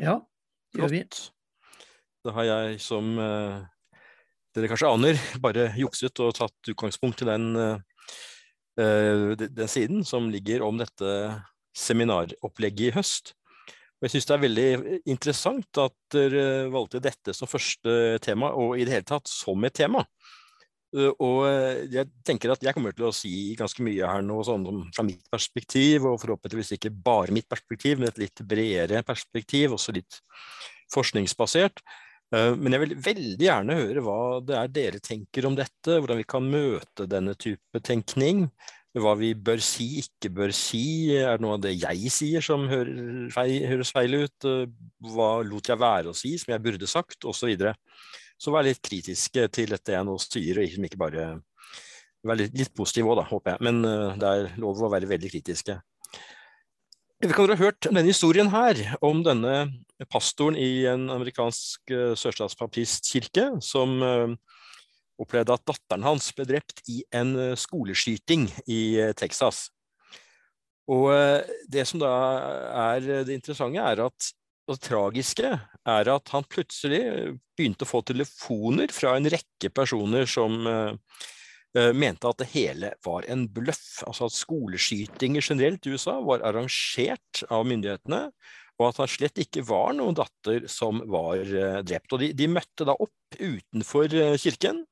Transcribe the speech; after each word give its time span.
Ja, 0.00 0.18
det 0.74 0.82
gjør 0.82 0.92
vi. 0.92 1.04
Da 2.24 2.34
har 2.38 2.48
jeg, 2.48 2.80
som 2.82 3.14
uh, 3.20 3.62
dere 4.56 4.70
kanskje 4.70 4.90
aner, 4.90 5.20
bare 5.44 5.68
jukset 5.78 6.22
og 6.24 6.34
tatt 6.38 6.72
utgangspunkt 6.72 7.22
i 7.22 7.28
den, 7.28 7.50
uh, 7.54 9.34
den 9.38 9.70
siden 9.70 10.04
som 10.08 10.30
ligger 10.32 10.64
om 10.66 10.80
dette 10.80 11.10
seminaropplegget 11.76 12.88
i 12.88 12.94
høst. 12.96 13.34
Og 13.98 14.06
jeg 14.06 14.14
syns 14.14 14.28
det 14.28 14.34
er 14.34 14.42
veldig 14.42 14.70
interessant 15.14 15.78
at 15.80 15.94
dere 16.12 16.46
valgte 16.72 17.02
dette 17.02 17.34
som 17.36 17.50
første 17.50 18.18
tema, 18.24 18.50
og 18.52 18.78
i 18.78 18.86
det 18.86 18.98
hele 18.98 19.08
tatt 19.08 19.30
som 19.30 19.62
et 19.64 19.76
tema. 19.76 20.04
Eh, 20.94 21.10
og 21.18 21.40
eh, 21.48 21.84
jeg 21.92 22.10
tenker 22.26 22.54
at 22.54 22.62
jeg 22.62 22.76
kommer 22.76 22.94
til 22.94 23.08
å 23.08 23.14
si 23.14 23.54
ganske 23.58 23.82
mye 23.84 24.10
her 24.10 24.22
nå 24.26 24.38
sånn 24.46 24.66
fra 24.94 25.06
mitt 25.06 25.24
perspektiv, 25.32 26.06
og 26.10 26.20
forhåpentligvis 26.22 26.76
ikke 26.76 26.94
bare 26.94 27.34
mitt 27.34 27.48
perspektiv, 27.50 27.98
men 27.98 28.12
et 28.12 28.22
litt 28.22 28.44
bredere 28.46 29.02
perspektiv, 29.06 29.74
også 29.74 29.96
litt 29.96 30.20
forskningsbasert. 30.94 31.82
Eh, 32.34 32.52
men 32.54 32.76
jeg 32.76 32.84
vil 32.84 32.96
veldig 33.08 33.48
gjerne 33.48 33.80
høre 33.80 34.06
hva 34.06 34.20
det 34.46 34.60
er 34.60 34.72
dere 34.78 35.02
tenker 35.02 35.50
om 35.50 35.58
dette, 35.58 35.98
hvordan 35.98 36.22
vi 36.22 36.30
kan 36.36 36.46
møte 36.46 37.10
denne 37.10 37.34
type 37.34 37.82
tenkning. 37.84 38.48
Hva 38.94 39.16
vi 39.18 39.32
bør 39.34 39.58
si, 39.58 39.88
ikke 40.04 40.30
bør 40.30 40.52
si. 40.54 41.10
Er 41.18 41.34
det 41.34 41.42
noe 41.42 41.56
av 41.56 41.64
det 41.64 41.72
jeg 41.74 42.12
sier 42.14 42.44
som 42.46 42.68
høres 42.70 43.90
feil 43.90 44.14
ut? 44.20 44.46
Hva 45.02 45.30
lot 45.42 45.66
jeg 45.66 45.80
være 45.82 46.12
å 46.12 46.14
si 46.14 46.36
som 46.38 46.52
jeg 46.54 46.62
burde 46.62 46.86
sagt, 46.86 47.26
osv. 47.26 47.56
Så, 48.40 48.52
vær 48.52 48.66
litt 48.66 48.82
kritiske 48.84 49.46
til 49.54 49.72
dette 49.72 49.94
jeg 49.94 50.06
nå 50.06 50.16
sier, 50.20 50.58
og 50.58 50.86
ikke 50.88 51.00
bare 51.00 51.26
være 52.24 52.40
litt, 52.42 52.56
litt 52.58 52.74
positiv 52.76 53.10
òg, 53.12 53.22
håper 53.30 53.54
jeg. 53.54 53.64
Men 53.64 53.82
uh, 53.86 54.14
det 54.20 54.30
er 54.30 54.54
lov 54.60 54.82
å 54.82 54.92
være 54.92 55.10
veldig 55.10 55.32
kritiske. 55.32 55.78
Vi 57.24 57.30
kan 57.32 57.48
ha 57.48 57.56
hørt 57.56 57.86
denne 57.86 58.02
historien 58.04 58.50
her 58.52 58.80
om 59.04 59.22
denne 59.24 59.68
pastoren 60.12 60.58
i 60.60 60.84
en 60.90 61.06
amerikansk 61.14 61.94
uh, 61.94 62.12
sørstatspapistkirke 62.18 63.54
som 63.64 63.96
opplevde 65.14 65.54
at 65.54 65.62
datteren 65.70 66.04
hans 66.04 66.32
ble 66.34 66.44
drept 66.48 66.82
i 66.90 66.98
en 67.14 67.36
skoleskyting 67.54 68.48
i 68.66 68.80
Texas. 69.14 69.68
Og 70.90 71.06
det 71.70 71.84
som 71.86 72.02
da 72.02 72.10
er 72.90 73.06
det 73.22 73.36
interessante, 73.36 73.78
er 73.78 74.02
at 74.04 74.32
og 74.64 74.78
det 74.78 74.86
tragiske 74.86 75.48
er 75.84 76.08
at 76.08 76.30
han 76.32 76.46
plutselig 76.48 77.02
begynte 77.56 77.84
å 77.84 77.88
få 77.90 78.00
telefoner 78.08 78.92
fra 78.94 79.16
en 79.18 79.28
rekke 79.28 79.70
personer 79.74 80.28
som 80.30 80.64
uh, 80.64 80.94
mente 81.92 82.30
at 82.30 82.40
det 82.40 82.48
hele 82.54 82.94
var 83.04 83.28
en 83.28 83.44
bløff. 83.52 84.02
Altså 84.08 84.30
at 84.30 84.36
skoleskytinger 84.38 85.44
generelt 85.44 85.84
i 85.84 85.92
USA 85.92 86.16
var 86.24 86.44
arrangert 86.48 87.44
av 87.52 87.66
myndighetene, 87.68 88.22
og 88.80 88.88
at 88.88 89.02
han 89.02 89.12
slett 89.12 89.38
ikke 89.44 89.66
var 89.68 89.92
noen 89.98 90.16
datter 90.16 90.64
som 90.72 91.02
var 91.12 91.44
uh, 91.44 91.82
drept. 91.84 92.16
Og 92.16 92.24
de, 92.24 92.32
de, 92.32 92.48
møtte 92.56 92.88
da 92.88 92.96
opp 92.96 93.36
utenfor 93.36 94.16
uh, 94.16 94.34
kirken 94.40 94.84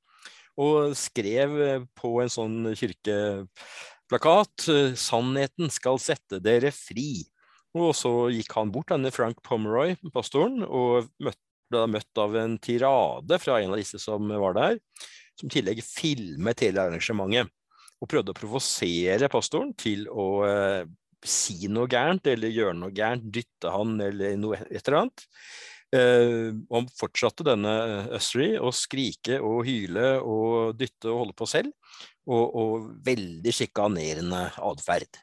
og 0.60 0.92
skrev 1.00 1.54
på 1.96 2.10
en 2.20 2.28
sånn 2.28 2.74
kirkeplakat 2.76 4.66
'Sannheten 5.00 5.72
skal 5.72 5.96
sette 5.96 6.44
dere 6.44 6.68
fri'. 6.76 7.31
Og 7.78 7.94
så 7.96 8.12
gikk 8.34 8.52
han 8.58 8.72
bort, 8.72 8.90
denne 8.92 9.12
Frank 9.14 9.40
Pomeroy, 9.46 9.96
pastoren, 10.12 10.60
og 10.66 11.08
ble 11.20 11.32
da 11.72 11.86
møtt 11.88 12.20
av 12.20 12.36
en 12.36 12.58
tirade 12.60 13.38
fra 13.40 13.58
en 13.62 13.72
av 13.72 13.80
disse 13.80 14.00
som 14.02 14.28
var 14.28 14.56
der, 14.58 14.78
som 15.40 15.48
i 15.48 15.54
tillegg 15.54 15.80
filmet 15.86 16.64
hele 16.66 16.84
arrangementet. 16.84 17.48
Og 18.02 18.10
prøvde 18.10 18.34
å 18.34 18.36
provosere 18.36 19.30
pastoren 19.32 19.70
til 19.78 20.08
å 20.10 20.26
eh, 20.44 20.82
si 21.24 21.68
noe 21.70 21.88
gærent 21.90 22.26
eller 22.26 22.50
gjøre 22.52 22.74
noe 22.76 22.94
gærent, 22.94 23.28
dytte 23.32 23.70
han 23.70 23.94
eller 24.02 24.34
noe 24.40 24.58
et 24.66 24.82
eller 24.82 24.98
annet. 25.04 25.26
Eh, 25.94 26.50
han 26.72 26.88
fortsatte 26.98 27.46
denne 27.46 27.74
Ussery 28.18 28.56
å 28.58 28.72
skrike 28.74 29.38
og 29.44 29.62
hyle 29.68 30.16
og 30.18 30.74
dytte 30.80 31.12
og 31.12 31.22
holde 31.22 31.38
på 31.38 31.48
selv, 31.48 31.72
og, 32.26 32.42
og 32.42 32.88
veldig 33.06 33.54
sjikanerende 33.54 34.48
atferd. 34.60 35.22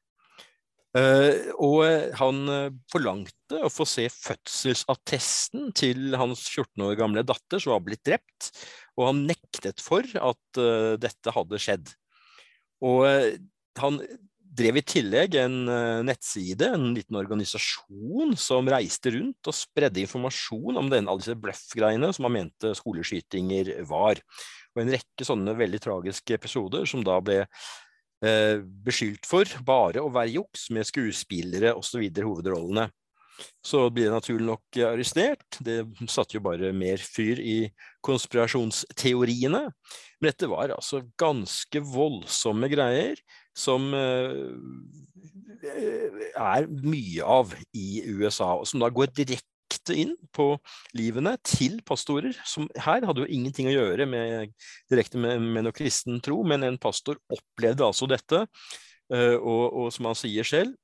Uh, 0.97 1.51
og 1.61 1.83
han 2.17 2.37
uh, 2.49 2.71
forlangte 2.89 3.59
å 3.61 3.69
få 3.69 3.85
se 3.85 4.07
fødselsattesten 4.09 5.67
til 5.77 6.15
hans 6.17 6.47
14 6.49 6.85
år 6.87 6.95
gamle 6.97 7.21
datter 7.27 7.61
som 7.61 7.75
var 7.75 7.83
blitt 7.85 8.01
drept, 8.09 8.49
og 8.97 9.11
han 9.11 9.21
nektet 9.29 9.83
for 9.83 10.05
at 10.17 10.59
dette 10.99 11.31
hadde 11.31 11.59
skjedd. 11.61 11.91
Og 12.83 13.05
han 13.79 13.99
drev 14.59 14.79
i 14.81 14.83
tillegg 14.83 15.37
en 15.39 15.55
nettside, 16.03 16.67
en 16.75 16.89
liten 16.97 17.15
organisasjon, 17.15 18.35
som 18.35 18.67
reiste 18.67 19.13
rundt 19.15 19.47
og 19.47 19.55
spredde 19.55 20.03
informasjon 20.03 20.81
om 20.81 20.91
denne, 20.91 21.07
alle 21.07 21.23
disse 21.23 21.37
bløffgreiene 21.39 22.11
som 22.15 22.27
han 22.27 22.35
mente 22.41 22.73
skoleskytinger 22.75 23.71
var. 23.87 24.19
Og 24.75 24.83
en 24.83 24.93
rekke 24.93 25.27
sånne 25.27 25.55
veldig 25.57 25.81
tragiske 25.83 26.35
episoder 26.37 26.85
som 26.89 27.03
da 27.05 27.17
ble 27.23 27.41
eh, 27.45 27.69
beskyldt 28.19 29.23
for 29.29 29.47
bare 29.63 30.01
å 30.03 30.09
være 30.11 30.33
juks 30.33 30.65
med 30.75 30.87
skuespillere 30.89 31.71
osv. 31.79 32.03
hovedrollene. 32.19 32.89
Så 33.63 33.85
blir 33.93 34.09
det 34.09 34.15
naturlig 34.17 34.47
nok 34.47 34.79
arrestert. 34.83 35.59
Det 35.63 35.77
satte 36.11 36.37
jo 36.37 36.43
bare 36.43 36.73
mer 36.75 36.99
fyr 36.99 37.39
i 37.39 37.57
konspirasjonsteoriene. 38.05 39.61
Men 40.19 40.31
dette 40.31 40.49
var 40.51 40.75
altså 40.75 41.01
ganske 41.19 41.83
voldsomme 41.87 42.69
greier 42.71 43.19
som 43.57 43.89
eh, 43.95 44.49
er 46.39 46.67
mye 46.69 47.23
av 47.25 47.55
i 47.75 48.03
USA, 48.07 48.55
og 48.59 48.67
som 48.69 48.83
da 48.83 48.91
går 48.93 49.11
direkte 49.15 49.47
direkte 49.89 49.97
inn 49.97 50.15
på 50.31 50.57
livene 50.97 51.37
til 51.43 51.81
pastorer, 51.85 52.35
som 52.45 52.69
her 52.77 53.05
hadde 53.05 53.23
jo 53.23 53.29
ingenting 53.29 53.69
å 53.69 53.73
gjøre 53.73 54.05
med, 54.05 54.53
direkte 54.89 55.17
med, 55.17 55.41
med 55.41 55.65
noe 55.65 55.75
kristen 55.75 56.19
tro, 56.21 56.43
men 56.43 56.63
en 56.63 56.77
pastor 56.77 57.19
opplevde 57.29 57.85
altså 57.85 58.07
dette, 58.07 58.47
eh, 59.13 59.37
og, 59.37 59.73
og 59.73 59.93
som 59.93 60.09
han 60.09 60.17
sier 60.17 60.43
selv, 60.43 60.75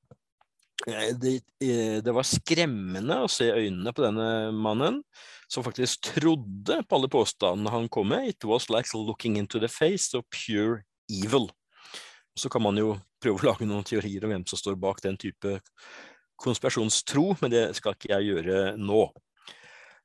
eh, 0.86 1.12
det, 1.16 1.40
eh, 1.60 2.02
det, 2.02 2.12
var 2.12 2.26
skremmende 2.26 3.22
å 3.22 3.30
se 3.30 3.50
øynene 3.52 3.92
på 3.94 4.04
denne 4.04 4.52
mannen, 4.52 5.02
som 5.48 5.62
faktisk 5.62 6.10
trodde 6.16 6.82
på 6.82 6.96
alle 6.96 7.10
påstandene 7.10 7.70
han 7.70 7.88
kom 7.88 8.10
med. 8.10 8.32
It 8.32 8.44
was 8.44 8.68
like 8.68 8.90
looking 8.94 9.36
into 9.38 9.60
the 9.60 9.70
face 9.70 10.16
of 10.16 10.26
pure 10.34 10.82
evil. 11.08 11.52
Så 12.36 12.50
kan 12.50 12.64
man 12.64 12.76
jo 12.76 12.96
prøve 13.22 13.40
å 13.40 13.46
lage 13.52 13.68
noen 13.68 13.86
teorier 13.86 14.26
om 14.26 14.34
hvem 14.34 14.44
som 14.50 14.58
står 14.58 14.74
bak 14.76 14.98
den 15.04 15.16
type 15.16 15.60
konspirasjonstro, 16.40 17.32
men 17.42 17.52
det 17.52 17.64
skal 17.78 17.96
ikke 17.96 18.12
jeg 18.14 18.30
gjøre 18.30 18.60
nå. 18.80 19.04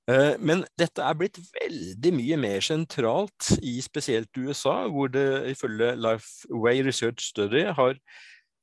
Eh, 0.10 0.34
men 0.42 0.66
dette 0.80 1.04
er 1.06 1.18
blitt 1.18 1.40
veldig 1.54 2.14
mye 2.18 2.42
mer 2.42 2.66
sentralt 2.66 3.54
i 3.62 3.78
spesielt 3.86 4.34
USA, 4.38 4.84
hvor 4.90 5.12
det 5.14 5.54
ifølge 5.54 5.94
Lifeway 6.00 6.84
Research 6.88 7.30
Study 7.30 7.68
har 7.78 8.00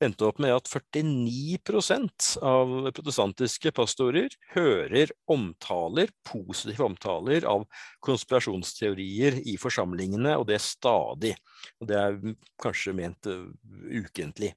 endt 0.03 0.21
opp 0.23 0.39
med 0.39 0.53
at 0.55 0.69
49% 0.71 2.29
av 2.45 2.69
protestantiske 2.95 3.71
pastorer 3.75 4.31
hører 4.53 5.11
omtaler, 5.31 6.11
positive 6.27 6.85
omtaler 6.87 7.47
av 7.49 7.65
konspirasjonsteorier 8.05 9.41
i 9.43 9.57
forsamlingene, 9.59 10.37
og 10.39 10.47
det 10.47 10.55
er 10.55 10.63
stadig. 10.63 11.33
Og 11.81 11.91
det 11.91 11.99
er 11.99 12.19
kanskje 12.63 12.95
ment 12.95 13.27
uh, 13.27 13.49
ukentlig. 13.91 14.53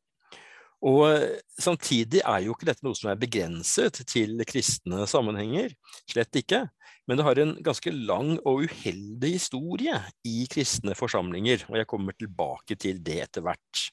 Og 0.83 1.03
eh, 1.09 1.41
Samtidig 1.63 2.23
er 2.27 2.43
jo 2.43 2.57
ikke 2.57 2.67
dette 2.67 2.83
noe 2.83 2.97
som 2.99 3.13
er 3.13 3.21
begrenset 3.21 4.01
til 4.11 4.41
kristne 4.49 5.07
sammenhenger. 5.07 5.77
Slett 6.11 6.41
ikke. 6.41 6.65
Men 7.07 7.19
det 7.19 7.27
har 7.27 7.39
en 7.43 7.57
ganske 7.63 7.93
lang 7.95 8.37
og 8.47 8.65
uheldig 8.67 9.35
historie 9.37 9.99
i 10.27 10.47
kristne 10.51 10.97
forsamlinger. 10.99 11.67
Og 11.71 11.79
jeg 11.79 11.91
kommer 11.91 12.17
tilbake 12.19 12.79
til 12.81 12.99
det 13.05 13.21
etter 13.29 13.47
hvert. 13.47 13.85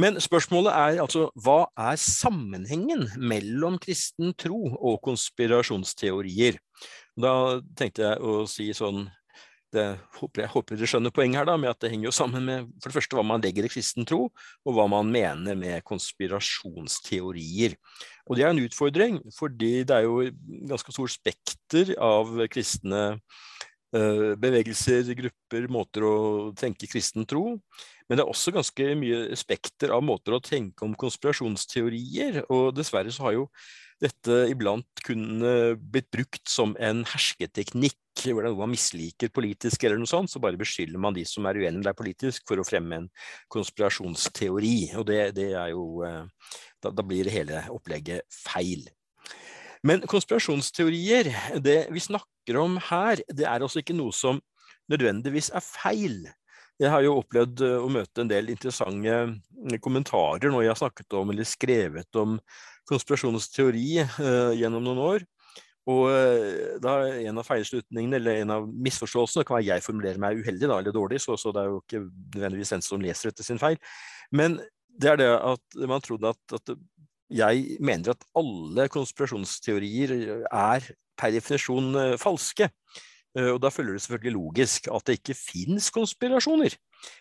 Men 0.00 0.18
spørsmålet 0.20 0.74
er 0.76 0.98
altså 1.00 1.30
hva 1.40 1.70
er 1.80 1.96
sammenhengen 2.00 3.06
mellom 3.16 3.78
kristen 3.80 4.34
tro 4.36 4.58
og 4.76 5.00
konspirasjonsteorier? 5.06 6.58
Da 7.16 7.32
tenkte 7.78 8.04
jeg 8.04 8.20
å 8.20 8.42
si 8.50 8.68
sånn 8.76 9.06
det, 9.74 9.84
jeg 10.38 10.50
håper 10.52 10.78
dere 10.78 10.88
skjønner 10.90 11.12
poenget 11.14 11.40
her, 11.40 11.48
da, 11.48 11.56
med 11.60 11.72
at 11.72 11.80
det 11.82 11.90
henger 11.92 12.08
jo 12.08 12.14
sammen 12.14 12.46
med 12.46 12.68
for 12.80 12.90
det 12.90 12.96
første 12.98 13.18
hva 13.18 13.24
man 13.26 13.42
legger 13.44 13.66
i 13.66 13.70
kristen 13.72 14.06
tro, 14.08 14.28
og 14.30 14.76
hva 14.76 14.86
man 14.90 15.10
mener 15.12 15.58
med 15.58 15.84
konspirasjonsteorier. 15.88 17.76
Og 18.26 18.38
det 18.38 18.46
er 18.46 18.54
en 18.54 18.62
utfordring, 18.62 19.20
fordi 19.36 19.72
det 19.86 19.96
er 19.96 20.06
jo 20.06 20.30
ganske 20.70 20.94
stort 20.94 21.14
spekter 21.14 21.92
av 22.02 22.32
kristne 22.52 23.02
uh, 23.16 24.32
bevegelser, 24.38 25.12
grupper, 25.18 25.68
måter 25.72 26.06
å 26.06 26.16
tenke 26.58 26.90
kristen 26.90 27.26
tro. 27.28 27.58
Men 28.06 28.18
det 28.18 28.22
er 28.22 28.30
også 28.30 28.54
ganske 28.54 28.88
mye 28.98 29.36
spekter 29.38 29.90
av 29.94 30.04
måter 30.06 30.36
å 30.36 30.42
tenke 30.42 30.86
om 30.86 30.94
konspirasjonsteorier. 30.98 32.44
Og 32.54 32.70
dessverre 32.76 33.10
så 33.14 33.28
har 33.28 33.38
jo 33.40 33.46
dette 34.02 34.42
iblant 34.52 35.06
kun 35.06 35.40
blitt 35.80 36.10
brukt 36.12 36.44
som 36.52 36.74
en 36.78 37.00
hersketeknikk 37.08 37.96
hvor 38.24 38.44
det 38.44 38.50
er 38.50 38.58
man 38.58 38.72
misliker 38.72 39.30
politisk, 39.34 39.84
eller 39.84 40.00
noe 40.00 40.10
sånt, 40.10 40.32
så 40.32 40.40
bare 40.42 40.58
beskylder 40.60 41.00
man 41.02 41.16
de 41.16 41.24
som 41.28 41.46
er 41.46 41.58
uenige 41.60 41.80
med 41.80 41.88
deg 41.88 41.98
politisk, 41.98 42.46
for 42.48 42.60
å 42.60 42.66
fremme 42.66 43.02
en 43.02 43.08
konspirasjonsteori. 43.52 44.76
Og 45.00 45.06
det, 45.10 45.20
det 45.36 45.50
er 45.52 45.72
jo 45.74 46.02
eh, 46.06 46.22
da, 46.82 46.92
da, 46.92 47.04
blir 47.06 47.30
hele 47.32 47.64
opplegget 47.74 48.24
feil. 48.32 48.86
Men 49.86 50.02
konspirasjonsteorier, 50.08 51.30
det 51.62 51.78
vi 51.94 52.02
snakker 52.02 52.58
om 52.62 52.80
her, 52.88 53.22
det 53.28 53.46
er 53.46 53.62
altså 53.62 53.82
ikke 53.82 53.96
noe 53.96 54.14
som 54.16 54.40
nødvendigvis 54.90 55.52
er 55.54 55.64
feil. 55.64 56.26
Jeg 56.80 56.92
har 56.92 57.04
jo 57.04 57.18
opplevd 57.22 57.62
eh, 57.64 57.78
å 57.80 57.88
møte 57.92 58.22
en 58.22 58.30
del 58.30 58.50
interessante 58.52 59.20
mm, 59.32 59.78
kommentarer 59.84 60.52
når 60.52 60.66
jeg 60.66 60.74
har 60.74 60.82
snakket 60.82 61.16
om 61.20 61.32
eller 61.32 61.48
skrevet 61.48 62.20
om 62.20 62.36
konspirasjonsteori 62.86 63.88
uh, 64.04 64.52
gjennom 64.54 64.84
noen 64.84 65.00
år. 65.02 65.24
Og 65.86 66.80
da 66.82 66.96
da 66.98 67.10
En 67.22 67.38
av 67.38 67.46
feilslutningene 67.46 68.18
eller 68.18 68.40
en 68.42 68.54
av 68.56 68.66
misforståelsene 68.66 69.46
kan 69.46 69.58
være 69.58 69.68
jeg 69.68 69.84
formulerer 69.84 70.18
meg 70.22 70.40
uheldig 70.42 70.66
da, 70.66 70.80
eller 70.80 70.94
dårlig, 70.94 71.20
så, 71.22 71.36
så, 71.38 71.52
det 71.54 71.62
er 71.62 71.70
jo 71.70 71.82
ikke 71.84 72.02
nødvendigvis 72.34 72.74
den 72.74 72.82
som 72.82 73.02
leser 73.02 73.30
etter 73.30 73.46
sin 73.46 73.62
feil. 73.62 73.78
Men 74.34 74.58
det 74.96 75.12
er 75.12 75.20
det 75.20 75.30
at 75.36 75.80
man 75.86 76.02
trodde 76.02 76.32
at, 76.32 76.56
at 76.58 76.74
jeg 77.30 77.78
mener 77.80 78.14
at 78.14 78.26
alle 78.38 78.88
konspirasjonsteorier 78.90 80.14
er 80.46 80.90
per 81.16 81.34
definisjon 81.34 82.18
falske. 82.20 82.68
Eh, 83.36 83.50
og 83.52 83.60
Da 83.60 83.70
følger 83.72 83.96
det 83.96 84.02
selvfølgelig 84.04 84.34
logisk 84.36 84.88
at 84.88 85.06
det 85.06 85.18
ikke 85.20 85.36
fins 85.36 85.90
konspirasjoner. 85.94 86.76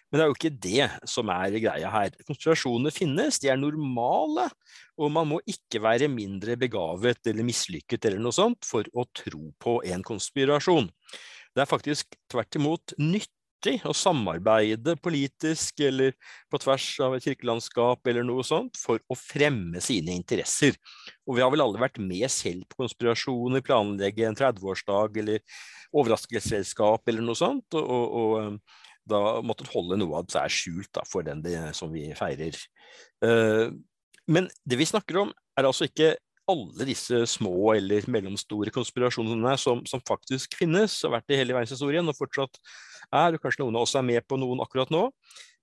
Men 0.09 0.17
det 0.17 0.23
er 0.23 0.31
jo 0.31 0.37
ikke 0.37 0.57
det 0.63 0.87
som 1.11 1.29
er 1.33 1.59
greia 1.59 1.91
her. 1.91 2.15
Konspirasjoner 2.27 2.95
finnes, 2.95 3.39
de 3.43 3.51
er 3.51 3.59
normale, 3.59 4.47
og 4.97 5.11
man 5.11 5.27
må 5.27 5.41
ikke 5.45 5.81
være 5.83 6.07
mindre 6.11 6.55
begavet 6.57 7.27
eller 7.27 7.47
mislykket 7.47 8.07
eller 8.07 8.23
noe 8.23 8.35
sånt 8.35 8.63
for 8.67 8.87
å 8.95 9.07
tro 9.11 9.51
på 9.59 9.81
en 9.91 10.05
konspirasjon. 10.05 10.87
Det 11.55 11.63
er 11.63 11.71
faktisk 11.71 12.15
tvert 12.31 12.55
imot 12.59 12.95
nytt 13.65 13.85
å 13.87 13.93
samarbeide 13.95 14.95
politisk 15.03 15.79
eller 15.85 16.15
på 16.51 16.59
tvers 16.61 16.87
av 17.03 17.15
et 17.15 17.25
kirkelandskap 17.25 18.07
eller 18.07 18.25
noe 18.25 18.43
sånt 18.43 18.77
for 18.77 18.99
å 19.09 19.17
fremme 19.17 19.81
sine 19.81 20.15
interesser. 20.15 20.75
Og 21.27 21.37
vi 21.37 21.43
har 21.43 21.51
vel 21.53 21.63
alle 21.65 21.81
vært 21.81 21.99
med 21.99 22.29
selv 22.31 22.67
på 22.69 22.83
konspirasjoner, 22.83 23.63
planlegge 23.65 24.27
en 24.27 24.37
30-årsdag 24.37 25.21
eller 25.23 25.39
overraskelsesselskap 25.95 27.07
eller 27.09 27.25
noe 27.25 27.39
sånt, 27.39 27.77
og, 27.77 28.17
og, 28.19 28.35
eh, 28.41 28.81
da 29.05 29.41
måtte 29.45 29.67
holde 29.69 29.99
noe 30.01 30.21
av 30.21 30.29
seg 30.33 30.51
skjult 30.51 30.91
da, 30.97 31.03
for 31.05 31.25
den 31.25 31.43
det, 31.45 31.57
som 31.77 31.91
vi 31.93 32.07
feirer. 32.17 32.57
Uh, 33.21 33.69
men 34.25 34.47
det 34.65 34.79
vi 34.79 34.87
snakker 34.89 35.19
om, 35.21 35.33
er 35.53 35.67
altså 35.69 35.85
ikke 35.85 36.15
alle 36.51 36.85
disse 36.87 37.23
små 37.29 37.73
eller 37.73 38.05
mellomstore 38.11 38.73
konspirasjonene 38.73 39.55
som, 39.61 39.81
som 39.89 40.03
faktisk 40.05 40.57
finnes, 40.59 40.97
har 41.03 41.15
vært 41.17 41.33
i 41.33 41.39
hele 41.39 41.55
verdenshistorien 41.55 42.11
og 42.11 42.17
fortsatt 42.17 42.59
er, 43.11 43.35
og 43.35 43.41
kanskje 43.41 43.63
noen 43.63 43.79
av 43.79 43.87
oss 43.87 43.95
er 43.97 44.05
med 44.05 44.25
på 44.29 44.37
noen 44.41 44.61
akkurat 44.63 44.91
nå. 44.93 45.07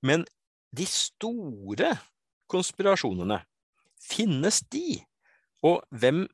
Men 0.03 0.27
de 0.75 0.87
store 0.89 1.95
konspirasjonene, 2.53 3.41
finnes 4.03 4.61
de? 4.73 5.01
Og 5.63 5.83
hvem 5.95 6.25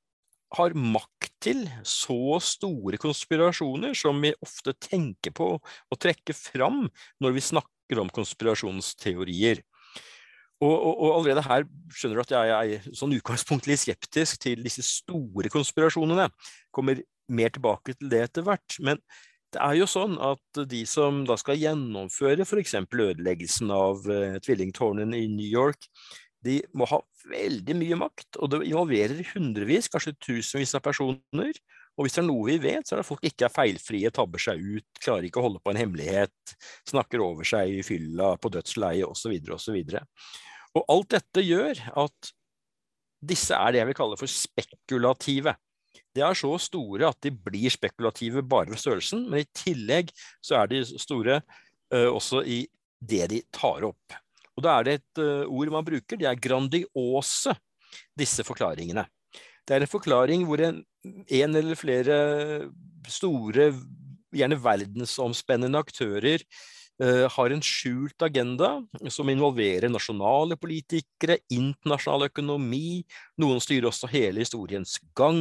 har 0.56 0.72
makt 0.72 1.32
til 1.44 1.66
så 1.86 2.38
store 2.40 2.96
konspirasjoner 3.00 3.96
som 3.98 4.20
vi 4.24 4.32
ofte 4.44 4.72
tenker 4.80 5.34
på 5.36 5.50
å 5.58 5.98
trekke 6.00 6.32
fram 6.36 6.86
når 7.20 7.36
vi 7.36 7.44
snakker 7.50 8.00
om 8.00 8.12
konspirasjonsteorier? 8.12 9.60
Og, 10.58 10.74
og, 10.74 10.94
og, 10.96 11.10
allerede 11.20 11.44
her 11.46 11.66
skjønner 11.94 12.18
du 12.18 12.24
at 12.24 12.34
jeg 12.34 12.54
er 12.82 12.86
sånn 12.98 13.14
utgangspunktlig 13.14 13.76
skeptisk 13.78 14.40
til 14.42 14.64
disse 14.64 14.82
store 14.82 15.50
konspirasjonene. 15.52 16.26
Kommer 16.74 17.02
mer 17.30 17.52
tilbake 17.54 17.94
til 17.94 18.10
det 18.10 18.24
etter 18.26 18.46
hvert. 18.46 18.78
Men 18.82 18.98
det 19.54 19.60
er 19.64 19.78
jo 19.78 19.88
sånn 19.88 20.16
at 20.20 20.62
de 20.68 20.82
som 20.88 21.22
da 21.28 21.38
skal 21.40 21.60
gjennomføre 21.60 22.44
f.eks. 22.44 22.74
ødeleggelsen 22.84 23.70
av 23.72 24.02
uh, 24.10 24.40
tvillingtårnene 24.44 25.22
i 25.22 25.30
New 25.32 25.46
York, 25.46 25.88
de 26.44 26.60
må 26.76 26.86
ha 26.90 27.00
veldig 27.28 27.74
mye 27.78 27.98
makt, 27.98 28.38
og 28.38 28.52
det 28.52 28.60
involverer 28.68 29.22
hundrevis, 29.32 29.88
kanskje 29.90 30.14
tusenvis 30.22 30.76
av 30.78 30.84
personer. 30.84 31.56
Og 31.98 32.06
hvis 32.06 32.14
det 32.14 32.22
er 32.22 32.28
noe 32.28 32.46
vi 32.46 32.56
vet, 32.62 32.86
så 32.86 32.94
er 32.94 33.00
det 33.00 33.04
at 33.04 33.10
folk 33.10 33.24
ikke 33.26 33.48
er 33.48 33.54
feilfrie, 33.54 34.10
tabber 34.14 34.42
seg 34.42 34.62
ut, 34.62 34.86
klarer 35.02 35.26
ikke 35.26 35.40
å 35.42 35.48
holde 35.48 35.62
på 35.64 35.72
en 35.72 35.80
hemmelighet, 35.80 36.52
snakker 36.86 37.24
over 37.24 37.48
seg 37.48 37.74
i 37.74 37.84
fylla, 37.86 38.36
på 38.38 38.52
dødsleiet 38.54 39.08
osv. 39.08 39.34
osv. 39.56 39.78
Og 40.78 40.92
alt 40.94 41.16
dette 41.16 41.42
gjør 41.42 41.82
at 42.04 42.30
disse 43.28 43.56
er 43.56 43.74
det 43.74 43.82
jeg 43.82 43.90
vil 43.90 43.98
kalle 43.98 44.20
for 44.20 44.30
spekulative. 44.30 45.56
De 46.14 46.22
er 46.22 46.38
så 46.38 46.52
store 46.62 47.10
at 47.10 47.18
de 47.26 47.34
blir 47.34 47.74
spekulative 47.74 48.44
bare 48.46 48.70
ved 48.70 48.80
størrelsen, 48.80 49.26
men 49.26 49.42
i 49.42 49.50
tillegg 49.58 50.14
så 50.38 50.60
er 50.62 50.70
de 50.70 50.84
store 50.94 51.40
uh, 51.42 52.10
også 52.12 52.44
i 52.46 52.62
det 52.98 53.26
de 53.34 53.42
tar 53.54 53.86
opp. 53.90 54.18
Og 54.58 54.62
da 54.62 54.78
er 54.78 54.86
det 54.86 54.98
et 55.00 55.22
uh, 55.22 55.50
ord 55.50 55.74
man 55.74 55.86
bruker, 55.86 56.18
de 56.18 56.30
er 56.30 56.38
grandiose, 56.38 57.58
disse 58.18 58.44
forklaringene. 58.46 59.06
Det 59.68 59.76
er 59.76 59.84
en 59.84 59.90
forklaring 59.90 60.46
hvor 60.48 60.62
en, 60.64 60.80
en 61.04 61.60
eller 61.60 61.76
flere 61.76 62.16
store, 63.08 63.70
gjerne 64.32 64.58
verdensomspennende 64.64 65.80
aktører 65.80 66.44
Uh, 66.98 67.28
har 67.30 67.52
en 67.54 67.60
skjult 67.62 68.24
agenda 68.26 68.72
som 69.14 69.28
involverer 69.30 69.86
nasjonale 69.86 70.56
politikere, 70.58 71.36
internasjonal 71.54 72.26
økonomi. 72.26 73.04
Noen 73.38 73.62
styrer 73.62 73.86
også 73.86 74.10
hele 74.10 74.42
historiens 74.42 74.96
gang. 75.14 75.38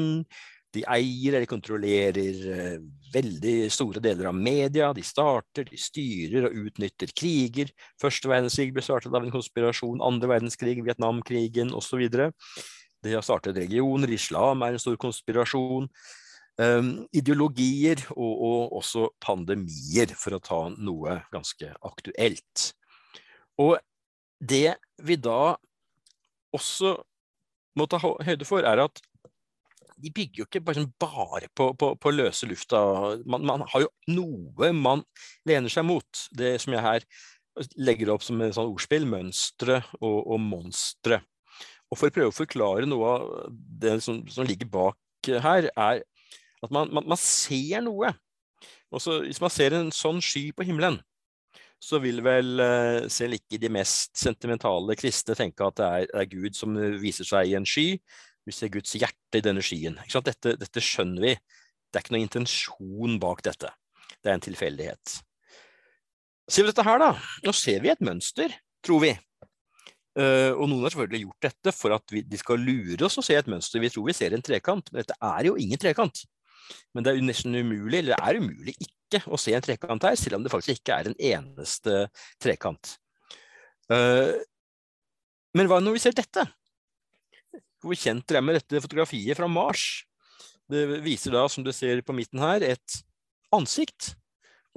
De 0.75 0.83
eier 0.85 1.33
eller 1.33 1.49
kontrollerer 1.49 2.43
uh, 2.45 2.77
veldig 3.09 3.55
store 3.73 4.03
deler 4.05 4.29
av 4.29 4.37
media. 4.37 4.91
De 4.93 5.01
starter, 5.01 5.65
de 5.65 5.81
styrer 5.81 6.45
og 6.45 6.61
utnytter 6.67 7.09
kriger. 7.17 7.73
Første 7.97 8.29
verdenskrig 8.29 8.69
ble 8.77 8.85
startet 8.85 9.17
av 9.17 9.25
en 9.25 9.33
konspirasjon. 9.33 10.05
Andre 10.05 10.29
verdenskrig, 10.35 10.77
Vietnamkrigen 10.85 11.73
osv. 11.73 12.05
De 13.03 13.13
har 13.13 13.25
startet 13.25 13.57
regioner. 13.57 14.11
Islam 14.13 14.63
er 14.65 14.75
en 14.75 14.81
stor 14.81 14.97
konspirasjon. 15.01 15.89
Um, 16.57 16.87
ideologier 17.13 18.01
og, 18.15 18.31
og, 18.33 18.71
også 18.79 19.11
pandemier, 19.21 20.15
for 20.17 20.37
å 20.37 20.41
ta 20.41 20.61
noe 20.73 21.19
ganske 21.33 21.69
aktuelt. 21.85 22.71
Og 23.61 23.77
det 24.41 24.77
vi 25.05 25.19
da 25.21 25.53
også 26.55 26.95
må 27.77 27.85
ta 27.85 27.99
høyde 28.01 28.47
for, 28.49 28.65
er 28.65 28.81
at 28.87 29.01
de 29.97 30.11
bygger 30.13 30.41
jo 30.41 30.45
ikke 30.45 30.61
bare, 30.65 30.81
sånn 30.81 30.91
bare 31.01 31.49
på, 31.57 31.71
på, 31.77 31.93
på, 31.97 32.13
løse 32.13 32.49
lufta. 32.49 32.79
Man, 33.29 33.45
man, 33.45 33.65
har 33.71 33.85
jo 33.85 33.89
noe 34.13 34.71
man 34.73 35.01
lener 35.49 35.73
seg 35.73 35.87
mot. 35.89 36.25
Det 36.37 36.55
som 36.61 36.75
jeg 36.75 36.85
her 36.85 37.07
legger 37.81 38.13
opp 38.13 38.25
som 38.25 38.41
et 38.45 38.53
sånn 38.57 38.69
ordspill, 38.69 39.07
mønstre 39.09 39.81
og, 39.97 40.19
og 40.21 40.41
monstre. 40.41 41.21
Og 41.87 41.99
For 41.99 42.09
å 42.09 42.13
prøve 42.13 42.31
å 42.33 42.35
forklare 42.35 42.87
noe 42.89 43.11
av 43.15 43.27
det 43.81 43.97
som, 44.03 44.19
som 44.31 44.47
ligger 44.47 44.69
bak 44.71 45.29
her, 45.43 45.69
er 45.71 46.01
at 46.63 46.73
man, 46.73 46.89
man, 46.91 47.05
man 47.13 47.19
ser 47.19 47.83
noe. 47.85 48.11
Også, 48.91 49.21
hvis 49.27 49.41
man 49.43 49.53
ser 49.53 49.75
en 49.75 49.91
sånn 49.93 50.19
sky 50.23 50.49
på 50.55 50.65
himmelen, 50.67 50.99
så 51.77 51.99
vil 52.01 52.23
vel 52.25 52.57
uh, 52.57 53.05
selv 53.11 53.37
ikke 53.37 53.59
de 53.61 53.69
mest 53.69 54.15
sentimentale 54.17 54.95
kristne 54.97 55.35
tenke 55.37 55.65
at 55.67 55.77
det 55.77 55.87
er, 55.87 56.07
er, 56.23 56.29
Gud 56.31 56.57
som 56.57 56.73
viser 57.01 57.27
seg 57.27 57.51
i 57.51 57.57
en 57.59 57.67
sky. 57.67 57.91
Vi 58.47 58.55
ser 58.55 58.71
Guds 58.73 58.95
hjerte 58.97 59.39
i 59.39 59.43
denne 59.45 59.61
skyen. 59.63 59.99
Dette, 60.07 60.55
dette, 60.57 60.83
skjønner 60.83 61.23
vi. 61.27 61.35
Det 61.87 61.99
er 61.99 62.05
ikke 62.05 62.15
noen 62.15 62.25
intensjon 62.25 63.19
bak 63.21 63.43
dette. 63.45 63.69
Det 64.17 64.31
er 64.31 64.37
en 64.37 64.45
tilfeldighet. 64.47 65.17
Ser 66.47 66.63
vi 66.63 66.71
dette 66.71 66.85
her, 66.87 67.01
da? 67.03 67.11
Nå 67.43 67.53
ser 67.55 67.83
vi 67.83 67.91
et 67.91 68.03
mønster, 68.03 68.55
tror 68.85 69.03
vi. 69.03 69.11
Uh, 70.17 70.49
og 70.57 70.65
noen 70.65 70.81
har 70.81 70.93
selvfølgelig 70.93 71.27
gjort 71.27 71.45
dette 71.45 71.73
for 71.77 71.93
at 71.93 72.13
vi, 72.13 72.23
de 72.25 72.39
skal 72.41 72.63
lure 72.63 73.05
oss 73.05 73.19
og 73.21 73.25
se 73.27 73.35
et 73.37 73.49
mønster. 73.51 73.81
Vi 73.83 73.91
tror 73.93 74.07
vi 74.07 74.15
ser 74.17 74.33
en 74.33 74.41
trekant, 74.41 74.89
men 74.89 75.03
dette 75.03 75.17
er 75.21 75.49
jo 75.49 75.57
ingen 75.61 75.81
trekant. 75.81 76.23
Men 76.95 77.05
det 77.05 77.13
er 77.13 77.25
nesten 77.25 77.53
umulig, 77.53 77.99
eller 77.99 78.15
det 78.15 78.17
er 78.25 78.39
umulig 78.41 78.73
ikke 78.81 79.21
å 79.29 79.39
se 79.39 79.53
en 79.53 79.63
trekant 79.63 80.07
her, 80.09 80.17
selv 80.19 80.39
om 80.39 80.45
det 80.45 80.51
faktisk 80.51 80.81
ikke 80.81 80.97
er 80.97 81.11
en 81.11 81.19
eneste 81.29 81.99
trekant. 82.43 82.97
Uh, 83.93 84.33
men 85.57 85.69
hva 85.69 85.79
når 85.83 85.99
vi 85.99 86.03
ser 86.03 86.17
dette? 86.17 86.43
Hvor 87.85 87.97
kjent 87.97 88.33
er 88.33 88.43
med 88.43 88.57
dette 88.57 88.81
fotografiet 88.83 89.37
fra 89.37 89.47
Mars? 89.49 89.85
Det 90.67 90.81
viser 91.05 91.37
da, 91.37 91.45
som 91.47 91.63
du 91.63 91.69
ser 91.71 92.01
på 92.03 92.15
midten 92.17 92.41
her, 92.41 92.65
et 92.65 92.97
ansikt 93.55 94.15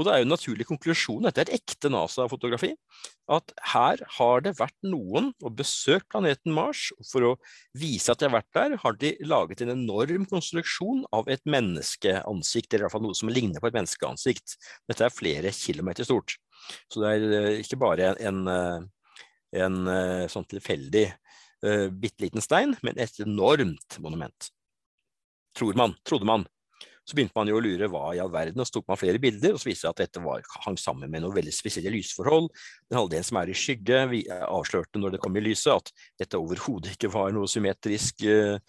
og 0.00 0.06
det 0.06 0.12
er 0.14 0.22
jo 0.22 0.26
en 0.26 0.32
naturlig 0.32 0.64
konklusjon, 0.64 1.24
dette 1.26 1.42
er 1.42 1.50
et 1.50 1.58
ekte 1.60 1.90
NASA-fotografi, 1.92 2.70
at 3.36 3.52
her 3.74 4.00
har 4.16 4.44
det 4.46 4.54
vært 4.56 4.76
noen 4.86 5.28
og 5.44 5.58
besøkt 5.58 6.08
planeten 6.10 6.54
Mars. 6.56 6.86
For 7.10 7.26
å 7.28 7.32
vise 7.76 8.08
at 8.08 8.22
de 8.22 8.30
har 8.30 8.38
vært 8.38 8.56
der, 8.56 8.76
har 8.80 8.96
de 9.02 9.10
laget 9.28 9.60
en 9.60 9.74
enorm 9.74 10.24
konstruksjon 10.30 11.04
av 11.16 11.28
et 11.28 11.44
menneskeansikt, 11.44 12.72
eller 12.72 12.86
i 12.86 12.88
hvert 12.88 12.96
fall 12.96 13.04
noe 13.04 13.18
som 13.18 13.32
ligner 13.32 13.60
på 13.60 13.68
et 13.68 13.76
menneskeansikt. 13.76 14.56
Dette 14.88 15.04
er 15.04 15.12
flere 15.12 15.52
kilometer 15.52 16.08
stort. 16.08 16.38
Så 16.88 17.04
det 17.04 17.12
er 17.12 17.36
eh, 17.36 17.60
ikke 17.60 17.80
bare 17.84 18.14
en, 18.24 18.40
en, 18.48 18.88
en 19.60 19.92
eh, 19.92 20.24
sånn 20.32 20.48
tilfeldig 20.48 21.06
uh, 21.10 21.88
bitte 21.92 22.24
liten 22.24 22.44
stein, 22.44 22.72
men 22.86 22.96
et 23.00 23.20
enormt 23.20 24.00
monument. 24.00 24.48
Tror 25.56 25.76
man, 25.76 25.96
trodde 26.08 26.28
man. 26.28 26.48
Så 27.10 27.16
begynte 27.18 27.34
man 27.34 27.48
jo 27.50 27.56
å 27.58 27.62
lure 27.64 27.88
hva 27.90 28.12
i 28.14 28.20
all 28.22 28.30
verden, 28.30 28.60
og 28.62 28.68
så 28.68 28.76
tok 28.76 28.86
man 28.92 28.98
flere 29.00 29.18
bilder, 29.18 29.56
og 29.56 29.58
så 29.58 29.66
viste 29.66 29.88
det 29.88 29.90
at 29.90 30.02
dette 30.04 30.20
var, 30.22 30.44
hang 30.62 30.76
sammen 30.78 31.10
med 31.10 31.24
noen 31.24 31.34
veldig 31.34 31.54
spesielle 31.54 31.90
lysforhold. 31.90 32.46
Den 32.86 33.00
halvdelen 33.00 33.26
som 33.26 33.40
er 33.40 33.50
i 33.50 33.56
skygge, 33.58 34.04
vi 34.12 34.20
avslørte 34.30 35.02
når 35.02 35.16
det 35.16 35.22
kom 35.24 35.34
i 35.34 35.42
lyset 35.42 35.72
at 35.74 35.90
dette 36.22 36.38
overhodet 36.38 36.94
ikke 36.94 37.10
var 37.10 37.34
noe 37.34 37.50
symmetrisk 37.50 38.22
uh, 38.30 38.62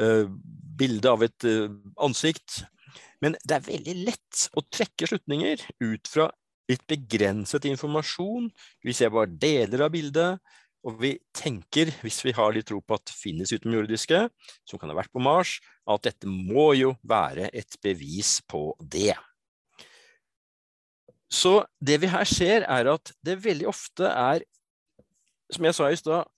uh, 0.00 0.24
bilde 0.80 1.12
av 1.12 1.26
et 1.28 1.48
uh, 1.50 1.76
ansikt. 2.08 2.62
Men 3.20 3.36
det 3.44 3.58
er 3.58 3.68
veldig 3.68 3.98
lett 4.08 4.46
å 4.56 4.64
trekke 4.64 5.10
slutninger 5.12 5.68
ut 5.84 6.08
fra 6.08 6.30
litt 6.72 6.86
begrenset 6.88 7.68
informasjon. 7.68 8.48
Vi 8.80 8.96
ser 8.96 9.12
bare 9.12 9.28
deler 9.28 9.84
av 9.84 9.92
bildet, 9.92 10.40
og 10.84 10.98
vi 11.00 11.14
tenker, 11.36 11.88
hvis 12.04 12.20
vi 12.26 12.34
har 12.36 12.52
litt 12.52 12.68
tro 12.68 12.80
på 12.84 12.96
at 12.96 13.06
det 13.08 13.16
finnes 13.16 13.52
utenomjordiske, 13.54 14.26
som 14.68 14.80
kan 14.80 14.90
ha 14.92 14.96
vært 14.98 15.12
på 15.14 15.22
Mars, 15.24 15.56
at 15.88 16.04
dette 16.04 16.28
må 16.28 16.72
jo 16.76 16.92
være 17.08 17.48
et 17.56 17.78
bevis 17.84 18.36
på 18.48 18.66
det. 18.80 19.14
Så 21.32 21.64
det 21.80 21.98
vi 22.02 22.10
her 22.12 22.28
ser, 22.28 22.66
er 22.68 22.92
at 22.92 23.14
det 23.24 23.40
veldig 23.42 23.66
ofte 23.72 24.10
er, 24.10 24.44
som 25.52 25.64
jeg 25.66 25.76
sa 25.76 25.88
i 25.90 25.98
stad, 25.98 26.28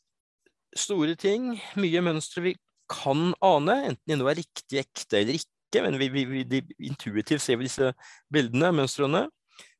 store 0.77 1.17
ting, 1.19 1.57
mye 1.81 2.05
mønstre 2.05 2.45
vi 2.45 2.55
kan 2.91 3.33
ane, 3.45 3.77
enten 3.91 4.13
det 4.13 4.19
nå 4.21 4.29
er 4.31 4.39
riktig, 4.39 4.79
ekte 4.85 5.21
eller 5.21 5.41
ikke, 5.41 5.83
men 5.83 5.99
vi, 5.99 6.09
vi, 6.13 6.45
vi, 6.47 6.63
intuitivt 6.87 7.43
ser 7.43 7.59
vi 7.59 7.67
disse 7.67 7.91
bildene, 8.33 8.71
mønstrene. 8.79 9.27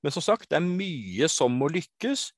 Men 0.03 0.15
som 0.15 0.25
sagt, 0.25 0.51
det 0.51 0.59
er 0.59 0.67
mye 0.67 1.29
som 1.31 1.55
må 1.55 1.71
lykkes, 1.73 2.29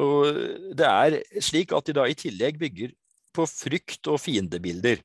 og 0.00 0.42
det 0.78 0.88
er 0.88 1.18
slik 1.44 1.74
at 1.76 1.88
de 1.88 1.96
da 1.96 2.06
i 2.08 2.16
tillegg 2.16 2.60
bygger 2.60 2.94
på 3.36 3.46
frykt 3.48 4.08
og 4.12 4.20
fiendebilder. 4.20 5.02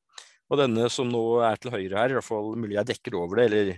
Og 0.47 0.61
denne 0.61 0.87
som 0.91 1.09
nå 1.11 1.23
er 1.43 1.59
til 1.59 1.73
høyre 1.73 1.99
her, 1.99 2.11
i 2.13 2.17
hvert 2.17 2.27
fall 2.27 2.53
mulig 2.55 2.77
jeg 2.77 2.91
dekker 2.93 3.17
over 3.19 3.41
det, 3.41 3.47
eller 3.49 3.73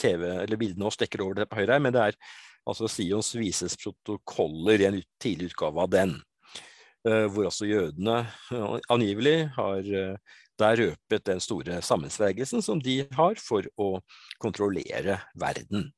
TV 0.00 0.26
eller 0.26 0.58
bildene 0.58 0.88
også 0.88 1.04
dekker 1.04 1.22
over 1.22 1.40
det 1.40 1.48
på 1.50 1.60
høyre 1.60 1.76
her, 1.76 1.82
men 1.84 1.94
det 1.94 2.02
er 2.02 2.18
altså 2.66 2.88
Sions 2.90 3.34
vises 3.36 3.76
protokoller 3.78 4.82
i 4.82 4.88
en 4.88 5.02
tidlig 5.22 5.52
utgave 5.52 5.84
av 5.84 5.92
den. 5.92 6.16
Uh, 7.04 7.26
hvor 7.28 7.50
også 7.50 7.68
jødene 7.68 8.22
uh, 8.48 8.78
angivelig 8.88 9.50
har 9.54 9.84
uh, 9.84 10.38
der 10.60 10.78
røpet 10.80 11.26
den 11.26 11.42
store 11.42 11.82
sammensvergelsen 11.84 12.62
som 12.64 12.80
de 12.80 13.02
har 13.12 13.36
for 13.42 13.66
å 13.76 13.98
kontrollere 14.40 15.18
verden. 15.36 15.90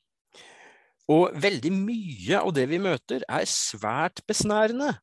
Og 1.12 1.36
veldig 1.38 1.70
mye 1.75 2.40
av 2.40 2.52
det 2.56 2.66
vi 2.70 2.80
møter, 2.82 3.22
er 3.28 3.46
svært 3.50 4.25
besnærende 4.26 4.96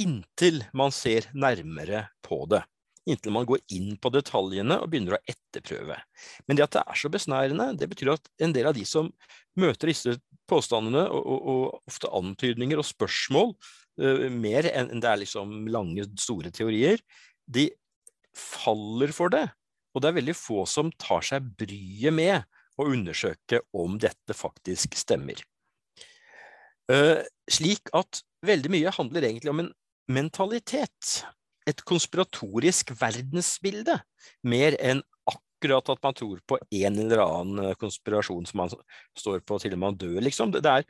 inntil 0.00 0.62
man 0.76 0.92
ser 0.94 1.28
nærmere 1.34 2.06
på 2.24 2.44
det. 2.50 2.62
Inntil 3.06 3.34
man 3.34 3.46
går 3.46 3.62
inn 3.74 3.94
på 4.02 4.10
detaljene 4.14 4.80
og 4.82 4.90
begynner 4.90 5.16
å 5.16 5.22
etterprøve. 5.30 5.96
Men 6.46 6.58
det 6.58 6.66
at 6.66 6.76
det 6.76 6.82
er 6.82 7.00
så 7.00 7.10
besnærende, 7.12 7.68
det 7.78 7.88
betyr 7.90 8.12
at 8.16 8.30
en 8.42 8.54
del 8.54 8.68
av 8.70 8.76
de 8.76 8.84
som 8.88 9.10
møter 9.58 9.92
disse 9.92 10.16
påstandene 10.50 11.06
og, 11.08 11.22
og, 11.22 11.46
og 11.52 11.90
ofte 11.92 12.10
antydninger 12.18 12.82
og 12.82 12.86
spørsmål, 12.86 13.54
uh, 14.02 14.26
mer 14.30 14.68
enn 14.72 14.92
det 15.02 15.10
er 15.10 15.22
liksom 15.22 15.70
lange, 15.72 16.06
store 16.20 16.52
teorier, 16.54 17.02
de 17.46 17.70
faller 18.36 19.14
for 19.16 19.32
det. 19.32 19.46
Og 19.94 20.02
det 20.02 20.10
er 20.10 20.18
veldig 20.18 20.36
få 20.36 20.66
som 20.68 20.90
tar 21.00 21.24
seg 21.24 21.46
bryet 21.56 22.14
med 22.14 22.44
og 22.76 22.92
undersøke 22.92 23.62
om 23.76 23.96
dette 24.00 24.36
faktisk 24.36 24.96
stemmer. 24.98 25.40
Uh, 26.86 27.24
slik 27.50 27.90
at 27.96 28.22
veldig 28.46 28.70
mye 28.70 28.94
handler 28.94 29.26
egentlig 29.26 29.52
om 29.52 29.64
en 29.64 29.72
mentalitet. 30.12 31.24
Et 31.66 31.80
konspiratorisk 31.88 32.92
verdensbilde, 33.00 33.98
mer 34.46 34.76
enn 34.78 35.02
akkurat 35.26 35.88
at 35.90 36.02
man 36.04 36.14
tror 36.14 36.40
på 36.46 36.58
en 36.62 37.00
eller 37.02 37.24
annen 37.24 37.74
konspirasjon 37.80 38.46
som 38.46 38.62
man 38.62 38.72
står 39.18 39.42
på 39.42 39.58
til 39.62 39.74
man 39.80 39.96
dør, 39.98 40.20
liksom. 40.22 40.52
Det 40.54 40.62
er, 40.62 40.86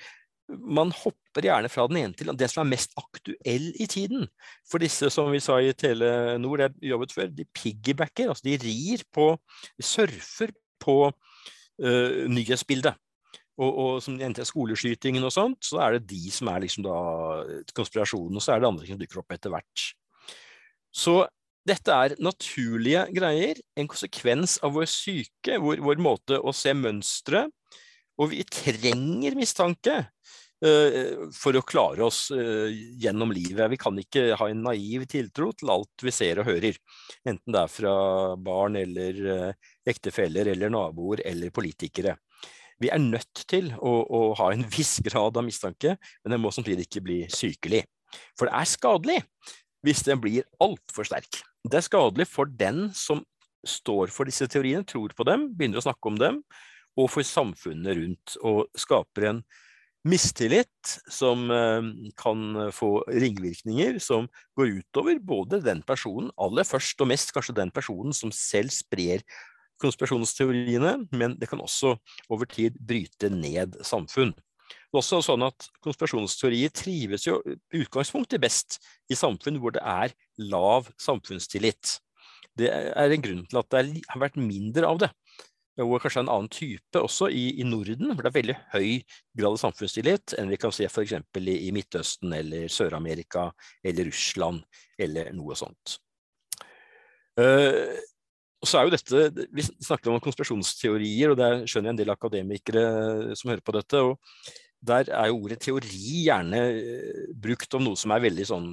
man 0.53 0.93
hopper 0.93 1.49
gjerne 1.49 1.71
fra 1.73 1.87
den 1.89 2.03
ene 2.03 2.19
til 2.19 2.29
det 2.37 2.51
som 2.53 2.67
er 2.67 2.75
mest 2.75 2.93
aktuell 3.01 3.71
i 3.81 3.87
tiden. 3.89 4.27
For 4.69 4.83
disse 4.83 5.09
som 5.15 5.33
vi 5.33 5.41
sa 5.41 5.59
i 5.63 5.73
Telenor, 5.73 6.67
er 6.67 6.77
jobbet 6.85 7.15
før, 7.17 7.33
de 7.33 7.49
piggybacker, 7.57 8.35
altså 8.35 8.45
de 8.51 8.59
rir 8.61 9.07
på, 9.17 9.33
surfer 9.81 10.53
på 10.83 10.99
nyhetsbildet. 11.79 12.97
Og, 13.57 13.71
og 13.73 14.03
som 14.05 14.19
endte 14.21 14.45
skoleskytingen 14.45 15.25
og 15.25 15.33
sånt, 15.33 15.63
så 15.65 15.81
er 15.85 15.97
det 15.97 16.11
de 16.11 16.33
som 16.33 16.51
er 16.53 16.61
liksom 16.67 16.85
da 16.85 16.97
konspirasjonen, 17.77 18.37
og 18.37 18.45
så 18.45 18.53
er 18.53 18.61
det 18.61 18.69
andre 18.69 18.89
som 18.89 19.01
dukker 19.01 19.23
opp 19.23 19.33
etter 19.33 19.53
hvert. 19.55 19.85
Så 20.93 21.23
dette 21.67 21.93
er 21.93 22.15
naturlige 22.23 23.07
greier, 23.17 23.59
en 23.77 23.89
konsekvens 23.91 24.59
av 24.65 24.77
vår 24.77 24.87
syke, 24.91 25.57
vår, 25.63 25.81
vår 25.85 26.03
måte 26.05 26.39
å 26.39 26.53
se 26.55 26.75
mønstre, 26.77 27.47
og 28.17 28.31
vi 28.33 28.45
trenger 28.49 29.37
mistanke 29.37 29.97
for 31.37 31.59
å 31.59 31.65
klare 31.69 32.01
oss 32.07 32.31
uh, 32.33 32.71
gjennom 32.73 33.33
livet. 33.35 33.69
Vi 33.75 33.79
kan 33.81 33.99
ikke 34.01 34.39
ha 34.41 34.47
en 34.49 34.63
naiv 34.65 35.05
tiltro 35.13 35.51
til 35.53 35.73
alt 35.75 36.05
vi 36.07 36.15
ser 36.15 36.41
og 36.41 36.49
hører, 36.49 36.79
enten 37.29 37.53
det 37.53 37.61
er 37.61 37.73
fra 37.75 37.97
barn 38.41 38.79
eller 38.81 39.21
uh, 39.27 39.75
ektefeller 39.85 40.49
eller 40.55 40.73
naboer 40.73 41.21
eller 41.29 41.53
politikere. 41.53 42.17
Vi 42.81 42.91
er 42.93 43.01
nødt 43.01 43.45
til 43.49 43.71
å, 43.77 43.93
å, 44.05 44.23
ha 44.41 44.51
en 44.53 44.65
viss 44.77 44.99
grad 45.05 45.37
av 45.37 45.47
mistanke, 45.47 45.97
men 46.25 46.35
den 46.37 46.43
må 46.43 46.53
samtidig 46.55 46.89
ikke 46.89 47.05
bli 47.05 47.21
sykelig. 47.33 47.85
For 48.39 48.49
det 48.49 48.57
er 48.57 48.71
skadelig 48.71 49.21
hvis 49.87 50.03
den 50.07 50.21
blir 50.23 50.47
altfor 50.63 51.07
sterk. 51.07 51.43
Det 51.67 51.79
er 51.79 51.87
skadelig 51.87 52.27
for 52.31 52.49
den 52.49 52.89
som 52.97 53.23
står 53.67 54.13
for 54.15 54.29
disse 54.29 54.47
teoriene, 54.51 54.87
tror 54.87 55.13
på 55.17 55.27
dem, 55.27 55.51
begynner 55.57 55.83
å 55.83 55.87
snakke 55.87 56.11
om 56.11 56.19
dem, 56.21 56.41
og 56.97 57.11
for 57.13 57.27
samfunnet 57.27 57.99
rundt, 57.99 58.37
og 58.47 58.67
skaper 58.79 59.31
en 59.31 59.41
mistillit 60.07 60.95
som 61.11 61.51
eh, 61.51 61.91
kan 62.19 62.71
få 62.75 62.91
ringvirkninger 63.11 63.99
som 64.03 64.29
går 64.59 64.79
utover 64.81 65.21
både 65.21 65.61
den 65.65 65.83
personen, 65.87 66.31
aller 66.39 66.67
først 66.69 67.01
og 67.03 67.11
mest 67.11 67.35
kanskje 67.35 67.59
den 67.59 67.75
personen 67.75 68.17
som 68.17 68.33
selv 68.35 68.75
sprer 68.75 69.25
konspirasjonsteoriene, 69.83 70.95
men 71.13 71.37
det 71.37 71.51
kan 71.51 71.61
også 71.61 71.97
over 72.33 72.49
tid 72.49 72.79
bryte 72.81 73.29
ned 73.33 73.77
samfunn. 73.85 74.33
Det 74.67 74.95
er 74.95 75.03
også 75.03 75.21
sånn 75.23 75.45
at 75.47 75.67
Konspirasjonsteorier 75.85 76.73
trives 76.75 77.27
jo 77.27 77.37
utgangspunktet 77.75 78.43
best 78.43 78.79
i 79.13 79.19
samfunn 79.19 79.61
hvor 79.63 79.75
det 79.77 79.83
er 79.85 80.15
lav 80.41 80.89
samfunnstillit. 81.03 81.99
Det 82.57 82.71
er 82.73 83.13
en 83.13 83.23
grunn 83.23 83.45
til 83.51 83.61
at 83.61 83.69
det 83.75 84.03
har 84.09 84.23
vært 84.23 84.39
mindre 84.41 84.89
av 84.89 85.03
det. 85.03 85.11
Og 85.85 85.99
kanskje 86.01 86.23
en 86.25 86.31
annen 86.33 86.49
type 86.53 87.01
også 87.01 87.29
i, 87.29 87.51
i, 87.61 87.65
Norden, 87.69 88.09
hvor 88.15 88.25
det 88.25 88.31
er 88.31 88.39
veldig 88.39 88.57
høy 88.73 88.91
grad 89.37 89.51
av 89.51 89.61
samfunnstillit 89.61 90.37
enn 90.41 90.49
vi 90.49 90.59
kan 90.61 90.73
se 90.73 90.89
f.eks. 90.89 91.13
I, 91.13 91.57
i 91.69 91.73
Midtøsten 91.77 92.33
eller 92.33 92.71
Sør-Amerika 92.73 93.51
eller 93.85 94.09
Russland 94.09 94.63
eller 94.97 95.29
noe 95.37 95.57
sånt. 95.59 95.99
Uh, 97.37 97.93
så 98.65 98.81
er 98.81 98.87
jo 98.87 98.95
dette, 98.95 99.47
Vi 99.53 99.65
snakket 99.69 100.09
om 100.09 100.23
konspirasjonsteorier, 100.25 101.35
og 101.35 101.41
der 101.41 101.67
skjønner 101.69 101.91
jeg 101.91 101.95
en 101.95 102.01
del 102.01 102.15
akademikere 102.15 103.37
som 103.37 103.53
hører 103.53 103.65
på 103.65 103.77
dette. 103.77 104.01
og 104.01 104.17
Der 104.81 105.13
er 105.13 105.29
jo 105.29 105.43
ordet 105.43 105.61
teori 105.61 106.25
gjerne 106.25 106.63
eh, 106.73 107.27
brukt 107.37 107.77
om 107.77 107.85
noe 107.85 108.01
som 108.01 108.15
er 108.17 108.25
veldig 108.25 108.47
sånn 108.49 108.71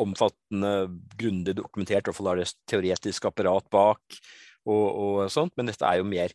omfattende, 0.00 0.72
grundig 1.20 1.54
dokumentert. 1.58 2.00
I 2.00 2.08
hvert 2.08 2.16
fall 2.16 2.32
er 2.32 2.40
det 2.40 2.48
teoretisk 2.70 3.28
apparat 3.28 3.68
bak 3.72 4.16
og, 4.66 4.84
og, 5.04 5.30
sånt. 5.32 5.54
Men 5.56 5.70
dette 5.70 5.88
er 5.88 6.00
jo 6.00 6.06
mer 6.08 6.34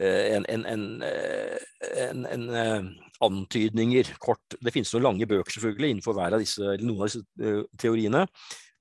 eh, 0.00 0.34
en, 0.36 0.46
en, 0.50 0.66
en, 0.68 0.84
eh, 1.06 2.12
en, 2.34 2.90
antydninger, 3.24 4.14
kort. 4.22 4.58
Det 4.60 4.74
finnes 4.74 4.92
noen 4.94 5.08
lange 5.08 5.28
bøker 5.30 5.56
selvfølgelig 5.56 5.94
innenfor 5.94 6.18
hver 6.18 6.36
av 6.36 6.44
disse, 6.44 6.62
eller 6.62 6.84
noen 6.84 7.04
av 7.04 7.12
disse 7.12 7.54
teoriene. 7.80 8.24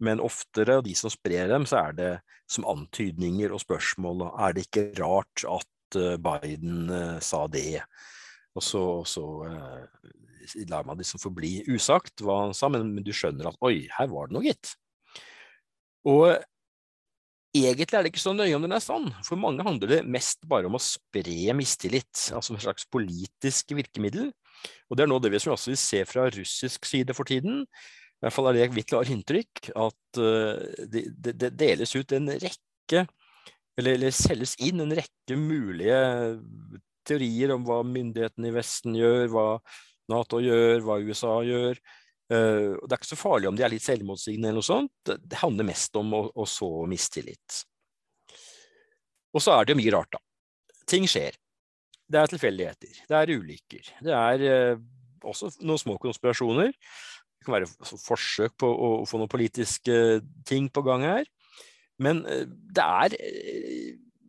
Men 0.03 0.23
oftere, 0.23 0.81
de 0.83 0.95
som 0.97 1.13
sprer 1.13 1.51
dem, 1.51 1.67
så 1.69 1.85
er 1.85 1.99
det 1.99 2.13
som 2.51 2.67
antydninger 2.67 3.53
og 3.53 3.61
spørsmål. 3.63 4.27
Er 4.33 4.55
det 4.55 4.67
ikke 4.67 4.89
rart 4.99 5.45
at 5.47 5.99
eh, 6.01 6.17
Biden 6.21 6.91
sa 7.23 7.45
det? 7.51 7.83
Og 8.53 8.61
så, 8.61 8.83
så 9.09 9.25
lar 10.69 10.85
man 10.85 10.99
liksom 10.99 11.21
forbli 11.21 11.63
usagt 11.71 12.21
hva 12.21 12.43
han 12.43 12.55
sa, 12.57 12.69
men, 12.69 12.85
men, 12.93 13.05
du 13.05 13.13
skjønner 13.15 13.49
at 13.49 13.59
oi, 13.65 13.87
her 13.97 14.09
var 14.11 14.29
det 14.29 14.35
noe, 14.35 14.45
gitt. 14.45 14.75
Og 16.09 16.35
egentlig 17.53 17.97
er 17.97 18.05
det 18.05 18.13
ikke 18.13 18.23
så 18.23 18.33
nøye 18.33 18.55
om 18.57 18.63
den 18.65 18.73
er 18.73 18.81
sann, 18.83 19.11
for 19.25 19.39
mange 19.39 19.65
handler 19.65 19.91
det 19.91 19.99
mest 20.09 20.41
bare 20.49 20.69
om 20.69 20.77
å 20.77 20.81
spre 20.81 21.53
mistillit, 21.57 22.29
altså 22.33 22.55
en 22.55 22.63
slags 22.63 22.87
politisk 22.89 23.75
virkemiddel. 23.77 24.31
Og 24.89 24.97
det 24.97 25.05
er 25.05 25.11
nå 25.11 25.19
det 25.21 25.33
vi 25.33 25.41
også 25.41 25.73
vil 25.73 25.79
se 25.79 26.01
fra 26.09 26.29
russisk 26.33 26.87
side 26.87 27.13
for 27.17 27.29
tiden. 27.29 27.63
I 27.67 28.25
hvert 28.25 28.35
fall 28.37 28.49
er 28.49 28.57
det 28.57 28.69
mitt 28.71 28.87
klare 28.89 29.11
inntrykk 29.11 29.73
at 29.75 30.19
uh, 30.21 30.63
det, 30.87 31.07
det, 31.11 31.35
det, 31.41 31.51
deles 31.59 31.93
ut 31.97 32.13
en 32.15 32.31
rekke, 32.31 33.05
eller, 33.77 33.97
eller, 33.97 34.13
selges 34.15 34.55
inn 34.63 34.79
en 34.79 34.95
rekke 34.95 35.37
mulige 35.37 35.99
teorier 37.03 37.51
om 37.51 37.65
hva 37.67 37.81
myndighetene 37.83 38.49
i 38.49 38.55
Vesten 38.55 38.95
gjør, 38.95 39.27
hva 39.33 39.47
Nato 40.11 40.39
gjør, 40.43 40.81
hva 40.85 41.01
USA 41.03 41.35
gjør. 41.47 41.77
Uh, 42.33 42.73
det 42.81 42.95
er 42.95 42.99
ikke 42.99 43.11
så 43.11 43.19
farlig 43.19 43.49
om 43.49 43.57
de 43.57 43.65
er 43.65 43.73
litt 43.73 43.85
selvmotsigende 43.85 44.49
eller 44.49 44.61
noe 44.61 44.67
sånt. 44.67 44.93
Det, 45.05 45.39
handler 45.41 45.69
mest 45.69 45.95
om 45.99 46.13
å, 46.17 46.23
å 46.33 46.47
så 46.49 46.69
mistillit. 46.89 47.63
Og 49.33 49.43
så 49.43 49.55
er 49.55 49.65
det 49.65 49.75
jo 49.75 49.79
mye 49.81 49.95
rart, 49.95 50.13
da. 50.13 50.21
Ting 50.89 51.07
skjer. 51.09 51.37
Det 52.13 52.19
er 52.19 52.31
tilfeldigheter. 52.31 53.03
Det 53.09 53.19
er 53.19 53.33
ulykker. 53.33 53.91
Det 54.05 54.15
er 54.17 54.45
uh, 54.73 54.83
også 55.29 55.53
noen 55.63 55.81
små 55.81 55.97
konspirasjoner. 56.01 56.73
Det 56.73 57.47
kan 57.47 57.57
være 57.57 57.99
forsøk 58.05 58.57
på 58.61 58.69
å 58.69 58.89
få 59.09 59.19
noen 59.19 59.31
politiske 59.31 59.95
ting 60.47 60.69
på 60.71 60.83
gang 60.85 61.05
her. 61.07 61.29
Men 62.01 62.23
det 62.23 62.83
er 62.83 63.15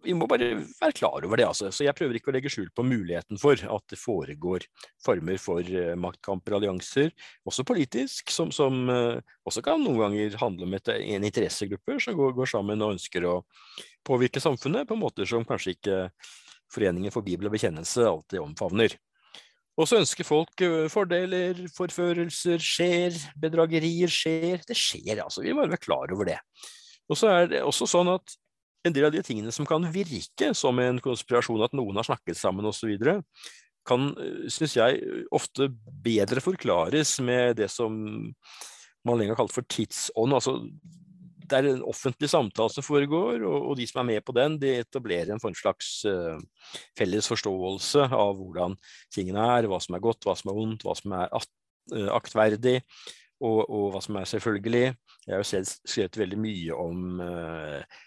vi 0.05 0.15
må 0.17 0.27
bare 0.31 0.51
være 0.61 0.95
klar 0.97 1.25
over 1.25 1.41
det. 1.41 1.47
altså. 1.49 1.71
Så 1.73 1.87
Jeg 1.87 1.97
prøver 1.97 2.19
ikke 2.19 2.31
å 2.33 2.35
legge 2.37 2.53
skjul 2.53 2.69
på 2.75 2.85
muligheten 2.87 3.41
for 3.41 3.57
at 3.57 3.85
det 3.91 3.99
foregår 4.01 4.67
former 5.05 5.41
for 5.41 5.65
uh, 5.65 5.95
maktkamper, 6.01 6.59
allianser, 6.59 7.11
også 7.49 7.67
politisk, 7.67 8.31
som, 8.35 8.53
som 8.55 8.85
uh, 8.91 9.19
også 9.49 9.65
kan 9.65 9.83
noen 9.83 10.03
ganger 10.05 10.39
handle 10.41 10.69
om 10.69 10.77
et, 10.77 10.93
en 10.95 11.27
interessegruppe 11.27 11.99
som 12.03 12.17
går, 12.19 12.37
går, 12.37 12.53
sammen 12.55 12.85
og 12.85 12.97
ønsker 12.99 13.27
å 13.29 13.41
påvirke 14.07 14.43
samfunnet 14.43 14.89
på 14.89 14.99
måter 15.01 15.29
som 15.29 15.47
kanskje 15.49 15.79
ikke 15.79 16.01
Foreningen 16.75 17.13
for 17.13 17.23
bibel 17.23 17.47
og 17.47 17.53
bekjennelse 17.55 18.03
alltid 18.09 18.41
omfavner. 18.41 18.95
Og 19.79 19.87
så 19.87 20.01
ønsker 20.01 20.27
folk 20.27 20.63
uh, 20.65 20.87
fordeler, 20.91 21.61
forførelser 21.77 22.63
skjer, 22.63 23.19
bedragerier 23.39 24.11
skjer. 24.11 24.65
Det 24.67 24.75
skjer, 24.79 25.21
altså. 25.23 25.45
Vi 25.45 25.55
må 25.55 25.69
være 25.69 25.83
klar 25.83 26.11
over 26.15 26.33
det. 26.33 26.41
Og 27.11 27.21
så 27.21 27.31
er 27.31 27.51
det 27.53 27.63
også 27.63 27.87
sånn 27.91 28.11
at 28.15 28.35
en 28.85 28.95
del 28.95 29.09
av 29.09 29.15
de 29.15 29.23
tingene 29.25 29.53
som 29.55 29.67
kan 29.69 29.85
virke 29.93 30.53
som 30.57 30.79
en 30.83 31.01
konspirasjon, 31.03 31.63
at 31.65 31.77
noen 31.77 32.01
har 32.01 32.09
snakket 32.09 32.39
sammen 32.41 32.69
osv., 32.69 32.93
kan, 33.85 34.07
eh, 34.17 34.49
syns 34.49 34.79
jeg, 34.79 35.01
ofte 35.35 35.69
bedre 36.05 36.41
forklares 36.41 37.19
med 37.21 37.59
det 37.61 37.69
som 37.73 37.93
man 39.05 39.19
lenge 39.19 39.35
har 39.35 39.43
kalt 39.43 39.53
for 39.53 39.67
tidsånd. 39.69 40.33
altså 40.33 40.63
det 41.45 41.59
er 41.59 41.67
en 41.69 41.83
offentlig 41.85 42.31
samtale 42.33 42.73
som 42.73 42.85
foregår, 42.87 43.43
og, 43.45 43.57
og, 43.71 43.75
de 43.77 43.87
som 43.89 44.01
er 44.01 44.15
med 44.15 44.25
på 44.25 44.35
den, 44.37 44.57
de 44.61 44.79
etablerer 44.81 45.35
en, 45.35 45.43
form 45.43 45.57
slags 45.59 45.91
uh, 46.09 46.39
felles 46.99 47.29
forståelse 47.29 48.07
av 48.09 48.39
hvordan 48.39 48.77
tingene 49.13 49.45
er, 49.59 49.69
hva 49.69 49.81
som 49.83 49.99
er 49.99 50.05
godt, 50.05 50.25
hva 50.25 50.37
som 50.39 50.53
er 50.53 50.57
vondt, 50.57 50.87
hva 50.87 50.97
som 50.97 51.17
er 51.19 51.29
at, 51.37 51.51
uh, 51.93 52.09
aktverdig, 52.17 52.79
og, 53.45 53.61
og, 53.69 53.87
hva 53.93 54.01
som 54.05 54.17
er 54.17 54.31
selvfølgelig. 54.31 54.95
Jeg 55.27 55.35
har 55.35 55.43
jo 55.43 55.51
selv 55.51 55.69
skrevet 55.85 56.21
veldig 56.23 56.41
mye 56.41 56.81
om 56.81 57.21
uh, 57.21 58.01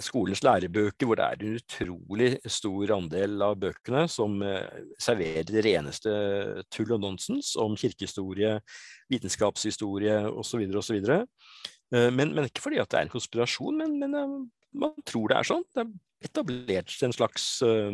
skolens 0.00 0.42
lærebøker, 0.44 1.06
hvor 1.06 1.18
det 1.18 1.24
er 1.24 1.40
en 1.40 1.58
utrolig 1.58 2.28
stor 2.48 2.94
andel 2.96 3.42
av 3.44 3.58
bøkene 3.60 4.06
som 4.08 4.38
eh, 4.44 4.80
serverer 5.00 5.50
det 5.50 5.64
reneste 5.66 6.14
tull 6.72 6.94
og 6.96 7.02
nonsens 7.02 7.52
om 7.60 7.76
kirkehistorie, 7.78 8.56
vitenskapshistorie 9.12 10.22
osv. 10.32 10.64
osv. 10.80 10.98
Eh, 11.04 12.10
men, 12.10 12.32
men 12.32 12.48
ikke 12.48 12.64
fordi 12.64 12.80
at 12.80 12.90
det 12.90 13.00
er 13.00 13.08
en 13.08 13.14
konspirasjon, 13.14 13.76
men, 13.82 13.98
men 14.00 14.18
eh, 14.20 14.34
man 14.80 14.96
tror 15.06 15.30
det 15.30 15.38
er 15.38 15.50
sånn. 15.52 15.64
Det 15.74 15.84
er 15.84 15.92
etablert 16.24 16.94
en 17.04 17.12
slags 17.12 17.46
uh, 17.62 17.92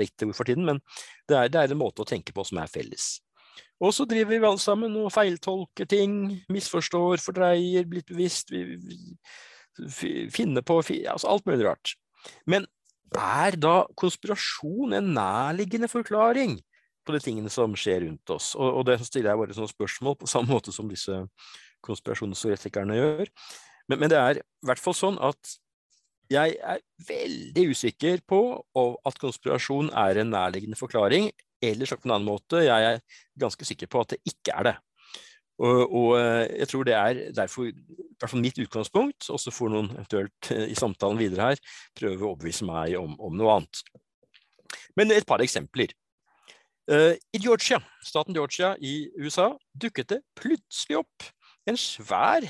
litt 0.00 0.24
for 0.32 0.48
tiden, 0.48 0.64
men 0.64 0.80
det 1.28 1.36
er, 1.36 1.50
det 1.52 1.60
er, 1.60 1.74
en 1.74 1.82
måte 1.82 2.02
å 2.02 2.08
tenke 2.08 2.32
på 2.32 2.44
som 2.48 2.62
er 2.62 2.70
felles. 2.72 3.18
Og 3.84 3.92
så 3.94 4.06
driver 4.08 4.32
vi 4.32 4.40
alle 4.48 4.62
sammen 4.62 4.96
og 4.98 5.12
feiltolker 5.14 5.86
ting, 5.86 6.40
misforstår, 6.50 7.20
fordreier, 7.22 7.86
blitt 7.86 8.08
bevisst. 8.10 8.50
Vi, 8.50 8.64
vi, 8.80 8.98
finne 10.34 10.62
på 10.66 10.80
altså 10.80 11.30
alt 11.30 11.46
mulig 11.48 11.66
rart. 11.66 11.94
Men 12.46 12.66
er 13.16 13.56
da 13.56 13.86
konspirasjon 13.96 14.96
en 14.98 15.14
nærliggende 15.16 15.88
forklaring 15.88 16.58
på 17.06 17.14
de 17.14 17.20
tingene 17.24 17.52
som 17.52 17.76
skjer 17.78 18.04
rundt 18.04 18.34
oss? 18.34 18.54
Og, 18.58 18.80
og 18.80 18.88
det 18.88 18.98
stiller 19.06 19.32
jeg 19.32 19.42
bare 19.42 19.56
sånne 19.56 19.72
spørsmål 19.72 20.18
på 20.20 20.30
samme 20.30 20.52
måte 20.52 20.74
som 20.74 20.90
disse 20.90 21.22
konspirasjonsteoretikerne 21.86 22.98
gjør. 22.98 23.32
Men, 23.88 24.02
men 24.02 24.12
det 24.12 24.20
er 24.20 24.42
i 24.42 24.68
hvert 24.68 24.82
fall 24.82 24.96
sånn 24.96 25.18
at 25.24 25.56
jeg 26.28 26.58
er 26.60 26.82
veldig 27.08 27.70
usikker 27.72 28.20
på 28.28 28.40
at 28.76 29.20
konspirasjon 29.22 29.88
er 29.96 30.20
en 30.20 30.34
nærliggende 30.34 30.76
forklaring. 30.76 31.30
Eller 31.64 31.88
sagt 31.88 32.04
på 32.04 32.10
en 32.10 32.18
annen 32.18 32.28
måte, 32.28 32.60
jeg 32.62 32.90
er 32.92 33.00
ganske 33.40 33.64
sikker 33.66 33.88
på 33.90 34.04
at 34.04 34.12
det 34.12 34.20
ikke 34.28 34.52
er 34.54 34.68
det. 34.68 34.74
Og, 35.58 35.78
og, 35.90 36.10
eh, 36.20 36.44
jeg 36.60 36.68
tror 36.70 36.86
det 36.86 36.94
er 36.94 37.22
derfor 37.34 37.66
i 37.66 37.72
hvert 38.18 38.30
fall 38.30 38.42
mitt 38.42 38.58
utgangspunkt, 38.62 39.26
og 39.30 39.40
så 39.42 39.52
får 39.54 39.72
noen 39.72 39.88
eventuelt 39.96 40.50
eh, 40.54 40.68
i 40.70 40.76
samtalen 40.78 41.18
videre 41.18 41.50
her 41.50 41.62
prøve 41.98 42.22
å 42.22 42.34
overbevise 42.34 42.68
meg 42.68 42.94
om, 43.00 43.16
om 43.18 43.34
noe 43.38 43.56
annet. 43.58 43.82
Men 44.98 45.14
et 45.14 45.26
par 45.26 45.42
eksempler. 45.42 45.94
Uh, 46.88 47.12
I 47.36 47.38
Georgia, 47.42 47.76
staten 48.00 48.32
Georgia 48.32 48.70
i 48.80 49.10
USA 49.20 49.50
dukket 49.76 50.14
det 50.14 50.22
plutselig 50.38 51.02
opp 51.02 51.26
en 51.68 51.76
svær, 51.76 52.46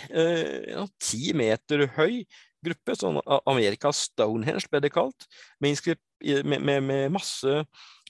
ti 1.03 1.33
uh, 1.33 1.35
meter 1.35 1.89
høy 1.97 2.21
gruppe, 2.63 2.95
sånn 2.95 3.19
Amerikas 3.51 4.05
Stonehenge 4.13 4.71
ble 4.71 4.83
det 4.85 4.93
kalt, 4.95 5.27
med, 5.59 5.81
med, 6.55 6.79
med, 6.87 7.11
masse 7.15 7.51
Eh, 7.51 7.65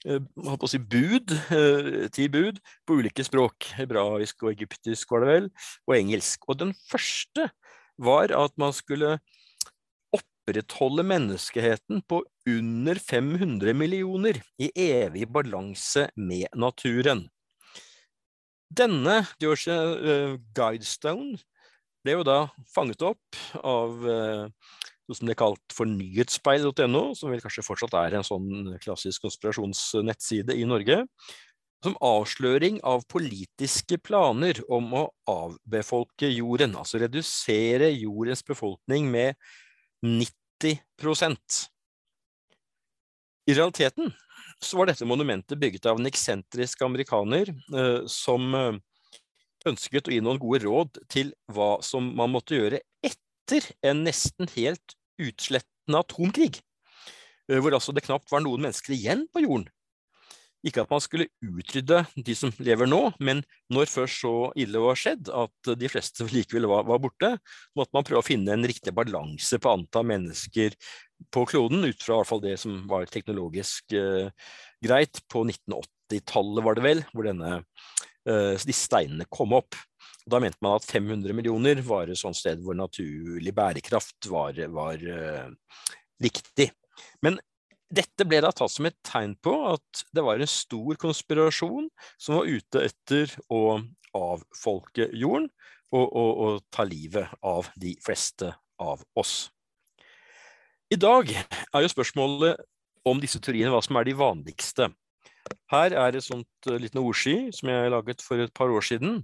holdt 0.05 0.61
på 0.61 0.67
å 0.67 0.71
si 0.71 0.79
bud, 0.79 1.33
eh, 1.51 2.07
ti 2.13 2.27
bud, 2.31 2.59
på 2.87 2.99
ulike 2.99 3.23
språk. 3.25 3.71
Hebraisk 3.77 4.43
og 4.43 4.53
egyptisk, 4.53 5.11
var 5.11 5.25
det 5.25 5.33
vel, 5.33 5.49
og 5.87 5.95
engelsk. 5.95 6.47
Og 6.47 6.59
den 6.59 6.73
første 6.73 7.49
var 7.99 8.31
at 8.31 8.55
man 8.57 8.73
skulle 8.73 9.17
opprettholde 10.15 11.03
menneskeheten 11.03 12.01
på 12.07 12.23
under 12.47 12.95
500 12.95 13.75
millioner 13.75 14.41
i 14.59 14.71
evig 14.75 15.27
balanse 15.27 16.09
med 16.15 16.47
naturen. 16.55 17.27
Denne 18.69 19.25
Georgia 19.41 19.81
uh, 19.97 20.37
Guidestone 20.53 21.39
ble 22.05 22.19
jo 22.19 22.23
da 22.23 22.47
fanget 22.71 23.01
opp 23.03 23.39
av 23.65 24.05
som 25.17 25.29
ble 25.29 25.35
kalt 25.37 25.75
for 25.75 25.89
nyhetsspeil.no, 25.89 27.03
som 27.17 27.31
vel 27.31 27.41
kanskje 27.43 27.65
fortsatt 27.65 27.95
er 27.99 28.17
en 28.19 28.27
sånn 28.27 28.75
klassisk 28.83 29.25
konspirasjonsnettside 29.25 30.57
i 30.57 30.67
Norge, 30.69 31.03
som 31.83 31.95
avsløring 32.03 32.81
av 32.87 33.05
politiske 33.07 33.99
planer 34.03 34.59
om 34.67 34.91
å 34.99 35.03
avbefolke 35.31 36.27
jorden, 36.31 36.75
altså 36.75 36.99
redusere 36.99 37.87
jordens 37.93 38.43
befolkning 38.43 39.07
med 39.11 39.39
90% 40.03 41.61
I 43.47 43.55
realiteten 43.55 44.11
så 44.59 44.77
var 44.77 44.89
dette 44.89 45.07
monumentet 45.07 45.59
bygget 45.59 45.87
av 45.87 45.99
en 45.99 46.09
eksentrisk 46.09 46.81
amerikaner 46.83 47.47
eh, 47.47 48.01
som 48.11 48.55
eh, 48.55 48.75
ønsket 49.69 50.09
å 50.09 50.13
gi 50.13 50.19
noen 50.23 50.39
gode 50.41 50.63
råd 50.65 50.99
til 51.11 51.31
hva 51.51 51.77
som 51.85 52.11
man 52.15 52.33
måtte 52.33 52.59
gjøre 52.59 52.81
etter 53.05 53.65
en 53.87 54.03
nesten 54.03 54.51
helt 54.57 54.98
utslettende 55.19 56.03
atomkrig, 56.03 56.61
eh, 57.49 57.59
hvor 57.59 57.75
altså 57.75 57.95
det 57.95 58.05
knapt 58.07 58.31
var 58.31 58.45
noen 58.45 58.67
mennesker 58.67 58.95
igjen 58.95 59.27
på 59.33 59.43
jorden. 59.45 59.67
Ikke 60.67 60.83
at 60.83 60.89
man 60.91 60.99
skulle 60.99 61.29
utrydde 61.39 62.01
de 62.19 62.33
som 62.35 62.51
lever 62.59 62.89
nå, 62.89 62.99
men 63.23 63.39
når 63.71 63.87
først 63.87 64.25
så 64.25 64.33
ille 64.59 64.81
var 64.83 64.97
skjedd 64.99 65.29
at 65.31 65.69
de 65.79 65.91
fleste 65.91 66.27
likevel 66.27 66.67
var, 66.67 66.83
var 66.89 66.99
borte, 66.99 67.29
måtte 67.79 67.95
man 67.95 68.07
prøve 68.07 68.19
å 68.19 68.27
finne 68.27 68.51
en 68.51 68.67
riktig 68.67 68.91
balanse 68.95 69.59
på 69.61 69.71
antall 69.71 70.09
mennesker 70.11 70.75
på 71.31 71.45
kloden, 71.47 71.85
ut 71.87 72.03
fra 72.03 72.17
i 72.17 72.19
hvert 72.19 72.31
fall 72.31 72.43
det 72.43 72.57
som 72.59 72.75
var 72.91 73.07
teknologisk 73.11 73.95
eh, 73.95 74.51
greit. 74.83 75.23
På 75.31 75.45
1980-tallet 75.47 76.67
var 76.67 76.75
det 76.75 76.85
vel, 76.85 77.03
hvor 77.13 77.27
denne, 77.27 77.61
eh, 78.27 78.55
disse 78.59 78.89
steinene 78.89 79.27
kom 79.31 79.55
opp. 79.55 79.79
Da 80.29 80.39
mente 80.41 80.61
man 80.61 80.77
at 80.77 80.87
500 80.87 81.33
millioner 81.35 81.81
var 81.85 82.09
et 82.09 82.19
sånt 82.19 82.37
sted 82.37 82.61
hvor 82.63 82.77
naturlig 82.77 83.53
bærekraft 83.55 84.29
var, 84.29 84.59
var 84.73 85.01
uh, 85.01 85.47
viktig. 86.21 86.69
Men 87.25 87.39
dette 87.89 88.25
ble 88.29 88.41
da 88.45 88.51
tatt 88.53 88.71
som 88.71 88.85
et 88.85 88.97
tegn 89.05 89.33
på 89.41 89.53
at 89.71 90.03
det 90.13 90.23
var 90.25 90.37
en 90.37 90.51
stor 90.51 90.99
konspirasjon 91.01 91.89
som 92.21 92.37
var 92.37 92.49
ute 92.49 92.83
etter 92.85 93.33
å 93.49 93.79
avfolke 94.17 95.09
jorden 95.17 95.49
og, 95.93 96.05
og, 96.05 96.31
og 96.45 96.59
ta 96.73 96.85
livet 96.85 97.31
av 97.45 97.71
de 97.79 97.95
fleste 98.05 98.51
av 98.79 99.01
oss. 99.17 99.49
I 100.93 100.97
dag 100.97 101.31
er 101.33 101.83
jo 101.83 101.91
spørsmålet 101.91 102.61
om 103.09 103.19
disse 103.21 103.41
teoriene 103.41 103.73
hva 103.73 103.81
som 103.85 103.97
er 103.99 104.07
de 104.07 104.15
vanligste. 104.17 104.89
Her 105.71 105.93
er 105.97 106.17
et 106.17 106.25
sånt 106.25 106.69
uh, 106.69 106.77
liten 106.81 107.01
ordsky 107.01 107.49
som 107.55 107.71
jeg 107.71 107.93
laget 107.93 108.23
for 108.25 108.41
et 108.41 108.53
par 108.53 108.69
år 108.73 108.85
siden. 108.85 109.21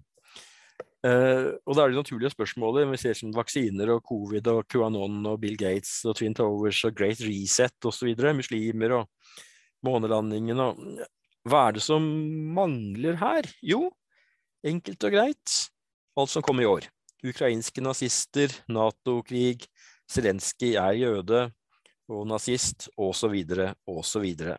Uh, 1.06 1.54
og 1.68 1.76
da 1.78 1.84
er 1.84 1.92
det 1.92 2.00
naturlige 2.00 2.34
spørsmålet, 2.34 2.88
vi 2.90 2.98
ser 2.98 3.18
som 3.18 3.34
vaksiner 3.36 3.92
og 3.94 4.00
covid 4.08 4.48
og 4.50 4.64
QAnon 4.72 5.20
og 5.30 5.38
Bill 5.44 5.58
Gates 5.60 6.00
og 6.08 6.16
Twin 6.18 6.34
Towers 6.34 6.80
og 6.88 6.96
Great 6.98 7.22
Reset 7.22 7.86
osv., 7.86 8.16
muslimer 8.34 8.96
og 9.02 9.36
månelandingen 9.86 10.64
og 10.64 10.82
Hva 11.46 11.68
er 11.68 11.76
det 11.76 11.84
som 11.86 12.02
mangler 12.58 13.20
her? 13.22 13.46
Jo, 13.62 13.92
enkelt 14.66 15.04
og 15.06 15.14
greit, 15.14 15.58
alt 16.18 16.32
som 16.32 16.42
kom 16.42 16.58
i 16.64 16.66
år. 16.66 16.88
Ukrainske 17.22 17.84
nazister, 17.86 18.50
Nato-krig, 18.66 19.68
Zelenskyj 20.10 20.74
er 20.82 20.98
jøde 20.98 21.44
og 22.10 22.26
nazist, 22.30 22.90
osv., 22.98 23.36
osv. 23.86 24.26
Så, 24.42 24.58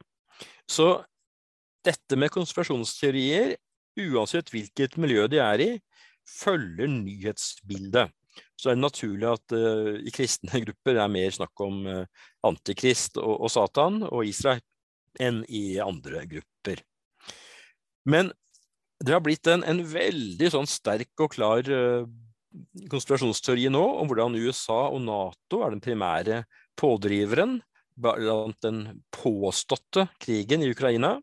så 0.71 0.89
dette 1.87 2.19
med 2.19 2.31
konspirasjonsteorier, 2.35 3.57
uansett 4.07 4.51
hvilket 4.55 4.95
miljø 5.01 5.27
de 5.31 5.43
er 5.43 5.63
i, 5.63 5.71
følger 6.27 6.91
nyhetsbildet. 6.91 8.13
Så 8.57 8.71
er 8.71 8.77
det 8.77 8.85
naturlig 8.85 9.29
at 9.31 9.55
uh, 9.57 9.95
i 10.01 10.13
kristne 10.15 10.61
grupper 10.67 11.01
er 11.01 11.13
mer 11.13 11.33
snakk 11.35 11.65
om 11.65 11.85
uh, 11.89 12.27
antikrist 12.47 13.21
og, 13.21 13.35
og, 13.39 13.53
Satan 13.53 14.03
og 14.09 14.27
Israel 14.29 14.63
enn 15.21 15.43
i 15.49 15.79
andre 15.81 16.27
grupper. 16.29 16.83
Men 18.05 18.31
det 19.01 19.15
har 19.15 19.23
blitt 19.25 19.49
en, 19.51 19.65
en 19.65 19.81
veldig 19.89 20.51
sånn 20.53 20.69
sterk 20.69 21.25
og 21.25 21.33
klar 21.37 21.69
uh, 21.73 22.05
konspirasjonsteori 22.93 23.69
nå 23.73 23.85
om 24.01 24.09
hvordan 24.09 24.37
USA 24.41 24.87
og 24.89 25.03
Nato 25.05 25.63
er 25.65 25.75
den 25.75 25.85
primære 25.85 26.43
pådriveren 26.79 27.59
blant 27.97 28.61
den 28.65 28.83
påståtte 29.15 30.07
krigen 30.21 30.65
i 30.65 30.71
Ukraina. 30.73 31.17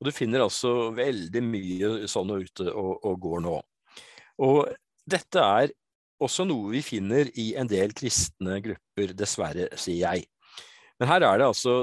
Og 0.00 0.08
du 0.08 0.14
finner 0.14 0.42
altså 0.42 0.90
veldig 0.94 1.42
mye 1.46 1.92
sånn 2.10 2.34
ute 2.34 2.66
og, 2.70 2.98
og 3.06 3.20
går 3.22 3.44
nå. 3.46 3.54
Og 4.42 4.66
dette 5.06 5.40
er 5.40 5.74
også 6.24 6.46
noe 6.48 6.72
vi 6.72 6.82
finner 6.84 7.28
i 7.40 7.52
en 7.58 7.68
del 7.68 7.92
kristne 7.96 8.60
grupper, 8.64 9.12
dessverre, 9.16 9.68
sier 9.78 10.00
jeg. 10.06 10.26
Men 11.00 11.10
her 11.10 11.26
er 11.26 11.40
det 11.40 11.48
altså 11.50 11.76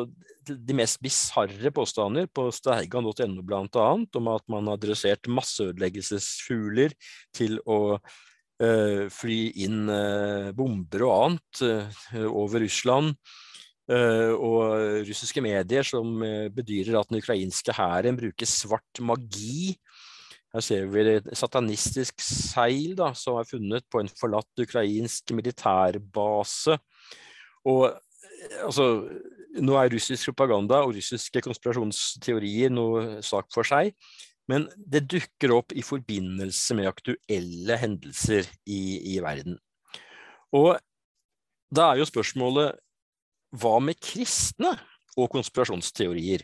de 0.47 0.75
mest 0.75 0.97
bisarre 1.03 1.71
påstander 1.73 2.27
på 2.33 2.47
steigan.no 2.55 3.43
bl.a. 3.45 3.87
om 4.17 4.31
at 4.31 4.45
man 4.51 4.71
har 4.71 4.81
dressert 4.81 5.29
masseødeleggelsesfugler 5.29 6.95
til 7.35 7.59
å 7.69 7.81
uh, 7.99 9.05
fly 9.13 9.39
inn 9.65 9.85
uh, 9.91 10.49
bomber 10.57 11.05
og 11.05 11.15
annet 11.19 11.63
uh, 11.67 12.27
over 12.31 12.65
Russland. 12.65 13.15
og 13.91 15.03
russiske 15.03 15.41
medier 15.43 15.83
som 15.83 16.21
bedyrer 16.55 16.95
at 16.95 17.09
den 17.09 17.17
ukrainske 17.19 17.73
hæren 17.75 18.15
bruker 18.15 18.47
svart 18.47 19.01
magi. 19.03 19.73
Her 20.51 20.63
ser 20.65 20.87
vi 20.91 21.03
et 21.13 21.27
satanistisk 21.37 22.19
seil 22.23 22.95
da, 22.99 23.13
som 23.15 23.37
er 23.39 23.47
funnet 23.47 23.85
på 23.91 24.01
en 24.01 24.11
forlatt 24.19 24.63
ukrainsk 24.63 25.31
militærbase. 25.37 26.75
Og 27.71 27.85
altså, 28.65 28.87
nå 29.63 29.77
er 29.79 29.93
russisk 29.93 30.31
propaganda 30.31 30.81
og 30.83 30.97
russiske 30.97 31.43
konspirasjonsteorier 31.45 32.73
noe 32.73 33.21
sak 33.23 33.47
for 33.55 33.67
seg, 33.67 33.93
men 34.51 34.67
det 34.75 35.05
dukker 35.13 35.53
opp 35.55 35.71
i 35.77 35.83
forbindelse 35.85 36.75
med 36.75 36.89
aktuelle 36.89 37.77
hendelser 37.79 38.47
i, 38.67 39.15
i 39.15 39.19
verden. 39.23 39.55
Og 40.51 40.75
da 41.71 41.91
er 41.91 42.01
jo 42.01 42.09
spørsmålet 42.09 42.75
hva 43.61 43.77
med 43.83 43.99
kristne 44.03 44.73
og 45.15 45.31
konspirasjonsteorier? 45.31 46.43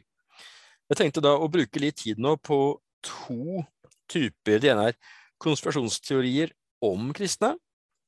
Jeg 0.87 0.99
tenkte 0.99 1.23
da 1.23 1.33
å 1.35 1.49
bruke 1.51 1.81
litt 1.83 1.99
tid 2.05 2.19
nå 2.23 2.37
på 2.39 2.77
to 3.03 3.63
typer. 4.09 4.61
Det 4.63 4.71
ene 4.73 4.89
er 4.91 4.97
konspirasjonsteorier 5.43 6.53
om 6.83 7.11
kristne. 7.15 7.53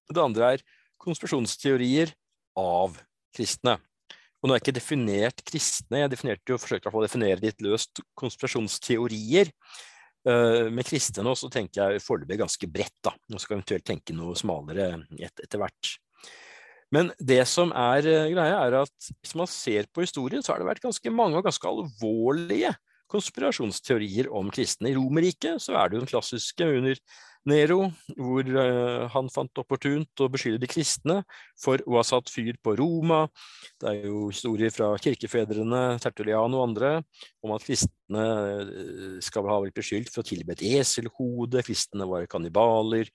Det 0.09 0.23
andre 0.23 0.55
er 0.55 0.65
konspirasjonsteorier 1.01 2.13
av 2.59 2.97
kristne. 3.35 3.77
Og 4.39 4.47
nå 4.47 4.55
er 4.55 4.59
jeg 4.59 4.65
ikke 4.67 4.79
definert 4.79 5.41
kristne, 5.47 6.03
jeg 6.03 6.11
definerte 6.13 6.53
jo, 6.53 6.59
forsøkte 6.61 6.91
å 6.91 7.03
definere 7.03 7.43
litt 7.43 7.63
løst 7.63 8.01
konspirasjonsteorier. 8.19 9.51
Uh, 10.27 10.67
med 10.71 10.87
kristne 10.87 11.23
nå 11.23 11.31
så 11.39 11.47
tenker 11.51 11.93
jeg 11.95 12.03
foreløpig 12.03 12.39
ganske 12.41 12.67
bredt, 12.71 12.95
da. 13.05 13.13
Nå 13.31 13.39
skal 13.39 13.55
jeg 13.55 13.61
eventuelt 13.61 13.87
tenke 13.87 14.15
noe 14.15 14.35
smalere 14.39 14.91
et, 15.19 15.43
etter 15.43 15.61
hvert. 15.61 15.91
Men 16.95 17.11
det 17.19 17.43
som 17.51 17.71
er 17.75 18.07
uh, 18.07 18.31
greia, 18.31 18.63
er 18.63 18.79
at 18.81 19.11
hvis 19.19 19.35
man 19.39 19.51
ser 19.51 19.91
på 19.91 20.03
historien, 20.03 20.43
så 20.43 20.53
har 20.53 20.63
det 20.63 20.69
vært 20.71 20.87
ganske 20.87 21.13
mange 21.13 21.39
og 21.39 21.47
ganske 21.47 21.71
alvorlige 21.71 22.73
konspirasjonsteorier 23.09 24.29
om 24.35 24.51
kristne. 24.53 24.91
I 24.91 24.97
Romerriket 24.97 25.63
så 25.63 25.77
er 25.79 25.89
det 25.89 25.97
jo 25.97 26.05
den 26.05 26.11
klassiske 26.11 26.69
under 26.79 27.01
Nero, 27.47 27.85
hvor 28.19 28.47
uh, 28.51 29.07
han 29.13 29.29
fant 29.31 29.61
opportunt 29.61 30.23
å 30.23 30.27
beskylde 30.31 30.59
de 30.61 30.69
kristne 30.69 31.19
for 31.59 31.81
å 31.87 31.97
ha 31.97 32.03
satt 32.05 32.31
fyr 32.31 32.57
på 32.63 32.75
Roma. 32.79 33.23
Det 33.79 33.93
er 33.93 34.09
jo 34.09 34.27
historier 34.27 34.73
fra 34.75 34.91
kirkefedrene, 34.99 35.83
Tertulian 36.03 36.57
og 36.57 36.65
andre, 36.67 36.91
om 37.45 37.55
at 37.55 37.65
kristne 37.65 38.25
uh, 38.67 39.19
skal 39.23 39.47
ha 39.49 39.59
blitt 39.63 39.77
beskyldt 39.79 40.11
for 40.11 40.23
å 40.23 40.29
tilbe 40.29 40.57
et 40.57 40.65
eselhode, 40.81 41.63
kristne 41.65 42.07
var 42.09 42.27
kannibaler, 42.31 43.09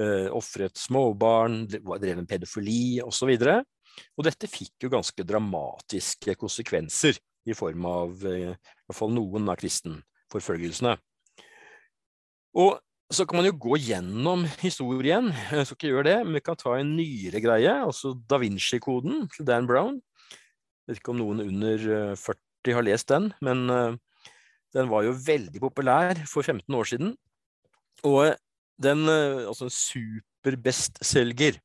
uh, 0.00 0.28
ofret 0.34 0.76
småbarn, 0.82 1.62
drev 1.70 2.18
med 2.18 2.30
pedofili 2.30 2.98
osv. 3.04 3.36
Og, 3.38 4.00
og 4.18 4.26
dette 4.26 4.50
fikk 4.50 4.88
jo 4.88 4.96
ganske 4.98 5.28
dramatiske 5.28 6.34
konsekvenser 6.40 7.22
i 7.46 7.54
form 7.58 7.86
av 7.90 8.20
hvert 8.92 9.00
fall 9.00 9.14
noen 9.16 9.50
av 9.50 9.58
kristenforfølgelsene. 9.60 10.94
Og 12.62 12.76
så 13.12 13.26
kan 13.28 13.40
man 13.40 13.48
jo 13.48 13.56
gå 13.60 13.78
gjennom 13.82 14.44
historien. 14.62 15.28
Jeg 15.52 15.66
skal 15.68 15.76
ikke 15.76 15.90
gjøre 15.90 16.06
det, 16.08 16.18
men 16.24 16.38
vi 16.38 16.44
kan 16.44 16.56
ta 16.56 16.76
en 16.78 16.94
nyere 16.96 17.42
greie, 17.44 17.74
altså 17.84 18.14
Da 18.28 18.38
Vinci-koden 18.40 19.26
til 19.34 19.48
Dan 19.48 19.68
Brown. 19.68 19.98
Jeg 20.82 20.94
vet 20.94 21.02
ikke 21.02 21.12
om 21.12 21.20
noen 21.20 21.42
under 21.44 21.84
40 22.18 22.38
eh, 22.38 22.76
har 22.76 22.86
lest 22.86 23.10
den, 23.12 23.28
men 23.44 23.68
eh, 23.70 23.98
den 24.72 24.88
var 24.88 25.04
jo 25.06 25.12
veldig 25.26 25.60
populær 25.60 26.22
for 26.28 26.42
15 26.42 26.78
år 26.78 26.88
siden. 26.88 27.12
Og 28.08 28.32
den 28.82 29.04
eh, 29.08 29.44
Altså 29.46 29.68
en 29.68 29.76
superbestselger. 29.76 31.60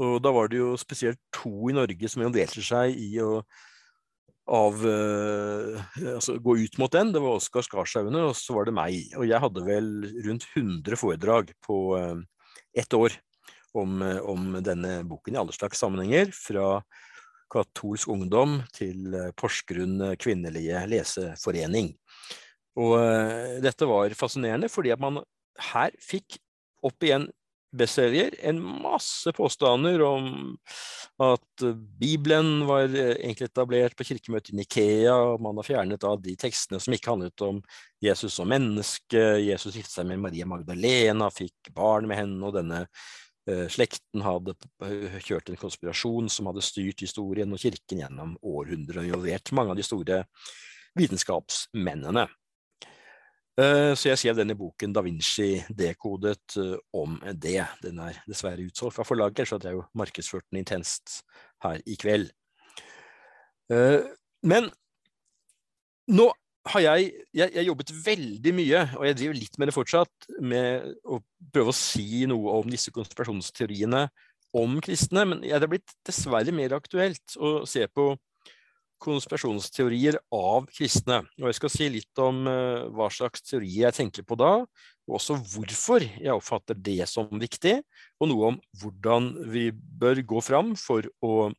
Og 0.00 0.16
da 0.24 0.32
var 0.32 0.48
det 0.48 0.62
jo 0.62 0.76
spesielt 0.80 1.20
to 1.34 1.68
i 1.68 1.76
Norge 1.76 2.08
som 2.08 2.24
delte 2.32 2.64
seg 2.64 2.96
i 2.96 3.18
å 3.20 3.42
av 4.50 4.82
uh, 4.82 5.78
altså, 6.16 6.36
gå 6.42 6.56
ut 6.64 6.78
mot 6.82 6.92
den. 6.92 7.12
Det 7.14 7.22
var 7.22 7.38
Oskar 7.38 7.64
Skarshaugne, 7.66 8.24
og 8.30 8.36
så 8.38 8.56
var 8.56 8.66
det 8.66 8.74
meg. 8.76 9.12
Og 9.18 9.26
jeg 9.28 9.42
hadde 9.44 9.64
vel 9.66 9.90
rundt 10.26 10.46
100 10.50 10.98
foredrag 10.98 11.52
på 11.66 11.78
uh, 11.94 12.18
ett 12.74 12.94
år 12.96 13.14
om, 13.78 14.02
om, 14.02 14.56
denne 14.66 15.00
boken 15.06 15.36
i 15.36 15.40
alle 15.42 15.54
slags 15.54 15.78
sammenhenger. 15.82 16.34
Fra 16.34 16.80
katolsk 17.50 18.10
ungdom 18.10 18.60
til 18.74 19.14
Porsgrunn 19.38 20.14
kvinnelige 20.22 20.84
leseforening. 20.90 21.92
Og 22.78 22.94
dette 23.62 23.86
var 23.90 24.14
fascinerende, 24.18 24.68
fordi 24.70 24.92
at 24.94 25.02
man 25.02 25.18
her 25.70 25.94
fikk 26.02 26.38
opp 26.86 27.02
igjen 27.06 27.26
bestselger 27.70 28.34
en 28.46 28.58
masse 28.62 29.32
påstander 29.32 30.02
om 30.02 30.56
at 31.22 31.64
Bibelen 32.00 32.64
var 32.66 32.88
eh, 32.88 33.14
egentlig 33.20 33.50
etablert 33.50 33.96
på 33.96 34.06
kirkemøtet 34.08 34.54
i 34.54 34.58
Nikea, 34.60 35.14
og 35.14 35.42
man 35.44 35.60
har 35.60 35.68
fjernet 35.68 36.06
av 36.08 36.20
de 36.24 36.34
tekstene 36.40 36.80
som 36.82 36.96
ikke 36.96 37.12
handlet 37.12 37.44
om 37.46 37.60
Jesus 38.02 38.38
som 38.38 38.48
menneske. 38.50 39.20
Jesus 39.44 39.76
giftet 39.76 39.98
seg 39.98 40.08
med 40.08 40.22
Maria 40.24 40.48
Magdalena, 40.48 41.30
fikk 41.34 41.72
barn 41.76 42.08
med 42.10 42.22
henne, 42.22 42.40
og 42.48 42.56
denne 42.56 42.82
uh, 42.86 43.66
slekten 43.72 44.24
hadde 44.24 44.56
eh, 44.86 45.20
kjørt 45.20 45.52
en 45.52 45.60
konspirasjon 45.60 46.32
som 46.32 46.50
hadde 46.50 46.64
styrt 46.64 47.04
historien 47.04 47.52
og 47.52 47.60
kirken 47.62 48.02
gjennom 48.02 48.34
århundrer 48.40 49.02
og 49.02 49.10
involvert 49.10 49.54
mange 49.56 49.76
av 49.76 49.80
de 49.80 49.86
store 49.86 50.22
vitenskapsmennene. 50.98 52.26
Eh, 53.60 53.92
så 53.98 54.08
jeg 54.08 54.20
skrev 54.20 54.38
denne 54.38 54.54
boken 54.56 54.92
Da 54.94 55.02
Vinci 55.04 55.58
dekodet 55.76 56.56
eh, 56.60 56.76
om 56.96 57.18
det. 57.34 57.64
Den 57.82 57.98
er 58.00 58.20
dessverre 58.28 58.64
utsolgt 58.64 58.96
fra 58.96 59.04
forlaget, 59.04 59.48
så 59.48 59.58
jeg 59.58 59.72
har 59.72 59.80
jo 59.80 59.88
markedsført 59.98 60.46
den 60.48 60.62
intenst 60.62 61.20
her 61.64 61.82
i 61.84 61.96
kveld. 62.00 62.30
Eh, 63.72 64.06
men 64.46 64.70
nå 66.10 66.30
har 66.70 66.84
jeg, 66.84 67.10
jeg, 67.36 67.52
jeg 67.56 67.66
jobbet 67.66 67.92
veldig 68.06 68.54
mye, 68.54 68.80
og 68.96 69.06
jeg 69.08 69.18
driver 69.18 69.38
litt 69.42 69.58
med 69.58 69.70
det 69.70 69.76
fortsatt, 69.76 70.30
med 70.40 70.88
å 71.04 71.20
prøve 71.52 71.72
å 71.72 71.76
si 71.76 72.24
noe 72.30 72.56
om 72.60 72.70
disse 72.70 72.92
konspirasjonsteoriene 72.94 74.06
om 74.56 74.80
kristne. 74.84 75.26
Men 75.26 75.44
det 75.44 75.56
er 75.58 75.70
blitt 75.70 75.96
dessverre 76.06 76.54
mer 76.54 76.78
aktuelt 76.78 77.36
å 77.36 77.60
se 77.68 77.84
på 77.92 78.12
konspirasjonsteorier 79.00 80.18
av 80.34 80.68
kristne. 80.72 81.22
Og 81.40 81.48
jeg 81.48 81.58
skal 81.58 81.72
si 81.72 81.88
litt 81.92 82.22
om 82.22 82.44
uh, 82.48 82.88
hva 82.94 83.08
slags 83.12 83.44
teorier 83.46 83.88
jeg 83.88 83.96
tenker 83.96 84.26
på 84.26 84.36
da, 84.40 84.52
og 85.08 85.16
også 85.18 85.38
hvorfor 85.54 86.04
jeg 86.04 86.34
oppfatter 86.34 86.78
det 86.78 87.08
som 87.10 87.30
viktig, 87.40 87.78
og 88.20 88.30
noe 88.30 88.52
om 88.52 88.60
hvordan 88.82 89.32
vi 89.50 89.70
bør 89.72 90.22
gå 90.34 90.42
fram 90.44 90.74
for 90.78 91.08
å 91.24 91.50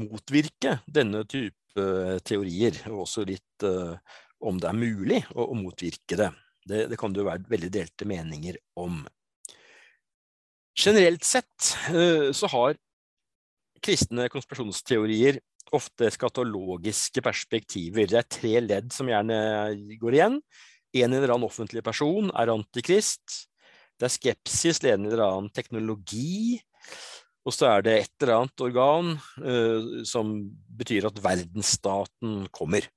motvirke 0.00 0.78
denne 0.88 1.24
type 1.28 1.56
uh, 1.76 2.18
teorier, 2.24 2.78
og 2.92 3.04
også 3.06 3.26
litt 3.28 3.66
uh, 3.66 3.98
om 4.40 4.60
det 4.60 4.70
er 4.70 4.78
mulig 4.78 5.24
å 5.36 5.52
motvirke 5.58 6.16
det. 6.16 6.30
det. 6.64 6.86
Det 6.92 7.00
kan 7.00 7.12
det 7.12 7.20
jo 7.20 7.28
være 7.28 7.50
veldig 7.50 7.74
delte 7.74 8.08
meninger 8.08 8.56
om. 8.80 9.02
Generelt 10.80 11.26
sett 11.26 11.74
så 12.32 12.48
har 12.54 12.78
kristne 13.84 14.30
konspirasjonsteorier 14.32 15.42
ofte 15.76 16.10
skatologiske 16.12 17.22
perspektiver. 17.24 18.08
Det 18.10 18.18
er 18.20 18.28
tre 18.28 18.54
ledd 18.64 18.90
som 18.94 19.10
gjerne 19.10 19.38
går 20.00 20.16
igjen. 20.16 20.40
En 21.00 21.14
eller 21.14 21.34
annen 21.34 21.46
offentlig 21.46 21.82
person 21.86 22.32
er 22.34 22.52
antikrist. 22.52 23.46
Det 24.00 24.08
er 24.08 24.14
skepsis 24.14 24.80
til 24.80 24.94
en 24.94 25.06
eller 25.06 25.24
annen 25.26 25.50
teknologi. 25.54 26.58
Og 27.46 27.54
så 27.56 27.70
er 27.70 27.84
det 27.84 27.96
et 27.96 28.24
eller 28.24 28.42
annet 28.42 28.64
organ 28.64 29.12
uh, 29.16 30.00
som 30.08 30.32
betyr 30.80 31.08
at 31.08 31.20
verdensstaten 31.24 32.46
kommer. 32.52 32.88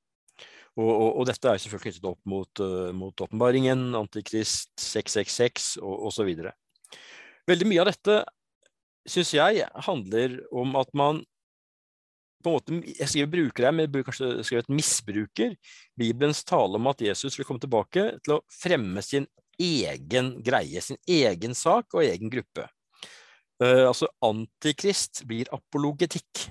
Og, 0.73 0.89
og, 0.89 1.09
og 1.21 1.27
dette 1.29 1.49
er 1.49 1.61
selvfølgelig 1.61 1.93
knyttet 1.93 2.09
opp 2.09 2.21
mot, 2.27 2.63
uh, 2.63 2.89
mot 2.97 3.25
åpenbaringen, 3.25 3.91
antikrist, 3.99 4.73
666 4.81 5.75
og 5.83 6.09
osv. 6.09 6.31
Veldig 7.47 7.69
mye 7.69 7.83
av 7.83 7.91
dette 7.91 8.23
syns 9.09 9.33
jeg 9.35 9.67
handler 9.87 10.39
om 10.55 10.77
at 10.79 10.91
man 10.95 11.21
på 12.43 12.51
en 12.51 12.57
måte, 12.57 12.79
Jeg 12.99 13.09
skriver 13.09 13.31
bruker 13.31 13.67
her, 13.67 13.75
men 13.75 13.85
jeg 13.85 13.93
burde 13.93 14.07
kanskje 14.09 14.45
skrevet 14.47 14.71
misbruker 14.71 15.55
Bibelens 15.99 16.43
tale 16.43 16.79
om 16.79 16.91
at 16.91 17.01
Jesus 17.01 17.37
vil 17.39 17.47
komme 17.47 17.63
tilbake 17.63 18.05
til 18.23 18.37
å 18.37 18.43
fremme 18.51 19.01
sin 19.05 19.27
egen 19.61 20.35
greie, 20.43 20.81
sin 20.81 20.97
egen 21.07 21.53
sak 21.57 21.93
og 21.93 22.03
egen 22.05 22.31
gruppe. 22.33 22.67
Uh, 23.61 23.87
altså 23.87 24.09
antikrist 24.25 25.23
blir 25.29 25.49
apologetikk. 25.53 26.47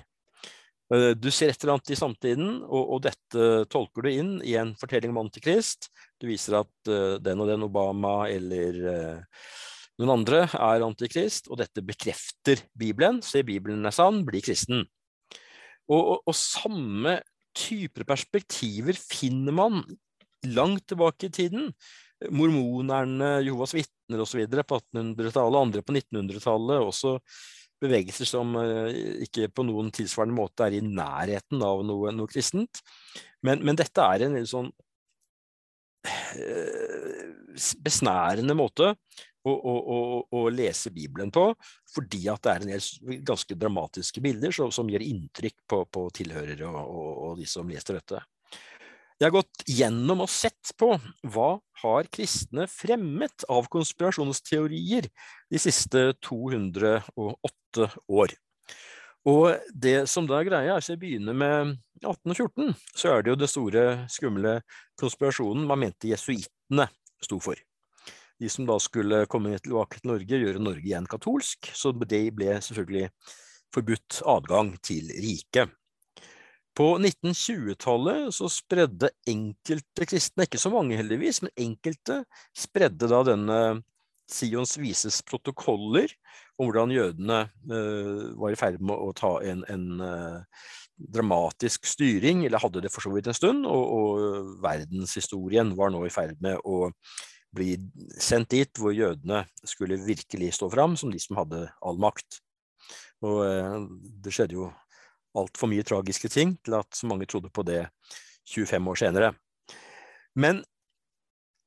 Uh, 0.93 1.11
du 1.17 1.29
ser 1.31 1.51
et 1.51 1.59
eller 1.61 1.75
annet 1.75 1.93
i 1.93 1.99
samtiden, 1.99 2.49
og, 2.63 2.83
og, 2.95 3.03
dette 3.03 3.49
tolker 3.73 4.05
du 4.05 4.09
inn 4.13 4.33
i 4.41 4.55
en 4.59 4.73
fortelling 4.79 5.13
om 5.13 5.25
antikrist. 5.25 5.91
Du 6.21 6.29
viser 6.31 6.61
at 6.61 6.91
uh, 6.91 7.19
den 7.21 7.43
og 7.43 7.51
den 7.51 7.67
Obama 7.67 8.23
eller 8.31 8.79
noen 9.99 10.15
andre 10.15 10.45
er 10.47 10.83
antikrist, 10.85 11.51
og 11.51 11.59
dette 11.61 11.83
bekrefter 11.85 12.63
Bibelen. 12.73 13.21
Se, 13.21 13.43
Bibelen 13.45 13.85
er 13.85 13.93
sann, 13.93 14.23
bli 14.25 14.41
kristen. 14.41 14.87
Og, 15.91 15.99
og, 15.99 16.17
og 16.29 16.37
samme 16.37 17.17
typer 17.57 18.05
perspektiver 18.07 18.97
finner 18.97 19.55
man 19.55 19.83
langt 20.53 20.87
tilbake 20.91 21.29
i 21.29 21.33
tiden 21.33 21.69
mormonerne, 22.31 23.39
Jehovas 23.43 23.73
vitner 23.75 24.23
osv. 24.23 24.45
på 24.47 24.79
1800-tallet, 24.79 25.59
andre 25.59 25.83
på 25.83 25.95
1900-tallet. 25.95 26.85
Også 26.85 27.17
bevegelser 27.83 28.29
som 28.29 28.55
eh, 28.59 29.23
ikke 29.25 29.49
på 29.51 29.65
noen 29.67 29.91
tilsvarende 29.95 30.37
måte 30.37 30.67
er 30.67 30.77
i 30.77 30.83
nærheten 30.85 31.63
av 31.65 31.83
noe, 31.87 32.13
noe 32.15 32.31
kristent. 32.31 32.83
Men, 33.43 33.63
men, 33.65 33.77
dette 33.79 34.05
er 34.05 34.27
en 34.27 34.39
sånn 34.47 34.69
eh, 36.07 37.27
besnærende 37.83 38.55
måte 38.55 38.93
å, 39.43 39.53
å, 39.53 39.97
å, 40.31 40.43
lese 40.53 40.91
Bibelen 40.93 41.31
på, 41.33 41.49
fordi 41.93 42.21
at 42.31 42.43
det 42.45 42.53
er 42.53 42.63
en 42.63 42.73
del 42.73 43.23
ganske 43.27 43.57
dramatiske 43.59 44.23
bilder 44.23 44.55
som, 44.55 44.71
som 44.71 44.89
gjør 44.89 45.05
inntrykk 45.05 45.57
på, 45.69 45.83
på 45.91 46.05
tilhørere 46.15 46.69
og, 46.69 46.83
og, 46.83 47.09
og, 47.11 47.33
de 47.41 47.47
som 47.49 47.69
leser 47.69 47.99
dette. 47.99 48.21
Jeg 49.19 49.29
har 49.29 49.35
gått 49.35 49.65
gjennom 49.69 50.23
og 50.25 50.31
sett 50.31 50.73
på 50.79 50.89
hva 51.31 51.49
har 51.83 52.07
kristne 52.11 52.65
fremmet 52.71 53.45
av 53.51 53.69
konspirasjonsteorier 53.71 55.07
de 55.53 55.61
siste 55.61 56.09
208 56.25 57.89
år. 58.09 58.33
Og 59.29 59.53
det 59.71 60.09
som 60.11 60.27
da 60.27 60.41
er 60.41 60.49
greia, 60.49 60.75
hvis 60.75 60.91
jeg 60.91 60.99
begynner 60.99 61.37
med 61.37 61.75
1814, 62.03 62.73
så 62.91 63.13
er 63.13 63.23
det 63.23 63.31
jo 63.31 63.37
det 63.39 63.51
store, 63.51 63.85
skumle 64.11 64.57
konspirasjonen 64.99 65.69
man 65.69 65.85
mente 65.85 66.11
jesuittene 66.11 66.89
sto 67.23 67.39
for. 67.43 67.55
De 68.41 68.49
som 68.49 68.67
da 68.67 68.79
skulle 68.81 69.25
komme 69.31 69.55
tilbake 69.59 69.99
til 69.99 70.11
Norge, 70.13 70.41
gjøre 70.41 70.61
Norge 70.61 70.87
igjen 70.87 71.07
katolsk, 71.09 71.69
så 71.75 71.93
det 71.93 72.25
ble 72.35 72.57
selvfølgelig 72.63 73.09
forbudt 73.73 74.21
adgang 74.29 74.73
til 74.85 75.09
riket. 75.23 75.71
På 76.73 76.95
1920-tallet 76.97 78.33
så 78.33 78.49
spredde 78.49 79.11
enkelte 79.29 80.07
kristne, 80.09 80.47
ikke 80.47 80.61
så 80.61 80.71
mange 80.73 80.97
heldigvis, 80.97 81.43
men 81.45 81.53
enkelte 81.61 82.23
spredde 82.57 83.09
da 83.11 83.21
denne 83.27 83.59
Sions 84.33 84.77
vises 84.79 85.19
protokoller 85.27 86.07
om 86.57 86.69
hvordan 86.69 86.93
jødene 86.95 87.43
uh, 87.69 88.31
var 88.39 88.53
i 88.53 88.57
ferd 88.57 88.79
med 88.81 88.95
å 88.95 89.11
ta 89.17 89.35
en, 89.45 89.61
en 89.69 90.01
uh, 90.01 90.65
dramatisk 91.13 91.85
styring, 91.85 92.45
eller 92.47 92.63
hadde 92.63 92.85
det 92.85 92.91
for 92.93 93.05
så 93.05 93.11
vidt 93.13 93.29
en 93.29 93.37
stund, 93.37 93.67
og, 93.67 93.83
og 93.83 94.55
verdenshistorien 94.63 95.73
var 95.77 95.93
nå 95.93 96.05
i 96.07 96.13
ferd 96.13 96.39
med 96.41 96.57
å 96.63 96.87
bli 97.53 97.75
sendt 98.21 98.51
dit 98.53 98.81
hvor 98.81 98.95
jødene 98.95 99.43
skulle 99.67 100.01
virkelig 100.01 100.53
stå 100.57 100.69
fram 100.73 100.97
som 100.99 101.11
de 101.13 101.21
som 101.21 101.37
hadde 101.39 101.67
all 101.85 102.01
makt. 102.01 102.41
Og 103.23 103.43
uh, 103.45 103.85
det 104.23 104.33
skjedde 104.33 104.57
jo 104.57 104.71
altfor 105.37 105.69
mye 105.71 105.85
tragiske 105.85 106.29
ting 106.29 106.57
til 106.65 106.77
at 106.77 106.89
så 106.93 107.09
mange 107.09 107.27
trodde 107.29 107.49
på 107.53 107.65
det 107.65 107.85
25 108.49 108.91
år 108.91 108.99
senere. 108.99 109.33
Men 110.35 110.61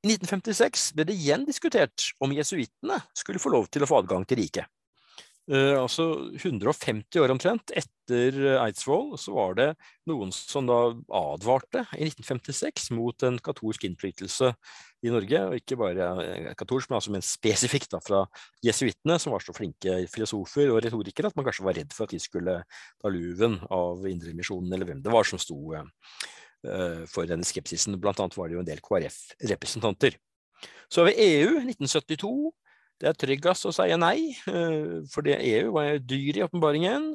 i 0.06 0.12
1956 0.14 0.92
ble 0.94 1.06
det 1.08 1.16
igjen 1.16 1.46
diskutert 1.46 2.10
om 2.22 2.34
jesuittene 2.34 3.00
skulle 3.16 3.42
få 3.42 3.50
lov 3.54 3.66
til 3.72 3.82
å 3.82 3.90
få 3.90 4.02
adgang 4.02 4.26
til 4.28 4.38
riket. 4.42 4.68
Uh, 5.46 5.78
altså 5.78 6.04
150 6.34 7.20
år 7.22 7.30
omtrent 7.30 7.70
etter 7.70 8.34
Eidsvoll 8.64 9.12
så 9.20 9.30
var 9.36 9.52
det 9.54 9.66
noen 10.10 10.32
som 10.34 10.66
da 10.66 10.78
advarte 11.14 11.84
i 11.94 12.08
1956 12.08 12.88
mot 12.98 13.22
en 13.26 13.38
katolsk 13.38 13.86
innflytelse 13.86 14.50
i 15.06 15.12
Norge. 15.12 15.42
Og 15.46 15.58
ikke 15.60 15.78
bare 15.80 16.08
katolsk, 16.58 16.90
men 16.90 16.98
altså 16.98 17.14
men 17.14 17.24
spesifikt 17.24 17.94
da 17.94 18.00
fra 18.02 18.24
jesuittene, 18.64 19.18
som 19.22 19.34
var 19.34 19.44
så 19.44 19.54
flinke 19.56 19.98
filosofer 20.12 20.72
og 20.72 20.82
retorikere 20.84 21.30
at 21.30 21.38
man 21.38 21.46
kanskje 21.46 21.66
var 21.66 21.78
redd 21.78 21.94
for 21.94 22.06
at 22.06 22.16
de 22.16 22.22
skulle 22.22 22.58
ta 22.66 23.12
luven 23.12 23.58
av 23.70 24.06
Indremisjonen, 24.10 24.72
eller 24.72 24.90
hvem 24.90 25.02
det 25.04 25.14
var 25.14 25.28
som 25.28 25.40
sto 25.42 25.60
eh, 25.76 27.02
for 27.10 27.28
denne 27.28 27.46
skepsisen. 27.46 27.98
Blant 28.02 28.22
annet 28.22 28.38
var 28.38 28.50
det 28.50 28.58
jo 28.58 28.64
en 28.64 28.70
del 28.70 28.82
KrF-representanter. 28.84 30.18
Så 30.90 31.02
har 31.02 31.10
vi 31.10 31.18
EU 31.22 31.58
1972 31.62 32.34
det 33.00 33.10
er 33.10 33.18
tryggest 33.18 33.68
å 33.68 33.74
si 33.74 33.88
nei, 34.00 34.32
eh, 34.48 35.02
for 35.12 35.26
det 35.26 35.40
EU 35.42 35.74
var 35.76 35.98
dyr 36.00 36.40
i 36.40 36.46
åpenbaringen. 36.46 37.12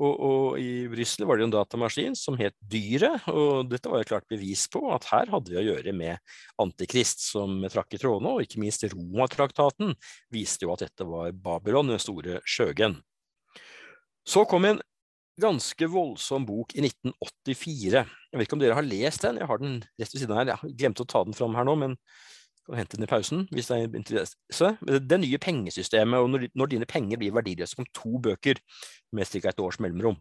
Og, 0.00 0.14
og, 0.16 0.44
i 0.56 0.86
Brussel 0.88 1.26
var 1.28 1.36
det 1.36 1.44
en 1.44 1.52
datamaskin 1.52 2.14
som 2.16 2.38
het 2.40 2.54
Dyret, 2.72 3.26
og 3.28 3.68
dette 3.68 3.90
var 3.92 4.00
jo 4.00 4.08
klart 4.14 4.28
bevis 4.32 4.62
på 4.72 4.80
at 4.94 5.10
her 5.10 5.28
hadde 5.28 5.52
vi 5.52 5.58
å 5.60 5.64
gjøre 5.66 5.92
med 5.92 6.22
Antikrist 6.62 7.20
som 7.26 7.58
trakk 7.68 7.98
i 7.98 8.00
trådene, 8.00 8.32
og 8.32 8.46
ikke 8.46 8.62
minst 8.62 8.86
Roma-traktaten 8.88 9.92
viste 10.32 10.64
jo 10.64 10.72
at 10.72 10.86
dette 10.86 11.04
var 11.04 11.34
Babylon, 11.36 11.92
den 11.92 12.00
store 12.00 12.40
skjøgen. 12.48 12.96
Så 14.24 14.46
kom 14.48 14.64
en 14.70 14.80
ganske 15.40 15.88
voldsom 15.92 16.48
bok 16.48 16.72
i 16.76 16.84
1984. 16.86 18.04
Jeg 18.32 18.40
vet 18.40 18.48
ikke 18.48 18.56
om 18.56 18.64
dere 18.64 18.80
har 18.80 18.86
lest 18.86 19.24
den, 19.26 19.40
jeg 19.40 19.52
har 19.52 19.60
den 19.60 19.80
rett 19.84 20.14
ved 20.14 20.22
siden 20.22 20.36
her, 20.38 20.54
jeg 20.54 20.76
glemte 20.80 21.04
å 21.04 21.12
ta 21.12 21.26
den 21.28 21.36
fram 21.36 21.56
her 21.58 21.68
nå, 21.68 21.76
men 21.80 22.00
kan 22.70 22.80
hente 22.82 22.98
den 22.98 23.06
i 23.06 23.10
pausen 23.10 23.46
hvis 23.54 23.70
det 23.70 23.78
er 23.78 23.98
interesse. 23.98 24.74
Det 25.10 25.20
nye 25.20 25.40
pengesystemet, 25.42 26.20
og 26.20 26.30
når, 26.32 26.48
når 26.54 26.74
dine 26.74 26.88
penger 26.88 27.20
blir 27.20 27.34
verdiløse, 27.36 27.76
som 27.76 27.88
to 27.94 28.18
bøker 28.22 28.60
med 29.12 29.26
ca. 29.26 29.50
et 29.50 29.60
års 29.60 29.80
mellomrom. 29.82 30.18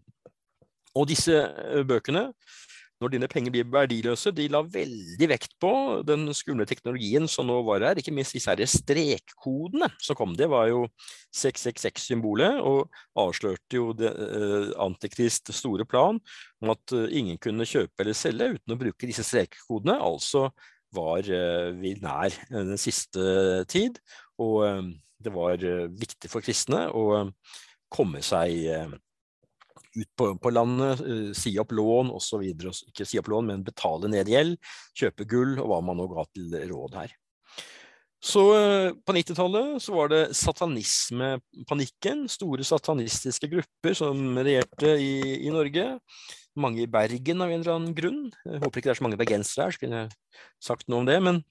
Og 0.97 1.07
disse 1.09 1.35
eh, 1.35 1.85
bøkene, 1.87 2.29
når 2.99 3.13
dine 3.13 3.27
penger 3.31 3.53
blir 3.53 3.67
verdiløse, 3.71 4.31
de 4.35 4.49
la 4.51 4.59
veldig 4.67 5.27
vekt 5.31 5.53
på 5.61 5.71
den 6.03 6.27
skumle 6.35 6.65
teknologien 6.67 7.29
som 7.31 7.47
nå 7.47 7.61
var 7.63 7.85
her. 7.85 7.99
Ikke 8.01 8.11
minst 8.11 8.35
disse 8.35 8.51
her 8.51 8.59
strekkodene 8.67 9.87
som 10.03 10.17
kom. 10.19 10.33
Det 10.35 10.49
var 10.51 10.67
jo 10.67 10.81
666-symbolet, 11.31 12.59
og 12.59 12.89
avslørte 13.19 13.79
jo 13.79 13.93
det, 13.95 14.11
eh, 14.11 14.73
Antikrist 14.83 15.53
store 15.55 15.87
plan 15.87 16.19
om 16.59 16.73
at 16.75 16.97
eh, 16.97 17.07
ingen 17.21 17.39
kunne 17.39 17.67
kjøpe 17.69 18.03
eller 18.03 18.17
selge 18.17 18.51
uten 18.57 18.75
å 18.75 18.81
bruke 18.83 19.07
disse 19.07 19.23
strekkodene. 19.27 19.95
altså 19.95 20.49
var 20.95 21.25
eh, 21.25 21.69
vi 21.77 21.93
nær 22.01 22.33
eh, 22.33 22.63
den 22.63 22.79
siste 22.81 23.65
tid. 23.69 23.99
Og 24.41 24.63
eh, 24.67 24.81
det 25.19 25.33
var 25.35 25.61
viktig 25.99 26.31
for 26.31 26.43
kristne 26.45 26.85
å 26.95 27.27
komme 27.91 28.21
seg 28.23 28.69
ut 29.97 30.07
på, 30.15 30.29
på 30.39 30.51
landet, 30.53 31.01
si 31.35 31.57
opp 31.59 31.73
lån 31.75 32.13
osv. 32.15 32.45
Ikke 32.87 33.03
si 33.03 33.19
opp 33.19 33.27
lån, 33.27 33.49
men 33.49 33.65
betale 33.67 34.07
ned 34.07 34.31
gjeld, 34.31 34.55
kjøpe 34.95 35.27
gull 35.27 35.57
og 35.57 35.67
hva 35.73 35.81
man 35.83 35.99
nå 35.99 36.05
ga 36.13 36.23
til 36.31 36.55
råd 36.69 36.95
her. 37.01 37.17
Så 38.23 38.45
På 39.03 39.15
90-tallet 39.15 39.83
så 39.83 39.97
var 39.97 40.13
det 40.13 40.21
satanismepanikken. 40.39 42.23
Store 42.31 42.63
satanistiske 42.67 43.51
grupper 43.51 43.99
som 43.99 44.39
regjerte 44.39 44.95
i, 45.03 45.11
i 45.49 45.51
Norge 45.51 45.97
mange 46.59 46.83
i 46.83 46.89
Bergen 46.91 47.43
av 47.43 47.51
en 47.51 47.61
eller 47.61 47.75
annen 47.75 47.95
grunn. 47.97 48.25
Jeg 48.45 48.61
håper 48.63 48.81
ikke 48.81 48.89
det 48.89 48.95
er 48.95 48.99
så 48.99 49.05
mange 49.05 49.19
bergensere 49.19 49.67
her, 49.67 49.75
så 49.75 49.81
kunne 49.83 50.01
jeg 50.03 50.43
sagt 50.63 50.89
noe 50.89 51.03
om 51.03 51.09
det. 51.09 51.17
Men 51.23 51.41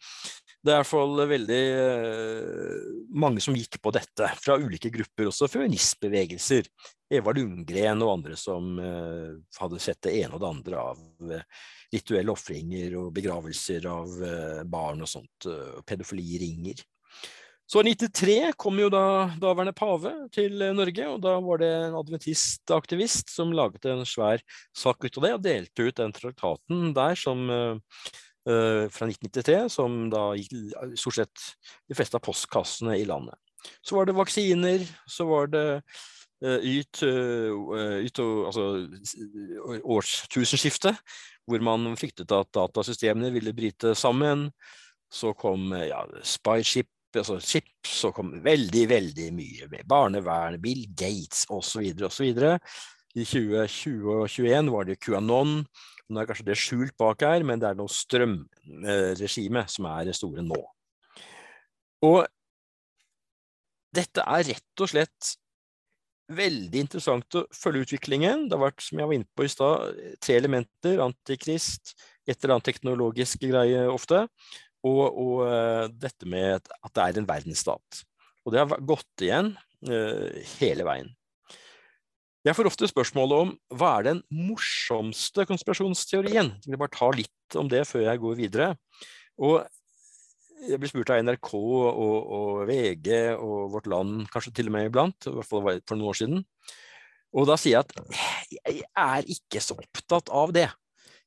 det 0.59 0.73
er 0.73 0.81
i 0.81 0.83
hvert 0.83 0.91
fall 0.91 1.25
veldig 1.31 1.63
uh, 1.79 2.87
mange 3.25 3.43
som 3.45 3.57
gikk 3.57 3.79
på 3.83 3.93
dette, 3.95 4.31
fra 4.43 4.59
ulike 4.59 4.91
grupper, 4.95 5.31
også 5.31 5.51
feministbevegelser. 5.53 6.71
Eva 7.15 7.33
Lundgren 7.33 8.03
og 8.05 8.19
andre 8.19 8.37
som 8.37 8.75
uh, 8.83 9.39
hadde 9.61 9.81
sett 9.81 10.03
det 10.05 10.17
ene 10.19 10.35
og 10.35 10.43
det 10.43 10.51
andre 10.51 10.83
av 10.83 11.05
uh, 11.31 11.65
rituelle 11.95 12.35
ofringer 12.35 12.99
og 13.01 13.15
begravelser 13.17 13.87
av 13.89 14.19
barn 14.69 15.07
og 15.07 15.09
sånt, 15.09 15.47
pedofiliringer. 15.89 16.83
Så 17.69 17.83
i 17.85 17.93
93 17.93 18.55
kom 18.57 18.79
jo 18.81 18.89
da 18.89 19.29
daværende 19.37 19.75
pave 19.77 20.15
til 20.33 20.55
Norge, 20.73 21.05
og 21.05 21.19
da 21.21 21.35
var 21.45 21.61
det 21.61 21.69
en 21.69 21.99
adventistaktivist 21.99 23.29
som 23.35 23.53
laget 23.53 23.85
en 23.91 24.07
svær 24.09 24.41
sak 24.73 25.05
ut 25.05 25.19
av 25.21 25.27
det, 25.27 25.33
og 25.37 25.45
delte 25.45 25.85
ut 25.91 25.99
den 26.01 26.15
traktaten 26.17 26.95
der 26.97 27.21
som 27.21 27.45
uh, 27.53 27.77
fra 28.89 29.11
1993, 29.11 29.59
som 29.77 30.01
da 30.09 30.31
gikk 30.41 30.57
stort 30.97 31.21
sett 31.21 31.47
de 31.93 31.99
fleste 31.99 32.17
av 32.17 32.25
postkassene 32.25 32.97
i 32.97 33.05
landet. 33.09 33.37
Så 33.85 34.01
var 34.01 34.09
det 34.09 34.17
vaksiner, 34.17 34.89
så 35.05 35.29
var 35.29 35.53
det 35.53 35.67
uh, 35.77 36.59
yt, 36.65 37.05
uh, 37.05 38.01
yt 38.01 38.25
altså, 38.25 38.69
årstusenskiftet, 39.85 41.05
hvor 41.45 41.69
man 41.69 41.91
fryktet 42.01 42.33
at 42.33 42.49
datasystemene 42.57 43.35
ville 43.37 43.53
bryte 43.53 43.93
sammen. 43.93 44.49
Så 45.13 45.37
kom 45.37 45.69
ja, 45.77 46.07
Spyship 46.25 46.89
altså 47.17 47.39
chips, 47.41 48.05
og 48.05 48.15
kom 48.19 48.33
veldig, 48.45 48.85
veldig 48.91 49.29
mye 49.35 49.69
med 49.73 49.87
barnevern, 49.89 50.59
Bill 50.63 50.85
Gates 50.93 51.47
osv. 51.49 51.87
osv. 52.05 52.29
I 53.17 53.25
2020 53.25 54.11
og 54.13 54.27
2021 54.29 54.73
var 54.75 54.89
det 54.89 54.99
QAnon. 55.01 55.55
Nå 56.09 56.21
er 56.21 56.29
kanskje 56.29 56.49
det 56.49 56.59
skjult 56.61 56.97
bak 57.01 57.25
her, 57.25 57.45
men 57.45 57.61
det 57.61 57.71
er 57.71 57.79
noe 57.79 57.93
strømregime 57.93 59.65
som 59.69 59.89
er 59.91 60.09
det 60.09 60.17
store 60.17 60.45
nå. 60.45 60.61
Og 62.07 62.23
dette 63.97 64.23
er 64.23 64.47
rett 64.53 64.85
og 64.85 64.91
slett 64.93 65.35
veldig 66.29 66.83
interessant 66.85 67.39
å 67.41 67.47
følge 67.57 67.87
utviklingen. 67.87 68.47
Det 68.49 68.57
har 68.57 68.67
vært, 68.67 68.85
som 68.85 69.01
jeg 69.01 69.09
var 69.09 69.17
inne 69.17 69.37
på 69.37 69.47
i 69.47 69.53
stad, 69.53 70.01
tre 70.21 70.37
elementer. 70.37 71.01
Antikrist, 71.01 71.95
et 72.29 72.37
eller 72.37 72.59
annet 72.59 72.69
teknologisk 72.69 73.47
greie 73.49 73.87
ofte. 73.89 74.27
Og, 74.89 75.05
og 75.13 75.45
uh, 75.45 75.85
dette 75.93 76.29
med 76.29 76.59
at 76.59 76.93
det 76.97 77.05
er 77.05 77.21
en 77.21 77.29
verdensstat. 77.29 78.03
Og 78.47 78.55
det 78.55 78.63
har 78.63 78.85
gått 78.89 79.25
igjen 79.27 79.53
uh, 79.89 80.29
hele 80.59 80.87
veien. 80.89 81.15
Jeg 82.47 82.55
får 82.57 82.69
ofte 82.71 82.89
spørsmålet 82.89 83.45
om 83.45 83.51
hva 83.77 83.97
er 83.99 84.07
den 84.07 84.21
morsomste 84.33 85.45
konspirasjonsteorien? 85.49 86.55
Jeg 86.63 86.73
vil 86.73 86.81
bare 86.81 86.95
ta 86.95 87.11
litt 87.13 87.59
om 87.59 87.69
det 87.69 87.83
før 87.89 88.07
jeg 88.07 88.23
går 88.23 88.39
videre. 88.39 88.69
Og 89.43 89.59
jeg 90.65 90.81
blir 90.81 90.91
spurt 90.91 91.13
av 91.15 91.21
NRK 91.23 91.51
og, 91.55 91.89
og, 92.39 92.63
VG 92.69 93.11
og 93.37 93.75
Vårt 93.75 93.89
Land 93.91 94.27
kanskje 94.33 94.55
til 94.57 94.71
og 94.71 94.75
med 94.75 94.89
iblant, 94.89 95.29
i 95.29 95.35
hvert 95.35 95.51
fall 95.51 95.67
for 95.87 95.99
noen 95.99 96.11
år 96.13 96.19
siden. 96.19 96.45
Og 97.37 97.47
da 97.51 97.59
sier 97.61 97.77
jeg 97.77 97.85
at 97.85 97.93
jeg 98.55 98.87
er 98.89 99.29
ikke 99.35 99.63
så 99.63 99.77
opptatt 99.79 100.33
av 100.35 100.55
det. 100.57 100.69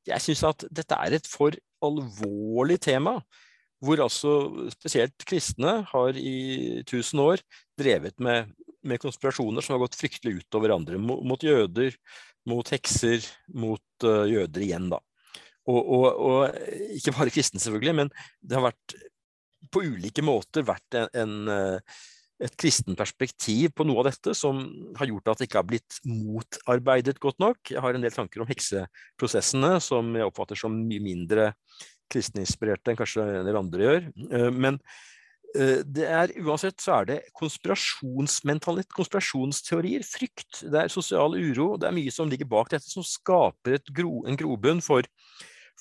Jeg 0.08 0.24
syns 0.26 0.44
at 0.48 0.66
dette 0.74 0.98
er 0.98 1.20
et 1.20 1.30
for 1.30 1.56
alvorlig 1.86 2.80
tema, 2.82 3.20
hvor 3.82 4.02
altså 4.04 4.32
spesielt 4.74 5.26
kristne 5.28 5.80
har 5.90 6.18
i 6.18 6.82
tusen 6.90 7.22
år 7.24 7.42
drevet 7.80 8.18
med, 8.22 8.52
med 8.86 9.02
konspirasjoner 9.02 9.66
som 9.66 9.76
har 9.76 9.86
gått 9.86 9.98
fryktelig 9.98 10.42
ut 10.42 10.60
over 10.60 10.76
andre. 10.76 11.00
Mot, 11.02 11.24
mot 11.26 11.46
jøder, 11.46 11.96
mot 12.50 12.74
hekser, 12.74 13.26
mot 13.54 14.06
uh, 14.06 14.26
jøder 14.30 14.66
igjen, 14.66 14.90
da. 14.94 15.02
Og, 15.70 15.82
og, 15.82 16.06
og, 16.26 16.62
ikke 16.98 17.14
bare 17.14 17.34
kristne, 17.34 17.62
selvfølgelig, 17.62 17.94
men 18.00 18.10
det 18.42 18.58
har 18.58 18.66
vært 18.72 18.96
på 19.72 19.84
ulike 19.86 20.24
måter 20.26 20.66
vært 20.66 20.98
en, 20.98 21.12
en, 21.22 21.36
eh, 21.54 22.00
et 22.42 22.56
kristen 22.60 22.98
perspektiv 22.98 23.76
på 23.78 23.86
noe 23.86 24.02
av 24.02 24.10
dette 24.10 24.34
som 24.36 24.64
har 24.98 25.12
gjort 25.12 25.30
at 25.32 25.42
det 25.42 25.48
ikke 25.48 25.62
har 25.62 25.70
blitt 25.70 26.00
motarbeidet 26.10 27.22
godt 27.22 27.38
nok. 27.44 27.62
Jeg 27.70 27.84
har 27.86 27.96
en 27.96 28.04
del 28.04 28.16
tanker 28.16 28.42
om 28.42 28.50
hekseprosessene 28.50 29.76
som 29.86 30.10
jeg 30.18 30.28
oppfatter 30.28 30.60
som 30.60 30.76
mye 30.90 31.04
mindre 31.06 31.52
kristeninspirerte 32.12 32.92
enn 32.92 33.00
kanskje 33.00 33.26
en 33.40 33.48
del 33.48 33.60
andre 33.60 33.88
gjør. 33.88 34.10
Eh, 34.32 34.50
men 34.54 34.80
eh, 35.56 35.82
det 35.86 36.08
er, 36.08 36.34
uansett 36.44 36.82
så 36.84 37.00
er 37.00 37.10
det 37.12 37.20
konspirasjonsmentalitet, 37.38 38.92
konspirasjonsteorier, 38.98 40.06
frykt, 40.08 40.64
det 40.68 40.86
er 40.86 40.94
sosial 40.94 41.38
uro. 41.38 41.74
Det 41.82 41.90
er 41.90 41.98
mye 41.98 42.14
som 42.14 42.30
ligger 42.32 42.50
bak 42.52 42.74
dette, 42.74 42.90
som 42.90 43.06
skaper 43.06 43.82
gro, 43.94 44.22
en 44.28 44.40
grobunn 44.40 44.84
for 44.86 45.08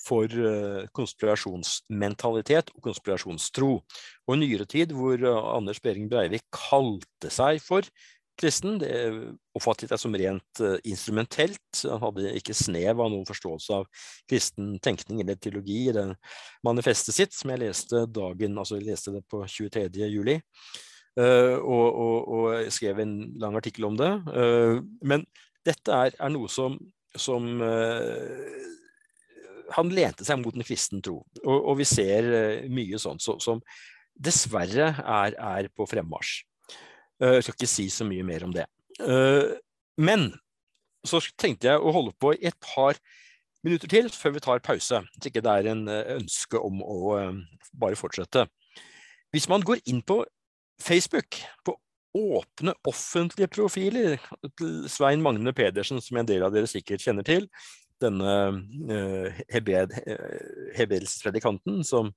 for 0.01 0.25
eh, 0.33 0.87
konspirasjonsmentalitet 0.97 2.71
og 2.73 2.87
konspirasjonstro. 2.87 3.67
Og 4.25 4.31
i 4.33 4.39
nyere 4.41 4.65
tid, 4.65 4.95
hvor 4.97 5.21
Anders 5.29 5.77
Behring 5.83 6.07
Breivik 6.09 6.47
kalte 6.55 7.29
seg 7.29 7.59
for 7.61 7.85
kristen, 8.41 8.77
det 8.81 8.91
oppfattet 9.57 9.91
jeg 9.93 10.01
som 10.01 10.15
rent 10.17 10.61
uh, 10.63 10.77
instrumentelt. 10.87 11.81
Han 11.85 12.01
hadde 12.03 12.33
ikke 12.39 12.55
snev 12.57 12.99
av 12.99 13.11
noen 13.13 13.27
forståelse 13.27 13.81
av 13.81 14.07
kristen 14.29 14.73
tenkning 14.83 15.23
eller 15.23 15.39
teologi 15.39 15.83
i 15.89 15.95
det 15.95 16.07
manifestet 16.67 17.17
sitt, 17.17 17.35
som 17.37 17.53
jeg 17.53 17.63
leste 17.63 18.05
dagen, 18.11 18.57
altså 18.59 18.79
jeg 18.79 18.89
leste 18.89 19.13
det 19.15 19.23
på 19.31 19.43
23. 19.45 19.85
juli. 20.11 20.39
Uh, 21.19 21.57
og, 21.59 21.87
og, 21.87 22.17
og, 22.31 22.67
skrev 22.71 23.01
en 23.03 23.15
lang 23.41 23.57
artikkel 23.59 23.89
om 23.89 23.97
det. 23.99 24.11
Uh, 24.31 24.81
men 25.05 25.25
dette 25.67 25.93
er, 25.93 26.15
er 26.17 26.33
noe 26.33 26.49
som, 26.49 26.79
som 27.13 27.47
han 29.71 29.91
lente 29.93 30.25
seg 30.25 30.39
mot 30.41 30.55
en 30.57 30.65
kristen 30.65 31.03
tro. 31.05 31.19
Og, 31.43 31.57
og 31.57 31.75
vi 31.79 31.85
ser 31.85 32.31
mye 32.73 32.97
sånt 32.99 33.21
så, 33.21 33.37
som 33.43 33.61
dessverre 34.17 34.93
er, 34.99 35.37
er 35.37 35.69
på 35.75 35.85
fremmarsj. 35.89 36.41
Uh, 37.21 37.35
jeg 37.37 37.45
skal 37.45 37.57
ikke 37.57 37.73
si 37.73 37.89
så 37.93 38.07
mye 38.07 38.25
mer 38.27 38.47
om 38.47 38.55
det. 38.55 38.67
Uh, 39.01 39.57
men 40.01 40.31
så 41.07 41.21
tenkte 41.39 41.69
jeg 41.69 41.81
å 41.81 41.93
holde 41.93 42.13
på 42.21 42.33
et 42.37 42.57
par 42.61 42.97
minutter 43.65 43.89
til 43.89 44.09
før 44.13 44.35
vi 44.35 44.43
tar 44.43 44.65
pause. 44.65 45.01
Hvis 45.13 45.29
ikke 45.29 45.43
det 45.45 45.53
er 45.53 45.71
en 45.71 45.83
ønske 45.89 46.61
om 46.61 46.81
å 46.81 46.97
bare 47.77 47.97
fortsette. 47.97 48.47
Hvis 49.33 49.49
man 49.49 49.65
går 49.65 49.81
inn 49.89 50.01
på 50.05 50.21
Facebook, 50.81 51.37
på 51.65 51.77
åpne 52.17 52.73
offentlige 52.87 53.47
profiler 53.47 54.17
til 54.57 54.89
Svein 54.91 55.21
Magne 55.23 55.53
Pedersen, 55.55 56.01
som 56.03 56.17
en 56.19 56.27
del 56.27 56.43
av 56.43 56.51
dere 56.53 56.67
sikkert 56.69 57.01
kjenner 57.05 57.23
til, 57.27 57.47
denne 58.01 58.31
uh, 58.89 59.27
helbredelsespredikanten, 59.53 61.83
som 61.85 62.11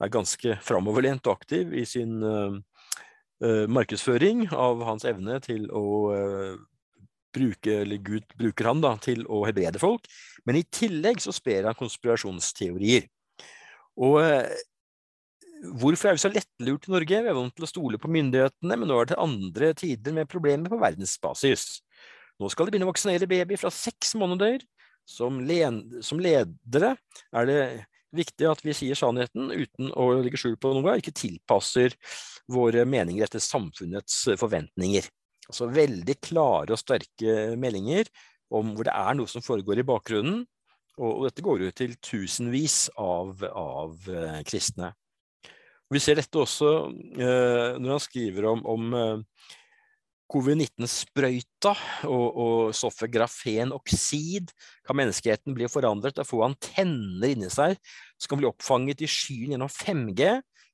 er 0.00 0.08
ganske 0.12 0.58
framoverlent 0.64 1.26
og 1.28 1.36
aktiv 1.36 1.74
i 1.76 1.84
sin 1.88 2.22
uh, 2.24 2.56
markedsføring 3.40 4.48
av 4.52 4.82
hans 4.84 5.06
evne 5.08 5.38
til 5.44 5.66
å 5.72 5.84
bruke, 7.34 7.76
eller 7.82 8.00
Gud 8.04 8.34
bruker 8.38 8.68
han 8.68 8.82
da, 8.82 8.94
til 9.02 9.22
å 9.30 9.44
helbrede 9.46 9.80
folk. 9.82 10.08
Men 10.44 10.58
i 10.58 10.66
tillegg 10.66 11.22
så 11.22 11.32
sper 11.34 11.68
han 11.68 11.78
konspirasjonsteorier. 11.78 13.06
Og 14.00 14.18
hvorfor 15.80 16.10
er 16.10 16.16
vi 16.16 16.22
så 16.22 16.32
lettlurt 16.32 16.88
i 16.88 16.94
Norge? 16.94 17.22
Vi 17.22 17.30
er 17.32 17.36
vant 17.36 17.54
til 17.56 17.66
å 17.66 17.70
stole 17.70 18.00
på 18.00 18.10
myndighetene, 18.12 18.76
men 18.76 18.88
nå 18.90 18.98
er 19.00 19.10
det 19.10 19.20
andre 19.20 19.72
tider 19.78 20.16
med 20.16 20.30
problemer 20.30 20.72
på 20.72 20.80
verdensbasis. 20.80 21.80
Nå 22.40 22.48
skal 22.48 22.66
de 22.66 22.74
begynne 22.74 22.88
å 22.88 22.92
vaksinere 22.92 23.28
baby 23.30 23.58
fra 23.60 23.72
seks 23.74 24.14
måneder. 24.18 24.64
Som, 25.10 25.40
som, 26.06 26.20
ledere 26.22 26.90
er 27.34 27.46
det 27.48 27.62
viktig 28.16 28.48
at 28.50 28.62
vi 28.64 28.74
sier 28.76 28.98
sannheten 28.98 29.50
uten 29.52 29.90
å 29.94 30.10
legge 30.20 30.40
skjul 30.40 30.56
på 30.60 30.72
noe, 30.76 30.96
ikke 30.98 31.14
tilpasser 31.16 31.94
våre 32.50 32.84
meninger 32.88 33.26
etter 33.26 33.42
samfunnets 33.42 34.22
forventninger. 34.40 35.06
Altså 35.50 35.70
veldig 35.74 36.16
klare 36.22 36.74
og 36.74 36.80
sterke 36.80 37.56
meldinger 37.58 38.10
om 38.54 38.74
hvor 38.74 38.86
det 38.86 38.94
er 38.94 39.16
noe 39.18 39.30
som 39.30 39.44
foregår 39.44 39.82
i 39.82 39.86
bakgrunnen. 39.86 40.42
Og, 41.00 41.24
dette 41.28 41.44
går 41.44 41.64
jo 41.64 41.70
til 41.72 41.94
tusenvis 42.02 42.90
av, 43.00 43.40
av 43.56 44.10
eh, 44.10 44.40
kristne. 44.44 44.90
vi 45.90 46.02
ser 46.02 46.18
dette 46.20 46.38
også 46.38 46.72
eh, 46.90 47.78
når 47.80 47.94
han 47.94 48.02
skriver 48.04 48.50
om, 48.50 48.60
om 48.68 48.92
uh, 48.92 49.46
covid-19-sprøyta 50.30 51.72
og, 52.08 52.26
og 52.30 52.74
stoffet 52.76 53.10
grafenoksid 53.12 54.52
kan 54.86 54.98
menneskeheten 54.98 55.56
bli 55.56 55.68
forandret 55.70 56.20
å 56.20 56.26
få 56.26 56.44
antenner 56.46 57.32
inni 57.32 57.50
seg 57.52 57.76
som 58.20 58.32
kan 58.32 58.42
bli 58.42 58.50
oppfanget 58.50 59.02
i 59.04 59.10
skyen 59.10 59.56
gjennom 59.56 59.72
5G, 59.72 60.30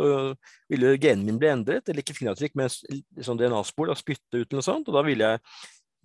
ville 0.71 0.95
genen 1.01 1.25
min 1.27 1.39
bli 1.41 1.49
endret, 1.51 1.89
eller 1.89 2.01
ikke 2.01 2.15
fingeravtrykk, 2.15 2.55
men 2.55 2.71
sånn 2.71 3.41
DNA-spor, 3.41 3.91
spytte 3.99 4.39
ut 4.39 4.45
eller 4.45 4.61
noe 4.61 4.65
sånt, 4.65 4.87
og 4.87 4.95
da 4.95 5.03
ville 5.03 5.33
jeg 5.33 5.43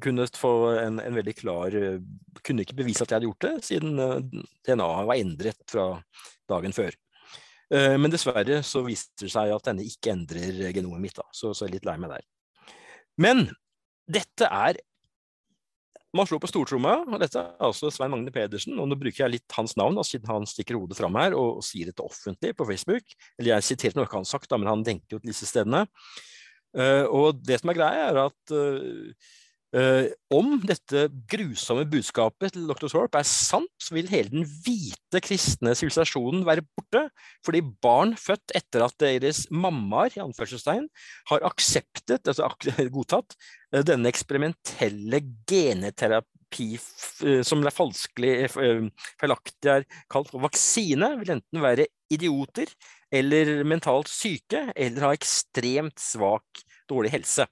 kunne 0.03 0.27
få 0.35 0.51
en, 0.75 0.99
en, 0.99 1.15
veldig 1.15 1.37
klar 1.39 1.75
Kunne 2.43 2.65
ikke 2.65 2.75
bevise 2.81 3.05
at 3.05 3.13
jeg 3.13 3.21
hadde 3.21 3.29
gjort 3.29 3.45
det, 3.47 3.53
siden 3.63 3.95
DNA-et 4.67 5.07
var 5.07 5.15
endret 5.15 5.63
fra 5.71 5.87
dagen 6.51 6.75
før. 6.75 6.99
Eh, 7.73 7.95
men 7.99 8.13
dessverre 8.13 8.61
så 8.67 8.83
viste 8.85 9.25
det 9.25 9.33
seg 9.33 9.53
at 9.55 9.69
denne 9.71 9.85
ikke 9.87 10.13
endrer 10.13 10.73
genomet 10.75 11.03
mitt, 11.03 11.17
da. 11.17 11.27
Så, 11.35 11.55
så 11.57 11.69
litt 11.71 11.87
lei 11.89 11.97
meg 12.01 12.17
der. 12.17 12.27
Men 13.21 13.47
dette 14.11 14.49
er 14.51 14.81
man 16.19 16.29
slår 16.29 16.41
på 16.43 16.51
stortromma, 16.51 16.97
og 17.09 17.21
dette 17.23 17.41
er 17.41 17.65
altså 17.67 17.91
Svein 17.93 18.13
Magne 18.13 18.33
Pedersen. 18.35 18.77
og 18.79 18.89
Nå 18.91 18.99
bruker 19.01 19.25
jeg 19.25 19.37
litt 19.37 19.57
hans 19.57 19.77
navn, 19.81 19.99
siden 20.07 20.31
han 20.31 20.49
stikker 20.49 20.79
hodet 20.79 20.99
fram 20.99 21.17
her 21.19 21.37
og, 21.39 21.61
og 21.61 21.67
sier 21.67 21.91
dette 21.91 22.05
offentlig 22.05 22.55
på 22.59 22.67
Facebook. 22.69 23.17
Eller 23.39 23.57
jeg 23.57 23.69
siterte 23.71 23.99
noe 23.99 24.11
han 24.11 24.23
har 24.23 24.31
sagt, 24.31 24.51
da, 24.51 24.61
men 24.61 24.71
han 24.71 24.85
denker 24.87 25.17
jo 25.17 25.23
til 25.23 25.33
disse 25.33 25.49
stedene. 25.51 25.87
Uh, 26.75 27.07
og 27.07 27.41
det 27.47 27.61
som 27.61 27.71
er 27.71 27.79
greia, 27.79 28.07
er 28.11 28.21
at 28.25 28.55
uh, 28.55 29.33
Uh, 29.75 30.07
om 30.31 30.61
dette 30.63 31.09
grusomme 31.27 31.83
budskapet 31.91 32.53
til 32.55 32.69
dr. 32.69 32.87
Thorpe 32.93 33.19
er 33.19 33.27
sant, 33.27 33.73
så 33.83 33.97
vil 33.97 34.07
hele 34.07 34.31
den 34.31 34.45
hvite 34.47 35.19
kristne 35.25 35.73
sivilisasjonen 35.75 36.45
være 36.47 36.63
borte, 36.63 37.09
fordi 37.43 37.63
barn 37.83 38.13
født 38.15 38.55
etter 38.55 38.85
at 38.87 38.95
deres 39.03 39.49
mammaer 39.51 40.15
i 40.15 40.23
anførselstegn, 40.23 40.87
har 41.33 41.47
akseptet, 41.51 42.23
altså 42.23 42.53
godtatt, 42.95 43.35
denne 43.83 44.11
eksperimentelle 44.13 45.21
geneterapi 45.51 46.69
uh, 46.77 47.41
som 47.43 47.65
er 47.65 47.75
falskelig, 47.75 48.35
feilaktig 48.55 49.73
er 49.73 49.89
kalt 50.13 50.31
vaksine, 50.37 51.11
vil 51.23 51.35
enten 51.37 51.65
være 51.65 51.89
idioter 52.15 52.71
eller 53.15 53.65
mentalt 53.67 54.11
syke, 54.11 54.69
eller 54.77 55.09
ha 55.09 55.13
ekstremt 55.15 55.99
svak, 56.03 56.65
dårlig 56.91 57.15
helse. 57.15 57.47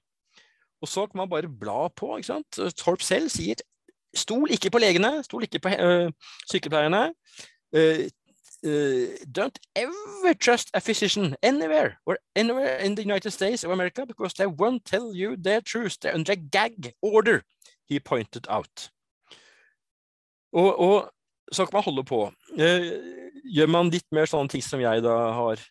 Og 0.83 0.89
så 0.91 1.05
kan 1.07 1.23
man 1.23 1.31
bare 1.31 1.47
bla 1.47 1.87
på. 1.95 2.17
ikke 2.17 2.27
sant? 2.27 2.59
Torp 2.75 3.03
selv 3.03 3.31
sier 3.31 3.61
stol 4.13 4.51
ikke 4.53 4.69
på 4.73 4.81
legene, 4.83 5.21
stol 5.25 5.47
ikke 5.47 5.61
på 5.63 5.71
sykepleierne. 6.51 7.05
Uh, 8.65 8.69
uh, 8.69 9.07
don't 9.31 9.59
ever 9.75 10.33
trust 10.39 10.69
a 10.73 10.79
physician 10.79 11.35
anywhere 11.43 11.97
or 12.05 12.17
anywhere 12.35 12.77
in 12.77 12.95
the 12.95 13.01
United 13.01 13.31
States 13.31 13.63
of 13.63 13.71
America 13.71 14.05
because 14.05 14.33
they 14.33 14.47
won't 14.47 14.85
tell 14.85 15.13
you 15.13 15.35
their 15.35 15.61
truth. 15.61 15.97
They're 15.99 16.15
under 16.15 16.35
gag 16.35 16.93
order, 17.01 17.43
he 17.85 17.99
pointed 17.99 18.47
out. 18.49 18.89
Og, 20.53 20.79
og 20.79 21.11
så 21.51 21.65
kan 21.65 21.77
man 21.77 21.83
holde 21.83 22.03
på. 22.03 22.31
gjør 23.43 23.67
man 23.67 23.89
litt 23.89 24.05
mer 24.11 24.29
sånne 24.29 24.49
ting 24.49 24.61
som 24.63 24.81
jeg 24.81 25.03
da 25.03 25.15
har 25.33 25.63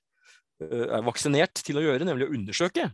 er 0.63 1.03
vaksinert 1.07 1.63
til 1.65 1.79
å 1.79 1.83
gjøre, 1.83 2.05
nemlig 2.07 2.29
å 2.29 2.35
undersøke, 2.37 2.91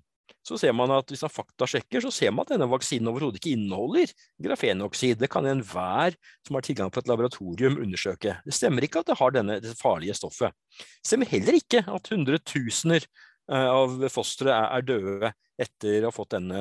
så 0.47 0.59
ser 0.61 0.75
man 0.77 0.93
at 0.95 1.11
hvis 1.13 1.23
man 1.25 1.33
faktasjekker, 1.33 2.03
så 2.05 2.13
ser 2.15 2.33
man 2.35 2.47
at 2.47 2.55
denne 2.55 2.69
vaksinen 2.71 3.11
overhodet 3.11 3.41
ikke 3.41 3.55
inneholder 3.57 4.13
grafenoksid. 4.45 5.19
Det 5.21 5.31
kan 5.33 5.47
enhver 5.49 6.17
som 6.47 6.59
har 6.59 6.67
tilgang 6.67 6.93
på 6.93 7.03
et 7.03 7.11
laboratorium 7.11 7.79
undersøke. 7.85 8.39
Det 8.45 8.57
stemmer 8.57 8.87
ikke 8.87 9.03
at 9.03 9.11
det 9.11 9.19
har 9.21 9.35
denne, 9.35 9.59
dette 9.63 9.79
farlige 9.81 10.17
stoffet. 10.19 10.57
Det 10.79 11.11
stemmer 11.11 11.31
heller 11.31 11.59
ikke 11.61 11.85
at 11.85 12.13
hundretusener 12.13 13.05
eh, 13.05 13.69
av 13.69 14.09
fostre 14.13 14.57
er 14.57 14.87
døde 14.89 15.33
etter 15.59 16.05
å 16.05 16.13
ha 16.13 16.15
fått 16.15 16.37
denne, 16.37 16.61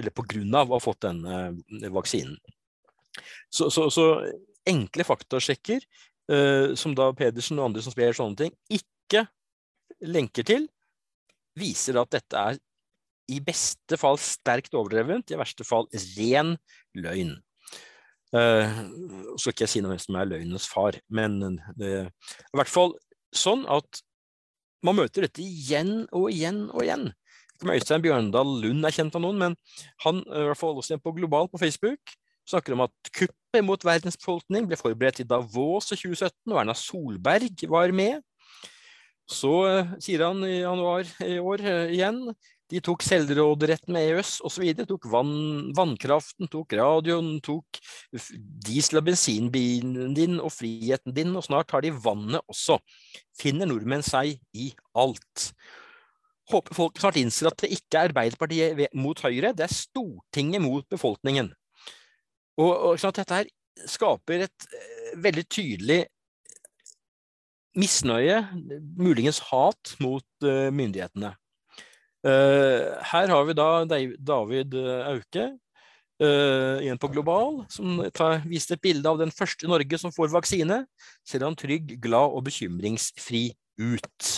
eller 0.00 0.56
av 0.58 0.72
å 0.72 0.78
ha 0.78 0.82
fått 0.82 1.04
denne 1.06 1.42
eh, 1.82 1.92
vaksinen. 1.94 2.38
Så, 3.52 3.68
så, 3.70 3.88
så 3.92 4.06
enkle 4.68 5.04
faktasjekker, 5.04 5.82
uh, 6.32 6.72
som 6.78 6.94
da 6.96 7.10
Pedersen 7.16 7.58
og 7.60 7.66
andre 7.68 7.82
som 7.84 7.92
sprer 7.92 8.14
sånne 8.16 8.38
ting, 8.38 8.54
ikke 8.72 9.26
lenker 10.08 10.46
til, 10.48 10.68
viser 11.58 11.98
at 12.00 12.12
dette 12.14 12.44
er 12.52 12.60
i 13.30 13.38
beste 13.44 13.98
fall 14.00 14.18
sterkt 14.20 14.74
overdrevent, 14.74 15.30
i 15.30 15.38
verste 15.40 15.66
fall 15.66 15.88
ren 16.16 16.56
løgn. 16.98 17.36
Uh, 18.32 18.64
skal 19.36 19.52
ikke 19.52 19.66
jeg 19.66 19.72
si 19.74 19.82
noe 19.82 19.90
om 19.90 19.92
hvem 19.92 20.00
som 20.06 20.16
er 20.16 20.30
løgnens 20.30 20.68
far, 20.70 20.96
men 21.12 21.58
det 21.76 21.90
er 21.90 22.06
i 22.08 22.56
hvert 22.56 22.72
fall 22.72 22.94
sånn 23.36 23.66
at 23.70 24.00
man 24.82 24.96
møter 24.98 25.26
dette 25.26 25.44
igjen 25.44 26.06
og 26.10 26.30
igjen 26.32 26.64
og 26.72 26.82
igjen. 26.84 27.10
Ikke 27.52 27.68
om 27.68 27.74
Øystein 27.76 28.02
Bjørndal 28.04 28.56
Lund 28.64 28.88
er 28.88 28.96
kjent 28.96 29.14
av 29.18 29.22
noen, 29.24 29.38
men 29.38 29.56
han 30.06 30.24
i 30.24 30.46
hvert 30.48 30.58
fall 30.58 30.80
også 30.80 30.98
på 31.02 31.14
Global 31.20 31.50
på 31.52 31.60
Facebook 31.62 32.16
snakker 32.48 32.74
om 32.74 32.86
at 32.88 33.12
kuppet 33.14 33.64
mot 33.64 33.84
verdens 33.86 34.18
befolkning 34.18 34.66
ble 34.66 34.78
forberedt 34.80 35.22
i 35.22 35.28
Davos 35.28 35.92
i 35.92 35.98
2017, 36.00 36.34
og 36.50 36.58
Erna 36.58 36.74
Solberg 36.74 37.66
var 37.70 37.94
med. 37.94 38.24
Så 39.30 39.52
uh, 39.68 39.92
sier 40.02 40.24
han 40.26 40.42
i 40.48 40.64
januar 40.64 41.06
i 41.22 41.36
år 41.38 41.62
igjen 41.92 42.24
de 42.72 42.80
tok 42.80 43.04
selvråderetten 43.04 43.92
med 43.92 44.14
EØS 44.14 44.38
osv. 44.48 44.64
Tok 44.88 45.06
vann, 45.12 45.34
vannkraften, 45.76 46.48
tok 46.52 46.72
radioen, 46.78 47.34
tok 47.44 47.80
diesel- 48.64 49.02
og 49.02 49.08
bensinbilen 49.10 50.14
din 50.16 50.38
og 50.40 50.54
friheten 50.54 51.12
din, 51.16 51.34
og 51.36 51.44
snart 51.44 51.74
har 51.74 51.84
de 51.84 51.92
vannet 51.92 52.40
også. 52.48 52.78
Finner 53.36 53.68
nordmenn 53.68 54.04
seg 54.06 54.38
i 54.56 54.70
alt. 54.96 55.50
Håper 56.52 56.76
folk 56.76 57.00
snart 57.00 57.20
innser 57.20 57.50
at 57.50 57.60
det 57.60 57.74
ikke 57.76 57.98
er 57.98 58.10
Arbeiderpartiet 58.10 58.96
mot 58.96 59.20
Høyre, 59.20 59.52
det 59.52 59.68
er 59.68 59.76
Stortinget 59.76 60.64
mot 60.64 60.88
befolkningen. 60.90 61.52
Og, 62.60 62.72
og 62.72 62.96
sånn 63.00 63.14
Dette 63.16 63.42
her 63.42 63.52
skaper 63.88 64.46
et 64.46 64.66
uh, 64.72 65.12
veldig 65.22 65.44
tydelig 65.48 66.00
misnøye, 67.78 68.42
muligens 69.00 69.40
hat, 69.48 69.94
mot 70.02 70.26
uh, 70.44 70.68
myndighetene. 70.74 71.32
Uh, 72.22 72.94
her 73.10 73.32
har 73.34 73.48
vi 73.48 73.54
da 73.58 73.68
David 73.88 74.76
eh, 74.78 75.10
Auke, 75.10 75.50
igjen 76.22 77.00
på 77.02 77.08
Global, 77.10 77.64
som 77.72 77.96
tar, 78.14 78.44
viste 78.46 78.76
et 78.76 78.82
bilde 78.84 79.10
av 79.10 79.16
den 79.18 79.32
første 79.34 79.66
i 79.66 79.70
Norge 79.70 79.98
som 79.98 80.12
får 80.14 80.30
vaksine. 80.30 80.76
Ser 81.26 81.42
han 81.42 81.56
trygg, 81.58 81.96
glad 82.04 82.36
og 82.36 82.44
bekymringsfri 82.46 83.48
ut. 83.82 84.28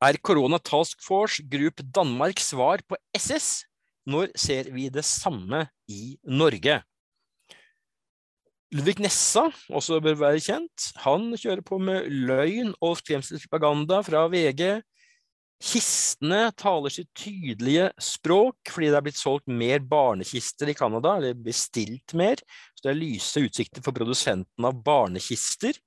Er 0.00 0.16
Corona 0.24 0.56
Task 0.56 1.04
Force 1.04 1.44
Group 1.44 1.84
Danmarks 1.84 2.48
svar 2.54 2.80
på 2.88 2.96
SS? 3.12 3.66
Når 4.08 4.32
ser 4.38 4.70
vi 4.72 4.88
det 4.88 5.04
samme 5.04 5.66
i 5.90 6.16
Norge? 6.24 6.80
Ludvig 8.74 8.98
Nessa, 9.00 9.46
også 9.70 10.00
bør 10.02 10.16
være 10.18 10.42
kjent, 10.42 10.88
han 11.04 11.30
kjører 11.38 11.62
på 11.64 11.78
med 11.78 12.08
løgn 12.10 12.72
og 12.82 12.96
skremselspropaganda 12.98 14.00
fra 14.04 14.24
VG, 14.32 14.80
Kistene 15.56 16.50
taler 16.52 16.92
sitt 16.92 17.08
tydelige 17.16 17.88
språk 18.02 18.68
fordi 18.74 18.90
det 18.92 18.98
er 18.98 19.06
blitt 19.06 19.20
solgt 19.20 19.48
mer 19.48 19.80
barnekister 19.80 20.68
i 20.68 20.76
Canada, 20.76 21.14
eller 21.16 21.38
bestilt 21.38 22.12
mer. 22.18 22.42
Så 22.76 22.84
det 22.84 22.92
er 22.92 23.00
lyse 23.00 23.40
utsikter 23.46 23.84
for 23.84 23.96
produsenten 23.96 24.68
av 24.68 24.76
barnekister. 24.84 25.78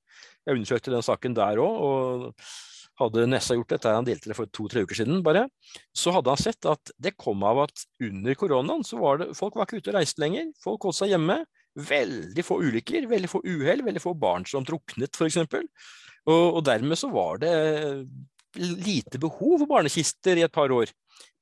Jeg 0.48 0.58
undersøkte 0.58 0.94
den 0.94 1.06
saken 1.06 1.38
der 1.38 1.62
òg, 1.62 1.86
og 1.86 2.50
hadde 3.00 3.28
Nessa 3.30 3.56
gjort 3.56 3.72
dette, 3.72 3.94
han 3.94 4.08
delte 4.08 4.32
det 4.32 4.36
for 4.36 4.50
to-tre 4.52 4.84
uker 4.84 4.98
siden 4.98 5.22
bare, 5.24 5.46
så 5.96 6.12
hadde 6.16 6.34
han 6.34 6.42
sett 6.42 6.68
at 6.68 6.92
det 7.00 7.14
kom 7.20 7.46
av 7.48 7.62
at 7.68 7.86
under 8.04 8.36
koronaen 8.40 8.84
så 8.88 9.00
var 9.00 9.22
det 9.22 9.30
folk 9.38 9.56
var 9.56 9.70
ikke 9.70 9.80
ute 9.80 9.94
og 9.94 10.00
reiste 10.00 10.24
lenger. 10.24 10.50
Folk 10.64 10.90
holdt 10.90 11.00
seg 11.00 11.14
hjemme. 11.14 11.40
Veldig 11.80 12.44
få 12.44 12.58
ulykker, 12.66 13.06
veldig 13.08 13.30
få 13.32 13.44
uhell, 13.46 13.86
veldig 13.86 14.02
få 14.04 14.16
barn 14.20 14.44
som 14.50 14.66
druknet, 14.68 15.16
f.eks. 15.16 15.38
Og, 16.28 16.58
og 16.58 16.60
dermed 16.68 17.00
så 17.00 17.08
var 17.14 17.40
det 17.40 17.54
lite 18.58 19.20
behov 19.22 19.60
for 19.60 19.70
barnekister 19.70 20.40
i 20.40 20.46
et 20.48 20.54
par 20.54 20.72
år. 20.74 20.92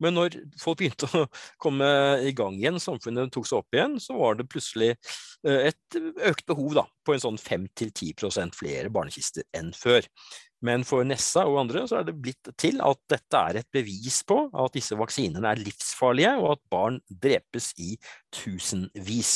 Men 0.01 0.17
når 0.17 0.35
folk 0.61 0.79
begynte 0.81 1.09
å 1.13 1.25
komme 1.61 1.87
i 2.25 2.33
gang 2.37 2.57
igjen, 2.57 2.79
samfunnet 2.81 3.33
tok 3.33 3.47
seg 3.49 3.61
opp 3.61 3.77
igjen, 3.77 3.97
så 4.01 4.17
var 4.17 4.37
det 4.37 4.49
plutselig 4.49 4.91
eh, 4.93 5.69
et 5.71 5.99
økt 6.29 6.45
behov 6.49 6.75
da, 6.77 6.85
på 7.05 7.15
en 7.15 7.23
sånn 7.23 7.39
5-10% 7.41 8.57
flere 8.57 8.91
barnekister 8.93 9.47
enn 9.57 9.73
før. 9.77 10.05
Men 10.65 10.81
for 10.89 11.05
Nessa 11.05 11.43
og 11.45 11.59
andre 11.61 11.83
så 11.85 11.99
er 11.99 12.07
det 12.07 12.15
blitt 12.17 12.49
til 12.57 12.79
at 12.81 12.97
dette 13.11 13.41
er 13.49 13.59
et 13.59 13.67
bevis 13.73 14.23
på 14.25 14.39
at 14.49 14.73
disse 14.73 14.97
vaksinene 14.97 15.51
er 15.51 15.61
livsfarlige, 15.61 16.31
og 16.41 16.55
at 16.55 16.63
barn 16.73 16.97
drepes 17.09 17.69
i 17.77 17.91
tusenvis. 18.33 19.35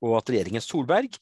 Og 0.00 0.16
at 0.22 0.32
regjeringen 0.32 0.64
Solberg 0.64 1.18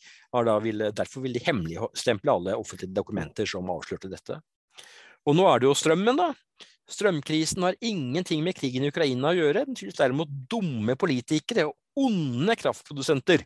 ville, 0.63 0.93
derfor 0.95 1.27
vil 1.27 1.35
de 1.35 1.43
hemmeligstemple 1.43 2.37
alle 2.37 2.55
offentlige 2.59 2.95
dokumenter 2.95 3.51
som 3.51 3.71
avslørte 3.75 4.13
dette. 4.13 4.39
Og 5.29 5.37
nå 5.37 5.47
er 5.51 5.61
det 5.61 5.69
jo 5.69 5.77
strømmen, 5.77 6.19
da. 6.19 6.31
Strømkrisen 6.91 7.63
har 7.63 7.77
ingenting 7.87 8.43
med 8.43 8.57
krigen 8.59 8.87
i 8.87 8.91
Ukraina 8.91 9.31
å 9.31 9.37
gjøre. 9.37 9.67
Den 9.69 9.79
skyldes 9.79 10.01
derimot 10.01 10.33
dumme 10.51 10.97
politikere 10.99 11.69
og 11.69 12.07
onde 12.07 12.57
kraftprodusenter. 12.59 13.45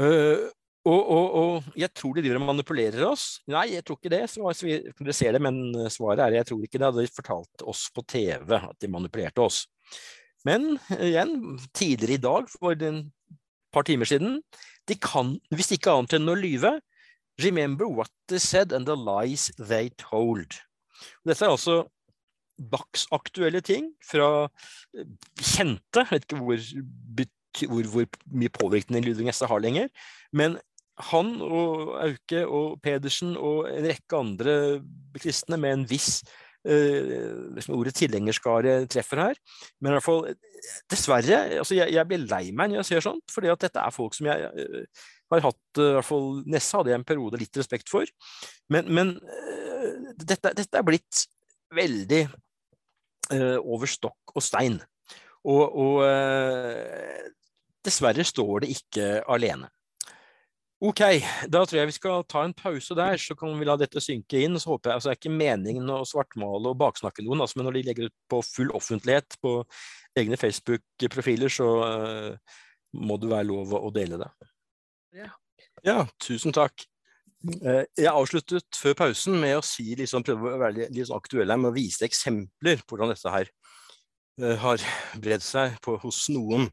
Uh, 0.00 0.48
og, 0.82 0.98
og, 0.98 1.26
og, 1.38 1.66
jeg 1.78 1.92
tror 1.94 2.16
de 2.16 2.24
driver 2.24 2.40
og 2.40 2.48
manipulerer 2.48 3.04
oss. 3.06 3.26
Nei, 3.52 3.68
jeg 3.76 3.84
tror 3.86 4.00
ikke 4.00 4.10
det. 4.16 4.24
Så 4.32 4.50
dere 4.50 5.14
ser 5.14 5.36
det, 5.36 5.42
men 5.44 5.60
svaret 5.94 6.24
er 6.24 6.40
jeg 6.40 6.48
tror 6.48 6.64
ikke 6.66 6.80
det. 6.82 6.90
De 6.96 7.14
fortalte 7.20 7.68
oss 7.70 7.84
på 7.94 8.02
TV 8.10 8.56
at 8.58 8.78
de 8.82 8.90
manipulerte 8.90 9.44
oss. 9.44 9.62
Men 10.48 10.72
igjen, 10.98 11.36
tidligere 11.70 12.18
i 12.18 12.24
dag, 12.24 12.50
for 12.50 12.74
et 12.74 13.38
par 13.72 13.86
timer 13.86 14.10
siden, 14.10 14.40
de 14.90 14.96
kan, 14.98 15.36
hvis 15.54 15.70
ikke 15.76 15.94
annet 15.94 16.18
enn 16.18 16.32
å 16.32 16.34
lyve, 16.34 16.74
remember 17.40 17.88
what 17.88 18.10
they 18.28 18.38
said 18.38 18.72
and 18.72 18.86
the 18.86 18.96
lies 18.96 19.50
they 19.58 19.90
told. 19.98 20.58
Dette 21.26 21.44
er 21.44 21.54
altså 21.54 21.82
dagsaktuelle 22.72 23.62
ting 23.64 23.88
fra 24.06 24.48
eh, 24.94 25.06
kjente, 25.40 26.04
jeg 26.04 26.10
vet 26.12 26.26
ikke 26.28 26.42
hvor, 26.42 26.66
hvor, 27.68 27.88
hvor 27.94 28.20
mye 28.30 28.52
påvirkning 28.52 29.04
Ludvig 29.04 29.26
Nesse 29.26 29.48
har 29.48 29.64
lenger, 29.64 29.88
men 30.32 30.58
han 31.00 31.34
og 31.40 31.96
Auke 32.04 32.44
og 32.46 32.78
Pedersen 32.84 33.34
og 33.40 33.66
en 33.70 33.88
rekke 33.88 34.18
andre 34.18 34.56
kristne 35.18 35.58
med 35.60 35.78
en 35.78 35.90
viss 35.90 36.22
Uh, 36.62 37.50
liksom 37.56 37.74
ordet 37.74 37.96
tilhengerskare 37.98 38.84
treffer 38.86 39.18
her. 39.18 39.38
Men 39.82 39.90
i 39.90 39.96
hvert 39.96 40.04
fall, 40.04 40.28
dessverre, 40.86 41.40
altså 41.58 41.74
jeg, 41.74 41.90
jeg, 41.90 42.06
blir 42.06 42.22
lei 42.30 42.52
meg 42.54 42.70
når 42.70 42.78
jeg 42.78 42.86
ser 42.86 43.02
sånt, 43.08 43.34
fordi 43.34 43.50
at 43.50 43.64
dette 43.64 43.82
er 43.82 43.90
folk 43.90 44.14
som 44.14 44.28
jeg 44.30 44.46
uh, 44.46 45.02
har 45.34 45.44
hatt, 45.48 45.62
uh, 45.80 45.88
i 45.88 45.96
hvert 45.96 46.08
fall 46.08 46.30
Nesse 46.50 46.78
hadde 46.78 46.92
jeg 46.92 47.00
en 47.00 47.08
periode 47.08 47.40
litt 47.40 47.60
respekt 47.60 47.92
for. 47.92 48.08
Men, 48.72 48.88
men 48.92 49.14
uh, 49.16 50.12
dette, 50.20 50.52
dette, 50.52 50.72
er 50.78 50.86
blitt 50.86 51.26
veldig 51.72 52.26
over 53.64 53.88
stokk 53.88 54.34
og 54.36 54.44
stein. 54.44 54.74
Og, 55.48 55.76
og 55.80 56.02
dessverre 57.86 58.26
står 58.28 58.64
det 58.64 58.74
ikke 58.74 59.06
alene. 59.30 59.70
Ok, 60.82 60.98
da 61.46 61.60
tror 61.62 61.78
jeg 61.78 61.88
vi 61.92 61.94
skal 61.94 62.24
ta 62.26 62.40
en 62.42 62.54
pause 62.58 62.94
der, 62.98 63.14
så 63.22 63.36
kan 63.38 63.52
vi 63.54 63.66
la 63.68 63.76
dette 63.78 64.00
synke 64.02 64.40
inn. 64.42 64.58
så 64.58 64.72
håper 64.72 64.90
jeg, 64.90 64.98
altså 64.98 65.08
Det 65.08 65.14
er 65.14 65.20
ikke 65.20 65.36
meningen 65.36 65.90
å 65.94 66.00
svartmale 66.08 66.72
og 66.72 66.80
baksnakke 66.80 67.22
noen, 67.22 67.44
altså, 67.44 67.60
men 67.60 67.68
når 67.68 67.76
de 67.76 67.82
legger 67.86 68.08
ut 68.10 68.16
på 68.32 68.40
full 68.42 68.72
offentlighet 68.74 69.36
på 69.38 69.52
egne 70.18 70.38
Facebook-profiler, 70.40 71.52
så 71.54 71.68
uh, 71.86 72.56
må 72.98 73.20
det 73.22 73.30
være 73.30 73.46
lov 73.52 73.76
å 73.78 73.92
dele 73.94 74.18
det. 74.24 74.30
Ja, 75.84 76.06
tusen 76.22 76.54
takk. 76.54 76.84
Uh, 77.42 77.82
jeg 77.98 78.06
avsluttet 78.06 78.78
før 78.78 78.94
pausen 79.00 79.36
med 79.42 79.56
å 79.58 79.64
si, 79.66 79.90
liksom, 79.98 80.22
prøve 80.24 80.54
å 80.54 80.60
være 80.60 80.86
litt, 80.94 81.10
aktuell 81.12 81.50
her 81.50 81.58
med 81.58 81.72
å 81.72 81.76
vise 81.76 82.06
eksempler 82.06 82.84
på 82.84 82.94
hvordan 82.94 83.10
dette 83.12 83.32
her 83.34 83.50
uh, 84.42 84.54
har 84.62 84.84
bredd 85.20 85.44
seg 85.44 85.74
på, 85.84 85.98
hos 86.04 86.24
noen. 86.32 86.68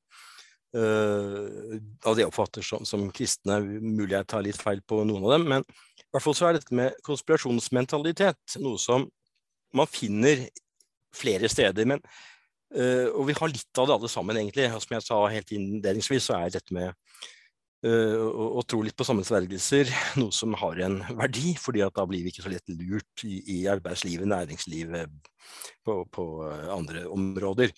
Uh, 0.69 1.79
av 2.05 2.13
det 2.13 2.21
jeg 2.21 2.29
oppfatter 2.29 2.65
som, 2.65 2.85
som, 2.85 3.07
kristne. 3.15 3.57
Mulig 3.81 4.13
jeg 4.13 4.29
tar 4.29 4.45
litt 4.45 4.61
feil 4.61 4.83
på 4.85 5.01
noen 5.09 5.25
av 5.25 5.33
dem. 5.35 5.47
Men 5.49 5.65
i 5.65 6.09
hvert 6.13 6.25
fall 6.27 6.37
så 6.37 6.49
er 6.49 6.59
dette 6.59 6.77
med 6.77 6.97
konspirasjonsmentalitet 7.07 8.59
noe 8.61 8.77
som 8.81 9.07
man 9.75 9.89
finner 9.89 10.45
flere 11.15 11.49
steder. 11.49 11.89
Men, 11.89 12.05
uh, 12.77 13.09
og 13.15 13.25
vi 13.31 13.37
har 13.41 13.51
litt 13.51 13.81
av 13.81 13.89
det 13.89 13.97
alle 13.97 14.13
sammen, 14.13 14.37
egentlig. 14.37 14.69
Og 14.69 14.85
som 14.85 14.95
jeg 14.99 15.07
sa 15.09 15.19
helt 15.33 15.57
innledningsvis, 15.57 16.29
så 16.29 16.37
er 16.37 16.53
dette 16.59 16.77
med 16.77 16.93
å, 17.87 18.45
å, 18.59 18.63
tro 18.67 18.81
litt 18.83 18.97
på 18.99 19.05
sammensvergelser 19.07 19.91
noe 20.19 20.35
som 20.35 20.55
har 20.59 20.81
en 20.83 20.99
verdi. 21.15 21.53
fordi 21.59 21.85
da 21.85 22.05
blir 22.09 22.25
vi 22.25 22.33
ikke 22.33 22.43
så 22.43 22.51
lett 22.51 22.73
lurt 22.73 23.23
i, 23.23 23.39
i 23.55 23.59
arbeidslivet, 23.71 24.27
næringslivet, 24.27 25.13
på, 25.85 26.01
på 26.11 26.25
andre 26.75 27.05
områder. 27.07 27.71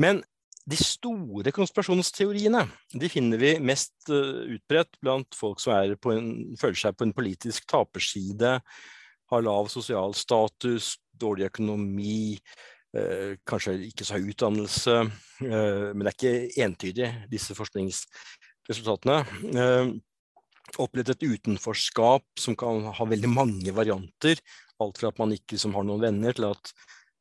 Men 0.00 0.22
de 0.64 0.78
store 0.80 1.52
konspirasjonsteoriene 1.52 2.62
de 2.96 3.08
finner 3.12 3.40
vi 3.40 3.52
mest 3.60 4.08
uh, 4.08 4.48
utbredt 4.48 4.96
blant 5.04 5.36
folk 5.36 5.60
som 5.60 5.76
en, 5.76 6.30
føler 6.56 6.80
seg 6.80 6.96
på 6.96 7.04
en 7.04 7.16
politisk 7.16 7.66
taperside, 7.68 8.56
har 9.32 9.44
lav 9.44 9.68
sosial 9.72 10.16
status, 10.16 10.94
dårlig 11.20 11.50
økonomi, 11.50 12.38
kanskje 13.48 13.72
ikke 13.88 14.06
så 14.06 14.18
høy 14.18 14.28
utdannelse. 14.30 14.96
Men 15.40 16.02
det 16.04 16.10
er 16.10 16.14
ikke 16.14 16.64
entydig, 16.66 17.08
disse 17.32 17.56
forskningsresultatene. 18.64 20.00
opplevd 20.80 21.10
et 21.12 21.22
utenforskap 21.22 22.24
som 22.40 22.56
kan 22.56 22.88
ha 22.96 23.04
veldig 23.06 23.28
mange 23.28 23.72
varianter. 23.76 24.40
Alt 24.80 24.98
fra 24.98 25.10
at 25.12 25.18
man 25.20 25.34
ikke 25.34 25.54
liksom, 25.54 25.74
har 25.76 25.84
noen 25.84 26.02
venner, 26.02 26.32
til 26.32 26.48
at 26.48 26.72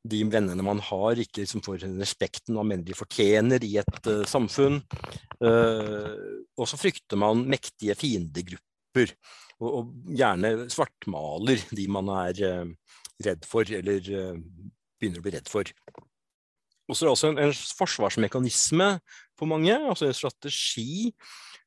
de 0.03 0.19
vennene 0.27 0.63
man 0.65 0.81
har, 0.83 1.19
ikke 1.19 1.43
liksom 1.43 1.63
får 1.63 1.85
respekten 1.99 2.57
man 2.57 2.67
mener 2.67 2.87
de 2.87 2.95
fortjener 2.97 3.63
i 3.63 3.77
et 3.79 4.09
uh, 4.09 4.23
samfunn. 4.27 4.81
Uh, 5.39 6.43
og 6.57 6.67
så 6.67 6.79
frykter 6.79 7.19
man 7.19 7.45
mektige 7.51 7.95
fiendegrupper, 7.99 9.13
og, 9.61 9.69
og, 9.69 9.93
gjerne 10.11 10.67
svartmaler 10.71 11.63
de 11.71 11.87
man 11.91 12.11
er 12.15 12.41
uh, 12.47 12.95
redd 13.23 13.47
for, 13.47 13.67
eller 13.69 14.01
begynner 14.99 15.21
å 15.21 15.27
bli 15.27 15.35
redd 15.37 15.51
for. 15.51 15.69
Og 16.89 16.97
så 16.97 17.05
er 17.05 17.07
det 17.07 17.13
også 17.13 17.29
en, 17.31 17.39
en 17.45 17.53
forsvarsmekanisme 17.79 18.89
for 19.39 19.49
mange, 19.49 19.75
altså 19.75 20.07
en 20.09 20.17
strategi 20.17 21.13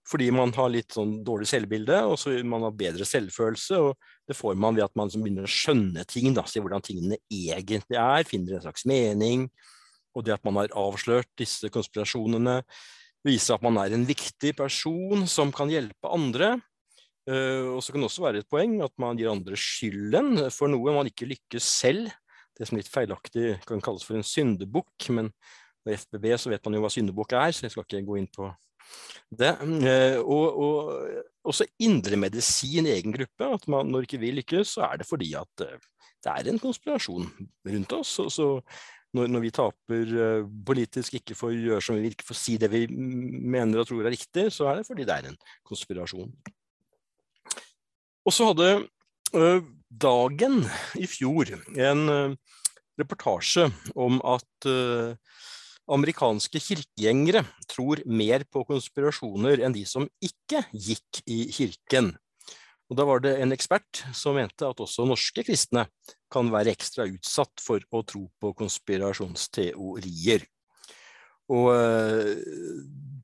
fordi 0.07 0.29
man 0.31 0.53
har 0.55 0.71
litt 0.71 0.95
sånn 0.95 1.17
dårlig 1.27 1.49
selvbilde, 1.51 1.97
og 2.07 2.15
så 2.21 2.37
man 2.47 2.63
har 2.63 2.75
bedre 2.79 3.07
selvfølelse. 3.09 3.79
og 3.89 4.29
Det 4.29 4.37
får 4.39 4.55
man 4.55 4.77
ved 4.77 4.85
at 4.87 4.95
man 4.99 5.11
begynner 5.11 5.49
å 5.49 5.51
skjønne 5.51 6.05
ting, 6.07 6.31
da, 6.37 6.45
se 6.47 6.63
hvordan 6.63 6.85
tingene 6.87 7.19
egentlig 7.27 7.99
er, 7.99 8.29
finner 8.29 8.55
en 8.55 8.63
slags 8.69 8.87
mening. 8.87 9.49
Og 10.15 10.23
det 10.25 10.37
at 10.37 10.47
man 10.47 10.61
har 10.61 10.71
avslørt 10.79 11.29
disse 11.39 11.71
konspirasjonene, 11.75 12.61
viser 13.27 13.57
at 13.57 13.67
man 13.67 13.81
er 13.83 13.97
en 13.97 14.07
viktig 14.07 14.55
person 14.59 15.27
som 15.27 15.51
kan 15.55 15.73
hjelpe 15.73 16.13
andre. 16.15 16.55
Uh, 17.27 17.75
og 17.75 17.83
så 17.83 17.91
kan 17.91 18.05
det 18.05 18.07
også 18.07 18.23
være 18.23 18.45
et 18.45 18.51
poeng 18.51 18.79
at 18.87 18.95
man 19.03 19.19
gir 19.19 19.33
andre 19.33 19.59
skylden 19.59 20.45
for 20.55 20.71
noe 20.71 20.95
man 20.95 21.11
ikke 21.11 21.27
lykkes 21.27 21.71
selv. 21.83 22.13
Det 22.57 22.69
som 22.69 22.79
litt 22.79 22.89
feilaktig 22.89 23.57
kan 23.67 23.83
kalles 23.85 24.07
for 24.07 24.17
en 24.17 24.25
syndebukk, 24.25 25.11
men 25.13 25.35
ved 25.87 26.03
FBB 26.03 26.33
så 26.41 26.51
vet 26.53 26.67
man 26.67 26.77
jo 26.77 26.85
hva 26.85 26.93
syndebukk 26.93 27.37
er, 27.39 27.55
så 27.55 27.67
jeg 27.67 27.75
skal 27.75 27.87
ikke 27.87 28.07
gå 28.09 28.19
inn 28.21 28.31
på 28.35 28.51
det. 29.37 29.53
Eh, 29.91 30.19
og, 30.21 30.59
og 30.63 31.51
også 31.51 31.67
indremedisin 31.83 32.89
i 32.89 32.95
egen 32.97 33.15
gruppe. 33.15 33.53
At 33.59 33.67
man, 33.71 33.91
når 33.93 34.07
ikke 34.07 34.21
vi 34.23 34.35
lykkes, 34.41 34.77
så 34.77 34.87
er 34.89 35.01
det 35.01 35.09
fordi 35.09 35.33
at 35.39 35.65
eh, 35.67 35.79
det 36.25 36.33
er 36.33 36.51
en 36.51 36.63
konspirasjon 36.63 37.27
rundt 37.71 37.97
oss. 37.97 38.19
og 38.23 38.31
så 38.33 38.51
når, 39.15 39.31
når, 39.33 39.41
vi 39.41 39.51
taper 39.55 40.11
uh, 40.13 40.49
politisk, 40.67 41.15
ikke 41.17 41.37
får 41.39 41.55
gjøre 41.55 41.81
som 41.81 41.97
vi 41.97 42.03
vil, 42.03 42.13
ikke 42.13 42.27
får 42.27 42.37
si 42.37 42.57
det 42.61 42.69
vi 42.69 42.83
mener 42.91 43.81
og 43.81 43.87
tror 43.89 44.03
er 44.05 44.13
riktig, 44.13 44.51
så 44.53 44.67
er 44.69 44.81
det 44.81 44.89
fordi 44.89 45.07
det 45.09 45.15
er 45.15 45.29
en 45.31 45.39
konspirasjon. 45.65 46.35
Og 48.27 48.35
så 48.35 48.51
hadde 48.51 48.69
Dagen 49.89 50.59
i 51.01 51.07
fjor 51.09 51.55
en 51.55 52.35
reportasje 52.99 53.71
om 53.95 54.19
at 54.27 54.69
amerikanske 55.93 56.61
kirkegjengere 56.63 57.45
tror 57.71 58.03
mer 58.07 58.45
på 58.51 58.65
konspirasjoner 58.69 59.63
enn 59.65 59.75
de 59.77 59.85
som 59.89 60.09
ikke 60.25 60.65
gikk 60.73 61.23
i 61.31 61.47
kirken. 61.55 62.15
Og 62.91 62.99
Da 62.99 63.07
var 63.07 63.23
det 63.23 63.37
en 63.43 63.55
ekspert 63.55 64.05
som 64.15 64.37
mente 64.39 64.67
at 64.67 64.83
også 64.83 65.07
norske 65.07 65.43
kristne 65.47 65.87
kan 66.31 66.51
være 66.53 66.75
ekstra 66.75 67.07
utsatt 67.11 67.63
for 67.63 67.83
å 67.91 68.03
tro 68.07 68.27
på 68.41 68.53
konspirasjonsteorier. 68.59 70.47
Og 71.51 71.69
eh, 71.75 72.31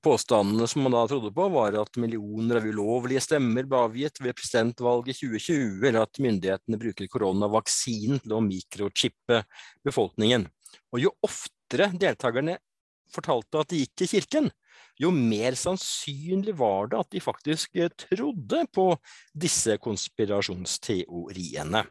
Påstandene 0.03 0.67
som 0.67 0.83
man 0.83 0.97
da 0.97 1.05
trodde 1.07 1.31
på, 1.31 1.45
var 1.55 1.77
at 1.79 1.99
millioner 2.03 2.59
av 2.59 2.65
ulovlige 2.67 3.23
stemmer 3.23 3.69
ble 3.71 3.85
avgitt 3.87 4.19
ved 4.19 4.35
presidentvalget 4.35 5.21
2020, 5.21 5.77
eller 5.79 6.01
at 6.03 6.19
myndighetene 6.19 6.81
bruker 6.83 7.07
koronavaksinen 7.13 8.19
til 8.25 8.35
å 8.35 8.41
mikrochippe 8.43 9.45
befolkningen. 9.87 10.49
Og 10.91 11.05
jo 11.05 11.15
ofte 11.23 11.62
lettere 11.73 11.99
deltakerne 11.99 12.59
fortalte 13.13 13.61
at 13.61 13.69
de 13.71 13.77
gikk 13.83 14.03
i 14.05 14.07
kirken, 14.17 14.51
jo 15.01 15.11
mer 15.13 15.55
sannsynlig 15.57 16.55
var 16.57 16.87
det 16.93 16.99
at 17.01 17.11
de 17.13 17.21
faktisk 17.21 17.77
eh, 17.77 17.89
trodde 18.09 18.67
på 18.73 18.97
disse 19.33 19.77
konspirasjonsteoriene. 19.81 21.85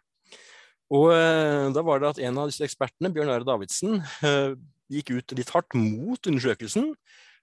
Og 0.92 1.14
eh, 1.14 1.72
da 1.74 1.82
var 1.86 2.00
det 2.02 2.10
at 2.12 2.20
en 2.28 2.38
av 2.42 2.48
disse 2.50 2.64
ekspertene, 2.66 3.14
Bjørn 3.14 3.34
Are 3.34 3.46
Davidsen, 3.48 4.02
eh, 4.26 4.52
gikk 4.92 5.08
ut 5.16 5.32
litt 5.38 5.54
hardt 5.54 5.74
mot 5.78 6.28
undersøkelsen, 6.28 6.96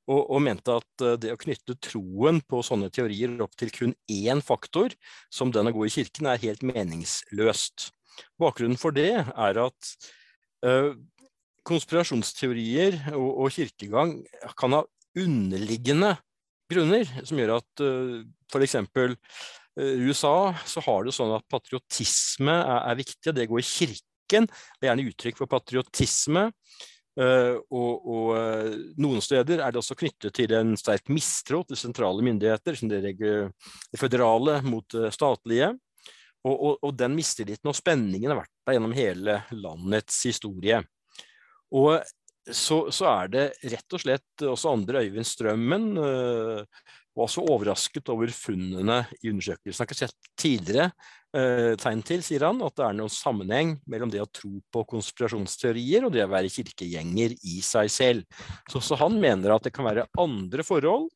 og, 0.08 0.22
og, 0.24 0.40
mente 0.40 0.72
at 0.72 1.02
det 1.20 1.34
å 1.34 1.40
knytte 1.40 1.74
troen 1.84 2.40
på 2.48 2.62
sånne 2.64 2.88
teorier 2.92 3.42
opp 3.44 3.56
til 3.60 3.70
kun 3.74 3.92
én 4.08 4.40
faktor, 4.40 4.88
som 5.28 5.52
den 5.52 5.68
å 5.68 5.74
gå 5.76 5.84
i 5.84 5.92
kirken, 5.92 6.26
er 6.30 6.40
helt 6.40 6.64
meningsløst. 6.64 7.90
Bakgrunnen 8.40 8.80
for 8.80 8.90
det 8.96 9.20
er 9.20 9.60
at 9.60 9.76
konspirasjonsteorier 11.68 12.98
og, 13.14 13.28
og, 13.44 13.52
kirkegang 13.54 14.16
kan 14.58 14.76
ha 14.76 14.82
underliggende 15.18 16.14
grunner 16.68 17.08
som 17.26 17.40
gjør 17.40 17.56
at 17.58 17.82
uh, 17.84 18.18
f.eks. 18.50 18.76
Uh, 18.80 19.94
USA 20.08 20.52
så 20.68 20.82
har 20.84 21.06
det 21.06 21.16
sånn 21.16 21.32
at 21.36 21.46
patriotisme 21.50 22.54
er, 22.54 22.84
er 22.92 23.00
viktig, 23.00 23.34
det 23.34 23.48
går 23.50 23.62
i 23.62 23.68
kirken. 23.68 24.48
Det 24.48 24.86
er 24.86 24.92
gjerne 24.92 25.08
uttrykk 25.08 25.40
for 25.40 25.50
patriotisme. 25.50 26.48
Uh, 27.18 27.56
og, 27.74 28.04
og 28.06 28.26
uh, 28.36 28.74
noen 29.02 29.22
steder 29.24 29.64
er 29.64 29.74
det 29.74 29.80
også 29.80 29.96
knyttet 29.98 30.36
til 30.38 30.52
en 30.54 30.76
sterk 30.78 31.08
mistro 31.10 31.64
til 31.66 31.80
sentrale 31.80 32.22
myndigheter, 32.22 32.78
som 32.78 32.92
det, 32.92 33.16
det 33.18 33.98
føderale 33.98 34.60
mot 34.66 34.86
det 34.94 35.10
statlige. 35.16 35.72
Og, 36.46 36.54
og, 36.54 36.76
og, 36.84 36.92
den 36.94 37.16
mistilliten 37.18 37.68
og 37.70 37.76
spenningen 37.76 38.30
har 38.30 38.38
vært 38.44 38.54
der 38.68 38.76
gjennom 38.76 38.94
hele 38.94 39.40
landets 39.50 40.20
historie. 40.28 40.78
Og 41.76 41.98
så, 42.48 42.78
så 42.94 43.08
er 43.10 43.32
det 43.32 43.44
rett 43.68 43.94
og 43.96 44.00
slett 44.00 44.46
også 44.46 44.72
andre 44.72 45.02
Øyvind 45.04 45.26
Strømmen 45.28 45.90
uh, 46.00 46.62
var 47.18 47.26
også 47.26 47.44
overrasket 47.44 48.08
over 48.14 48.30
funnene 48.32 49.02
i 49.20 49.32
undersøkelsen. 49.32 49.82
Har 49.82 49.88
ikke 49.88 49.98
sett 49.98 50.30
tidligere 50.38 50.88
uh, 51.36 51.74
tegn 51.80 52.04
til, 52.06 52.22
sier 52.24 52.46
han, 52.48 52.62
at 52.64 52.76
det 52.78 52.86
er 52.86 52.96
noen 52.96 53.12
sammenheng 53.12 53.74
mellom 53.90 54.12
det 54.12 54.22
å 54.22 54.30
tro 54.30 54.54
på 54.72 54.84
konspirasjonsteorier 54.94 56.06
og 56.06 56.14
det 56.14 56.24
å 56.24 56.32
være 56.32 56.52
kirkegjenger 56.54 57.36
i 57.36 57.58
seg 57.64 57.92
selv. 57.92 58.40
Så, 58.70 58.80
så 58.80 58.98
han 59.02 59.18
mener 59.20 59.54
at 59.54 59.68
det 59.68 59.74
kan 59.76 59.88
være 59.88 60.08
andre 60.20 60.64
forhold. 60.66 61.10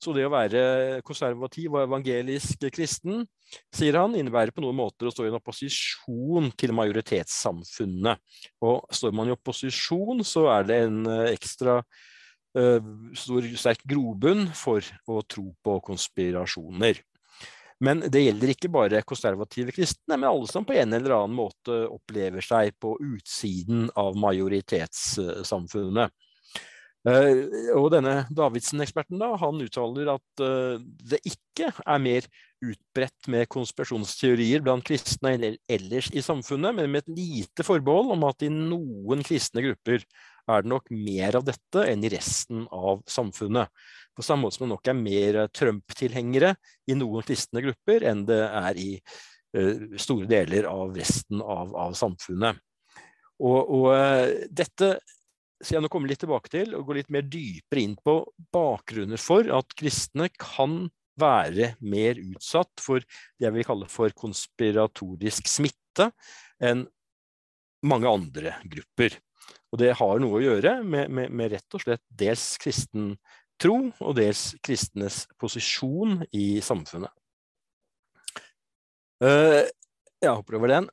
Så 0.00 0.14
det 0.16 0.24
å 0.24 0.32
være 0.32 0.60
konservativ 1.04 1.74
og 1.74 1.82
evangelisk 1.82 2.64
kristen, 2.72 3.26
sier 3.74 3.98
han, 4.00 4.14
innebærer 4.16 4.54
på 4.56 4.64
noen 4.64 4.78
måter 4.78 5.10
å 5.10 5.12
stå 5.12 5.26
i 5.26 5.28
en 5.28 5.36
opposisjon 5.36 6.48
til 6.56 6.72
majoritetssamfunnet. 6.78 8.22
Og 8.64 8.86
står 8.96 9.12
man 9.12 9.28
i 9.28 9.34
opposisjon, 9.36 10.24
så 10.24 10.46
er 10.54 10.70
det 10.70 10.80
en 10.86 11.02
eh, 11.04 11.26
ekstra 11.34 11.82
Eh, 12.58 12.82
stor, 13.14 13.46
sterk 13.54 13.84
grobunn 13.86 14.48
for 14.58 14.82
å 15.06 15.20
tro 15.22 15.52
på 15.62 15.76
konspirasjoner. 15.86 16.98
Men 17.80 18.02
det 18.12 18.24
gjelder 18.24 18.52
ikke 18.52 18.70
bare 18.74 19.04
konservative 19.06 19.72
kristne, 19.72 20.16
men 20.16 20.28
alle 20.28 20.50
som 20.50 20.66
på 20.66 20.74
en 20.76 20.92
eller 20.96 21.14
annen 21.14 21.36
måte 21.38 21.86
opplever 21.88 22.44
seg 22.44 22.74
på 22.82 22.96
utsiden 22.98 23.86
av 23.96 24.18
majoritetssamfunnet. 24.20 26.10
Uh, 27.00 27.48
og 27.78 27.86
denne 27.94 28.26
Davidsen-eksperten 28.36 29.22
da, 29.22 29.30
han 29.40 29.60
uttaler 29.64 30.10
at 30.12 30.42
uh, 30.44 30.76
det 31.08 31.22
ikke 31.24 31.70
er 31.72 32.02
mer 32.02 32.26
utbredt 32.60 33.28
med 33.32 33.48
konspirasjonsteorier 33.48 34.60
blant 34.60 34.84
kristne 34.84 35.32
ellers 35.64 36.10
i 36.12 36.20
samfunnet, 36.20 36.76
men 36.76 36.90
med 36.92 37.06
et 37.06 37.14
lite 37.16 37.64
forbehold 37.64 38.12
om 38.12 38.26
at 38.28 38.44
i 38.44 38.50
noen 38.52 39.24
kristne 39.24 39.64
grupper 39.64 40.04
er 40.04 40.66
det 40.66 40.72
nok 40.74 40.90
mer 40.92 41.38
av 41.38 41.46
dette 41.46 41.86
enn 41.88 42.04
i 42.04 42.10
resten 42.12 42.66
av 42.68 43.00
samfunnet. 43.08 43.72
På 44.12 44.26
samme 44.26 44.44
måte 44.44 44.58
som 44.58 44.66
det 44.66 44.74
nok 44.74 44.90
er 44.92 44.98
mer 44.98 45.38
Trump-tilhengere 45.56 46.52
i 46.84 46.98
noen 46.98 47.24
kristne 47.24 47.62
grupper 47.64 48.04
enn 48.10 48.26
det 48.28 48.42
er 48.44 48.82
i 48.82 48.90
uh, 49.56 49.96
store 49.96 50.28
deler 50.28 50.68
av 50.68 50.92
resten 51.00 51.40
av, 51.40 51.72
av 51.72 51.96
samfunnet. 51.96 52.60
Og, 53.40 53.72
og 53.72 54.52
dette 54.52 54.98
skal 55.60 55.76
jeg 55.76 55.84
nå 55.84 55.90
komme 55.92 56.08
litt 56.10 56.22
tilbake 56.22 56.50
til 56.52 56.74
og 56.76 56.86
gå 56.88 56.96
litt 56.96 57.10
mer 57.12 57.26
dypere 57.28 57.84
inn 57.84 57.96
på 58.00 58.16
bakgrunner 58.54 59.20
for 59.20 59.48
at 59.56 59.76
kristne 59.78 60.30
kan 60.40 60.86
være 61.20 61.74
mer 61.84 62.20
utsatt 62.22 62.80
for 62.80 63.04
det 63.04 63.44
jeg 63.46 63.54
vil 63.56 63.66
kalle 63.68 63.88
for 63.92 64.12
konspiratorisk 64.16 65.50
smitte 65.50 66.08
enn 66.64 66.86
mange 67.84 68.08
andre 68.08 68.54
grupper. 68.68 69.16
Og 69.72 69.80
det 69.80 69.94
har 70.00 70.20
noe 70.20 70.38
å 70.38 70.42
gjøre 70.42 70.80
med, 70.82 71.12
med, 71.12 71.32
med 71.32 71.52
rett 71.54 71.76
og 71.76 71.84
slett 71.84 72.02
dels 72.08 72.54
kristen 72.60 73.14
tro 73.60 73.76
og 74.00 74.16
dels 74.16 74.54
kristenes 74.64 75.24
posisjon 75.40 76.22
i 76.36 76.60
samfunnet. 76.64 77.12
Uh, 79.20 79.68
jeg 80.20 80.32
hopper 80.32 80.56
over 80.56 80.72
den. 80.72 80.88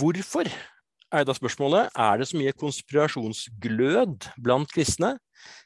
Hvorfor, 0.00 0.48
da 1.10 1.34
spørsmålet. 1.34 1.90
Er 1.98 2.20
det 2.20 2.28
så 2.30 2.38
mye 2.38 2.54
konspirasjonsglød 2.54 4.30
blant 4.38 4.70
kristne? 4.72 5.16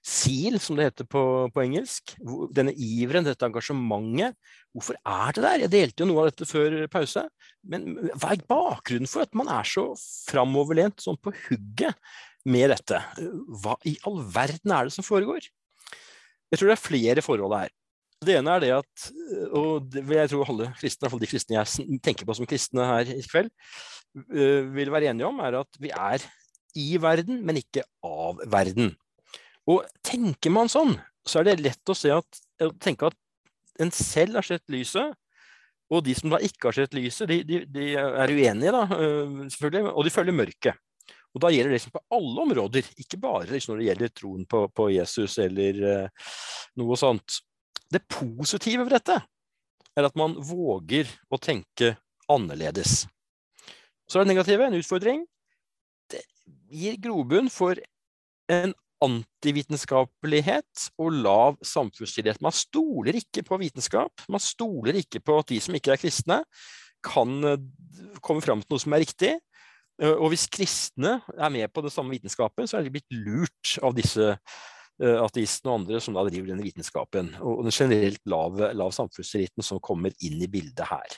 SIL, 0.05 0.61
som 0.63 0.79
det 0.79 0.87
heter 0.89 1.07
på, 1.11 1.23
på, 1.53 1.63
engelsk. 1.65 2.15
Denne 2.55 2.75
iveren, 2.77 3.27
dette 3.27 3.47
engasjementet. 3.47 4.39
Hvorfor 4.75 4.99
er 4.99 5.35
det 5.35 5.45
der? 5.45 5.65
Jeg 5.65 5.73
delte 5.75 6.05
jo 6.05 6.09
noe 6.11 6.25
av 6.25 6.31
dette 6.31 6.49
før 6.49 6.77
pause. 6.93 7.27
Men 7.67 7.97
hva 8.15 8.35
er 8.35 8.47
bakgrunnen 8.51 9.11
for 9.11 9.27
at 9.27 9.35
man 9.37 9.51
er 9.53 9.67
så 9.69 9.89
framoverlent, 10.31 11.03
sånn 11.05 11.21
på 11.21 11.35
hugget, 11.47 11.99
med 12.45 12.69
dette. 12.75 13.01
Hva 13.63 13.79
i 13.89 13.95
all 14.05 14.21
verden 14.35 14.75
er 14.77 14.89
det 14.89 14.97
som 14.97 15.07
foregår? 15.07 15.47
Jeg 16.53 16.61
tror 16.61 16.71
det 16.71 16.77
er 16.77 16.87
flere 16.87 17.25
forhold 17.25 17.57
her. 17.57 17.73
Det 18.25 18.37
ene 18.39 18.55
er 18.55 18.63
det 18.63 18.71
at, 18.77 19.09
og 19.53 19.89
det 19.93 20.05
jeg 20.05 20.31
tro 20.33 20.45
alle 20.47 20.71
kristne, 20.79 21.11
de 21.21 21.31
kristne 21.31 21.59
jeg 21.59 21.99
tenker 22.05 22.29
på 22.29 22.37
som 22.37 22.49
kristne 22.49 22.87
her 22.89 23.11
i 23.15 23.23
kveld, 23.27 23.51
øh, 24.31 24.71
vil 24.75 24.93
være 24.95 25.11
enige 25.13 25.29
om, 25.29 25.41
er 25.45 25.61
at 25.61 25.81
vi 25.83 25.93
er 25.93 26.25
i 26.75 26.95
verden, 27.01 27.43
men 27.47 27.61
ikke 27.61 27.85
av 28.05 28.41
verden. 28.51 28.95
Og 29.71 29.85
tenker 30.05 30.53
man 30.53 30.71
sånn, 30.73 30.97
så 31.25 31.41
er 31.41 31.51
det 31.51 31.61
lett 31.65 31.93
å, 31.93 31.97
at, 32.19 32.41
tenke 32.83 33.11
at 33.11 33.19
en 33.81 33.93
selv 33.95 34.39
har 34.39 34.47
sett 34.47 34.65
lyset, 34.73 35.15
og 35.93 36.03
de 36.07 36.15
som 36.17 36.33
da 36.33 36.41
ikke 36.43 36.71
har 36.71 36.79
sett 36.79 36.97
lyset, 36.97 37.29
de, 37.29 37.43
de, 37.47 37.61
de 37.71 37.93
er 38.01 38.33
uenige, 38.33 38.73
da, 38.75 38.85
øh, 38.89 39.45
selvfølgelig, 39.53 39.93
og 39.93 40.07
de 40.07 40.13
følger 40.15 40.39
mørket. 40.41 40.83
Og 41.35 41.43
da 41.43 41.51
gjelder 41.51 41.73
det 41.73 41.81
liksom 41.81 41.95
på 41.97 42.05
alle 42.15 42.45
områder, 42.47 42.89
ikke 43.03 43.19
bare 43.23 43.49
liksom 43.51 43.75
når 43.75 43.81
det 43.81 43.89
gjelder 43.89 44.13
troen 44.15 44.45
på, 44.47 44.61
på 44.71 44.87
Jesus 44.95 45.35
eller 45.43 45.81
uh, 45.83 46.29
noe 46.79 46.99
sånt. 46.99 47.41
Det 47.95 48.03
positive 48.11 48.87
ved 48.87 48.97
dette 48.97 49.21
er 49.95 50.09
at 50.09 50.17
man 50.19 50.35
våger 50.43 51.11
å 51.31 51.39
tenke 51.39 51.95
annerledes. 52.31 53.05
Så 54.11 54.19
er 54.19 54.25
det 54.25 54.35
negative 54.35 54.67
en 54.67 54.79
utfordring. 54.79 55.21
Det 56.11 56.25
gir 56.75 56.99
grobunn 57.03 57.51
for 57.53 57.79
en 58.51 58.75
antivitenskapelighet 59.05 60.89
og 61.03 61.19
lav 61.25 61.59
samfunnstillit. 61.65 62.43
Man 62.45 62.55
stoler 62.57 63.19
ikke 63.21 63.45
på 63.47 63.59
vitenskap. 63.61 64.25
Man 64.33 64.43
stoler 64.43 64.99
ikke 65.01 65.23
på 65.25 65.39
at 65.41 65.51
de 65.53 65.61
som 65.63 65.77
ikke 65.77 65.95
er 65.95 66.01
kristne, 66.01 66.43
kan 67.05 67.35
eh, 67.45 67.65
komme 68.25 68.41
fram 68.45 68.63
til 68.63 68.75
noe 68.75 68.83
som 68.83 68.95
er 68.97 69.05
riktig. 69.05 69.35
Eh, 70.01 70.15
og 70.15 70.33
hvis 70.33 70.47
kristne 70.53 71.19
er 71.37 71.53
med 71.53 71.73
på 71.73 71.85
den 71.85 71.93
samme 71.93 72.15
vitenskapen, 72.17 72.69
så 72.69 72.79
er 72.79 72.87
de 72.87 72.95
blitt 72.95 73.13
lurt 73.13 73.77
av 73.85 73.97
disse 73.99 74.35
ateistene 75.01 75.73
og 75.73 75.81
andre 75.81 76.01
som 76.03 76.15
da 76.15 76.23
driver 76.29 76.53
denne 76.53 76.65
vitenskapen. 76.67 77.33
Og 77.43 77.65
den 77.67 77.75
generelt 77.75 78.21
lave 78.31 78.71
lav 78.77 78.93
samfunnstilliten 78.95 79.67
som 79.67 79.83
kommer 79.83 80.15
inn 80.23 80.43
i 80.43 80.51
bildet 80.51 80.87
her. 80.91 81.17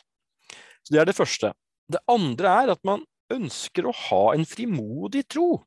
Så 0.82 0.94
Det 0.94 1.00
er 1.02 1.08
det 1.08 1.18
første. 1.18 1.52
Det 1.92 2.02
andre 2.08 2.52
er 2.62 2.72
at 2.76 2.82
man 2.86 3.04
ønsker 3.32 3.86
å 3.86 3.94
ha 4.08 4.22
en 4.34 4.46
frimodig 4.46 5.26
tro. 5.28 5.64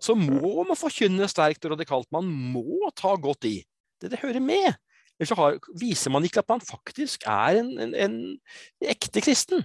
Så 0.00 0.16
må 0.16 0.64
man 0.66 0.76
forkynne 0.76 1.28
sterkt 1.28 1.64
og 1.64 1.76
radikalt. 1.76 2.08
Man 2.12 2.28
må 2.28 2.90
ta 2.96 3.14
godt 3.16 3.48
i. 3.48 3.60
Det 4.00 4.12
det 4.12 4.20
hører 4.20 4.42
med. 4.44 4.76
Ellers 5.16 5.32
har, 5.38 5.56
viser 5.80 6.12
man 6.12 6.24
ikke 6.28 6.42
at 6.42 6.50
man 6.52 6.60
faktisk 6.60 7.24
er 7.30 7.62
en, 7.62 7.70
en, 7.80 7.94
en 7.94 8.90
ekte 8.92 9.22
kristen. 9.24 9.64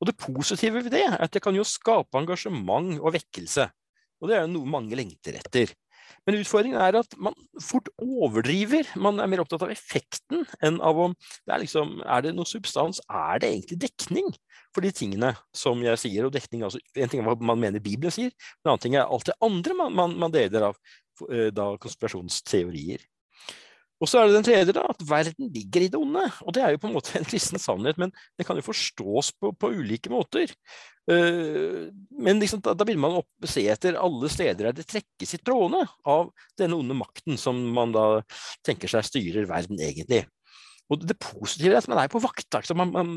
Og 0.00 0.08
det 0.08 0.16
positive 0.20 0.80
ved 0.80 0.92
det 0.92 1.02
er 1.04 1.18
at 1.20 1.32
det 1.32 1.42
kan 1.44 1.56
jo 1.56 1.64
skape 1.64 2.20
engasjement 2.20 2.96
og 3.00 3.12
vekkelse. 3.16 3.68
Og 4.20 4.30
det 4.30 4.36
er 4.36 4.46
jo 4.46 4.54
noe 4.54 4.72
mange 4.72 4.96
lengter 4.96 5.36
etter. 5.36 5.72
Men 6.26 6.38
utfordringen 6.40 6.80
er 6.82 6.98
at 7.00 7.16
man 7.22 7.36
fort 7.62 7.88
overdriver. 8.02 8.88
Man 9.00 9.20
er 9.22 9.30
mer 9.30 9.42
opptatt 9.44 9.64
av 9.66 9.72
effekten 9.74 10.44
enn 10.64 10.80
av 10.84 11.00
om 11.06 11.16
det 11.18 11.54
er, 11.54 11.62
liksom, 11.64 11.98
er 12.04 12.26
det 12.26 12.34
noe 12.36 12.48
substans. 12.48 13.02
Er 13.06 13.42
det 13.42 13.52
egentlig 13.52 13.80
dekning 13.86 14.30
for 14.74 14.84
de 14.86 14.92
tingene 14.94 15.32
som 15.56 15.82
jeg 15.84 16.02
sier? 16.02 16.26
Og 16.26 16.34
dekning, 16.34 16.66
altså, 16.66 16.82
En 16.96 17.12
ting 17.12 17.22
er 17.22 17.28
hva 17.28 17.36
man 17.38 17.60
mener 17.62 17.82
Bibelen 17.82 18.14
sier, 18.14 18.32
en 18.62 18.72
annen 18.72 18.84
ting 18.86 18.96
er 18.98 19.06
alt 19.06 19.28
det 19.28 19.36
andre 19.44 19.76
man, 19.78 19.94
man, 19.96 20.16
man 20.26 20.34
deler 20.34 20.70
av 20.70 20.80
eh, 21.30 21.52
da, 21.54 21.72
konspirasjonsteorier. 21.82 23.04
Og 23.96 24.10
så 24.10 24.20
er 24.20 24.28
det 24.28 24.36
den 24.36 24.44
tredje, 24.44 24.74
da, 24.76 24.82
at 24.92 25.04
verden 25.08 25.48
ligger 25.54 25.86
i 25.86 25.88
det 25.88 25.98
onde. 25.98 26.26
Og 26.44 26.52
det 26.52 26.62
er 26.62 26.74
jo 26.74 26.80
på 26.82 26.90
en 26.90 26.96
måte 26.98 27.14
en 27.16 27.24
kristen 27.28 27.60
sannhet, 27.60 27.96
men 28.00 28.12
det 28.36 28.44
kan 28.44 28.58
jo 28.58 28.66
forstås 28.66 29.32
på, 29.40 29.54
på 29.56 29.70
ulike 29.72 30.12
måter. 30.12 30.52
Uh, 31.06 31.86
men 32.18 32.40
liksom, 32.42 32.62
da, 32.64 32.72
da, 32.74 32.86
vil 32.88 32.98
man 32.98 33.20
opp, 33.20 33.28
se 33.46 33.62
etter 33.70 33.98
alle 34.00 34.30
steder 34.32 34.68
der 34.68 34.74
det 34.74 34.88
trekkes 34.90 35.36
i 35.36 35.38
trådene 35.38 35.84
av 36.08 36.32
denne 36.58 36.78
onde 36.80 36.96
makten 36.98 37.38
som 37.38 37.60
man 37.76 37.94
da 37.94 38.06
tenker 38.66 38.90
seg 38.90 39.06
styrer 39.06 39.46
verden 39.50 39.78
egentlig. 39.78 40.24
Og 40.90 41.02
det 41.02 41.18
positive 41.18 41.74
er 41.74 41.82
at 41.82 41.88
man 41.90 41.98
er 41.98 42.10
på 42.10 42.22
vakt. 42.22 42.48
Altså 42.54 42.74
man, 42.78 42.92
man, 42.94 43.14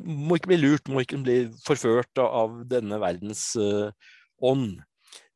må 0.00 0.36
ikke 0.36 0.54
bli 0.54 0.60
lurt, 0.60 0.88
må 0.88 1.02
ikke 1.04 1.20
bli 1.24 1.40
forført 1.66 2.20
av 2.22 2.62
denne 2.68 3.00
verdens 3.00 3.50
uh, 3.60 3.92
ånd. 4.40 4.80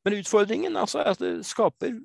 Men 0.05 0.19
utfordringen 0.21 0.77
altså, 0.81 1.03
er 1.03 1.13
at 1.13 1.23
det 1.23 1.35
skaper 1.49 1.99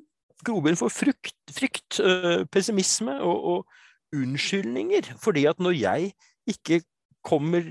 grobunn 0.48 0.80
for 0.80 0.92
frukt, 0.92 1.36
frykt, 1.52 2.00
uh, 2.04 2.44
pessimisme 2.52 3.16
og, 3.20 3.52
og, 3.54 3.78
unnskyldninger. 4.16 5.12
Fordi 5.22 5.46
at 5.46 5.60
når 5.62 5.76
jeg 5.78 6.12
ikke 6.50 6.82
kommer 7.26 7.66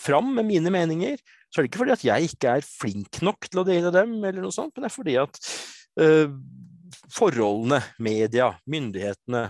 fram 0.00 0.34
med 0.36 0.46
mine 0.48 0.72
meninger, 0.72 1.20
så 1.48 1.60
er 1.60 1.64
det 1.64 1.70
ikke 1.70 1.82
fordi 1.82 1.94
at 1.94 2.04
jeg 2.06 2.28
ikke 2.28 2.56
er 2.56 2.66
flink 2.66 3.22
nok 3.24 3.48
til 3.48 3.62
å 3.62 3.66
dele 3.66 3.92
dem, 3.94 4.18
eller 4.20 4.44
noe 4.44 4.54
sånt, 4.54 4.74
men 4.74 4.84
det 4.84 4.90
er 4.90 4.94
fordi 4.94 5.16
at 5.20 5.40
uh, 6.02 6.34
forholdene, 7.12 7.80
media, 8.04 8.52
myndighetene, 8.70 9.46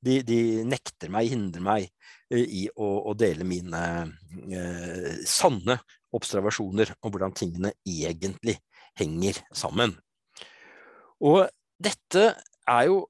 de, 0.00 0.20
de, 0.24 0.40
nekter 0.64 1.12
meg, 1.12 1.30
hindrer 1.32 1.64
meg 1.64 1.88
uh, 2.32 2.40
i 2.40 2.66
å, 2.72 2.90
å, 3.10 3.14
dele 3.18 3.46
mine 3.46 3.82
uh, 4.08 5.10
sanne 5.28 5.80
observasjoner 6.16 6.94
om 7.00 7.12
hvordan 7.12 7.36
tingene 7.36 7.74
egentlig 7.86 8.56
henger 8.98 9.38
sammen. 9.54 9.94
Og 11.20 11.44
dette 11.80 12.32
er 12.70 12.88
jo 12.88 13.04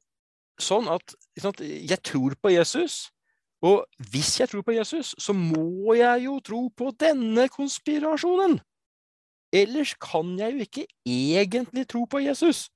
sånn 0.60 0.90
at 0.92 1.14
sant, 1.40 1.62
jeg 1.62 2.00
tror 2.04 2.36
på 2.40 2.52
Jesus. 2.52 3.06
Og 3.66 3.84
hvis 4.10 4.38
jeg 4.40 4.48
tror 4.48 4.64
på 4.64 4.72
Jesus, 4.72 5.14
så 5.18 5.34
må 5.36 5.94
jeg 5.98 6.24
jo 6.24 6.38
tro 6.44 6.66
på 6.76 6.92
denne 7.00 7.48
konspirasjonen. 7.52 8.58
Ellers 9.52 9.94
kan 10.00 10.32
jeg 10.38 10.54
jo 10.54 10.64
ikke 10.64 10.86
egentlig 11.04 11.88
tro 11.90 12.06
på 12.08 12.22
Jesus. 12.24 12.68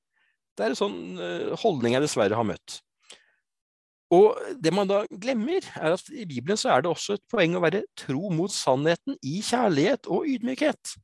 Det 0.54 0.66
er 0.66 0.74
en 0.74 0.78
sånn 0.78 0.98
eh, 1.22 1.54
holdning 1.62 1.96
jeg 1.96 2.04
dessverre 2.04 2.36
har 2.36 2.46
møtt. 2.46 2.80
Og 4.14 4.36
det 4.62 4.70
man 4.74 4.88
da 4.90 5.02
glemmer, 5.10 5.64
er 5.80 5.96
at 5.96 6.10
i 6.12 6.26
Bibelen 6.28 6.58
så 6.60 6.74
er 6.74 6.84
det 6.84 6.92
også 6.92 7.16
et 7.16 7.24
poeng 7.32 7.56
å 7.56 7.62
være 7.64 7.86
tro 7.98 8.28
mot 8.34 8.52
sannheten 8.52 9.16
i 9.24 9.40
kjærlighet 9.42 10.10
og 10.12 10.28
ydmykhet. 10.30 10.94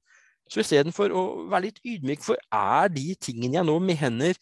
Så 0.51 0.63
istedenfor 0.63 1.15
å 1.15 1.23
være 1.51 1.69
litt 1.69 1.81
ydmyk 1.87 2.25
for 2.27 2.39
er 2.55 2.91
de 2.93 3.15
tingene 3.23 3.61
jeg 3.61 3.67
nå 3.67 3.77
mener 3.83 4.35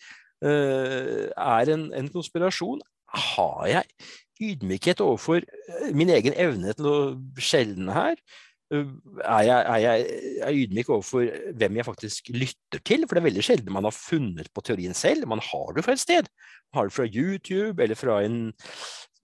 uh, 0.44 1.28
er 1.28 1.72
en, 1.74 1.88
en, 1.96 2.08
konspirasjon, 2.12 2.80
har 3.08 3.68
jeg 3.68 4.08
ydmykhet 4.42 5.02
overfor 5.04 5.42
eh, 5.42 5.88
min 5.96 6.12
egen 6.14 6.36
evne 6.38 6.74
til 6.76 6.90
å 6.90 6.98
skjelne 7.42 7.96
her? 7.96 8.20
er 8.68 9.44
jeg, 9.46 9.60
er 9.64 9.78
jeg 9.80 10.02
er 10.44 10.56
ydmyk 10.62 10.90
overfor 10.92 11.28
hvem 11.56 11.78
jeg 11.78 11.86
faktisk 11.86 12.30
lytter 12.34 12.82
til. 12.84 13.06
For 13.06 13.16
det 13.16 13.22
er 13.22 13.28
veldig 13.30 13.44
sjelden 13.46 13.72
man 13.74 13.88
har 13.88 13.96
funnet 13.96 14.50
på 14.52 14.64
teorien 14.64 14.96
selv. 14.96 15.24
Man 15.30 15.40
har 15.44 15.72
det 15.72 15.84
fra 15.86 15.94
et 15.96 16.02
sted. 16.02 16.28
Man 16.68 16.82
har 16.82 16.90
det 16.90 16.96
fra 16.98 17.06
YouTube 17.08 17.84
eller 17.84 17.98
fra 17.98 18.18
en 18.26 18.42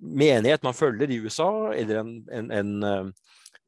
menighet 0.00 0.64
man 0.64 0.76
følger 0.76 1.12
i 1.12 1.20
USA, 1.22 1.50
eller 1.76 2.00
en, 2.00 2.14
en, 2.32 2.50
en 2.50 2.72
eh, 2.88 3.12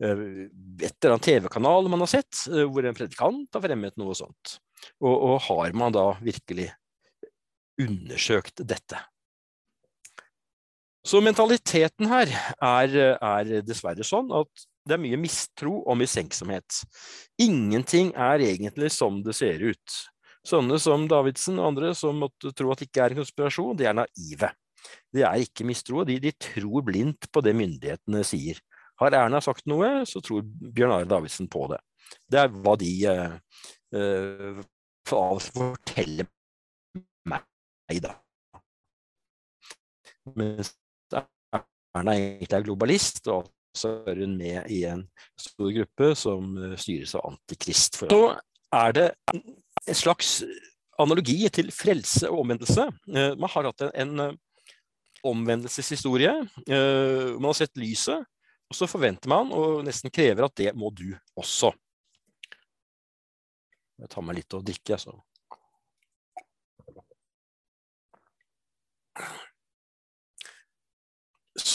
et 0.01 0.93
eller 0.93 1.15
annet 1.15 1.29
TV-kanal 1.29 1.89
man 1.93 2.03
har 2.05 2.13
sett, 2.13 2.47
eh, 2.51 2.65
hvor 2.69 2.85
en 2.85 2.97
predikant 2.97 3.57
har 3.57 3.65
fremmet 3.65 3.97
noe 4.01 4.17
sånt. 4.17 4.59
Og, 5.01 5.13
og 5.13 5.37
har 5.49 5.77
man 5.77 5.95
da 5.95 6.11
virkelig 6.25 6.71
undersøkt 7.81 8.65
dette? 8.65 9.01
Så 11.07 11.21
mentaliteten 11.23 12.09
her 12.11 12.31
er, 12.59 12.97
er, 13.15 13.51
dessverre 13.63 14.03
sånn 14.07 14.33
at 14.35 14.67
det 14.87 14.97
er 14.97 15.03
mye 15.03 15.19
mistro 15.21 15.79
og 15.85 15.99
mistenksomhet. 16.01 16.81
Ingenting 17.43 18.11
er 18.19 18.43
egentlig 18.43 18.91
som 18.95 19.21
det 19.23 19.37
ser 19.39 19.63
ut. 19.63 19.99
Sånne 20.47 20.79
som 20.83 21.07
Davidsen 21.11 21.61
og 21.61 21.73
andre 21.73 21.93
som 21.99 22.19
måtte 22.23 22.51
tro 22.55 22.73
at 22.73 22.83
det 22.83 22.89
ikke 22.89 23.05
er 23.05 23.15
en 23.15 23.21
konspirasjon, 23.23 23.77
de 23.79 23.87
er 23.87 23.97
naive. 23.99 24.51
De 25.15 25.23
er 25.27 25.43
ikke 25.43 25.67
mistro, 25.67 26.03
de, 26.07 26.19
de 26.23 26.33
tror 26.43 26.85
blindt 26.87 27.29
på 27.35 27.43
det 27.43 27.55
myndighetene 27.59 28.23
sier. 28.27 28.59
Har 29.03 29.15
Erna 29.15 29.43
sagt 29.45 29.67
noe, 29.71 30.05
så 30.09 30.23
tror 30.25 30.47
Bjørn 30.47 30.95
Are 30.95 31.09
Davidsen 31.11 31.51
på 31.53 31.67
det. 31.71 31.79
Det 32.31 32.41
er 32.41 32.51
hva 32.55 32.75
de 32.79 32.91
uh, 33.11 33.37
uh, 33.95 34.63
forteller 35.07 36.31
meg, 37.27 37.47
da. 38.03 38.15
Mens 40.35 40.73
Erna 42.01 42.15
egentlig 42.17 42.59
er 42.59 42.67
globalist, 42.67 43.23
og 43.33 43.49
så 43.77 43.93
er 44.09 44.23
hun 44.23 44.37
med 44.39 44.71
i 44.73 44.83
en 44.89 45.05
stor 45.41 45.73
gruppe 45.75 46.13
som 46.19 46.57
eh, 46.61 46.77
styres 46.81 47.15
av 47.19 47.29
Antikrist. 47.31 48.01
Så 48.05 48.23
er 48.75 48.97
det 48.97 49.07
en 49.35 49.97
slags 49.97 50.41
analogi 51.01 51.43
til 51.53 51.71
frelse 51.75 52.31
og 52.31 52.43
omvendelse. 52.45 52.89
Eh, 53.13 53.33
man 53.37 53.53
har 53.53 53.71
hatt 53.71 53.87
en, 53.93 54.21
eh, 54.25 54.37
omvendelseshistorie. 55.27 56.33
Man 56.69 57.49
har 57.49 57.57
sett 57.59 57.81
lyset, 57.81 58.23
og 58.71 58.77
så 58.79 58.87
forventer 58.87 59.31
man 59.33 59.51
og 59.55 59.81
nesten 59.87 60.13
krever 60.15 60.47
at 60.47 60.55
det 60.61 60.71
må 60.79 60.93
du 60.95 61.09
også. 61.35 61.73
Jeg 63.97 64.13
tar 64.13 64.23
meg 64.23 64.39
litt 64.39 64.55
å 64.55 64.63
drikke, 64.63 64.99
altså. 64.99 65.17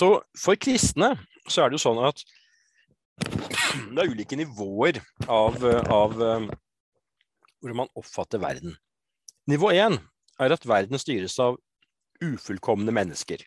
Så 0.02 0.16
for 0.34 0.58
kristne 0.58 1.14
så 1.46 1.62
er 1.62 1.70
det 1.70 1.78
jo 1.78 1.86
sånn 1.86 2.00
at 2.02 2.24
det 3.94 4.02
er 4.02 4.10
ulike 4.10 4.38
nivåer 4.40 4.98
av, 5.30 5.62
av 5.62 6.16
hvordan 6.18 7.78
man 7.84 7.92
oppfatter 8.00 8.42
verden. 8.42 8.74
Nivå 9.52 9.70
én 9.76 10.00
er 10.42 10.56
at 10.56 10.66
verden 10.66 10.98
styres 11.02 11.38
av 11.44 11.60
ufullkomne 12.22 12.94
mennesker. 12.94 13.44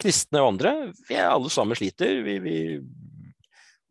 Kristne 0.00 0.40
og 0.40 0.54
andre, 0.54 0.72
vi 1.08 1.18
er 1.18 1.28
alle 1.28 1.52
sammen 1.52 1.76
sliter. 1.76 2.22
Vi, 2.24 2.38
vi 2.40 2.56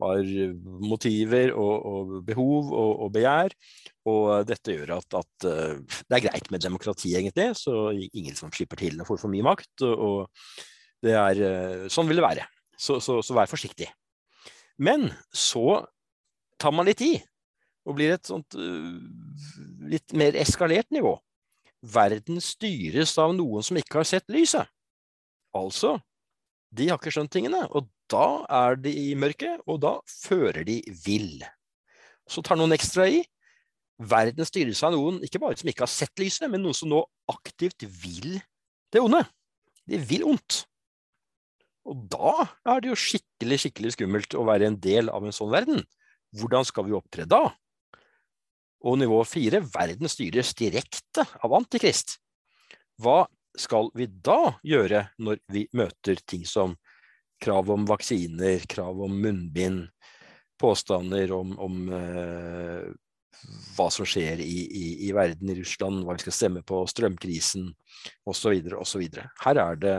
har 0.02 0.34
motiver 0.82 1.54
og, 1.54 1.86
og 1.86 2.18
behov 2.26 2.74
og, 2.74 2.92
og, 3.06 3.14
begjær. 3.14 3.54
Og 4.10 4.50
dette 4.50 4.74
gjør 4.74 4.98
at, 4.98 5.22
at, 5.22 5.34
det 5.46 6.18
er 6.18 6.26
greit 6.26 6.50
med 6.54 6.66
demokrati, 6.66 7.14
egentlig. 7.18 7.52
Så 7.62 7.92
ingen 7.94 8.38
som 8.38 8.54
slipper 8.54 8.82
til 8.82 8.98
og 8.98 9.10
får 9.12 9.22
for 9.22 9.34
mye 9.34 9.46
makt. 9.52 9.86
Og 9.86 10.26
det 11.02 11.16
er, 11.18 11.42
sånn 11.92 12.10
vil 12.10 12.22
det 12.22 12.26
være. 12.26 12.46
Så, 12.78 13.00
så, 13.04 13.20
så 13.26 13.36
vær 13.38 13.50
forsiktig. 13.50 13.88
Men 14.82 15.12
så 15.34 15.84
tar 16.62 16.74
man 16.74 16.88
litt 16.90 17.02
i, 17.06 17.16
og 17.86 17.98
blir 17.98 18.16
et 18.16 18.30
sånt 18.30 18.58
uh, 18.58 18.98
litt 19.90 20.14
mer 20.18 20.38
eskalert 20.40 20.90
nivå. 20.94 21.16
Verden 21.82 22.38
styres 22.44 23.16
av 23.22 23.34
noen 23.34 23.66
som 23.66 23.78
ikke 23.80 24.02
har 24.02 24.10
sett 24.10 24.28
lyset. 24.34 24.70
Altså, 25.58 25.96
de 26.72 26.88
har 26.90 27.00
ikke 27.02 27.14
skjønt 27.14 27.34
tingene, 27.34 27.64
og 27.74 27.90
da 28.12 28.46
er 28.62 28.78
de 28.80 28.94
i 29.10 29.16
mørket, 29.18 29.64
og 29.66 29.82
da 29.84 29.98
fører 30.08 30.64
de 30.68 30.80
vill. 31.04 31.42
Så 32.30 32.44
tar 32.46 32.60
noen 32.60 32.76
ekstra 32.76 33.08
i. 33.10 33.24
Verden 34.02 34.48
styres 34.48 34.82
av 34.86 34.96
noen 34.96 35.20
ikke 35.26 35.42
bare 35.42 35.58
som 35.60 35.70
ikke 35.70 35.86
har 35.86 35.94
sett 35.94 36.22
lyset, 36.22 36.48
men 36.50 36.64
noen 36.64 36.78
som 36.78 36.90
nå 36.90 37.02
aktivt 37.32 37.86
vil 38.02 38.40
det 38.94 39.02
onde. 39.02 39.22
De 39.90 40.00
vil 40.10 40.26
ondt. 40.28 40.64
Og 41.90 42.06
da 42.14 42.46
er 42.70 42.82
det 42.82 42.92
jo 42.92 43.00
skikkelig, 43.00 43.58
skikkelig 43.64 43.96
skummelt 43.96 44.38
å 44.38 44.46
være 44.48 44.70
en 44.70 44.78
del 44.82 45.10
av 45.10 45.26
en 45.26 45.36
sånn 45.36 45.52
verden. 45.54 45.82
Hvordan 46.38 46.68
skal 46.68 46.88
vi 46.88 46.96
opptre 46.96 47.26
da? 47.30 47.48
Og 48.86 48.98
nivå 48.98 49.20
fire, 49.30 49.62
verden 49.74 50.10
styres 50.10 50.54
direkte 50.58 51.26
av 51.42 51.54
Antikrist. 51.58 52.18
Hva 53.02 53.26
skal 53.58 53.92
vi 53.98 54.08
da 54.08 54.56
gjøre 54.66 55.08
når 55.22 55.42
vi 55.52 55.66
møter 55.76 56.22
ting 56.26 56.46
som 56.48 56.78
krav 57.42 57.70
om 57.74 57.86
vaksiner, 57.90 58.64
krav 58.70 59.02
om 59.02 59.18
munnbind, 59.22 59.88
påstander 60.62 61.34
om, 61.34 61.56
om 61.58 61.78
uh, 61.90 62.86
hva 63.76 63.88
som 63.94 64.06
skjer 64.06 64.42
i, 64.44 64.60
i, 64.70 64.86
i, 65.08 65.12
verden, 65.18 65.50
i 65.50 65.58
Russland, 65.58 66.04
hva 66.06 66.16
vi 66.16 66.26
skal 66.26 66.38
stemme 66.38 66.62
på, 66.66 66.84
strømkrisen 66.90 67.72
osv. 68.30 68.60
osv. 68.78 69.08
Her 69.42 69.62
er 69.66 69.82
det 69.82 69.96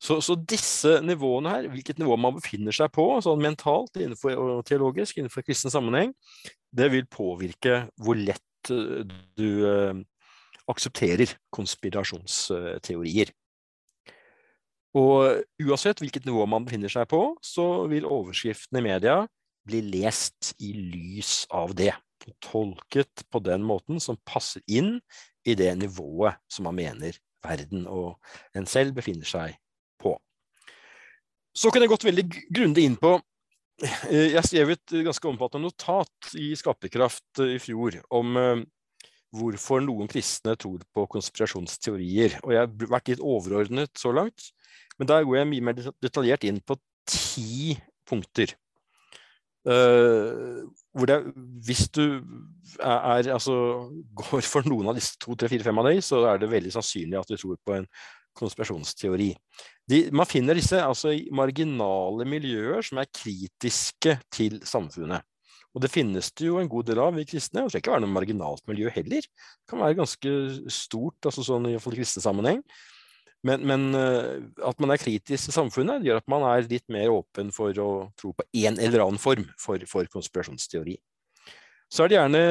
så, 0.00 0.16
så, 0.24 0.36
disse 0.48 0.96
nivåene 1.04 1.52
her, 1.52 1.66
hvilket 1.72 1.98
nivå 2.00 2.16
man 2.16 2.38
befinner 2.38 2.72
seg 2.72 2.88
på, 2.94 3.04
sånn 3.24 3.42
mentalt 3.44 3.98
innenfor, 4.00 4.32
og 4.32 4.62
teologisk 4.68 5.20
innenfor 5.20 5.44
kristen 5.44 5.72
sammenheng, 5.72 6.14
det 6.72 6.88
vil 6.94 7.08
påvirke 7.10 7.82
hvor 8.00 8.16
lett 8.16 8.72
eh, 8.72 9.04
du 9.36 9.50
eh, 9.68 10.00
aksepterer 10.70 11.34
konspirasjonsteorier. 11.52 13.34
Og 14.96 15.44
uansett 15.62 16.00
hvilket 16.02 16.24
nivå 16.26 16.48
man 16.50 16.64
befinner 16.66 16.90
seg 16.90 17.06
på, 17.10 17.22
så 17.44 17.86
vil 17.90 18.08
overskriftene 18.08 18.80
i 18.80 18.88
media 18.88 19.20
bli 19.68 19.84
lest 20.00 20.54
i 20.64 20.72
lys 20.74 21.44
av 21.54 21.76
det. 21.78 21.92
Tolket 22.44 23.28
på 23.32 23.40
den 23.44 23.62
måten 23.64 24.00
som 24.02 24.18
passer 24.28 24.64
inn 24.68 24.98
i 25.44 25.54
det 25.56 25.70
nivået 25.80 26.40
som 26.52 26.66
man 26.68 26.80
mener 26.80 27.16
verden 27.44 27.86
og 27.88 28.16
en 28.56 28.68
selv 28.68 28.96
befinner 28.96 29.28
seg. 29.28 29.54
Så 31.60 31.68
kunne 31.68 31.84
jeg 31.84 31.92
gått 31.92 32.06
veldig 32.08 32.24
grundig 32.48 32.86
inn 32.88 32.96
på 33.00 33.16
eh, 34.08 34.30
Jeg 34.32 34.44
skrev 34.48 34.74
et 34.74 34.94
ganske 35.08 35.28
omfattende 35.28 35.68
notat 35.68 36.30
i 36.40 36.52
Skaperkraft 36.56 37.42
eh, 37.44 37.56
i 37.58 37.60
fjor 37.60 37.98
om 38.16 38.38
eh, 38.40 38.62
hvorfor 39.36 39.84
noen 39.84 40.08
kristne 40.10 40.56
tror 40.58 40.80
på 40.94 41.04
konspirasjonsteorier. 41.12 42.38
Og 42.42 42.54
jeg 42.54 42.64
har 42.64 42.88
vært 42.90 43.12
litt 43.12 43.20
overordnet 43.22 43.92
så 44.00 44.14
langt, 44.14 44.48
men 44.98 45.10
der 45.10 45.26
går 45.26 45.40
jeg 45.40 45.50
mye 45.52 45.66
mer 45.68 45.84
detaljert 46.02 46.46
inn 46.48 46.58
på 46.64 46.78
ti 47.08 47.76
punkter. 48.08 48.56
Uh, 49.60 50.64
hvor 50.96 51.04
det, 51.04 51.18
hvis 51.66 51.82
du 51.92 52.00
er, 52.80 52.96
er, 52.96 53.26
altså, 53.34 53.54
går 54.16 54.46
for 54.48 54.64
noen 54.64 54.88
av 54.88 54.96
disse 54.96 55.20
to, 55.20 55.36
tre, 55.36 55.50
fire, 55.52 55.66
fem 55.66 55.80
av 55.82 55.90
dem, 55.90 56.00
så 56.02 56.22
er 56.30 56.40
det 56.40 56.48
veldig 56.48 56.72
sannsynlig 56.72 57.18
at 57.20 57.28
du 57.28 57.36
tror 57.36 57.58
på 57.68 57.76
en 57.76 57.86
konspirasjonsteori. 58.38 59.30
De, 59.90 60.04
man 60.14 60.28
finner 60.28 60.58
disse 60.58 60.78
altså, 60.82 61.14
i 61.16 61.26
marginale 61.34 62.26
miljøer 62.28 62.84
som 62.86 63.00
er 63.02 63.10
kritiske 63.10 64.16
til 64.32 64.60
samfunnet. 64.66 65.26
Og 65.70 65.82
det 65.84 65.90
finnes 65.92 66.32
det 66.34 66.48
jo 66.48 66.58
en 66.58 66.70
god 66.70 66.88
del 66.88 67.00
av 67.02 67.18
i 67.18 67.26
kristne. 67.28 67.62
Det 67.62 67.70
trenger 67.70 67.84
ikke 67.84 67.92
være 67.94 68.04
noe 68.04 68.14
marginalt 68.14 68.64
miljø 68.70 68.90
heller. 68.90 69.26
Det 69.26 69.70
kan 69.70 69.82
være 69.82 69.98
ganske 70.00 70.32
stort, 70.74 71.18
altså 71.22 71.46
sånn 71.46 71.68
i 71.70 71.76
kristne 71.78 72.22
sammenheng. 72.24 72.64
Men, 73.46 73.62
men 73.64 73.86
uh, 73.96 74.42
at 74.68 74.82
man 74.82 74.92
er 74.92 75.00
kritisk 75.00 75.48
til 75.48 75.54
samfunnet, 75.54 76.04
gjør 76.04 76.20
at 76.20 76.26
man 76.28 76.44
er 76.50 76.66
litt 76.68 76.84
mer 76.92 77.12
åpen 77.14 77.54
for 77.54 77.72
å 77.80 77.90
tro 78.20 78.34
på 78.36 78.44
en 78.66 78.76
eller 78.82 79.06
annen 79.06 79.22
form 79.22 79.46
for, 79.60 79.80
for 79.88 80.10
konspirasjonsteori. 80.12 80.98
Så 81.90 82.04
er 82.04 82.10
det 82.10 82.18
gjerne 82.18 82.42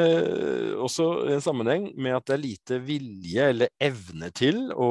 også 0.84 1.06
en 1.36 1.44
sammenheng 1.44 1.86
med 1.96 2.18
at 2.18 2.26
det 2.28 2.36
er 2.36 2.42
lite 2.44 2.80
vilje 2.84 3.46
eller 3.54 3.72
evne 3.80 4.32
til 4.36 4.66
å 4.76 4.90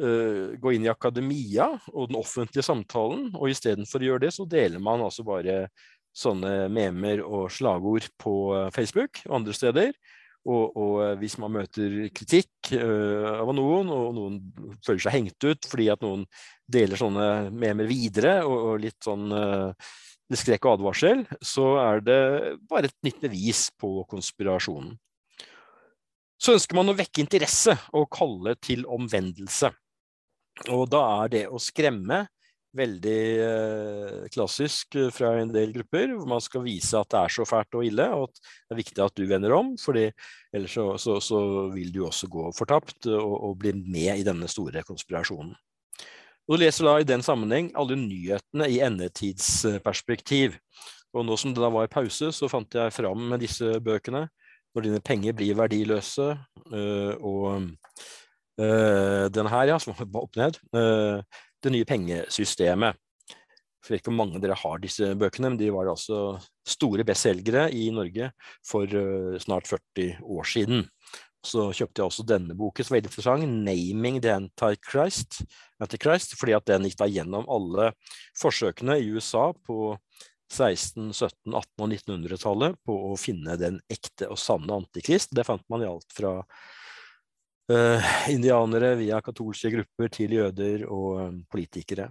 gå 0.00 0.72
inn 0.72 0.86
i 0.86 0.90
akademia 0.92 1.66
og 1.92 2.08
den 2.08 2.18
offentlige 2.20 2.64
samtalen, 2.64 3.28
og 3.36 3.50
istedenfor 3.52 4.00
å 4.00 4.08
gjøre 4.08 4.24
det, 4.24 4.30
så 4.36 4.46
deler 4.48 4.80
man 4.82 5.04
altså 5.04 5.26
bare 5.26 5.66
sånne 6.16 6.70
memer 6.72 7.20
og 7.22 7.50
slagord 7.54 8.08
på 8.18 8.32
Facebook 8.74 9.20
og 9.28 9.36
andre 9.40 9.56
steder. 9.56 9.92
Og, 10.48 10.72
og, 10.72 10.94
eh, 11.04 11.16
hvis 11.20 11.36
man 11.40 11.52
møter 11.52 11.96
kritikk 12.16 12.70
uh, 12.72 13.42
av 13.42 13.50
noen, 13.52 13.90
og 13.92 14.14
noen 14.16 14.38
føler 14.86 15.02
seg 15.04 15.16
hengt 15.18 15.44
ut 15.44 15.68
fordi 15.68 15.90
at 15.92 16.00
noen 16.04 16.24
deler 16.70 16.96
sånne 16.96 17.26
memer 17.52 17.88
videre, 17.90 18.38
og, 18.46 18.56
og 18.70 18.80
litt 18.86 18.96
sånn 19.04 19.28
uh, 19.36 19.90
og 20.30 20.70
advarsel, 20.70 21.24
så 21.42 21.66
er 21.82 22.02
det 22.06 22.20
bare 22.70 22.88
et 22.88 22.96
nytt 23.04 23.20
bevis 23.24 23.66
på 23.76 24.04
konspirasjonen. 24.08 24.94
Så 26.40 26.54
ønsker 26.56 26.78
man 26.78 26.88
å 26.88 26.96
vekke 26.96 27.20
interesse 27.20 27.74
og 27.92 28.06
kalle 28.14 28.54
til 28.62 28.86
omvendelse. 28.88 29.72
Og 30.68 30.84
da 30.92 31.00
er 31.22 31.32
det 31.32 31.46
å 31.48 31.60
skremme 31.62 32.26
veldig 32.76 33.22
eh, 33.42 34.26
klassisk 34.30 34.94
eh, 34.98 35.08
fra 35.14 35.32
en 35.40 35.50
del 35.52 35.72
grupper, 35.74 36.12
hvor 36.14 36.28
man 36.30 36.42
skal 36.44 36.62
vise 36.66 36.98
at 36.98 37.08
det 37.10 37.22
er 37.24 37.34
så 37.34 37.46
fælt 37.48 37.78
og 37.78 37.86
ille, 37.86 38.06
og 38.14 38.28
at 38.28 38.42
det 38.42 38.76
er 38.76 38.80
viktig 38.82 39.04
at 39.04 39.16
du 39.16 39.24
vender 39.30 39.54
om, 39.56 39.72
for 39.80 39.98
ellers 39.98 40.76
så, 40.76 40.86
så, 41.00 41.18
så, 41.24 41.40
vil 41.74 41.90
du 41.94 42.04
også 42.06 42.30
gå 42.30 42.46
fortapt 42.56 43.08
og, 43.10 43.34
og, 43.40 43.56
bli 43.62 43.74
med 43.80 44.20
i 44.20 44.26
denne 44.26 44.48
store 44.50 44.84
konspirasjonen. 44.86 45.56
Og 46.50 46.56
Du 46.56 46.62
leser 46.62 46.86
da 46.86 46.96
i 46.98 47.06
den 47.06 47.22
sammenheng 47.22 47.70
alle 47.78 47.98
nyhetene 47.98 48.66
i 48.70 48.80
endetidsperspektiv. 48.82 50.56
Og 51.14 51.26
nå 51.26 51.36
som 51.38 51.52
det 51.54 51.62
da 51.62 51.70
var 51.70 51.90
pause, 51.90 52.30
så 52.34 52.48
fant 52.50 52.74
jeg 52.74 52.94
fram 52.94 53.28
med 53.32 53.42
disse 53.42 53.78
bøkene. 53.82 54.24
Når 54.74 54.86
dine 54.86 55.00
penger 55.02 55.34
blir 55.34 55.56
verdiløse, 55.58 56.26
og 57.26 57.70
den 58.60 59.48
her, 59.48 59.70
ja, 59.72 59.78
som 59.80 59.94
var 59.96 60.22
opp 60.22 60.36
ned. 60.36 60.58
Øh, 60.76 61.22
det 61.64 61.72
nye 61.74 61.88
pengesystemet. 61.88 62.98
Jeg 63.80 63.94
vet 63.94 64.02
ikke 64.02 64.12
hvor 64.12 64.18
mange 64.18 64.36
av 64.36 64.44
dere 64.44 64.58
har 64.60 64.80
disse 64.82 65.06
bøkene, 65.16 65.52
men 65.52 65.60
de 65.60 65.70
var 65.72 65.88
altså 65.88 66.36
store 66.68 67.04
bestselgere 67.08 67.70
i 67.72 67.88
Norge 67.94 68.28
for 68.66 68.84
uh, 68.84 69.38
snart 69.40 69.70
40 69.70 70.20
år 70.20 70.48
siden. 70.48 70.84
Så 71.40 71.70
kjøpte 71.72 72.02
jeg 72.02 72.10
også 72.10 72.26
denne 72.28 72.56
boken, 72.56 72.84
som 72.84 72.92
var 72.92 72.98
veldig 72.98 73.10
interessant, 73.10 73.48
'Naming 73.48 74.20
the 74.20 74.34
Antichrist', 74.36 75.40
Antichrist 75.80 76.36
fordi 76.36 76.52
at 76.58 76.68
den 76.68 76.84
gikk 76.84 76.98
da 77.00 77.08
gjennom 77.08 77.48
alle 77.48 77.94
forsøkene 78.36 78.98
i 79.00 79.08
USA 79.16 79.46
på 79.64 79.96
16-, 80.52 81.14
17-, 81.16 81.56
18- 81.56 81.80
og 81.80 81.88
1900-tallet 81.88 82.76
på 82.84 82.98
å 83.08 83.16
finne 83.16 83.56
den 83.56 83.80
ekte 83.88 84.28
og 84.28 84.36
sanne 84.38 84.76
antikrist. 84.76 85.32
Det 85.32 85.46
fant 85.48 85.64
man 85.72 85.86
i 85.86 85.88
alt 85.88 86.12
fra 86.12 86.42
indianere 88.32 88.94
via 88.98 89.20
katolske 89.22 89.70
grupper 89.74 90.10
til 90.14 90.38
jøder 90.38 90.86
og 90.88 91.20
um, 91.20 91.42
politikere. 91.50 92.08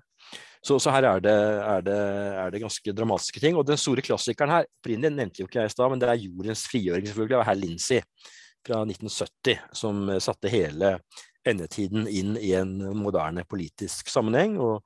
Så, 0.59 0.75
så, 0.79 0.91
her 0.91 1.07
er 1.07 1.21
det, 1.23 1.33
er, 1.33 1.81
det, 1.85 1.97
er 2.43 2.51
det, 2.51 2.61
ganske 2.65 2.93
dramatiske 2.95 3.39
ting. 3.39 3.55
Og 3.55 3.65
den 3.67 3.79
store 3.79 4.03
klassikeren 4.03 4.51
her, 4.51 4.67
opprinnelig 4.79 5.15
nevnte 5.15 5.41
jo 5.41 5.47
ikke 5.47 5.61
jeg 5.61 5.71
i 5.71 5.73
stad, 5.73 5.91
men 5.91 6.01
det 6.01 6.09
er 6.11 6.19
jordens 6.25 6.65
frigjøring 6.67 7.07
selvfølgelig 7.07 7.37
av 7.39 7.45
herr 7.47 7.59
Lindsay 7.59 8.01
fra 8.67 8.81
1970, 8.83 9.61
som 9.79 10.01
satte 10.19 10.51
hele 10.51 10.97
endetiden 11.47 12.09
inn 12.11 12.35
i 12.37 12.51
en 12.59 12.75
moderne 12.99 13.45
politisk 13.47 14.11
sammenheng, 14.11 14.57
og 14.59 14.83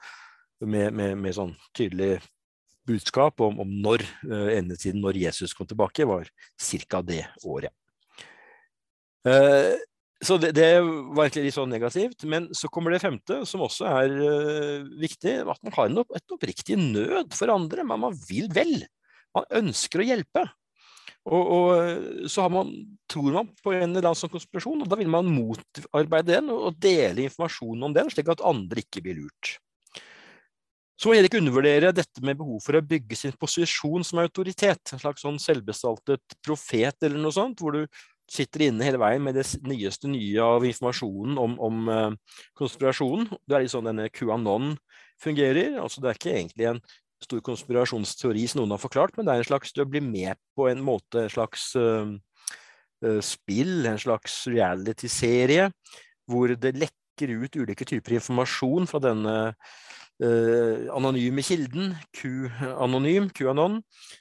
med, 0.63 0.93
med, 0.93 1.17
med 1.19 1.35
sånn 1.35 1.55
tydelig 1.75 2.19
budskap 2.87 3.41
om, 3.41 3.57
om 3.63 3.71
når 3.83 4.03
uh, 4.29 4.51
endetiden, 4.53 5.01
når 5.03 5.17
Jesus 5.23 5.55
kom 5.57 5.67
tilbake, 5.67 6.05
var 6.07 6.29
ca. 6.29 7.01
det 7.01 7.23
året. 7.41 7.73
Uh, 9.25 9.73
så 10.23 10.37
det, 10.39 10.53
det, 10.57 10.67
var 10.81 11.25
egentlig 11.25 11.45
litt 11.47 11.57
sånn 11.57 11.71
negativt. 11.73 12.25
Men 12.29 12.49
så 12.55 12.69
kommer 12.71 12.93
det 12.93 13.03
femte, 13.03 13.41
som 13.49 13.63
også 13.65 13.87
er 13.89 14.17
uh, 14.17 14.89
viktig. 15.01 15.39
At 15.43 15.61
man 15.65 15.75
har 15.77 15.89
en, 15.89 16.01
et 16.03 16.35
oppriktig 16.35 16.79
nød 16.79 17.35
for 17.37 17.53
andre. 17.53 17.85
Men 17.87 18.03
man 18.05 18.17
vil 18.27 18.49
vel. 18.53 18.75
Man 19.35 19.49
ønsker 19.63 20.03
å 20.03 20.07
hjelpe. 20.07 20.45
Og, 21.23 21.51
og 21.55 22.29
så 22.31 22.49
man, 22.51 22.71
tror 23.07 23.29
man 23.31 23.51
på 23.63 23.71
en 23.71 23.93
eller 23.93 24.09
annen 24.09 24.19
sånn 24.19 24.31
konspirasjon, 24.33 24.81
og 24.83 24.89
da 24.91 24.97
vil 24.99 25.11
man 25.11 25.29
motarbeide 25.31 26.33
den 26.33 26.49
og, 26.51 26.65
og 26.67 26.81
dele 26.83 27.29
informasjon 27.29 27.85
om 27.87 27.93
den, 27.95 28.09
slik 28.11 28.31
at 28.33 28.43
andre 28.43 28.83
ikke 28.83 29.05
blir 29.05 29.21
lurt. 29.21 29.53
Så 30.99 31.09
må 31.09 31.15
heller 31.17 31.39
undervurdere 31.39 31.93
dette 31.95 32.21
med 32.23 32.37
behov 32.39 32.59
for 32.63 32.77
å 32.77 32.83
bygge 32.85 33.17
sin 33.17 33.33
posisjon 33.39 34.05
som 34.07 34.21
autoritet. 34.21 34.93
En 34.93 35.01
slags 35.01 35.23
sånn 35.25 35.39
selvbestaltet 35.41 36.35
profet 36.45 37.07
eller 37.07 37.19
noe 37.19 37.33
sånt, 37.33 37.59
hvor 37.59 37.75
du 37.75 37.81
sitter 38.29 38.67
inne 38.67 38.85
hele 38.87 38.99
veien 39.01 39.23
med 39.23 39.37
det 39.37 39.45
nyeste 39.67 40.09
nye 40.11 40.43
av 40.43 40.65
informasjonen 40.67 41.37
om, 41.41 41.55
om 41.61 41.87
uh, 41.91 42.39
konspirasjonen. 42.57 43.29
Det 43.45 43.57
er 43.57 43.65
litt 43.65 43.73
sånn 43.73 43.89
denne 43.89 44.09
QAnon 44.13 44.73
fungerer. 45.21 45.79
altså 45.81 46.01
Det 46.01 46.11
er 46.11 46.19
ikke 46.19 46.35
egentlig 46.37 46.69
en 46.71 46.83
stor 47.23 47.43
konspirasjonsteori 47.45 48.45
som 48.51 48.61
noen 48.61 48.75
har 48.75 48.81
forklart, 48.83 49.15
men 49.17 49.27
det 49.27 49.35
er 49.35 49.43
en 49.43 49.49
slags, 49.51 49.75
å 49.79 49.87
bli 49.87 50.01
med 50.03 50.39
på 50.57 50.67
en 50.71 50.83
måte 50.83 51.25
en 51.25 51.33
slags 51.33 51.69
uh, 51.79 52.11
spill, 53.23 53.85
en 53.87 53.99
slags 53.99 54.43
reality-serie, 54.51 55.69
hvor 56.29 56.55
det 56.55 56.75
lekker 56.79 57.35
ut 57.43 57.55
ulike 57.59 57.87
typer 57.87 58.17
informasjon 58.17 58.87
fra 58.89 59.01
denne 59.03 59.35
anonyme 60.21 61.41
kilden, 61.43 61.95
Q-anonym, 62.15 63.29
QAnon, 63.33 63.79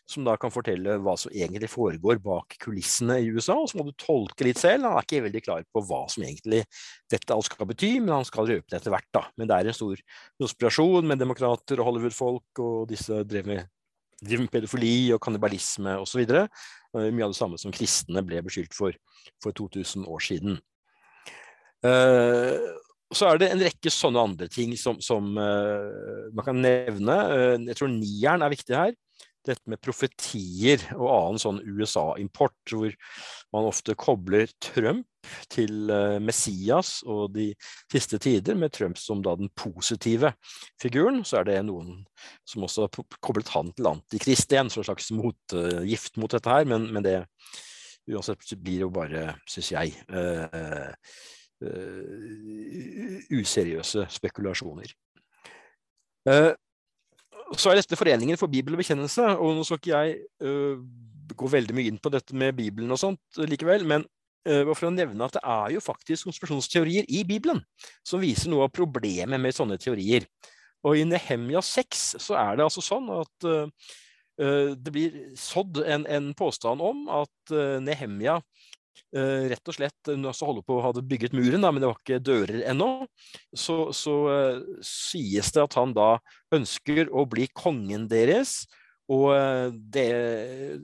som 0.09 0.24
da 0.26 0.36
kan 0.40 0.53
fortelle 0.53 0.97
hva 1.03 1.14
som 1.20 1.32
egentlig 1.34 1.68
foregår 1.70 2.18
bak 2.22 2.57
kulissene 2.62 3.18
i 3.20 3.28
USA. 3.30 3.59
Og 3.61 3.70
så 3.70 3.78
må 3.78 3.86
du 3.86 3.93
tolke 4.01 4.47
litt 4.47 4.61
selv. 4.61 4.88
Han 4.88 4.99
er 4.99 5.07
ikke 5.07 5.24
veldig 5.26 5.45
klar 5.45 5.66
på 5.68 5.84
hva 5.86 6.03
som 6.11 6.24
egentlig 6.24 6.64
dette 7.12 7.36
alt 7.36 7.51
skal 7.51 7.68
bety, 7.70 7.93
men 8.01 8.14
han 8.16 8.26
skal 8.28 8.49
røpe 8.49 8.66
det 8.72 8.80
etter 8.80 8.95
hvert. 8.95 9.11
da. 9.14 9.26
Men 9.36 9.51
det 9.51 9.59
er 9.59 9.70
en 9.70 9.78
stor 9.78 10.03
konspirasjon 10.40 11.07
med 11.12 11.22
demokrater 11.22 11.80
og 11.80 11.90
Hollywood-folk, 11.90 12.64
og 12.64 12.90
disse 12.90 13.22
drev 13.28 13.53
med, 13.53 13.70
driver 14.22 14.47
med 14.47 14.55
pedofili 14.57 14.97
og 15.14 15.22
kannibalisme 15.22 15.99
osv. 16.03 16.24
Mye 16.26 17.24
av 17.24 17.32
det 17.32 17.38
samme 17.38 17.61
som 17.61 17.74
kristne 17.74 18.24
ble 18.26 18.43
beskyldt 18.45 18.76
for 18.76 18.97
for 19.43 19.55
2000 19.57 20.07
år 20.09 20.22
siden. 20.24 20.61
Uh, 21.82 22.78
så 23.16 23.30
er 23.30 23.40
det 23.40 23.52
en 23.52 23.62
rekke 23.62 23.92
sånne 23.92 24.26
andre 24.28 24.48
ting 24.52 24.74
som, 24.78 24.98
som 25.04 25.32
uh, 25.38 26.28
man 26.34 26.46
kan 26.46 26.60
nevne. 26.62 27.16
Uh, 27.32 27.56
jeg 27.68 27.78
tror 27.78 27.90
nieren 27.92 28.44
er 28.44 28.52
viktig 28.52 28.76
her. 28.76 28.92
Dette 29.42 29.66
med 29.66 29.80
profetier 29.82 30.84
og 30.94 31.08
annen 31.10 31.40
sånn 31.42 31.58
USA-import, 31.66 32.54
hvor 32.70 32.92
man 33.54 33.66
ofte 33.66 33.96
kobler 33.98 34.46
Trump 34.62 35.08
til 35.50 35.90
uh, 35.90 36.20
Messias 36.22 37.00
og 37.02 37.34
de 37.34 37.48
siste 37.90 38.20
tider, 38.22 38.58
med 38.58 38.74
Trump 38.74 39.00
som 39.00 39.22
da 39.24 39.34
den 39.38 39.50
positive 39.58 40.32
figuren. 40.82 41.22
Så 41.26 41.40
er 41.40 41.50
det 41.50 41.58
noen 41.66 42.04
som 42.48 42.68
også 42.68 42.86
har 42.86 43.18
koblet 43.18 43.50
han 43.56 43.74
til 43.74 43.90
antikrist 43.90 44.54
igjen, 44.54 44.70
som 44.70 44.84
en 44.84 44.90
slags 44.92 45.10
motgift 45.16 46.22
mot 46.22 46.32
dette 46.32 46.54
her. 46.54 46.68
Men, 46.70 46.88
men 46.94 47.06
det 47.06 47.18
uansett 48.10 48.56
blir 48.58 48.86
jo 48.86 48.94
bare, 48.94 49.32
syns 49.50 49.74
jeg, 49.74 49.92
useriøse 53.32 54.06
spekulasjoner. 54.10 54.92
Uh, 56.28 56.52
så 57.58 57.70
er 57.70 57.80
dette 57.80 57.98
Foreningen 57.98 58.38
for 58.40 58.50
bibel 58.50 58.76
og 58.76 58.80
bekjennelse, 58.80 59.24
og 59.36 59.56
nå 59.56 59.66
skal 59.66 59.80
ikke 59.80 59.92
jeg 59.92 60.18
uh, 60.46 60.80
gå 61.36 61.52
veldig 61.52 61.76
mye 61.76 61.92
inn 61.92 62.00
på 62.02 62.12
dette 62.12 62.36
med 62.36 62.56
Bibelen 62.56 62.92
og 62.92 63.00
sånt 63.00 63.44
likevel, 63.48 63.86
men 63.88 64.08
for 64.42 64.88
å 64.88 64.90
nevne 64.90 65.22
at 65.22 65.36
det 65.36 65.40
er 65.46 65.68
jo 65.76 65.80
faktisk 65.84 66.26
konspirasjonsteorier 66.26 67.06
i 67.14 67.20
Bibelen 67.22 67.60
som 68.02 68.18
viser 68.18 68.50
noe 68.50 68.64
av 68.66 68.72
problemet 68.74 69.38
med 69.38 69.54
sånne 69.54 69.76
teorier. 69.78 70.26
Og 70.82 70.98
i 70.98 71.04
Nehemja 71.06 71.62
6 71.62 72.00
så 72.24 72.34
er 72.40 72.58
det 72.58 72.64
altså 72.64 72.82
sånn 72.82 73.06
at 73.14 73.46
det 73.46 74.94
blir 74.96 75.20
sådd 75.38 75.78
en, 75.86 76.08
en 76.10 76.26
påstand 76.34 76.82
om 76.82 77.04
at 77.22 77.54
Nehemja 77.86 78.40
rett 79.12 79.68
og 79.68 79.76
slett 79.76 80.11
altså 80.12 80.49
holder 80.49 80.64
på 80.66 80.78
å 80.78 80.84
hadde 80.86 81.05
bygget 81.05 81.34
muren, 81.36 81.61
da, 81.64 81.70
men 81.72 81.82
det 81.82 81.88
var 81.90 81.99
ikke 81.99 82.20
dører 82.24 82.62
ennå, 82.70 83.07
så, 83.53 83.76
så 83.97 84.14
uh, 84.28 84.62
sies 84.84 85.53
det 85.53 85.64
at 85.64 85.76
han 85.76 85.93
da 85.97 86.14
ønsker 86.57 87.11
å 87.12 87.26
bli 87.28 87.49
kongen 87.57 88.07
deres 88.11 88.62
og 89.12 89.34
det, 89.93 90.07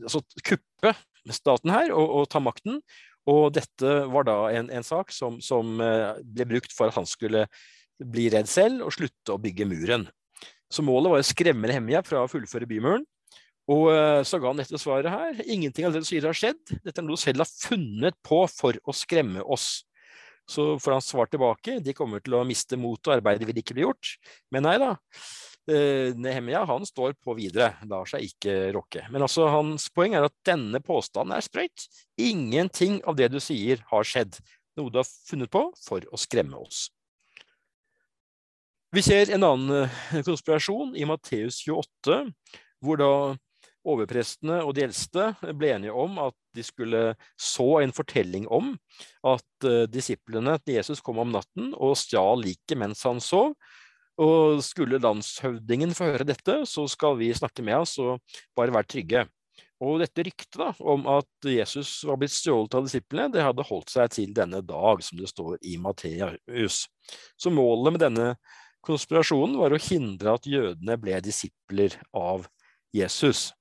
altså, 0.02 0.20
kuppe 0.44 0.92
staten 1.32 1.72
her 1.72 1.94
og, 1.94 2.04
og, 2.18 2.26
ta 2.28 2.42
makten. 2.42 2.80
Og 3.30 3.54
dette 3.56 3.92
var 4.10 4.26
da 4.28 4.36
en, 4.58 4.68
en 4.74 4.84
sak 4.84 5.14
som, 5.14 5.38
som 5.40 5.78
ble 5.78 6.46
brukt 6.50 6.74
for 6.74 6.90
at 6.90 6.98
han 6.98 7.08
skulle 7.08 7.46
bli 7.98 8.28
redd 8.32 8.50
selv 8.50 8.84
og 8.84 8.94
slutte 8.94 9.34
å 9.34 9.40
bygge 9.40 9.68
muren. 9.70 10.06
Så 10.68 10.84
målet 10.84 11.12
var 11.12 11.22
å 11.22 11.26
skremme 11.26 11.70
Nehemia 11.70 12.02
fra 12.04 12.22
å 12.24 12.30
fullføre 12.30 12.68
bymuren. 12.68 13.06
Og 13.68 13.90
eh, 13.92 14.22
så 14.24 14.40
ga 14.40 14.48
han 14.48 14.60
dette 14.60 14.80
svaret 14.80 15.12
her. 15.12 15.42
Ingenting 15.44 15.88
av 15.88 15.92
det 15.92 16.00
du 16.04 16.08
sier 16.08 16.24
har 16.24 16.36
skjedd. 16.36 16.60
Dette 16.80 17.02
er 17.02 17.04
noe 17.04 17.18
du 17.18 17.20
selv 17.20 17.44
har 17.44 17.50
funnet 17.50 18.16
på 18.24 18.40
for 18.48 18.78
å 18.88 18.94
skremme 18.96 19.44
oss. 19.44 19.82
Så 20.48 20.78
får 20.80 20.94
han 20.96 21.04
svar 21.04 21.28
tilbake. 21.28 21.76
De 21.84 21.92
kommer 21.96 22.22
til 22.24 22.38
å 22.38 22.46
miste 22.48 22.78
motet, 22.80 23.10
og 23.10 23.18
arbeidet 23.18 23.48
vil 23.50 23.60
ikke 23.60 23.76
bli 23.76 23.84
gjort. 23.84 24.14
Men 24.54 24.64
nei 24.64 24.78
da. 24.80 24.94
eh, 25.68 26.14
Nehemia 26.16 26.62
han 26.68 26.86
står 26.88 27.18
på 27.20 27.34
videre, 27.36 27.74
lar 27.90 28.08
seg 28.08 28.24
ikke 28.24 28.54
rokke. 28.72 29.04
Men 29.12 29.26
altså, 29.26 29.50
hans 29.52 29.90
poeng 29.92 30.16
er 30.16 30.24
at 30.24 30.36
denne 30.48 30.80
påstanden 30.80 31.36
er 31.36 31.44
sprøyt. 31.44 31.84
Ingenting 32.16 33.02
av 33.04 33.18
det 33.20 33.28
du 33.34 33.36
sier, 33.44 33.84
har 33.90 34.08
skjedd. 34.08 34.40
Noe 34.80 34.88
du 34.94 35.02
har 35.02 35.10
funnet 35.28 35.52
på 35.52 35.66
for 35.84 36.08
å 36.08 36.20
skremme 36.20 36.56
oss. 36.56 36.86
Vi 38.96 39.04
ser 39.04 39.28
en 39.36 39.44
annen 39.44 39.82
eh, 39.82 40.22
konspirasjon 40.24 40.96
i 40.96 41.04
Matteus 41.04 41.60
28, 41.66 42.22
hvor 42.80 42.96
da 42.96 43.12
overprestene 43.86 44.60
og 44.64 44.74
de 44.76 44.84
eldste 44.88 45.30
ble 45.56 45.72
enige 45.76 45.94
om 45.94 46.18
at 46.22 46.36
de 46.56 46.64
skulle 46.66 47.02
så 47.38 47.68
en 47.82 47.94
fortelling 47.94 48.48
om 48.50 48.72
at 49.26 49.66
uh, 49.68 49.84
disiplene 49.90 50.56
til 50.64 50.78
Jesus 50.78 51.02
kom 51.04 51.20
om 51.22 51.32
natten 51.34 51.72
og 51.76 51.98
stjal 52.00 52.42
liket 52.44 52.78
mens 52.80 53.04
han 53.06 53.22
sov. 53.22 53.54
Og 54.18 54.58
skulle 54.66 54.98
landshøvdingen 54.98 55.94
få 55.94 56.10
høre 56.10 56.26
dette, 56.26 56.64
så 56.66 56.88
skal 56.90 57.14
vi 57.20 57.30
snakke 57.36 57.62
med 57.62 57.84
oss 57.84 57.94
og 58.02 58.18
bare 58.58 58.74
være 58.74 58.90
trygge. 58.90 59.28
Og 59.78 60.00
dette 60.02 60.24
ryktet 60.26 60.58
da, 60.58 60.72
om 60.82 61.04
at 61.06 61.46
Jesus 61.46 62.00
var 62.06 62.18
blitt 62.18 62.34
stjålet 62.34 62.74
av 62.74 62.86
disiplene, 62.88 63.30
det 63.30 63.44
hadde 63.46 63.66
holdt 63.68 63.92
seg 63.94 64.10
til 64.10 64.32
denne 64.34 64.58
dag, 64.66 65.04
som 65.06 65.20
det 65.20 65.30
står 65.30 65.60
i 65.62 65.76
Matteus. 65.78 66.80
Så 67.38 67.52
målet 67.54 67.94
med 67.94 68.02
denne 68.02 68.32
konspirasjonen 68.86 69.54
var 69.60 69.74
å 69.74 69.82
hindre 69.82 70.34
at 70.34 70.50
jødene 70.50 70.98
ble 70.98 71.20
disipler 71.22 71.94
av 72.10 72.48
Jesus. 72.94 73.52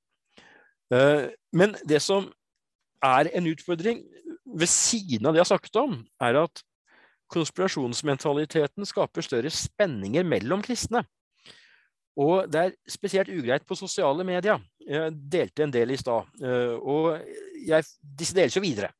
Eh, 0.93 1.27
men 1.51 1.75
det 1.87 1.99
som 2.03 2.29
er 3.03 3.29
en 3.35 3.49
utfordring 3.51 4.01
ved 4.57 4.71
siden 4.71 5.27
av 5.27 5.35
det 5.35 5.41
jeg 5.41 5.45
har 5.45 5.53
snakket 5.55 5.79
om, 5.81 5.99
er 6.23 6.41
at 6.45 6.63
konspirasjonsmentaliteten 7.33 8.87
skaper 8.87 9.25
større 9.25 9.51
spenninger 9.51 10.23
mellom 10.23 10.63
kristne. 10.63 11.03
Og 12.17 12.47
det 12.49 12.61
er 12.61 12.77
spesielt 12.89 13.29
ugreit 13.29 13.65
på 13.67 13.77
sosiale 13.77 14.23
medier. 14.25 14.61
Jeg 14.81 15.13
delte 15.29 15.65
en 15.65 15.73
del 15.73 15.91
i 15.93 15.99
stad. 15.99 16.31
Eh, 16.41 16.73
og 16.79 17.19
jeg, 17.67 17.85
disse 18.01 18.37
deles 18.37 18.55
jo 18.57 18.63
videre. 18.63 18.93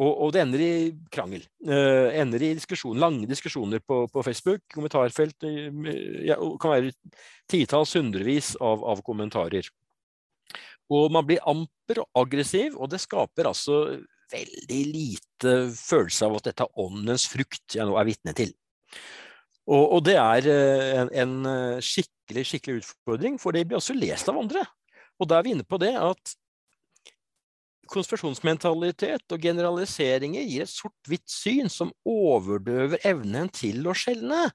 Og, 0.00 0.12
og, 0.14 0.30
det 0.32 0.40
ender 0.40 0.62
i 0.64 0.74
krangel. 1.12 1.42
Uh, 1.60 2.08
ender 2.16 2.40
i 2.40 2.54
diskusjon, 2.56 2.96
lange 2.96 3.26
diskusjoner 3.28 3.82
på, 3.84 4.06
på 4.08 4.22
Facebook. 4.24 4.62
Kommentarfelt 4.72 5.44
ja, 6.24 6.38
kan 6.62 6.72
være 6.72 6.94
titalls, 7.50 7.92
hundrevis 7.98 8.54
av, 8.64 8.80
av 8.80 9.02
kommentarer. 9.04 9.68
Og 10.90 11.12
man 11.14 11.26
blir 11.26 11.42
amper 11.48 12.02
og 12.02 12.24
aggressiv, 12.24 12.74
og 12.76 12.90
det 12.90 13.02
skaper 13.02 13.50
altså 13.50 13.82
veldig 14.30 14.80
lite 14.90 15.54
følelse 15.74 16.26
av 16.26 16.38
at 16.38 16.50
dette 16.50 16.66
er 16.66 16.82
åndens 16.82 17.26
frukt 17.30 17.76
jeg 17.76 17.86
nå 17.86 17.96
er 17.98 18.08
vitne 18.08 18.34
til. 18.36 18.52
Og, 19.70 19.84
og, 19.84 20.00
det 20.06 20.16
er 20.18 20.46
eh, 20.50 20.92
en, 20.98 21.10
en, 21.22 21.34
eh, 21.46 21.80
skikkelig, 21.84 22.44
skikkelig 22.48 22.82
utfordring, 22.82 23.38
for 23.38 23.54
det 23.54 23.66
blir 23.68 23.78
også 23.78 23.94
lest 23.94 24.30
av 24.30 24.38
andre. 24.40 24.64
Og 25.20 25.28
da 25.30 25.38
er 25.38 25.46
vi 25.46 25.54
inne 25.54 25.66
på 25.68 25.78
det 25.78 25.92
at 25.94 26.34
konspirasjonsmentalitet 27.90 29.34
og 29.34 29.42
generaliseringer 29.42 30.46
gir 30.46 30.64
et 30.64 30.72
sort-hvitt 30.72 31.26
syn 31.30 31.70
som 31.70 31.90
overdøver 32.06 33.02
evnen 33.06 33.50
til 33.54 33.86
å 33.90 33.94
skjelne. 33.98 34.48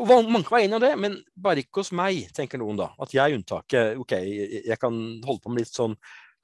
Og 0.00 0.08
Mange 0.08 0.46
kan 0.46 0.56
være 0.56 0.68
enig 0.68 0.78
i 0.80 0.84
det, 0.86 0.90
men 0.96 1.18
bare 1.36 1.60
ikke 1.60 1.82
hos 1.82 1.92
meg, 1.92 2.22
tenker 2.36 2.60
noen 2.60 2.78
da. 2.78 2.88
At 3.04 3.12
jeg 3.12 3.20
er 3.20 3.36
unntaket. 3.36 3.98
Ok, 4.00 4.14
jeg 4.16 4.78
kan 4.80 4.96
holde 5.26 5.42
på 5.44 5.52
med 5.52 5.66
litt 5.66 5.76
sånn 5.76 5.96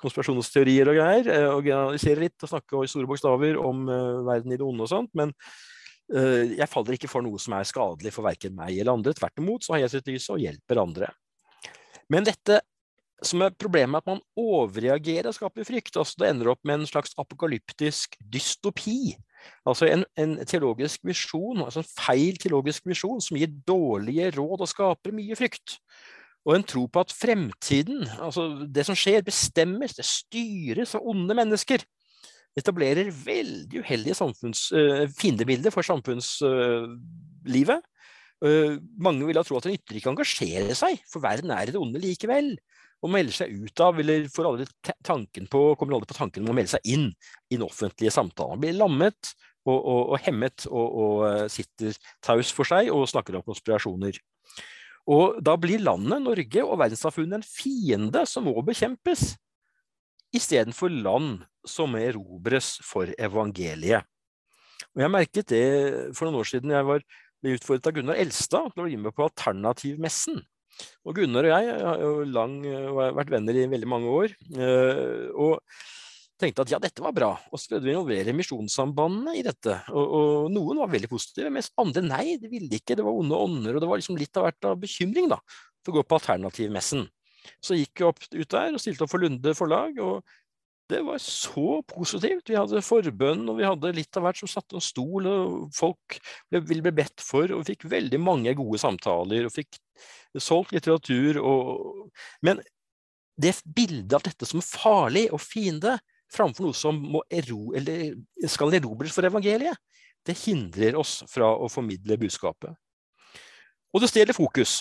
konspirasjonsteorier 0.02 0.90
og 0.92 0.98
greier, 0.98 1.30
eh, 1.32 1.46
og 1.48 1.64
generalisere 1.64 2.26
litt 2.26 2.44
og 2.44 2.52
snakke 2.52 2.82
i 2.84 2.90
store 2.90 3.08
bokstaver 3.08 3.56
om 3.56 3.86
uh, 3.88 4.26
verden 4.26 4.52
i 4.52 4.58
det 4.60 4.66
onde 4.66 4.84
og 4.84 4.90
sånt, 4.92 5.08
men 5.16 5.32
uh, 5.32 6.42
jeg 6.52 6.68
faller 6.68 6.98
ikke 6.98 7.08
for 7.08 7.24
noe 7.24 7.40
som 7.40 7.56
er 7.56 7.64
skadelig 7.64 8.12
for 8.12 8.28
verken 8.28 8.52
meg 8.58 8.76
eller 8.76 8.92
andre. 8.92 9.16
Tvert 9.16 9.40
imot 9.40 9.64
så 9.64 9.72
har 9.72 9.86
jeg 9.86 9.94
sitt 9.94 10.10
lys 10.12 10.28
og 10.34 10.42
hjelper 10.42 10.82
andre. 10.82 11.08
Men 12.12 12.28
dette 12.28 12.60
som 13.24 13.40
er 13.40 13.56
problemet, 13.56 13.96
er 13.96 14.04
at 14.04 14.10
man 14.10 14.20
overreagerer 14.36 15.30
og 15.30 15.38
skaper 15.38 15.64
frykt. 15.64 15.96
altså 15.96 16.20
Det 16.20 16.28
ender 16.28 16.52
opp 16.52 16.60
med 16.68 16.82
en 16.82 16.90
slags 16.90 17.16
apokalyptisk 17.16 18.18
dystopi. 18.20 19.16
Altså 19.66 19.88
en, 19.90 20.04
en 20.20 20.36
teologisk 20.46 21.02
visjon, 21.06 21.64
altså 21.64 21.82
en 21.82 21.88
feil 21.90 22.38
teologisk 22.40 22.86
visjon 22.88 23.20
som 23.22 23.38
gir 23.38 23.50
dårlige 23.68 24.30
råd 24.36 24.64
og 24.64 24.70
skaper 24.70 25.14
mye 25.16 25.38
frykt. 25.38 25.78
Og 26.46 26.54
en 26.54 26.66
tro 26.66 26.84
på 26.86 27.02
at 27.02 27.14
fremtiden, 27.14 28.06
altså 28.22 28.46
det 28.70 28.84
som 28.86 28.96
skjer, 28.98 29.24
bestemmes, 29.26 29.96
det 29.98 30.06
styres 30.06 30.94
av 30.94 31.06
onde 31.10 31.34
mennesker. 31.34 31.82
Etablerer 32.56 33.10
veldig 33.10 33.82
uheldige 33.82 34.16
samfunns, 34.16 34.70
uh, 34.72 35.04
fiendebilder 35.18 35.74
for 35.74 35.82
samfunnslivet. 35.84 37.82
Uh, 38.44 38.78
mange 39.02 39.26
vil 39.26 39.38
ha 39.40 39.44
tro 39.46 39.58
at 39.58 39.66
en 39.66 39.74
ytterligere 39.74 40.04
ikke 40.04 40.14
engasjerer 40.14 40.76
seg, 40.78 41.02
for 41.10 41.24
verden 41.24 41.50
er 41.50 41.66
i 41.66 41.74
det 41.74 41.82
onde 41.82 42.00
likevel 42.00 42.54
og 43.04 43.12
melder 43.12 43.34
seg 43.36 43.52
ut 43.52 43.82
av, 43.84 43.98
eller 44.00 44.28
får 44.32 44.48
aldri 44.48 44.66
tanken 45.04 45.48
på, 45.52 45.62
kommer 45.78 45.98
aldri 45.98 46.10
på 46.10 46.18
tanken 46.18 46.46
om 46.46 46.54
å 46.54 46.56
melde 46.56 46.72
seg 46.74 46.88
inn 46.96 47.10
i 47.50 47.58
den 47.58 47.66
offentlige 47.66 48.14
samtalen. 48.14 48.60
Blir 48.62 48.78
lammet 48.78 49.34
og, 49.66 49.76
og, 49.76 50.00
og 50.14 50.22
hemmet 50.24 50.66
og, 50.70 50.86
og, 50.86 51.18
eh, 51.28 51.44
sitter 51.52 51.98
taus 52.24 52.52
for 52.54 52.68
seg 52.68 52.90
og 52.94 53.06
snakker 53.10 53.36
om 53.36 53.44
konspirasjoner. 53.46 54.18
Og 55.12 55.38
da 55.44 55.54
blir 55.60 55.84
landet 55.84 56.24
Norge 56.24 56.64
og 56.64 56.80
verdenssamfunnet 56.80 57.38
en 57.38 57.46
fiende 57.46 58.24
som 58.26 58.48
må 58.48 58.56
bekjempes, 58.66 59.36
istedenfor 60.34 60.90
land 60.90 61.44
som 61.66 61.94
erobres 61.98 62.76
for 62.84 63.12
evangeliet. 63.14 64.06
Og 64.96 65.04
Jeg 65.04 65.12
merket 65.12 65.52
det 65.52 65.66
for 66.16 66.26
noen 66.26 66.40
år 66.40 66.48
siden 66.48 66.72
jeg 66.74 66.88
var 66.88 67.04
utfordret 67.46 67.88
av 67.88 67.94
Gunnar 67.96 68.18
Elstad 68.18 68.72
til 68.72 68.82
å 68.82 68.86
bli 68.88 68.98
med 68.98 69.14
på 69.14 69.26
Alternativmessen. 69.28 70.40
Og 71.06 71.16
Gunnar 71.16 71.46
og 71.46 71.52
jeg 71.54 71.76
har 71.86 72.02
jo 72.02 72.24
lang, 72.28 72.58
vært 73.16 73.30
venner 73.32 73.56
i 73.56 73.68
veldig 73.70 73.88
mange 73.90 74.12
år. 74.12 74.34
Eh, 74.56 75.28
og 75.32 75.60
tenkte 76.40 76.66
at 76.66 76.72
ja, 76.74 76.80
dette 76.82 77.04
var 77.04 77.14
bra. 77.16 77.30
Og 77.50 77.60
så 77.60 77.72
prøvde 77.72 77.88
vi 77.88 77.94
å 77.94 77.96
involvere 77.96 78.34
Misjonssambandene 78.36 79.36
i 79.38 79.44
dette. 79.46 79.78
Og, 79.92 80.16
og, 80.18 80.48
noen 80.52 80.82
var 80.82 80.92
veldig 80.92 81.10
positive, 81.10 81.52
mens 81.52 81.72
andre 81.80 82.04
nei, 82.04 82.36
de 82.40 82.50
ville 82.52 82.80
ikke. 82.80 82.98
Det 82.98 83.06
var 83.06 83.16
onde 83.16 83.42
ånder. 83.46 83.76
Og 83.76 83.84
det 83.84 83.90
var 83.90 84.02
liksom 84.02 84.18
litt 84.20 84.36
av 84.36 84.48
hvert 84.48 84.70
av 84.70 84.80
bekymring 84.82 85.30
da, 85.32 85.40
for 85.84 85.94
å 85.94 86.00
gå 86.00 86.06
på 86.06 86.18
alternativmessen. 86.20 87.06
Så 87.62 87.78
gikk 87.78 88.02
vi 88.02 88.08
opp 88.08 88.24
ut 88.26 88.50
der 88.52 88.74
og 88.74 88.82
stilte 88.82 89.06
opp 89.06 89.12
for 89.12 89.22
Lunde 89.22 89.54
forlag. 89.56 90.00
og 90.02 90.20
det 90.90 91.00
var 91.02 91.18
så 91.18 91.80
positivt. 91.88 92.50
Vi 92.50 92.58
hadde 92.58 92.82
forbønn, 92.84 93.44
og 93.50 93.58
vi 93.58 93.66
hadde 93.66 93.94
litt 93.96 94.18
av 94.18 94.26
hvert 94.26 94.38
som 94.38 94.50
satte 94.50 94.78
en 94.78 94.84
stol, 94.84 95.26
og 95.26 95.74
folk 95.74 96.18
ble, 96.50 96.60
ville 96.60 96.84
bli 96.86 96.94
bedt 97.00 97.24
for, 97.24 97.50
og 97.50 97.64
vi 97.64 97.74
fikk 97.74 97.88
veldig 97.90 98.20
mange 98.22 98.54
gode 98.58 98.78
samtaler, 98.82 99.48
og 99.48 99.54
fikk 99.54 99.80
solgt 100.38 100.74
litteratur. 100.76 101.40
Og, 101.42 102.10
men 102.46 102.62
det 103.36 103.56
bildet 103.66 104.14
av 104.16 104.24
dette 104.28 104.48
som 104.48 104.64
farlig 104.64 105.26
og 105.34 105.42
fiende, 105.42 105.98
framfor 106.32 106.66
noe 106.66 106.74
som 106.74 106.98
ero, 107.30 107.60
skal 108.50 108.74
erobres 108.74 109.14
for 109.14 109.26
evangeliet, 109.28 109.78
det 110.26 110.34
hindrer 110.40 110.98
oss 110.98 111.20
fra 111.30 111.52
å 111.54 111.68
formidle 111.70 112.18
budskapet. 112.18 112.74
Og 113.94 114.02
det 114.02 114.10
stjeler 114.10 114.36
fokus. 114.36 114.80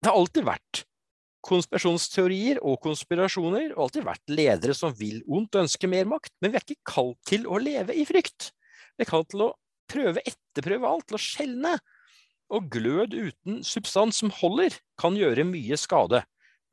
Det 0.00 0.10
har 0.10 0.16
alltid 0.16 0.46
vært 0.48 0.84
konspirasjonsteorier 1.44 2.60
og 2.64 2.78
konspirasjoner, 2.84 3.72
og 3.74 3.86
alltid 3.86 4.06
vært 4.06 4.32
ledere 4.32 4.76
som 4.76 4.94
vil 4.96 5.20
ondt 5.26 5.56
og 5.56 5.66
ønsker 5.66 5.90
mer 5.90 6.08
makt, 6.08 6.32
men 6.40 6.52
vi 6.52 6.60
er 6.60 6.66
ikke 6.66 6.92
kalt 6.94 7.18
til 7.28 7.46
å 7.46 7.60
leve 7.60 7.96
i 7.96 8.06
frykt. 8.08 8.50
Vi 8.96 9.04
er 9.04 9.10
kalt 9.10 9.30
til 9.32 9.46
å 9.46 9.50
prøve, 9.90 10.22
etterprøve 10.24 10.88
alt, 10.88 11.08
til 11.10 11.18
å 11.18 11.22
skjelne. 11.22 11.74
Og 12.54 12.68
glød 12.72 13.16
uten 13.16 13.62
substans 13.66 14.20
som 14.20 14.32
holder, 14.40 14.76
kan 15.00 15.16
gjøre 15.18 15.46
mye 15.48 15.78
skade. 15.80 16.22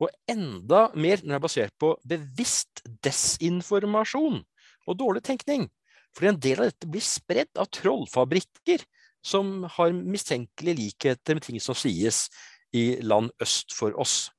Og 0.02 0.10
enda 0.30 0.88
mer 0.94 1.22
når 1.22 1.28
det 1.28 1.38
er 1.38 1.44
basert 1.46 1.76
på 1.80 1.92
bevisst 2.08 2.82
desinformasjon 3.04 4.42
og 4.42 4.98
dårlig 4.98 5.22
tenkning. 5.26 5.68
Fordi 6.12 6.32
en 6.32 6.42
del 6.42 6.60
av 6.60 6.72
dette 6.72 6.90
blir 6.90 7.04
spredd 7.04 7.60
av 7.60 7.70
trollfabrikker 7.72 8.84
som 9.24 9.62
har 9.76 9.94
mistenkelige 9.94 10.80
likheter 10.80 11.38
med 11.38 11.46
ting 11.46 11.60
som 11.62 11.78
sies 11.78 12.26
i 12.74 12.98
land 13.04 13.30
øst 13.42 13.74
for 13.76 13.94
oss. 14.00 14.32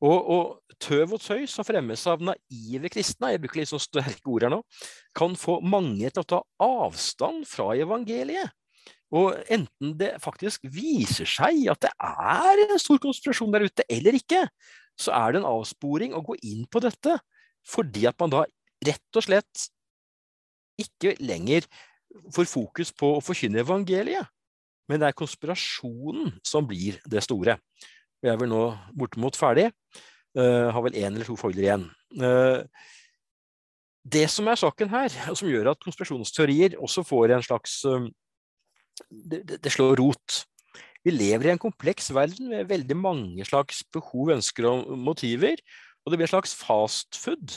Og, 0.00 0.18
og, 0.32 0.44
tøv 0.80 1.12
og 1.18 1.20
tøy 1.20 1.44
som 1.50 1.66
fremmes 1.66 2.06
av 2.08 2.22
naive 2.24 2.88
kristne, 2.92 3.34
jeg 3.34 3.42
bruker 3.42 3.60
litt 3.60 3.68
så 3.68 3.80
sterke 3.82 4.24
ord 4.32 4.46
her 4.46 4.52
nå, 4.54 4.62
kan 5.16 5.34
få 5.36 5.58
mange 5.60 6.08
til 6.08 6.22
å 6.22 6.28
ta 6.30 6.40
avstand 6.64 7.44
fra 7.48 7.74
evangeliet. 7.76 8.54
Og 9.12 9.34
enten 9.50 9.92
det 9.98 10.14
faktisk 10.22 10.64
viser 10.70 11.28
seg 11.28 11.66
at 11.72 11.82
det 11.84 11.90
er 11.98 12.62
en 12.64 12.80
stor 12.80 13.00
konspirasjon 13.02 13.52
der 13.52 13.66
ute, 13.66 13.84
eller 13.90 14.16
ikke, 14.16 14.46
så 15.00 15.12
er 15.16 15.34
det 15.34 15.42
en 15.42 15.50
avsporing 15.50 16.14
å 16.16 16.24
gå 16.24 16.38
inn 16.48 16.64
på 16.70 16.80
dette, 16.84 17.18
fordi 17.66 18.06
at 18.08 18.16
man 18.22 18.32
da 18.32 18.44
rett 18.86 19.18
og 19.18 19.26
slett 19.26 19.68
ikke 20.80 21.16
lenger 21.20 21.66
får 22.32 22.48
fokus 22.48 22.92
på 22.96 23.16
å 23.18 23.24
forkynne 23.24 23.60
evangeliet. 23.64 24.30
Men 24.88 25.02
det 25.02 25.10
er 25.10 25.18
konspirasjonen 25.18 26.32
som 26.46 26.66
blir 26.66 26.96
det 27.10 27.22
store. 27.22 27.58
Vi 28.20 28.30
er 28.30 28.38
vel 28.40 28.50
nå 28.52 28.64
bortimot 28.96 29.38
ferdig. 29.38 29.70
Uh, 30.36 30.70
har 30.70 30.84
vel 30.84 30.96
én 31.00 31.10
eller 31.10 31.26
to 31.26 31.36
foiler 31.38 31.64
igjen. 31.64 31.86
Uh, 32.20 32.62
det 34.10 34.26
som 34.32 34.48
er 34.48 34.60
saken 34.60 34.90
her, 34.92 35.14
og 35.30 35.38
som 35.38 35.50
gjør 35.50 35.72
at 35.72 35.82
konspirasjonsteorier 35.82 36.76
også 36.80 37.04
får 37.06 37.34
en 37.34 37.44
slags 37.44 37.80
uh, 37.88 38.06
det, 39.10 39.42
det, 39.56 39.72
slår 39.72 39.98
rot, 40.00 40.44
Vi 41.04 41.14
lever 41.14 41.48
i 41.48 41.52
en 41.54 41.62
kompleks 41.62 42.10
verden 42.12 42.50
med 42.52 42.68
veldig 42.68 42.96
mange 42.96 43.44
slags 43.48 43.82
behov, 43.92 44.34
ønsker 44.36 44.68
og 44.68 44.98
motiver. 44.98 45.56
Og 46.04 46.12
det 46.12 46.18
blir 46.18 46.28
en 46.28 46.34
slags 46.34 46.52
fastfood. 46.54 47.56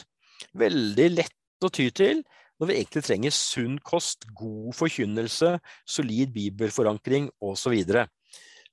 Veldig 0.55 1.09
lett 1.11 1.65
å 1.67 1.71
ty 1.71 1.89
til 1.91 2.23
når 2.59 2.69
vi 2.69 2.75
egentlig 2.79 3.03
trenger 3.03 3.33
sunn 3.35 3.77
kost, 3.83 4.23
god 4.37 4.71
forkynnelse, 4.77 5.57
solid 5.83 6.31
bibelforankring 6.31 7.27
osv. 7.41 7.59
Så, 7.59 7.73
videre. 7.73 8.05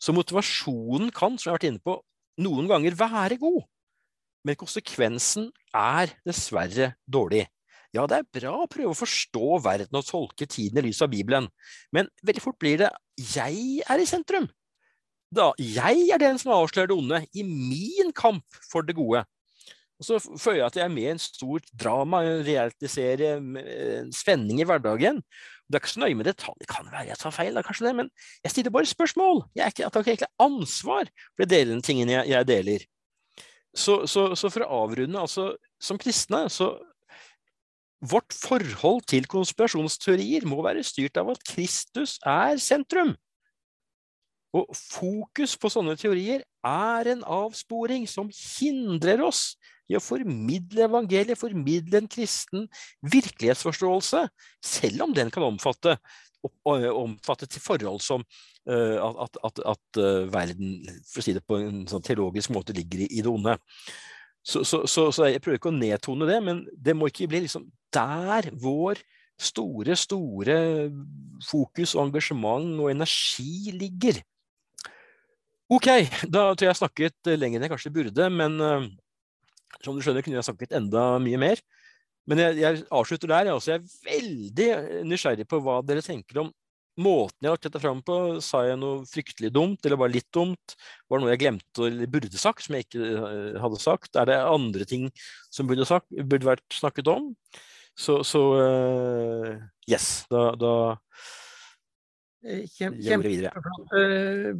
Så 0.01 0.15
motivasjonen 0.17 1.11
kan, 1.15 1.37
som 1.37 1.51
jeg 1.51 1.53
har 1.53 1.59
vært 1.59 1.69
inne 1.71 1.85
på, 1.85 1.99
noen 2.41 2.69
ganger 2.71 2.97
være 2.97 3.39
god, 3.41 3.63
men 4.49 4.57
konsekvensen 4.57 5.51
er 5.77 6.15
dessverre 6.27 6.95
dårlig. 7.05 7.45
Ja, 7.93 8.07
det 8.07 8.21
er 8.21 8.29
bra 8.39 8.55
å 8.63 8.71
prøve 8.71 8.95
å 8.95 8.99
forstå 8.99 9.59
verden 9.65 9.99
og 9.99 10.07
tolke 10.07 10.47
tiden 10.49 10.79
i 10.79 10.87
lys 10.87 11.03
av 11.03 11.11
Bibelen, 11.13 11.49
men 11.93 12.09
veldig 12.23 12.43
fort 12.45 12.59
blir 12.59 12.79
det 12.79 12.91
'jeg 13.19 13.83
er 13.83 13.99
i 13.99 14.07
sentrum'. 14.07 14.49
Da, 15.35 15.53
jeg 15.59 16.09
er 16.11 16.19
den 16.19 16.39
som 16.39 16.53
avslører 16.53 16.89
det 16.89 16.97
onde 16.97 17.27
i 17.35 17.43
min 17.43 18.13
kamp 18.13 18.45
for 18.71 18.83
det 18.83 18.97
gode. 18.97 19.25
Og 20.01 20.07
så 20.07 20.19
føler 20.41 20.63
jeg 20.63 20.67
at 20.71 20.77
jeg 20.79 20.85
er 20.87 20.93
med 20.93 21.05
i 21.05 21.13
en 21.13 21.21
stort 21.21 21.67
drama, 21.77 22.23
en 22.25 22.45
realityserie, 22.47 23.35
spenning 24.17 24.63
i 24.63 24.67
hverdagen. 24.69 25.21
Det 25.69 25.77
er 25.77 25.83
ikke 25.83 25.93
så 25.93 26.01
nøye 26.01 26.17
med 26.17 26.27
detaljer. 26.31 26.63
Det 26.65 26.71
kan 26.71 26.89
være 26.89 27.11
jeg 27.11 27.21
tar 27.21 27.35
feil, 27.37 27.53
da, 27.55 27.63
kanskje 27.67 27.87
det, 27.87 27.97
men 27.99 28.09
jeg 28.43 28.55
stiller 28.55 28.75
bare 28.75 28.89
spørsmål. 28.89 29.45
Jeg, 29.55 29.75
ikke, 29.75 29.85
jeg 29.85 29.93
tar 29.93 30.07
ikke 30.07 30.15
egentlig 30.17 30.33
ansvar 30.47 31.11
for 31.29 31.45
de 31.45 31.51
delene 31.53 31.85
tingene 31.85 32.17
jeg, 32.17 32.31
jeg 32.33 32.49
deler. 32.49 32.87
Så, 33.77 34.01
så, 34.11 34.33
så, 34.35 34.51
for 34.51 34.65
å 34.65 34.81
avrunde, 34.87 35.21
altså 35.21 35.53
som 35.79 36.01
kristne, 36.01 36.47
så 36.51 36.75
Vårt 38.01 38.33
forhold 38.33 39.03
til 39.13 39.27
konspirasjonsteorier 39.29 40.47
må 40.49 40.63
være 40.65 40.81
styrt 40.89 41.19
av 41.21 41.35
at 41.35 41.43
Kristus 41.45 42.15
er 42.25 42.57
sentrum. 42.57 43.13
Og 44.57 44.73
fokus 44.73 45.53
på 45.61 45.69
sånne 45.69 45.99
teorier 46.01 46.41
er 46.65 47.11
en 47.13 47.21
avsporing 47.29 48.09
som 48.09 48.31
hindrer 48.33 49.21
oss 49.27 49.53
i 49.91 49.99
å 49.99 50.03
formidle 50.03 50.87
evangeliet, 50.87 51.39
formidle 51.39 52.01
en 52.01 52.11
kristen 52.11 52.69
virkelighetsforståelse, 53.13 54.25
selv 54.65 55.07
om 55.07 55.15
den 55.17 55.33
kan 55.35 55.47
omfatte, 55.49 55.97
omfatte 56.63 57.49
til 57.51 57.63
forhold 57.63 58.01
som 58.05 58.25
at, 58.71 59.37
at, 59.45 59.61
at 59.73 60.01
verden, 60.31 60.79
for 61.09 61.21
å 61.21 61.25
si 61.25 61.35
det 61.37 61.45
på 61.49 61.59
en 61.59 61.83
sånn 61.91 62.05
teologisk 62.07 62.53
måte, 62.55 62.77
ligger 62.77 63.03
i, 63.07 63.23
det 63.25 63.31
onde. 63.31 63.57
Så, 64.47 64.63
så, 64.65 64.85
så, 64.89 65.11
så, 65.13 65.27
jeg 65.29 65.43
prøver 65.43 65.59
ikke 65.59 65.73
å 65.73 65.77
nedtone 65.77 66.29
det, 66.29 66.39
men 66.45 66.63
det 66.73 66.95
må 66.97 67.11
ikke 67.11 67.29
bli 67.31 67.43
liksom 67.45 67.67
der 67.93 68.49
vår 68.63 69.01
store, 69.41 69.97
store 69.97 70.57
fokus 71.45 71.95
og 71.97 72.07
engasjement 72.07 72.81
og 72.81 72.91
energi 72.93 73.73
ligger. 73.75 74.21
Ok, 75.71 75.87
da 76.27 76.51
tror 76.51 76.65
jeg 76.65 76.67
jeg 76.67 76.73
har 76.73 76.81
snakket 76.81 77.31
lenger 77.39 77.61
enn 77.61 77.69
jeg 77.69 77.73
kanskje 77.73 77.95
burde, 77.95 78.27
men 78.35 78.59
som 79.85 79.97
du 79.97 80.03
skjønner, 80.05 80.25
kunne 80.27 80.39
jeg 80.41 80.49
snakket 80.49 80.77
enda 80.79 81.05
mye 81.23 81.41
mer. 81.41 81.63
Men 82.31 82.43
jeg, 82.45 82.59
jeg 82.61 82.83
avslutter 82.95 83.31
der. 83.33 83.49
Jeg, 83.49 83.59
også. 83.59 83.73
jeg 83.73 83.81
er 83.81 84.09
veldig 84.11 85.07
nysgjerrig 85.09 85.47
på 85.51 85.61
hva 85.65 85.81
dere 85.87 86.05
tenker 86.05 86.45
om 86.45 86.51
måten 87.01 87.39
jeg 87.41 87.49
har 87.49 87.57
lagt 87.57 87.67
dette 87.69 87.83
fram 87.83 88.03
på. 88.05 88.17
Sa 88.45 88.63
jeg 88.67 88.79
noe 88.81 89.07
fryktelig 89.09 89.53
dumt, 89.55 89.81
eller 89.85 90.01
bare 90.01 90.15
litt 90.15 90.29
dumt? 90.35 90.77
Var 91.09 91.19
det 91.19 91.25
noe 91.25 91.35
jeg 91.35 91.43
glemte 91.45 91.89
eller 91.89 92.13
burde 92.13 92.41
sagt, 92.41 92.65
som 92.67 92.77
jeg 92.77 92.87
ikke 92.87 93.11
eh, 93.17 93.59
hadde 93.63 93.83
sagt? 93.83 94.17
Er 94.21 94.31
det 94.31 94.39
andre 94.43 94.87
ting 94.89 95.09
som 95.53 95.71
burde, 95.71 95.89
sagt, 95.89 96.11
burde 96.11 96.51
vært 96.51 96.67
snakket 96.77 97.11
om? 97.11 97.33
Så, 97.99 98.21
så 98.25 98.41
uh, 98.57 99.57
yes, 99.91 100.25
da, 100.31 100.45
da 100.57 100.75
eh, 102.47 102.63
Kjempeflott, 102.79 103.91
uh, 103.93 104.55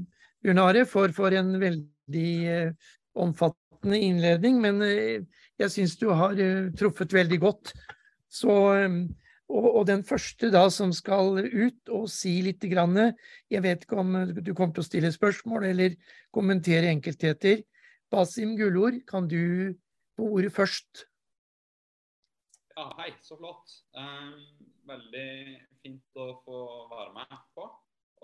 Bjørn 0.45 0.61
Are, 0.61 0.83
for, 0.89 1.15
for, 1.17 1.33
en 1.39 1.55
veldig 1.63 2.33
uh, 2.51 2.91
omfattende 3.23 3.60
innledning. 3.85 4.61
Men 4.63 4.83
uh, 4.85 5.43
jeg 5.61 5.75
syns 5.75 5.97
du 6.01 6.09
har 6.15 6.37
truffet 6.79 7.13
veldig 7.15 7.41
godt. 7.43 7.75
Så 8.31 8.53
um, 8.87 9.03
og, 9.51 9.67
og, 9.67 9.83
den 9.89 10.05
første 10.07 10.53
da 10.55 10.63
som 10.71 10.93
skal 10.95 11.41
ut 11.43 11.91
og 11.91 12.07
si 12.13 12.37
litt 12.47 12.63
grann, 12.71 13.15
Jeg 13.51 13.63
vet 13.63 13.83
ikke 13.83 13.99
om 13.99 14.13
du 14.31 14.55
kommer 14.55 14.75
til 14.75 14.85
å 14.85 14.87
stille 14.87 15.13
spørsmål 15.13 15.65
eller 15.73 15.97
kommentere 16.31 16.93
enkeltheter. 16.93 17.65
Basim 18.11 18.57
Gullord, 18.59 19.01
kan 19.07 19.29
du 19.29 19.75
få 20.17 20.31
ordet 20.39 20.53
først? 20.53 21.07
Ja, 22.77 22.87
hei. 22.99 23.11
Så 23.23 23.37
flott. 23.37 23.75
Um, 23.95 24.39
veldig 24.89 25.31
fint 25.83 26.19
å 26.19 26.31
få 26.47 26.61
være 26.91 27.13
med 27.19 27.39
på. 27.55 27.67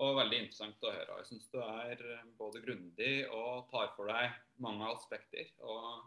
Og 0.03 0.13
veldig 0.19 0.43
interessant 0.43 0.83
å 0.85 0.93
høre. 0.93 1.17
Jeg 1.21 1.29
syns 1.31 1.49
du 1.49 1.57
er 1.63 2.01
både 2.37 2.61
grundig 2.61 3.13
og 3.33 3.65
tar 3.71 3.89
for 3.95 4.11
deg 4.11 4.35
mange 4.61 4.89
aspekter. 4.93 5.49
Og, 5.65 6.03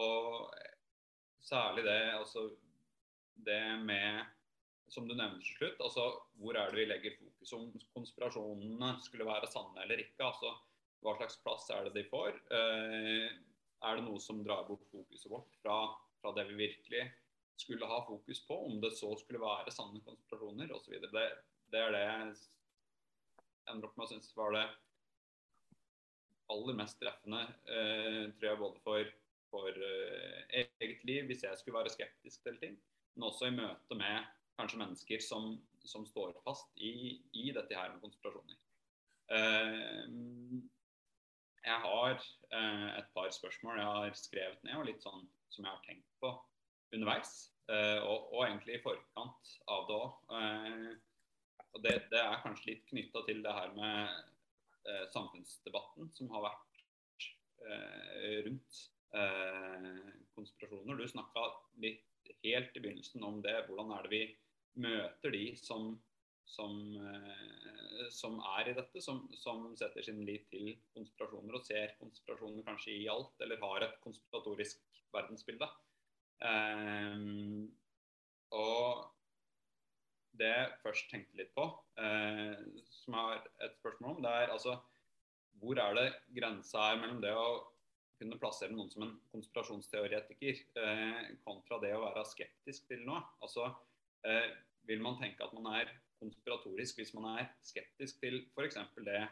og 0.00 0.54
særlig 1.44 1.84
det, 1.84 1.98
altså, 2.16 2.46
det 3.44 3.60
med 3.84 4.24
som 4.90 5.06
du 5.06 5.14
nevnte 5.14 5.44
til 5.44 5.58
slutt, 5.58 5.82
altså 5.84 6.06
hvor 6.40 6.56
er 6.58 6.72
det 6.72 6.80
vi 6.80 6.88
legger 6.88 7.18
fokus? 7.18 7.52
Om 7.56 7.68
konspirasjonene 7.94 8.90
skulle 9.04 9.28
være 9.28 9.50
sanne 9.50 9.84
eller 9.84 10.02
ikke. 10.02 10.26
altså 10.26 10.54
Hva 11.04 11.14
slags 11.18 11.38
plass 11.44 11.68
er 11.74 11.86
det 11.86 11.94
de 11.94 12.06
får? 12.10 12.40
Eh, 12.56 13.28
er 13.80 13.96
det 13.96 14.04
noe 14.04 14.20
som 14.20 14.42
drar 14.44 14.66
bort 14.68 14.84
fokuset 14.90 15.30
vårt 15.30 15.54
fra, 15.62 15.76
fra, 16.20 16.32
det 16.36 16.48
vi 16.50 16.58
virkelig 16.64 17.04
skulle 17.60 17.88
ha 17.88 18.00
fokus 18.08 18.42
på? 18.48 18.58
Om 18.66 18.80
det 18.82 18.92
så 18.98 19.12
skulle 19.20 19.42
være 19.42 19.72
sanne 19.74 20.02
konspirasjoner 20.04 20.74
osv. 20.74 20.98
Det, 21.06 21.26
det 21.70 21.84
er 21.84 21.94
det 21.94 22.02
jeg 22.04 22.34
ender 23.70 23.88
opp 23.88 23.98
med 23.98 24.06
å 24.06 24.10
synes 24.12 24.32
var 24.38 24.54
det 24.56 24.64
aller 26.50 26.78
mest 26.78 26.98
treffende, 27.00 27.42
eh, 27.70 28.24
tror 28.38 28.48
jeg, 28.48 28.60
både 28.60 28.82
for, 28.84 29.12
for 29.52 29.84
eh, 29.86 30.64
eget 30.82 31.04
liv, 31.06 31.28
hvis 31.28 31.44
jeg 31.46 31.58
skulle 31.60 31.78
være 31.78 31.92
skeptisk 31.94 32.42
til 32.46 32.58
ting, 32.62 32.76
men 33.14 33.28
også 33.28 33.50
i 33.50 33.54
møte 33.54 33.98
med 33.98 34.26
kanskje 34.58 34.80
mennesker 34.82 35.22
som, 35.24 35.54
som 35.86 36.04
står 36.08 36.34
fast 36.44 36.68
i, 36.76 37.20
i, 37.32 37.46
dette 37.54 37.76
her 37.76 37.94
med 37.94 38.02
konspirasjoner. 38.02 38.58
Eh, 39.30 40.04
jeg 41.60 41.76
har 41.84 42.14
uh, 42.54 42.88
et 42.98 43.08
par 43.14 43.30
spørsmål 43.36 43.78
jeg 43.78 43.86
har 43.86 44.14
skrevet 44.16 44.62
ned, 44.64 44.78
og 44.80 44.86
litt 44.88 45.02
sånn 45.04 45.26
som 45.52 45.66
jeg 45.66 45.74
har 45.74 45.82
tenkt 45.84 46.06
på 46.22 46.30
underveis. 46.96 47.34
Uh, 47.68 48.00
og, 48.00 48.30
og, 48.32 48.40
egentlig 48.46 48.78
i 48.78 48.82
forkant 48.82 49.50
av 49.70 49.84
det 49.90 49.98
òg. 49.98 50.14
Og 51.74 51.82
det, 51.84 51.96
det, 52.12 52.20
er 52.20 52.42
kanskje 52.44 52.72
litt 52.72 52.84
knytta 52.90 53.24
til 53.26 53.42
det 53.44 53.54
her 53.54 53.74
med 53.76 55.08
samfunnsdebatten 55.12 56.08
som 56.16 56.30
har 56.32 56.46
vært 56.48 57.26
rundt 58.46 58.78
konspirasjoner. 60.34 60.96
Du 60.96 61.08
snakka 61.08 61.44
litt 61.84 62.32
helt 62.44 62.76
i 62.76 62.82
begynnelsen 62.82 63.24
om 63.26 63.40
det. 63.44 63.56
Hvordan 63.66 63.92
er 63.96 64.06
det 64.06 64.12
vi 64.14 64.22
møter 64.80 65.34
de 65.34 65.44
som, 65.60 65.92
som, 66.48 66.74
eh, 66.96 68.06
som 68.14 68.38
er 68.56 68.70
i 68.70 68.76
dette, 68.78 69.02
som, 69.04 69.22
som, 69.36 69.68
setter 69.78 70.06
sin 70.06 70.22
lit 70.26 70.48
til 70.52 70.72
konspirasjoner 70.96 71.58
og 71.58 71.66
ser 71.66 71.96
konspirasjoner 72.00 72.66
kanskje 72.66 72.96
i 72.96 73.06
alt, 73.12 73.34
eller 73.40 73.62
har 73.62 73.86
et 73.86 74.00
konspiratorisk 74.04 74.82
verdensbilde. 75.14 75.68
Um, 76.40 77.66
og 78.56 79.10
det 80.38 80.50
jeg 80.50 80.78
først 80.84 81.10
tenkte 81.10 81.40
litt 81.40 81.52
på, 81.56 81.66
eh, 82.00 82.62
som 83.02 83.18
er 83.18 83.42
et 83.66 83.76
spørsmål 83.80 84.16
om, 84.16 84.22
det 84.24 84.32
er 84.44 84.54
altså 84.54 84.78
Hvor 85.60 85.76
er 85.76 85.92
det 85.94 86.06
grensa 86.32 86.92
er 86.92 87.00
mellom 87.02 87.18
det 87.20 87.34
å 87.36 87.48
kunne 88.20 88.38
plassere 88.40 88.72
noen 88.72 88.88
som 88.92 89.02
en 89.04 89.16
konspirasjonsteoretiker, 89.32 90.60
eh, 90.80 91.34
kontra 91.44 91.80
det 91.82 91.90
å 91.96 92.04
være 92.06 92.24
skeptisk 92.30 92.86
til 92.88 93.02
noe? 93.04 93.20
Altså, 93.44 93.66
eh, 94.24 94.48
vil 94.88 95.02
man 95.04 95.18
tenke 95.20 95.44
at 95.44 95.52
man 95.52 95.68
er 95.74 95.92
konspiratorisk 96.20 97.00
hvis 97.00 97.14
man 97.16 97.28
er 97.38 97.48
skeptisk 97.64 98.20
til 98.22 98.42
f.eks. 98.54 98.78
det 99.04 99.22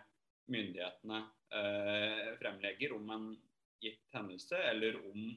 myndighetene 0.49 1.21
eh, 1.53 2.33
fremlegger 2.41 2.95
om 2.97 3.11
en 3.13 3.29
gitt 3.83 4.05
hendelse, 4.15 4.59
eller 4.71 4.99
om, 5.11 5.29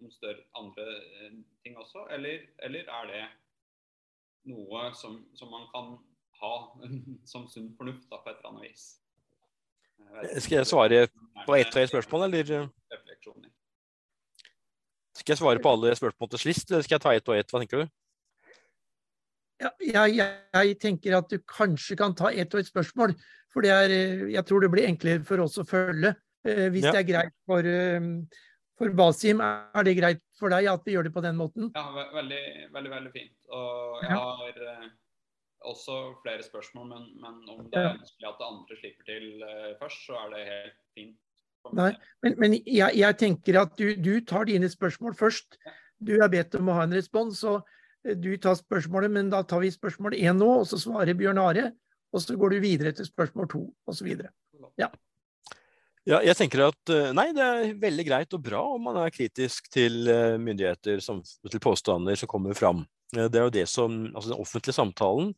om 0.00 0.10
større 0.14 0.44
andre 0.58 0.86
eh, 1.02 1.38
ting 1.64 1.78
også? 1.78 2.06
Eller, 2.14 2.46
eller, 2.62 2.90
er 2.98 3.10
det 3.10 3.22
noe 4.48 4.88
som, 4.98 5.20
som 5.38 5.50
man 5.52 5.68
kan 5.72 5.94
ha 6.42 6.52
som 7.30 7.48
sunn 7.50 7.72
fornuft 7.78 8.08
da, 8.10 8.20
på 8.22 8.32
et 8.32 8.38
eller 8.40 8.52
annet 8.52 8.68
vis? 8.70 8.86
Jeg 10.12 10.42
Skal 10.44 10.58
jeg 10.60 10.68
svare 10.68 11.02
på 11.46 11.56
ett 11.56 11.74
og 11.74 11.82
ett 11.82 11.90
spørsmål, 11.92 12.26
eller? 12.26 12.70
Skal 15.12 15.34
jeg 15.34 15.38
svare 15.38 15.62
på 15.62 15.72
alle 15.72 15.94
spørsmål 15.96 16.32
til 16.32 16.42
sist, 16.42 16.70
eller 16.70 16.84
skal 16.84 16.98
jeg 16.98 17.04
ta 17.04 17.14
ett 17.14 17.28
og 17.28 17.38
ett? 17.38 17.52
Hva 17.52 17.62
tenker 17.62 17.84
du? 17.84 17.92
Ja, 19.62 19.70
jeg, 20.10 20.16
jeg, 20.18 20.76
tenker 20.82 21.16
at 21.20 21.30
du 21.30 21.38
kanskje 21.46 21.96
kan 21.98 22.16
ta 22.18 22.32
ett 22.32 22.54
og 22.54 22.62
ett 22.62 22.70
spørsmål. 22.70 23.14
For 23.52 23.68
er, 23.68 23.92
eh, 23.92 24.24
jeg 24.32 24.44
tror 24.48 24.64
det 24.64 24.70
blir 24.72 24.88
enklere 24.88 25.22
for 25.28 25.44
oss 25.44 25.60
å 25.60 25.66
følge. 25.68 26.14
Eh, 26.42 26.66
hvis 26.72 26.88
ja. 26.88 26.94
det 26.94 27.02
er 27.02 27.08
greit 27.10 27.34
for, 27.46 27.68
eh, 27.68 28.00
for 28.82 28.96
Basim, 28.98 29.42
er 29.42 29.86
det 29.86 29.94
greit 29.98 30.22
for 30.40 30.52
deg 30.52 30.66
at 30.72 30.82
vi 30.86 30.96
gjør 30.96 31.06
det 31.06 31.14
på 31.14 31.22
den 31.24 31.38
måten? 31.38 31.70
Ja, 31.76 31.84
veldig, 32.16 32.42
veldig, 32.74 32.92
veldig 32.96 33.12
fint. 33.14 33.34
Og 33.54 34.02
jeg 34.02 34.16
har 34.18 34.88
også 35.70 35.98
flere 36.22 36.42
spørsmål, 36.42 36.88
men, 36.88 37.04
men 37.22 37.36
om 37.52 37.66
det 37.70 37.78
er 37.78 37.92
ønskelig 37.94 38.28
at 38.30 38.46
andre 38.46 38.78
slipper 38.78 39.06
til 39.06 39.44
eh, 39.46 39.68
først, 39.80 40.06
så 40.06 40.18
er 40.24 40.32
det 40.32 40.46
helt 40.48 40.80
fint. 40.96 41.20
Nei, 41.78 41.92
men, 42.24 42.34
men 42.42 42.56
jeg, 42.58 42.90
jeg, 42.98 43.18
tenker 43.20 43.60
at 43.60 43.76
du, 43.78 43.92
du, 43.94 44.16
tar 44.26 44.48
dine 44.50 44.70
spørsmål 44.70 45.14
først. 45.14 45.60
Du 46.02 46.16
er 46.18 46.32
bedt 46.32 46.56
om 46.58 46.72
å 46.72 46.80
ha 46.80 46.88
en 46.88 46.96
respons, 46.96 47.44
og 47.46 47.62
eh, 48.02 48.18
du 48.18 48.34
tar 48.42 48.58
spørsmålet, 48.58 49.14
men 49.14 49.30
da 49.32 49.44
tar 49.46 49.62
vi 49.62 49.70
spørsmål 49.70 50.18
én 50.18 50.42
nå, 50.42 50.50
og 50.64 50.66
så 50.70 50.80
svarer 50.82 51.18
Bjørn 51.18 51.40
Are. 51.42 51.70
Og 52.12 52.20
så 52.20 52.36
går 52.36 52.52
du 52.52 52.58
videre 52.60 52.92
til 52.92 53.06
spørsmål 53.08 53.48
to, 53.48 53.62
osv. 53.88 54.10
Ja. 54.80 54.90
Ja, 56.08 56.18
jeg 56.26 56.34
tenker 56.34 56.64
at 56.66 56.90
eh, 56.90 57.12
nei, 57.14 57.28
det 57.36 57.42
er 57.46 57.74
veldig 57.78 58.04
greit 58.08 58.34
og 58.34 58.42
bra 58.42 58.62
om 58.74 58.88
man 58.88 58.98
er 59.04 59.12
kritisk 59.14 59.68
til 59.70 60.08
myndigheter, 60.42 60.98
som, 61.04 61.20
til 61.22 61.62
påstander 61.62 62.18
som 62.18 62.30
kommer 62.30 62.58
fram. 62.58 62.82
Det 63.12 63.36
er 63.36 63.44
jo 63.44 63.52
det 63.52 63.66
som 63.68 64.06
altså 64.08 64.32
Den 64.32 64.40
offentlige 64.40 64.74
samtalen 64.74 65.34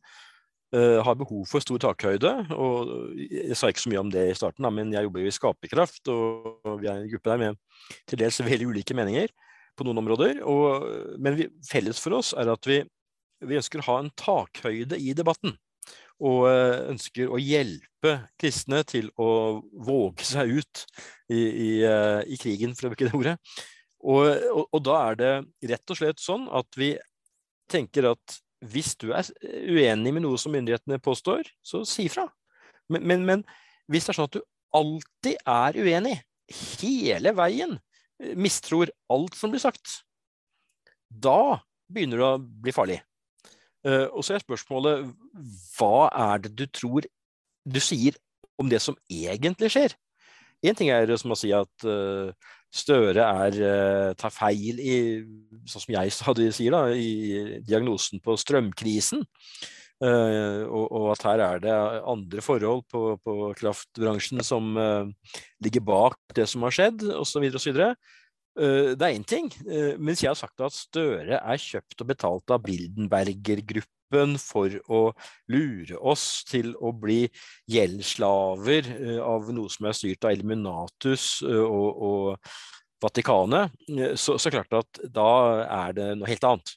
uh, 0.75 0.99
har 1.03 1.17
behov 1.19 1.43
for 1.49 1.59
stor 1.59 1.81
takhøyde. 1.83 2.31
og 2.55 3.17
Jeg 3.19 3.57
sa 3.59 3.67
ikke 3.67 3.83
så 3.83 3.91
mye 3.91 4.03
om 4.05 4.11
det 4.13 4.23
i 4.29 4.37
starten, 4.37 4.63
da, 4.63 4.71
men 4.71 4.93
jeg 4.95 5.03
jobber 5.03 5.25
jo 5.25 5.31
i 5.31 5.35
Skaperkraft, 5.35 6.07
og 6.07 6.79
vi 6.79 6.87
er 6.87 7.01
en 7.01 7.09
gruppe 7.11 7.33
der 7.33 7.41
med 7.41 7.59
til 8.07 8.21
dels 8.23 8.39
veldig 8.39 8.69
ulike 8.71 8.95
meninger 8.95 9.33
på 9.75 9.85
noen 9.85 9.99
områder. 10.01 10.39
Og, 10.47 10.87
men 11.19 11.35
vi, 11.35 11.49
felles 11.67 11.99
for 11.99 12.15
oss 12.21 12.31
er 12.31 12.53
at 12.53 12.69
vi, 12.69 12.79
vi 13.43 13.59
ønsker 13.59 13.83
å 13.83 13.87
ha 13.89 13.99
en 14.01 14.13
takhøyde 14.23 14.97
i 15.03 15.11
debatten 15.17 15.57
og 16.23 16.45
uh, 16.47 16.87
ønsker 16.91 17.31
å 17.31 17.39
hjelpe 17.41 18.13
kristne 18.39 18.83
til 18.87 19.09
å 19.19 19.59
våge 19.85 20.27
seg 20.27 20.53
ut 20.61 20.83
i, 21.27 21.41
i, 21.41 21.69
uh, 21.83 22.21
i 22.23 22.37
krigen, 22.39 22.75
for 22.77 22.87
å 22.87 22.93
bruke 22.93 23.09
det 23.09 23.17
ordet. 23.17 23.35
Og, 24.05 24.23
og, 24.29 24.63
og, 24.69 24.79
da 24.85 24.97
er 25.09 25.19
det 25.19 25.33
rett 25.71 25.91
og 25.91 25.99
slett 25.99 26.21
sånn 26.21 26.45
at 26.53 26.77
vi 26.77 26.93
tenker 27.71 28.11
at 28.11 28.39
hvis 28.65 28.93
du 29.01 29.09
er 29.17 29.27
uenig 29.43 30.13
med 30.13 30.23
noe 30.25 30.37
som 30.41 30.53
myndighetene 30.53 31.01
påstår, 31.03 31.47
så 31.65 31.81
si 31.89 32.07
fra. 32.11 32.27
Men, 32.93 33.05
men, 33.09 33.25
men 33.25 33.43
hvis 33.91 34.05
det 34.05 34.13
er 34.13 34.19
sånn 34.19 34.29
at 34.29 34.37
du 34.37 34.45
alltid 34.75 35.41
er 35.41 35.79
uenig, 35.81 36.15
hele 36.79 37.33
veien, 37.35 37.75
mistror 38.37 38.91
alt 39.11 39.35
som 39.37 39.53
blir 39.53 39.63
sagt, 39.63 40.01
da 41.09 41.59
begynner 41.91 42.21
det 42.21 42.27
å 42.27 42.39
bli 42.39 42.73
farlig. 42.75 42.99
Uh, 43.85 44.07
og 44.09 44.25
så 44.25 44.35
er 44.35 44.43
spørsmålet 44.43 45.05
hva 45.77 46.07
er 46.09 46.41
det 46.45 46.55
du 46.57 46.65
tror 46.73 47.05
du 47.65 47.79
sier 47.81 48.17
om 48.61 48.69
det 48.71 48.81
som 48.81 48.97
egentlig 49.11 49.71
skjer? 49.73 49.93
Én 50.65 50.77
ting 50.77 50.89
er 50.89 51.11
som 51.19 51.33
å 51.35 51.37
si 51.37 51.51
at 51.53 51.87
uh, 51.87 52.31
Støre 52.75 53.23
er, 53.23 53.55
uh, 53.55 54.09
tar 54.19 54.33
feil 54.35 54.81
i, 54.83 54.95
sånn 55.69 55.83
som 55.85 55.93
jeg 55.95 56.11
stadig 56.11 56.49
sier, 56.57 56.73
da, 56.75 56.89
i 56.91 57.61
diagnosen 57.63 58.19
på 58.23 58.35
strømkrisen. 58.41 59.23
Uh, 60.03 60.67
og, 60.67 60.89
og, 60.89 61.05
at 61.13 61.23
her 61.23 61.43
er 61.45 61.61
det 61.63 61.75
andre 62.11 62.43
forhold 62.43 62.83
på, 62.91 63.13
på 63.23 63.35
kraftbransjen 63.55 64.43
som 64.43 64.75
uh, 64.75 65.07
ligger 65.63 65.85
bak 65.87 66.19
det 66.35 66.49
som 66.51 66.65
har 66.67 66.75
skjedd, 66.75 67.05
osv. 67.15 67.47
osv. 67.55 67.79
Uh, 68.55 68.93
det 68.95 69.03
er 69.03 69.17
én 69.17 69.27
ting, 69.27 69.49
uh, 69.67 69.95
mens 69.99 70.23
jeg 70.23 70.31
har 70.31 70.39
sagt 70.39 70.63
at 70.63 70.75
Støre 70.75 71.41
er 71.41 71.59
kjøpt 71.59 72.01
og 72.01 72.11
betalt 72.13 72.55
av 72.55 72.63
Bildenberger-gruppen 72.63 73.93
for 74.39 74.69
å 74.87 75.01
lure 75.51 75.97
oss 75.99 76.43
til 76.47 76.73
å 76.77 76.93
bli 76.95 77.25
gjeldsslaver 77.71 78.89
eh, 78.93 79.19
av 79.19 79.51
noe 79.53 79.71
som 79.71 79.89
er 79.89 79.97
styrt 79.97 80.25
av 80.25 80.35
Illuminatus 80.35 81.43
eh, 81.45 81.65
og, 81.65 82.01
og 82.09 83.03
Vatikanet, 83.03 83.73
eh, 83.89 84.15
så, 84.15 84.37
så 84.37 84.51
klart 84.53 84.73
at 84.77 85.01
da 85.11 85.29
er 85.65 85.95
det 85.97 86.09
noe 86.19 86.29
helt 86.29 86.47
annet. 86.47 86.75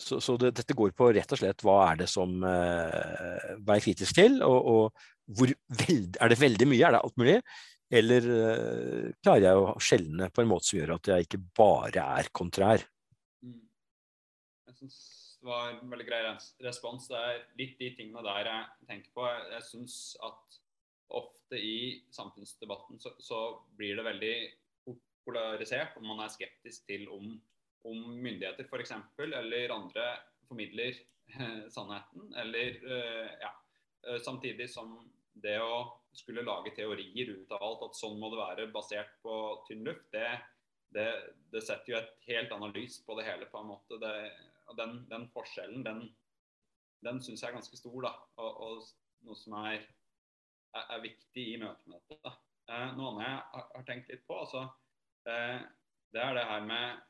Så, 0.00 0.18
så 0.20 0.34
det, 0.40 0.56
dette 0.58 0.74
går 0.74 0.90
på 0.96 1.12
rett 1.14 1.32
og 1.32 1.38
slett 1.38 1.62
hva 1.64 1.76
er 1.86 2.00
det 2.00 2.08
som 2.10 2.32
uh, 2.42 3.52
vær 3.62 3.78
kritisk 3.80 4.16
til, 4.18 4.40
og, 4.42 4.66
og 4.66 5.36
hvor 5.38 5.52
veld, 5.84 6.18
er 6.18 6.32
det 6.32 6.40
veldig 6.40 6.66
mye, 6.68 6.82
er 6.82 6.96
det 6.96 7.00
alt 7.06 7.20
mulig? 7.20 7.36
Eller 7.94 8.26
uh, 8.26 9.10
klarer 9.22 9.44
jeg 9.48 9.60
å 9.60 9.74
skjelne 9.82 10.30
på 10.34 10.42
en 10.42 10.50
måte 10.50 10.70
som 10.70 10.80
gjør 10.80 10.96
at 10.96 11.12
jeg 11.12 11.26
ikke 11.28 11.42
bare 11.56 12.06
er 12.18 12.30
kontrær? 12.34 12.82
Mm. 13.44 13.60
Jeg 14.68 14.78
synes 14.80 14.98
var 15.44 15.70
en 15.70 15.90
veldig 15.92 16.06
grei 16.08 16.20
respons. 16.64 17.08
Det 17.10 17.20
er 17.20 17.40
litt 17.60 17.78
de 17.80 17.90
tingene 17.98 18.24
der 18.24 18.48
jeg 18.48 18.90
tenker 18.90 19.16
på. 19.16 19.26
Jeg 19.52 19.66
syns 19.68 19.96
at 20.24 20.60
ofte 21.14 21.58
i 21.60 22.02
samfunnsdebatten 22.14 23.00
så, 23.02 23.12
så, 23.22 23.40
blir 23.76 23.98
det 23.98 24.06
veldig 24.06 24.36
polarisert 25.24 25.96
om 26.00 26.08
man 26.10 26.22
er 26.24 26.32
skeptisk 26.32 26.86
til 26.88 27.06
om, 27.12 27.34
om 27.88 28.00
myndigheter 28.20 28.66
f.eks. 28.68 28.92
eller 29.24 29.72
andre 29.72 30.06
formidler 30.48 30.96
eh, 31.32 31.60
sannheten. 31.74 32.32
Eller 32.40 32.80
eh, 32.84 33.36
ja. 33.44 33.52
Eh, 34.08 34.20
samtidig 34.24 34.68
som 34.72 34.96
det 35.44 35.58
å 35.64 35.84
skulle 36.18 36.44
lage 36.46 36.74
teorier 36.76 37.32
ut 37.34 37.52
av 37.54 37.62
alt, 37.62 37.84
at 37.88 37.98
sånn 37.98 38.18
må 38.20 38.30
det 38.32 38.40
være 38.40 38.66
basert 38.74 39.14
på 39.24 39.36
tynn 39.68 39.84
luft, 39.86 40.06
det, 40.14 40.28
det, 40.94 41.08
det 41.52 41.62
setter 41.66 41.92
jo 41.92 42.00
et 42.00 42.12
helt 42.28 42.52
annet 42.54 42.76
lys 42.78 43.00
på 43.06 43.16
det 43.18 43.26
hele. 43.28 43.48
på 43.50 43.60
en 43.60 43.72
måte. 43.72 43.98
Det, 44.02 44.14
den, 44.78 45.00
den 45.10 45.26
forskjellen, 45.34 45.82
den, 45.86 46.04
den 47.04 47.20
syns 47.22 47.42
jeg 47.42 47.50
er 47.50 47.58
ganske 47.58 47.78
stor. 47.78 47.98
da, 48.06 48.14
og, 48.40 48.60
og 48.66 49.26
noe 49.28 49.38
som 49.38 49.56
er, 49.64 49.82
er, 50.74 50.84
er, 50.84 51.02
viktig 51.04 51.48
i 51.54 51.58
møte 51.60 51.90
med 51.90 52.04
dette. 52.10 52.34
Eh, 52.70 52.88
noe 52.96 53.12
annet 53.12 53.26
jeg 53.26 53.40
har, 53.56 53.66
har, 53.74 53.86
tenkt 53.88 54.12
litt 54.12 54.24
på, 54.28 54.38
altså, 54.44 54.64
eh, 55.28 55.58
det 56.14 56.22
er 56.22 56.38
det 56.38 56.48
her 56.48 56.64
med 56.68 57.02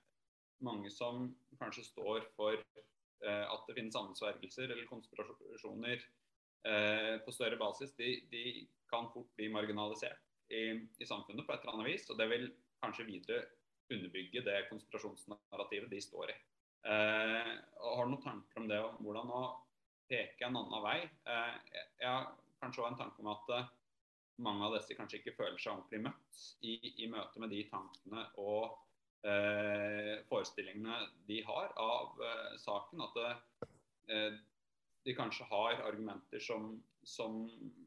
mange 0.65 0.91
som 0.91 1.29
kanskje 1.61 1.85
står 1.87 2.25
for 2.39 2.57
eh, 2.57 3.45
at 3.45 3.67
det 3.69 3.77
finnes 3.77 3.95
sammensvergelser 3.95 4.71
eller 4.71 4.89
konspirasjoner 4.91 6.03
på 6.65 7.33
større 7.35 7.59
basis. 7.61 7.91
De, 7.99 8.09
de, 8.33 8.45
kan 8.89 9.11
fort 9.13 9.29
bli 9.37 9.49
marginalisert 9.53 10.23
i, 10.49 10.71
i, 11.03 11.07
samfunnet 11.07 11.47
på 11.47 11.53
et 11.53 11.65
eller 11.65 11.75
annet 11.75 11.89
vis. 11.91 12.07
Og 12.13 12.19
det 12.21 12.29
vil 12.31 12.47
kanskje 12.85 13.07
videre 13.09 13.43
underbygge 13.93 14.45
det 14.47 14.67
konspirasjonsnarrativet 14.71 15.91
de 15.93 16.01
står 16.05 16.33
i. 16.33 16.37
Eh, 16.89 17.53
og 17.81 17.97
har 17.99 18.07
du 18.07 18.13
noen 18.13 18.25
tanker 18.25 18.61
om 18.61 18.69
det, 18.69 18.81
om 18.85 19.01
hvordan 19.05 19.33
å 19.33 19.43
peke 20.11 20.47
en 20.47 20.61
annen 20.61 20.85
vei? 20.85 20.99
Eh, 21.03 21.83
jeg 22.01 22.11
har 22.11 22.31
kanskje 22.61 22.85
også 22.85 22.93
en 22.93 23.01
tanke 23.01 23.25
om 23.25 23.31
at 23.33 23.53
eh, 23.57 23.71
mange 24.45 24.67
av 24.67 24.77
disse 24.77 24.97
kanskje 24.99 25.21
ikke 25.21 25.37
føler 25.39 25.61
seg 25.61 25.75
ordentlig 25.75 26.03
møtt 26.09 26.43
i, 26.67 26.75
i 27.05 27.11
møte 27.11 27.41
med 27.41 27.53
de 27.55 27.63
tankene 27.71 28.27
og 28.43 28.75
eh, 29.25 30.17
forestillingene 30.29 30.99
de 31.29 31.41
har 31.47 31.73
av 31.81 32.25
eh, 32.29 32.51
saken. 32.65 33.05
At 33.07 33.21
det, 33.21 33.33
eh, 34.13 34.43
de 35.05 35.15
kanskje 35.17 35.47
har 35.51 35.83
argumenter 35.85 36.41
som, 36.41 36.83
som, 37.05 37.45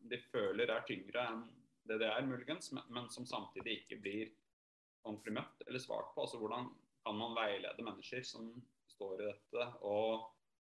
de 0.10 0.20
føler 0.32 0.70
er 0.70 0.86
tyngre 0.88 1.24
enn 1.32 1.46
det 1.88 2.02
det 2.02 2.10
er, 2.12 2.26
muligens, 2.28 2.72
men, 2.76 2.84
men 2.92 3.08
som 3.10 3.26
samtidig 3.26 3.82
ikke 3.82 4.02
blir 4.04 4.32
ordentlig 5.08 5.38
møtt 5.38 5.64
eller 5.68 5.80
svart 5.80 6.10
på. 6.14 6.26
Altså 6.26 6.40
Hvordan 6.42 6.68
kan 7.06 7.16
man 7.16 7.38
veilede 7.38 7.86
mennesker 7.86 8.26
som 8.28 8.50
står 8.92 9.22
i 9.22 9.30
dette, 9.30 9.68
og, 9.88 10.28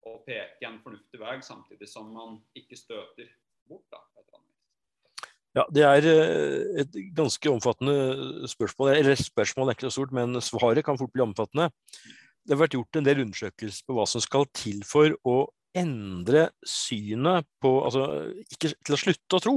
og 0.06 0.22
peke 0.28 0.68
en 0.70 0.78
fornuftig 0.84 1.22
vei, 1.22 1.40
samtidig 1.42 1.90
som 1.90 2.12
man 2.14 2.38
ikke 2.60 2.78
støter 2.78 3.32
bort. 3.66 3.88
da, 3.90 4.04
ja, 5.58 5.66
Det 5.74 5.84
er 5.84 6.06
eh, 6.06 6.82
et 6.84 6.98
ganske 7.18 7.50
omfattende 7.50 8.48
spørsmål. 8.48 8.94
Eller 9.00 9.18
spørsmålet 9.18 9.72
er 9.72 9.78
ikke 9.78 9.90
så 9.90 9.98
stort, 9.98 10.14
men 10.14 10.42
svaret 10.46 10.86
kan 10.86 11.00
fort 11.00 11.14
bli 11.14 11.26
omfattende. 11.26 11.72
Det 12.46 12.54
har 12.54 12.62
vært 12.64 12.78
gjort 12.78 13.00
en 13.00 13.08
del 13.08 13.24
undersøkelser 13.26 13.88
på 13.88 13.96
hva 13.98 14.06
som 14.10 14.22
skal 14.24 14.46
til 14.54 14.84
for 14.88 15.14
å 15.28 15.40
endre 15.78 16.50
synet 16.66 17.46
på 17.62 17.72
Altså 17.86 18.06
ikke 18.50 18.72
til 18.74 18.96
å 18.96 19.00
slutte 19.00 19.38
å 19.38 19.44
tro 19.44 19.56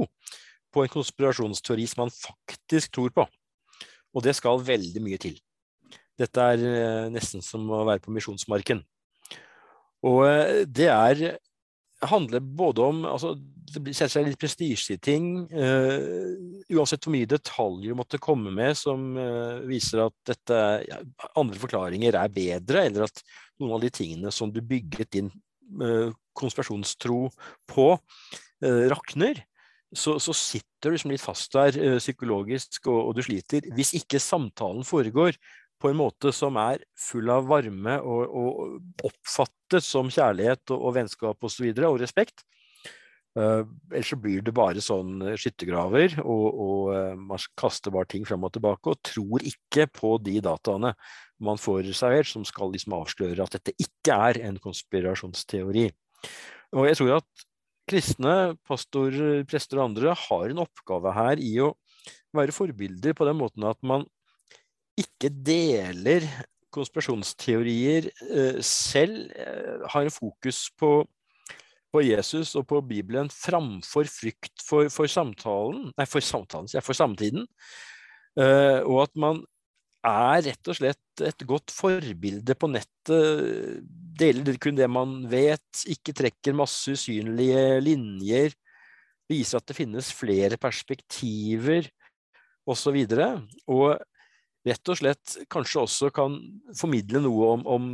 på 0.73 0.83
en 0.83 0.91
konspirasjonsteori 0.93 1.85
som 1.89 2.05
man 2.05 2.13
faktisk 2.13 2.93
tror 2.93 3.13
på. 3.13 3.25
Og 4.13 4.25
det 4.25 4.35
skal 4.37 4.61
veldig 4.61 5.01
mye 5.05 5.19
til. 5.21 5.37
Dette 6.17 6.45
er 6.53 6.65
eh, 6.65 7.09
nesten 7.13 7.41
som 7.45 7.65
å 7.69 7.83
være 7.85 8.01
på 8.05 8.13
misjonsmarken. 8.13 8.81
Og 10.05 10.23
eh, 10.27 10.63
det 10.69 10.89
er 10.89 11.23
handler 12.09 12.39
både 12.39 12.81
om 12.81 13.05
altså, 13.05 13.33
Det 13.73 13.93
ser 13.95 14.11
seg 14.11 14.27
litt 14.27 14.39
prestisje 14.39 14.97
i 14.97 15.01
ting. 15.01 15.27
Uh, 15.49 16.35
uansett 16.75 17.05
hvor 17.05 17.13
mye 17.15 17.29
detaljer 17.29 17.93
du 17.93 17.97
måtte 17.97 18.19
komme 18.21 18.51
med 18.53 18.77
som 18.77 19.15
uh, 19.17 19.63
viser 19.65 20.03
at 20.03 20.13
dette, 20.29 20.59
andre 21.39 21.61
forklaringer 21.61 22.17
er 22.19 22.33
bedre, 22.33 22.83
eller 22.85 23.07
at 23.07 23.23
noen 23.57 23.77
av 23.77 23.81
de 23.81 23.89
tingene 23.93 24.33
som 24.35 24.51
du 24.53 24.59
bygget 24.61 25.09
din 25.15 25.31
konspirasjonstro 26.33 27.27
på, 27.69 27.87
rakner, 28.91 29.41
så, 29.93 30.15
så, 30.23 30.33
sitter 30.33 30.89
du 30.89 30.95
liksom 30.95 31.11
litt 31.13 31.21
fast 31.21 31.53
der 31.53 31.75
psykologisk, 31.99 32.79
og, 32.87 32.99
og, 33.09 33.11
du 33.17 33.21
sliter. 33.25 33.67
Hvis 33.75 33.91
ikke 33.99 34.21
samtalen 34.23 34.87
foregår 34.87 35.37
på 35.83 35.91
en 35.91 35.99
måte 35.99 36.31
som 36.35 36.57
er 36.61 36.85
full 36.99 37.27
av 37.33 37.49
varme 37.49 37.97
og, 37.99 38.23
og 38.39 39.07
oppfattet 39.09 39.83
som 39.83 40.11
kjærlighet 40.11 40.71
og, 40.71 40.79
og 40.79 40.95
vennskap 40.95 41.43
osv. 41.43 41.67
Og, 41.67 41.79
så 41.81 41.89
og 41.91 42.01
respekt. 42.01 42.45
Uh, 43.33 43.65
ellers 43.89 44.11
så 44.13 44.17
blir 44.21 44.43
det 44.45 44.53
bare 44.53 44.81
sånn 44.83 45.23
skyttergraver, 45.41 46.19
og, 46.21 46.43
og 46.53 46.89
uh, 46.93 47.15
man 47.17 47.41
kaster 47.57 47.93
bare 47.93 48.05
ting 48.11 48.27
frem 48.29 48.45
og 48.45 48.53
tilbake 48.53 48.93
og 48.93 48.99
tror 49.09 49.41
ikke 49.49 49.87
på 49.89 50.11
de 50.21 50.37
dataene 50.45 50.93
man 51.45 51.59
får 51.61 51.91
servert 51.97 52.29
som 52.29 52.45
skal 52.47 52.71
liksom 52.73 52.95
avsløre 52.97 53.45
at 53.45 53.57
dette 53.57 53.75
ikke 53.81 54.17
er 54.29 54.41
en 54.47 54.59
konspirasjonsteori. 54.63 55.87
Og 56.73 56.87
jeg 56.89 56.99
tror 56.99 57.17
at 57.19 57.45
kristne, 57.89 58.35
pastorer, 58.67 59.43
prester 59.49 59.79
og 59.79 59.89
andre 59.89 60.15
har 60.17 60.49
en 60.49 60.63
oppgave 60.63 61.13
her 61.15 61.41
i 61.43 61.53
å 61.63 61.73
være 62.33 62.55
forbilder 62.55 63.15
på 63.17 63.27
den 63.27 63.39
måten 63.39 63.67
at 63.67 63.79
man 63.85 64.07
ikke 64.99 65.31
deler 65.45 66.25
konspirasjonsteorier 66.73 68.09
eh, 68.09 68.59
selv, 68.65 69.29
eh, 69.37 69.83
har 69.89 70.05
en 70.05 70.13
fokus 70.13 70.65
på, 70.79 71.03
på, 71.93 72.01
Jesus 72.01 72.55
og 72.57 72.65
på 72.69 72.81
Bibelen 72.85 73.29
framfor 73.33 74.09
frykt 74.09 74.65
for, 74.65 74.89
for 74.93 75.09
samtalen, 75.09 75.91
nei, 75.97 76.07
for 76.09 76.25
samtalen, 76.25 76.69
for 76.81 76.97
samtiden. 76.97 77.45
Eh, 78.39 78.79
og 78.81 79.03
at 79.05 79.13
man 79.19 79.43
er 80.03 80.43
rett 80.49 80.69
og 80.69 80.77
slett 80.77 81.23
et 81.23 81.45
godt 81.47 81.71
forbilde 81.73 82.55
på 82.59 82.69
nettet. 82.71 83.83
Deler 84.19 84.57
kun 84.61 84.77
det 84.77 84.89
man 84.91 85.21
vet, 85.31 85.83
ikke 85.89 86.15
trekker 86.17 86.57
masse 86.57 86.93
usynlige 86.93 87.79
linjer. 87.83 88.55
Viser 89.31 89.59
at 89.59 89.69
det 89.69 89.77
finnes 89.77 90.11
flere 90.13 90.59
perspektiver, 90.61 91.87
osv. 92.69 92.99
Og, 92.99 93.23
og 93.73 94.67
rett 94.67 94.91
og 94.91 94.99
slett 94.99 95.37
kanskje 95.51 95.83
også 95.83 96.11
kan 96.15 96.37
formidle 96.77 97.23
noe 97.23 97.53
om, 97.55 97.65
om 97.67 97.89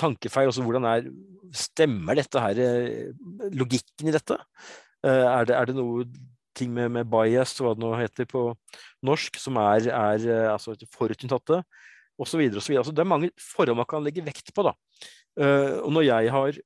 tankefeil. 0.00 0.50
Altså 0.50 0.66
hvordan 0.66 0.88
er 0.90 1.10
Stemmer 1.50 2.14
dette 2.14 2.38
her 2.38 2.58
eh, 2.62 3.08
Logikken 3.58 4.06
i 4.06 4.12
dette? 4.14 4.36
Eh, 5.02 5.24
er 5.26 5.48
det, 5.48 5.56
er 5.56 5.66
det 5.66 5.74
noe 5.74 6.04
ting 6.60 6.72
med, 6.76 6.92
med, 6.94 7.08
bias, 7.10 7.56
hva 7.60 7.74
det 7.76 7.82
nå 7.82 7.92
heter 7.98 8.28
på 8.30 8.50
norsk, 9.06 9.40
som 9.40 9.58
er, 9.60 9.90
er 9.90 10.26
eh, 10.28 10.48
altså 10.52 10.76
forutinntatte, 10.94 11.62
osv. 12.20 12.42
Altså, 12.52 12.92
det 12.92 13.02
er 13.02 13.08
mange 13.08 13.32
forhold 13.40 13.78
man 13.80 13.88
kan 13.88 14.04
legge 14.04 14.24
vekt 14.24 14.52
på. 14.54 14.66
da. 14.68 14.76
Uh, 15.40 15.78
og 15.86 15.92
når 15.94 16.04
jeg 16.04 16.32
har 16.34 16.56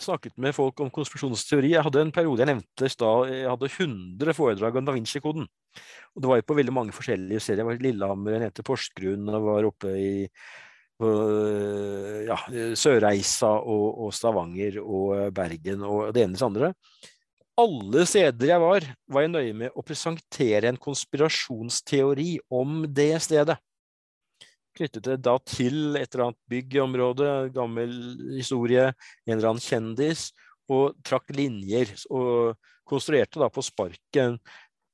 snakket 0.00 0.34
med 0.40 0.54
folk 0.56 0.80
om 0.80 0.90
konspirasjonsteori 0.92 1.70
Jeg 1.74 1.84
hadde 1.84 2.00
en 2.04 2.12
periode 2.12 2.42
jeg 2.42 2.48
nevnte 2.50 2.88
i 2.88 2.92
stad, 2.92 3.30
jeg 3.32 3.48
hadde 3.48 3.68
100 3.70 4.36
foredrag 4.36 4.76
om 4.76 4.88
Da 4.88 4.94
Vinci-koden. 4.96 5.46
Og 5.46 6.22
det 6.22 6.30
var 6.30 6.40
jo 6.40 6.46
på 6.48 6.56
veldig 6.56 6.74
mange 6.74 6.96
forskjellige 6.96 7.42
serier. 7.44 7.62
Jeg 7.62 7.68
var 7.68 7.78
i 7.78 7.84
Lillehammer, 7.84 8.36
jeg 8.36 8.50
het 8.50 8.62
Porsgrunn, 8.66 9.28
og 9.30 9.46
var 9.46 9.68
oppe 9.68 9.92
i 10.00 10.10
på, 10.96 11.10
ja, 12.24 12.38
Sørreisa 12.78 13.52
og, 13.60 13.86
og, 14.06 14.14
Stavanger 14.16 14.78
og 14.80 15.34
Bergen 15.36 15.84
og 15.84 16.14
det 16.16 16.24
ene 16.24 16.38
til 16.38 16.40
det 16.40 16.48
andre 16.48 16.70
alle 17.56 18.04
steder 18.08 18.50
jeg 18.50 18.62
var, 18.62 18.84
var 19.08 19.24
jeg 19.24 19.32
nøye 19.32 19.54
med 19.56 19.76
å 19.76 19.84
presentere 19.86 20.68
en 20.68 20.80
konspirasjonsteori 20.80 22.36
om 22.52 22.82
det 22.92 23.14
stedet. 23.24 23.56
Knyttet 24.76 25.06
det 25.06 25.16
da 25.24 25.38
til 25.40 25.96
et 25.96 26.10
eller 26.10 26.26
annet 26.26 26.40
bygg 26.52 26.76
i 26.76 26.82
området, 26.82 27.32
gammel 27.54 27.94
historie, 28.36 28.90
en 29.24 29.38
eller 29.38 29.54
annen 29.54 29.64
kjendis, 29.64 30.28
og 30.68 30.98
trakk 31.06 31.32
linjer. 31.32 31.94
Og 32.12 32.58
konstruerte 32.86 33.40
da 33.40 33.48
på 33.50 33.64
sparket 33.64 34.20
en 34.22 34.38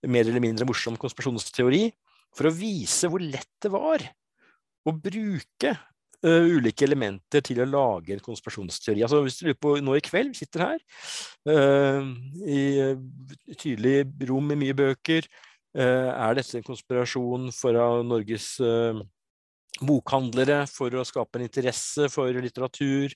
mer 0.08 0.26
eller 0.26 0.42
mindre 0.42 0.66
morsom 0.68 0.96
konspirasjonsteori 1.00 1.88
for 2.32 2.48
å 2.48 2.54
vise 2.56 3.10
hvor 3.10 3.22
lett 3.22 3.50
det 3.62 3.70
var 3.74 4.06
å 4.88 4.94
bruke 4.94 5.74
uh, 6.26 6.48
ulike 6.56 6.86
elementer 6.86 7.44
til 7.44 7.62
å 7.62 7.68
lage 7.68 8.14
en 8.14 8.24
konspirasjonsteori. 8.24 9.04
Altså, 9.04 9.22
hvis 9.24 9.38
du 9.38 9.46
lurer 9.48 9.60
på 9.60 9.76
nå 9.82 9.96
i 9.98 10.04
kveld, 10.04 10.34
vi 10.34 10.42
sitter 10.42 10.66
her 10.66 10.84
uh, 11.50 12.12
i 12.46 12.62
uh, 12.92 13.56
tydelig 13.56 14.28
rom 14.30 14.52
med 14.52 14.62
mye 14.64 14.76
bøker. 14.76 15.30
er 15.72 16.34
dette 16.36 16.58
en 16.58 16.64
konspirasjon 16.66 17.46
fra 17.56 18.02
Norges 18.04 18.58
bokhandlere 19.80 20.66
for 20.68 20.92
å 20.92 21.04
skape 21.08 21.38
en 21.38 21.46
interesse 21.46 22.10
for 22.12 22.28
litteratur? 22.44 23.14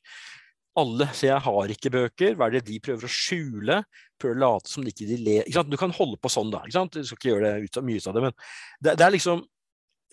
alle 0.77 1.09
sier 1.17 1.33
jeg 1.33 1.45
har 1.47 1.73
ikke 1.73 1.93
bøker. 1.93 2.37
Hva 2.37 2.49
er 2.49 2.59
det 2.59 2.67
de 2.69 2.79
prøver 2.85 3.09
å 3.09 3.13
skjule? 3.13 3.81
Prøver 4.21 4.37
å 4.37 4.43
late 4.43 4.71
som 4.71 4.85
de 4.85 4.93
ikke 4.93 5.09
de 5.09 5.19
ler. 5.25 5.49
Du 5.71 5.77
kan 5.81 5.95
holde 5.97 6.19
på 6.21 6.33
sånn, 6.33 6.53
da. 6.53 6.63
Du 6.69 7.01
skal 7.01 7.17
ikke 7.17 7.31
gjøre 7.33 7.53
det 7.55 7.69
ut 7.71 7.79
av, 7.81 7.87
mye 7.87 8.01
ut 8.01 8.09
av 8.11 8.17
det, 8.17 8.25
men 8.27 8.37
det, 8.37 8.93
det, 8.93 9.07
er 9.07 9.15
liksom 9.15 9.45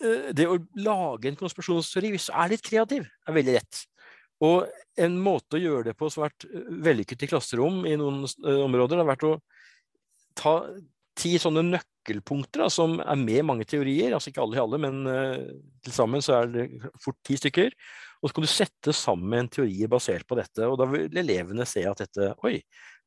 det 0.00 0.46
å 0.50 0.58
lage 0.82 1.30
en 1.30 1.38
konspirasjonsteori, 1.38 2.10
hvis 2.14 2.26
du 2.28 2.32
er 2.34 2.50
litt 2.50 2.64
kreativ, 2.66 3.06
er 3.28 3.36
veldig 3.36 3.54
lett. 3.56 3.82
Og 4.42 4.66
en 5.00 5.16
måte 5.22 5.58
å 5.58 5.62
gjøre 5.62 5.90
det 5.90 5.96
på 5.98 6.08
som 6.10 6.24
har 6.24 6.32
vært 6.32 6.46
eh, 6.48 6.70
vellykket 6.88 7.24
i 7.26 7.30
klasserom 7.30 7.84
i 7.88 7.94
noen 8.00 8.24
eh, 8.26 8.62
områder, 8.64 9.00
har 9.00 9.10
vært 9.12 9.26
å 9.28 9.34
ta 10.38 10.54
ti 11.14 11.36
sånne 11.38 11.62
nøkkelpunkter 11.68 12.64
da, 12.64 12.70
som 12.72 12.96
er 12.98 13.20
med 13.20 13.38
i 13.38 13.46
mange 13.46 13.66
teorier, 13.70 14.16
altså 14.16 14.32
ikke 14.32 14.42
alle 14.42 14.58
i 14.58 14.62
alle, 14.64 14.80
men 14.82 14.96
uh, 15.06 15.44
til 15.86 15.94
sammen 15.94 16.24
så 16.24 16.40
er 16.40 16.48
det 16.50 16.64
fort 16.98 17.20
ti 17.22 17.36
stykker. 17.38 17.70
Og 18.18 18.26
så 18.26 18.34
kan 18.34 18.46
du 18.46 18.50
sette 18.50 18.94
sammen 18.98 19.44
en 19.44 19.50
teori 19.52 19.86
basert 19.86 20.26
på 20.26 20.34
dette, 20.40 20.66
og 20.66 20.74
da 20.80 20.88
vil 20.90 21.22
elevene 21.22 21.62
se 21.70 21.84
at 21.86 22.02
dette 22.02 22.32
Oi, 22.42 22.56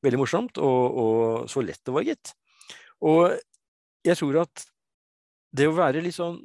veldig 0.08 0.22
morsomt, 0.22 0.62
og, 0.64 1.02
og 1.04 1.52
så 1.52 1.66
lett 1.68 1.84
det 1.84 1.98
var, 1.98 2.08
gitt. 2.08 2.32
Og 3.04 3.36
jeg 4.08 4.22
tror 4.22 4.40
at 4.46 4.64
det 5.58 5.68
å 5.68 5.76
være 5.76 6.06
litt 6.06 6.16
sånn 6.16 6.40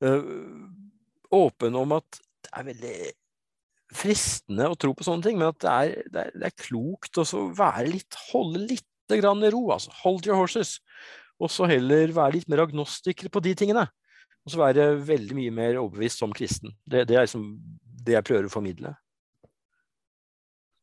åpen 0.00 1.76
om 1.76 1.96
at 1.98 2.20
det 2.40 2.52
er 2.56 2.66
veldig 2.70 2.94
fristende 3.94 4.68
å 4.70 4.78
tro 4.78 4.92
på 4.94 5.04
sånne 5.06 5.26
ting, 5.26 5.38
men 5.40 5.50
at 5.50 5.60
det 5.62 5.70
er, 5.70 6.10
det 6.12 6.22
er, 6.22 6.34
det 6.38 6.48
er 6.50 6.62
klokt 6.62 7.20
å 7.20 7.26
være 7.56 7.88
litt, 7.90 8.18
holde 8.30 8.62
litt 8.70 8.86
grann 9.18 9.42
i 9.42 9.50
ro. 9.50 9.64
altså 9.74 9.92
Hold 10.04 10.28
your 10.28 10.38
horses. 10.38 10.78
Og 11.40 11.50
så 11.50 11.66
heller 11.70 12.12
være 12.14 12.38
litt 12.38 12.50
mer 12.52 12.62
agnostikere 12.66 13.32
på 13.32 13.42
de 13.42 13.56
tingene. 13.58 13.86
Og 14.46 14.54
så 14.54 14.60
være 14.60 14.92
veldig 15.04 15.36
mye 15.36 15.54
mer 15.54 15.78
overbevist 15.80 16.22
som 16.22 16.32
kristen. 16.36 16.72
Det, 16.84 17.04
det 17.10 17.18
er 17.18 17.26
liksom 17.26 17.48
det 18.06 18.16
jeg 18.16 18.28
prøver 18.28 18.48
å 18.48 18.52
formidle. 18.52 18.94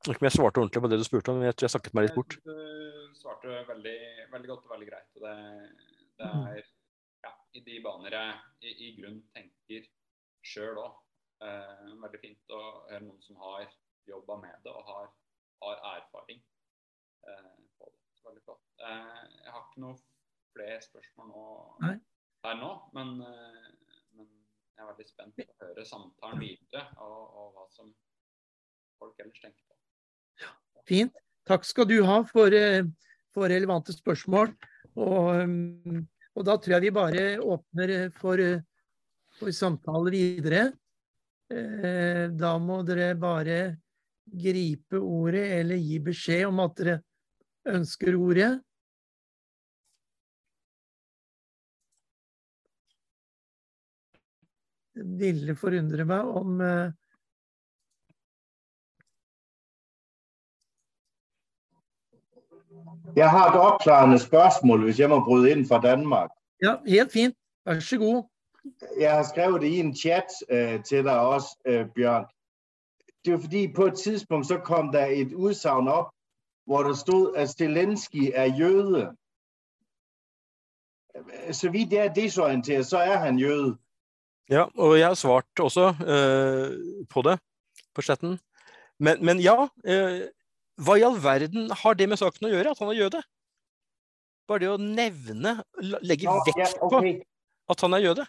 Jeg 0.07 0.31
svarte 0.31 0.61
ordentlig 0.61 0.83
på 0.83 0.89
det 0.91 0.99
du 1.01 1.05
spurte 1.07 1.33
om, 1.33 1.39
men 1.41 1.49
jeg 1.49 1.57
tror 1.57 1.67
jeg 1.67 1.73
snakket 1.73 1.95
meg 1.97 2.07
litt 2.07 2.15
bort. 2.15 2.37
Du 2.45 3.15
svarte 3.17 3.63
veldig, 3.67 3.95
veldig 4.33 4.51
godt 4.51 4.67
og 4.67 4.75
veldig 4.75 4.89
greit. 4.91 5.07
og 5.17 5.25
det, 5.25 5.37
det 6.21 6.29
er 6.29 6.61
i 7.57 7.63
de 7.65 7.79
baner 7.83 8.15
jeg 8.15 8.69
i, 8.69 8.73
i 8.87 8.89
grunn 8.99 9.19
tenker 9.35 9.87
sjøl 10.45 10.79
òg. 10.83 10.97
Eh, 11.45 11.87
veldig 12.01 12.21
fint 12.21 12.53
å 12.53 12.61
høre 12.89 13.03
noen 13.05 13.23
som 13.25 13.39
har 13.43 13.65
jobba 14.09 14.37
med 14.41 14.61
det 14.65 14.73
og 14.73 14.87
har, 14.89 15.09
har 15.63 15.81
erfaring 15.95 16.39
eh, 17.27 17.57
på 17.77 17.89
det. 17.91 18.03
Veldig 18.27 18.43
flott. 18.45 18.63
Eh, 18.81 19.25
jeg 19.43 19.53
har 19.53 19.65
ikke 19.65 19.83
noe 19.85 19.97
flere 20.57 20.79
spørsmål 20.85 21.29
nå, 21.31 21.45
her 22.45 22.57
nå, 22.57 22.71
men, 22.97 23.13
eh, 23.27 23.69
men, 24.17 24.29
jeg 24.77 24.83
er 24.83 24.89
veldig 24.91 25.07
spent 25.09 25.37
på 25.37 25.45
å 25.45 25.59
høre 25.65 25.85
samtalen 25.89 26.41
videre 26.41 26.83
og, 27.01 27.21
og 27.41 27.55
hva 27.55 27.65
som 27.73 27.93
folk 29.01 29.21
ellers 29.21 29.41
tenker 29.41 29.63
på. 29.65 29.77
Ja, 30.43 30.51
fint. 30.89 31.17
Takk 31.47 31.65
skal 31.65 31.87
du 31.89 31.97
ha 32.05 32.19
for, 32.27 32.53
eh, 32.53 32.83
for 33.33 33.49
relevante 33.49 33.95
spørsmål. 33.95 34.53
Og 34.97 35.43
um, 35.45 36.05
og 36.37 36.45
da 36.45 36.57
tror 36.61 36.77
jeg 36.77 36.85
vi 36.85 36.93
bare 36.93 37.23
åpner 37.41 37.93
for, 38.13 38.41
for 39.39 39.53
samtale 39.55 40.13
videre. 40.13 40.67
Eh, 41.49 42.27
da 42.35 42.51
må 42.61 42.83
dere 42.85 43.15
bare 43.17 43.59
gripe 44.27 44.99
ordet 44.99 45.45
eller 45.61 45.81
gi 45.81 45.97
beskjed 46.03 46.45
om 46.49 46.61
at 46.61 46.77
dere 46.77 46.97
ønsker 47.73 48.17
ordet. 48.19 48.51
Det 54.97 55.33
ville 55.39 55.57
forundre 55.57 56.05
meg 56.09 56.37
om 56.37 56.61
eh, 56.61 56.93
Jeg 63.15 63.29
har 63.29 63.49
et 63.49 63.59
oppklarende 63.59 64.19
spørsmål, 64.19 64.83
hvis 64.83 64.99
jeg 64.99 65.09
må 65.09 65.19
bryte 65.25 65.51
inn 65.51 65.67
fra 65.67 65.79
Danmark. 65.81 66.29
Ja, 66.61 66.75
helt 66.87 67.11
fint. 67.11 67.35
Vær 67.65 67.79
så 67.79 67.97
god. 67.97 68.23
Jeg 68.99 69.11
har 69.11 69.23
skrevet 69.23 69.61
det 69.61 69.67
i 69.67 69.79
en 69.79 69.95
chat 69.95 70.31
uh, 70.51 70.83
til 70.83 71.05
deg 71.05 71.19
også, 71.19 71.55
uh, 71.69 71.85
Bjørn. 71.95 72.25
Det 73.25 73.33
er 73.33 73.39
fordi 73.39 73.73
på 73.75 73.85
et 73.85 73.93
tidspunkt 73.93 74.47
så 74.47 74.57
kom 74.57 74.91
der 74.91 75.05
et 75.05 75.33
utsagn 75.33 75.87
opp 75.87 76.13
hvor 76.65 76.83
det 76.83 76.97
stod 76.97 77.35
at 77.35 77.49
Zelenskyj 77.49 78.31
er 78.35 78.45
jøde. 78.45 79.11
Så 81.51 81.69
vidt 81.71 81.93
jeg 81.93 82.05
er 82.05 82.13
desorientert, 82.13 82.85
så 82.85 82.97
er 82.97 83.17
han 83.17 83.39
jøde. 83.39 83.77
Ja, 84.49 84.65
og 84.75 84.99
jeg 84.99 85.07
har 85.07 85.13
svart 85.13 85.59
også 85.59 85.89
uh, 85.89 87.05
på 87.09 87.21
det 87.21 87.39
på 87.95 88.01
chatten. 88.01 88.39
Men, 88.99 89.25
men 89.25 89.39
ja, 89.39 89.67
hva 90.77 90.97
i 90.99 91.03
all 91.05 91.17
verden 91.21 91.71
har 91.73 91.97
det 91.97 92.07
med 92.09 92.19
saken 92.21 92.49
å 92.49 92.53
gjøre, 92.53 92.73
at 92.73 92.81
han 92.83 92.91
er 92.93 92.99
jøde? 92.99 93.21
Bare 94.47 94.63
det 94.63 94.69
å 94.71 94.79
nevne, 94.79 95.57
legge 96.05 96.35
vekt 96.47 96.77
på 96.79 97.01
at 97.67 97.83
han 97.83 97.97
er 97.97 98.05
jøde. 98.05 98.25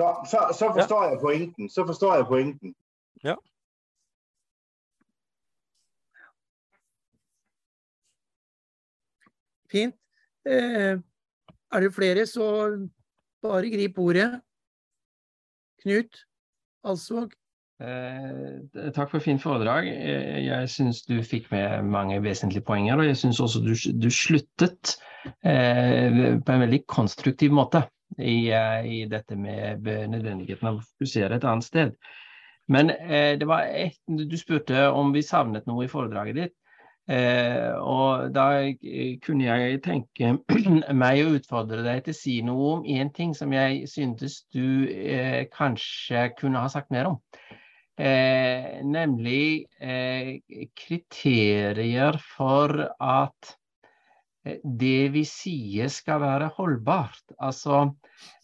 Da, 0.00 0.10
så, 0.28 0.48
så, 0.56 0.70
forstår 0.72 1.04
ja. 1.04 1.10
jeg 1.12 1.20
pointen. 1.20 1.68
Så 1.72 1.84
forstår 1.88 2.16
jeg 2.18 2.28
pointen. 2.28 2.74
Ja. 3.24 3.36
Fint. 9.72 9.96
Eh, 10.48 10.96
er 11.72 11.84
det 11.84 11.92
flere, 11.94 12.26
så 12.28 12.48
bare 13.44 13.70
grip 13.72 14.00
ordet. 14.00 14.30
Knut 15.84 16.24
Alsvåg. 16.84 17.32
Eh, 17.82 18.90
takk 18.94 19.10
for 19.10 19.22
fint 19.22 19.42
foredrag. 19.42 19.88
Eh, 19.90 20.38
jeg 20.46 20.68
syns 20.70 21.02
du 21.08 21.16
fikk 21.26 21.48
med 21.50 21.88
mange 21.90 22.20
vesentlige 22.22 22.62
poenger. 22.66 23.00
Og 23.00 23.08
jeg 23.08 23.18
syns 23.18 23.40
også 23.42 23.62
du, 23.64 23.74
du 23.74 24.08
sluttet 24.12 24.96
eh, 25.42 26.38
på 26.38 26.54
en 26.54 26.64
veldig 26.66 26.84
konstruktiv 26.86 27.54
måte 27.56 27.82
i, 28.18 28.52
eh, 28.54 28.86
i 28.86 29.04
dette 29.10 29.36
med 29.36 29.82
nødvendigheten 29.82 30.68
av 30.68 30.78
å 30.78 30.84
fokusere 30.92 31.38
et 31.40 31.46
annet 31.48 31.66
sted. 31.66 31.94
Men 32.70 32.92
eh, 32.94 33.34
det 33.40 33.48
var 33.50 33.66
et, 33.66 33.98
du 34.06 34.36
spurte 34.38 34.86
om 34.94 35.10
vi 35.14 35.24
savnet 35.26 35.66
noe 35.66 35.86
i 35.86 35.90
foredraget 35.90 36.38
ditt. 36.38 36.54
Eh, 37.10 37.72
og 37.82 38.28
da 38.30 38.46
kunne 39.24 39.48
jeg 39.48 39.80
tenke 39.82 40.36
meg 41.02 41.24
å 41.24 41.32
utfordre 41.34 41.82
deg 41.82 42.04
til 42.06 42.14
å 42.14 42.20
si 42.20 42.36
noe 42.46 42.68
om 42.76 42.86
én 42.86 43.10
ting 43.10 43.34
som 43.34 43.50
jeg 43.50 43.90
syntes 43.90 44.44
du 44.54 44.86
kanskje 45.56 46.28
kunne 46.38 46.62
ha 46.62 46.70
sagt 46.70 46.94
mer 46.94 47.10
om. 47.10 47.18
Eh, 47.96 48.84
nemlig 48.84 49.66
eh, 49.78 50.40
kriterier 50.74 52.16
for 52.24 52.72
at 52.88 53.50
eh, 54.46 54.62
det 54.64 55.10
vi 55.12 55.26
sier 55.28 55.92
skal 55.92 56.22
være 56.24 56.48
holdbart. 56.56 57.34
Altså 57.36 57.82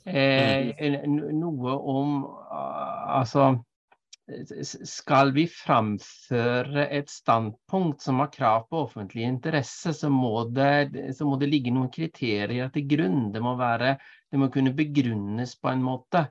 eh, 0.04 0.74
mm. 0.76 1.16
noe 1.40 1.78
om 1.96 2.20
Altså 3.08 3.54
skal 4.84 5.30
vi 5.32 5.46
framføre 5.48 6.82
et 6.92 7.08
standpunkt 7.08 8.02
som 8.04 8.18
har 8.20 8.28
krav 8.28 8.66
på 8.68 8.82
offentlig 8.84 9.24
interesse, 9.24 9.94
så 9.96 10.10
må, 10.12 10.42
det, 10.52 11.14
så 11.16 11.24
må 11.24 11.38
det 11.40 11.48
ligge 11.48 11.72
noen 11.72 11.88
kriterier 11.88 12.68
til 12.74 12.84
grunn. 12.90 13.30
Det 13.32 13.40
må, 13.40 13.54
være, 13.56 13.94
det 14.28 14.42
må 14.42 14.50
kunne 14.52 14.74
begrunnes 14.76 15.56
på 15.56 15.72
en 15.72 15.86
måte. 15.86 16.26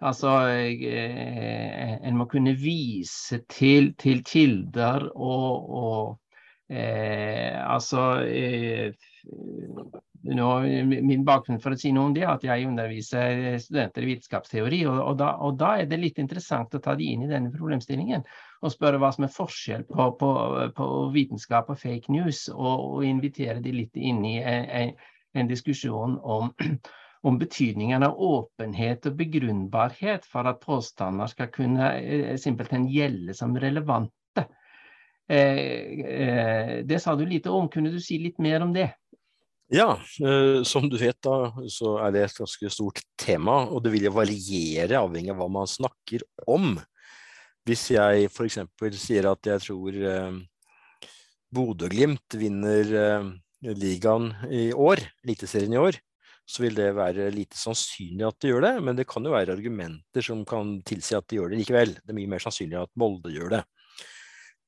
Altså, 0.00 0.32
eh, 0.48 1.96
en 2.08 2.16
må 2.16 2.24
kunne 2.30 2.54
vise 2.56 3.42
til, 3.52 3.92
til 4.00 4.22
kilder 4.24 5.10
og, 5.12 5.74
og 5.80 6.72
eh, 6.72 7.58
altså 7.60 8.04
eh, 8.24 8.94
nå, 10.22 10.46
Min 10.86 11.24
bakgrunn 11.24 11.60
for 11.60 11.76
å 11.76 11.78
si 11.80 11.92
noe 11.92 12.08
om 12.08 12.14
det 12.16 12.24
er 12.24 12.32
at 12.32 12.44
jeg 12.44 12.68
underviser 12.68 13.58
studenter 13.60 14.04
i 14.04 14.10
vitenskapsteori. 14.14 14.80
Og, 14.88 15.00
og, 15.04 15.18
da, 15.20 15.30
og, 15.40 15.58
da, 15.60 15.74
er 15.80 15.90
det 15.90 16.00
litt 16.00 16.20
interessant 16.22 16.74
å 16.76 16.80
ta 16.82 16.96
de 16.96 17.10
inn 17.12 17.26
i 17.26 17.30
denne 17.30 17.52
problemstillingen 17.52 18.24
og 18.60 18.72
spørre 18.74 19.00
hva 19.00 19.12
som 19.12 19.24
er 19.24 19.34
forskjell 19.34 19.86
på, 19.88 20.08
på, 20.20 20.30
på 20.76 20.88
vitenskap 21.14 21.70
og 21.72 21.80
fake 21.80 22.12
news, 22.12 22.46
og, 22.52 22.86
og, 22.96 23.04
invitere 23.08 23.60
de 23.64 23.72
litt 23.72 23.96
inn 23.96 24.24
i 24.28 24.36
en, 24.40 24.92
en, 25.32 25.48
diskusjon 25.48 26.18
om, 26.20 26.52
om 27.22 27.38
betydningen 27.38 28.02
av 28.06 28.16
åpenhet 28.16 29.04
og 29.10 29.18
begrunnbarhet 29.18 30.24
for 30.28 30.48
at 30.48 30.62
påstander 30.62 31.28
skal 31.28 31.50
kunne 31.52 31.92
eh, 31.98 32.36
simpelthen 32.40 32.86
gjelde 32.88 33.36
som 33.36 33.56
relevante. 33.60 34.46
Eh, 35.30 36.00
eh, 36.00 36.72
det 36.86 37.00
sa 37.02 37.12
du 37.14 37.26
lite 37.28 37.52
om, 37.52 37.68
kunne 37.70 37.92
du 37.92 38.00
si 38.02 38.16
litt 38.22 38.40
mer 38.42 38.64
om 38.64 38.72
det? 38.74 38.88
Ja, 39.70 39.92
som 40.66 40.88
du 40.90 40.96
vet 40.98 41.20
da, 41.22 41.52
så 41.70 41.92
er 42.02 42.10
det 42.10 42.24
et 42.24 42.40
ganske 42.40 42.70
stort 42.74 43.04
tema, 43.14 43.60
og 43.70 43.84
det 43.84 43.92
vil 43.92 44.08
jo 44.08 44.16
variere 44.16 44.98
avhengig 44.98 45.30
av 45.30 45.38
hva 45.38 45.46
man 45.60 45.70
snakker 45.70 46.24
om. 46.50 46.72
Hvis 47.62 47.84
jeg 47.94 48.26
f.eks. 48.32 48.58
sier 48.98 49.28
at 49.30 49.46
jeg 49.46 49.62
tror 49.62 50.00
Bodø-Glimt 51.54 52.34
vinner 52.34 53.30
ligaen 53.62 54.32
i 54.50 54.72
år, 54.74 55.04
Eliteserien 55.22 55.78
i 55.78 55.84
år, 55.84 56.02
så 56.50 56.64
vil 56.64 56.74
det 56.74 56.88
være 56.96 57.28
lite 57.30 57.58
sannsynlig 57.58 58.26
at 58.26 58.38
de 58.42 58.50
gjør 58.50 58.64
det, 58.66 58.74
men 58.82 58.96
det 58.98 59.06
kan 59.08 59.24
jo 59.26 59.34
være 59.34 59.54
argumenter 59.54 60.24
som 60.24 60.42
kan 60.48 60.78
tilsi 60.86 61.14
at 61.14 61.28
de 61.30 61.38
gjør 61.38 61.52
det 61.52 61.60
likevel. 61.60 61.92
Det 62.00 62.10
er 62.10 62.18
mye 62.18 62.30
mer 62.32 62.42
sannsynlig 62.42 62.80
at 62.80 62.90
Molde 62.98 63.30
gjør 63.34 63.54
det. 63.54 63.60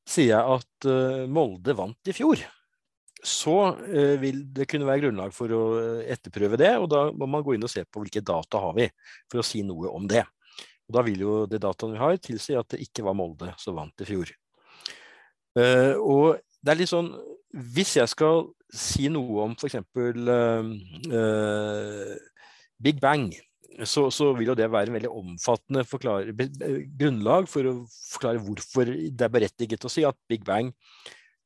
Sier 0.09 0.33
jeg 0.33 0.59
at 0.59 0.89
uh, 0.91 1.25
Molde 1.31 1.75
vant 1.79 2.11
i 2.11 2.15
fjor, 2.15 2.43
så 3.23 3.57
eh, 3.87 4.17
vil 4.19 4.41
det 4.51 4.65
kunne 4.67 4.87
være 4.89 5.05
grunnlag 5.05 5.31
for 5.31 5.53
å 5.55 5.59
eh, 5.79 6.09
etterprøve 6.11 6.59
det, 6.59 6.73
og 6.75 6.89
da 6.91 7.05
må 7.15 7.29
man 7.31 7.45
gå 7.47 7.55
inn 7.55 7.63
og 7.63 7.71
se 7.71 7.85
på 7.87 8.03
hvilke 8.03 8.19
data 8.27 8.59
har 8.65 8.75
vi 8.75 8.89
for 9.31 9.39
å 9.39 9.45
si 9.47 9.61
noe 9.63 9.93
om 9.95 10.09
det. 10.11 10.25
Og 10.91 10.97
Da 10.97 11.05
vil 11.07 11.23
jo 11.23 11.35
det 11.47 11.61
dataen 11.63 11.95
vi 11.95 12.01
har 12.01 12.19
tilsi 12.19 12.57
at 12.59 12.75
det 12.75 12.81
ikke 12.83 13.05
var 13.07 13.15
Molde 13.15 13.53
som 13.63 13.79
vant 13.79 14.03
i 14.03 14.09
fjor. 14.09 14.33
Og 15.55 16.41
det 16.65 16.73
er 16.73 16.79
litt 16.81 16.89
sånn 16.89 17.11
Hvis 17.53 17.99
jeg 17.99 18.09
skal 18.09 18.47
si 18.73 19.09
noe 19.13 19.47
om 19.47 19.57
f.eks. 19.57 19.81
Uh, 19.97 20.69
uh, 21.13 22.13
Big 22.83 23.01
Bang, 23.03 23.31
så, 23.85 24.09
så, 24.13 24.33
vil 24.37 24.53
jo 24.53 24.59
det 24.59 24.71
være 24.73 24.91
en 24.91 24.99
veldig 24.99 25.11
omfattende 25.17 25.85
grunnlag 26.99 27.49
for 27.49 27.69
å 27.69 27.75
forklare 28.11 28.43
hvorfor 28.45 28.91
det 28.93 29.27
er 29.27 29.33
berettiget 29.33 29.87
å 29.87 29.93
si 29.93 30.05
at 30.05 30.19
Big 30.29 30.45
Bang 30.45 30.73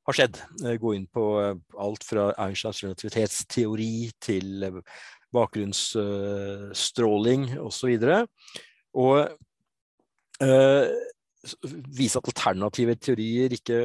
har 0.07 0.17
skjedd. 0.17 0.41
Eh, 0.65 0.79
gå 0.81 0.95
inn 0.97 1.07
på 1.11 1.25
eh, 1.43 1.55
alt 1.83 2.07
fra 2.07 2.31
Einsteins 2.47 2.83
relativitetsteori 2.85 4.11
til 4.23 4.67
bakgrunnsstråling 5.35 5.37
bakgrunnsstråling 5.37 7.43
osv. 7.61 7.91
Og 8.97 9.17
uh, 10.41 10.87
vise 11.99 12.17
at 12.17 12.29
alternative 12.31 12.95
teorier 13.03 13.53
ikke 13.53 13.77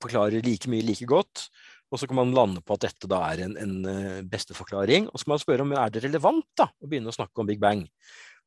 forklarer 0.00 0.40
like 0.46 0.70
mye 0.72 0.86
like 0.86 1.04
godt. 1.10 1.50
Og 1.90 1.98
så 1.98 2.06
kan 2.06 2.20
man 2.20 2.34
lande 2.34 2.62
på 2.62 2.76
at 2.76 2.84
dette 2.86 3.08
da 3.10 3.20
er 3.32 3.44
en, 3.46 3.56
en 3.58 4.26
beste 4.30 4.54
forklaring. 4.54 5.08
Og 5.10 5.18
så 5.18 5.26
kan 5.26 5.34
man 5.34 5.42
spørre 5.42 5.66
om 5.66 5.72
er 5.74 5.94
det 5.94 6.04
relevant 6.06 6.46
da, 6.58 6.68
å 6.70 6.90
begynne 6.90 7.10
å 7.10 7.16
snakke 7.16 7.42
om 7.42 7.48
Big 7.48 7.58
Bang. 7.62 7.82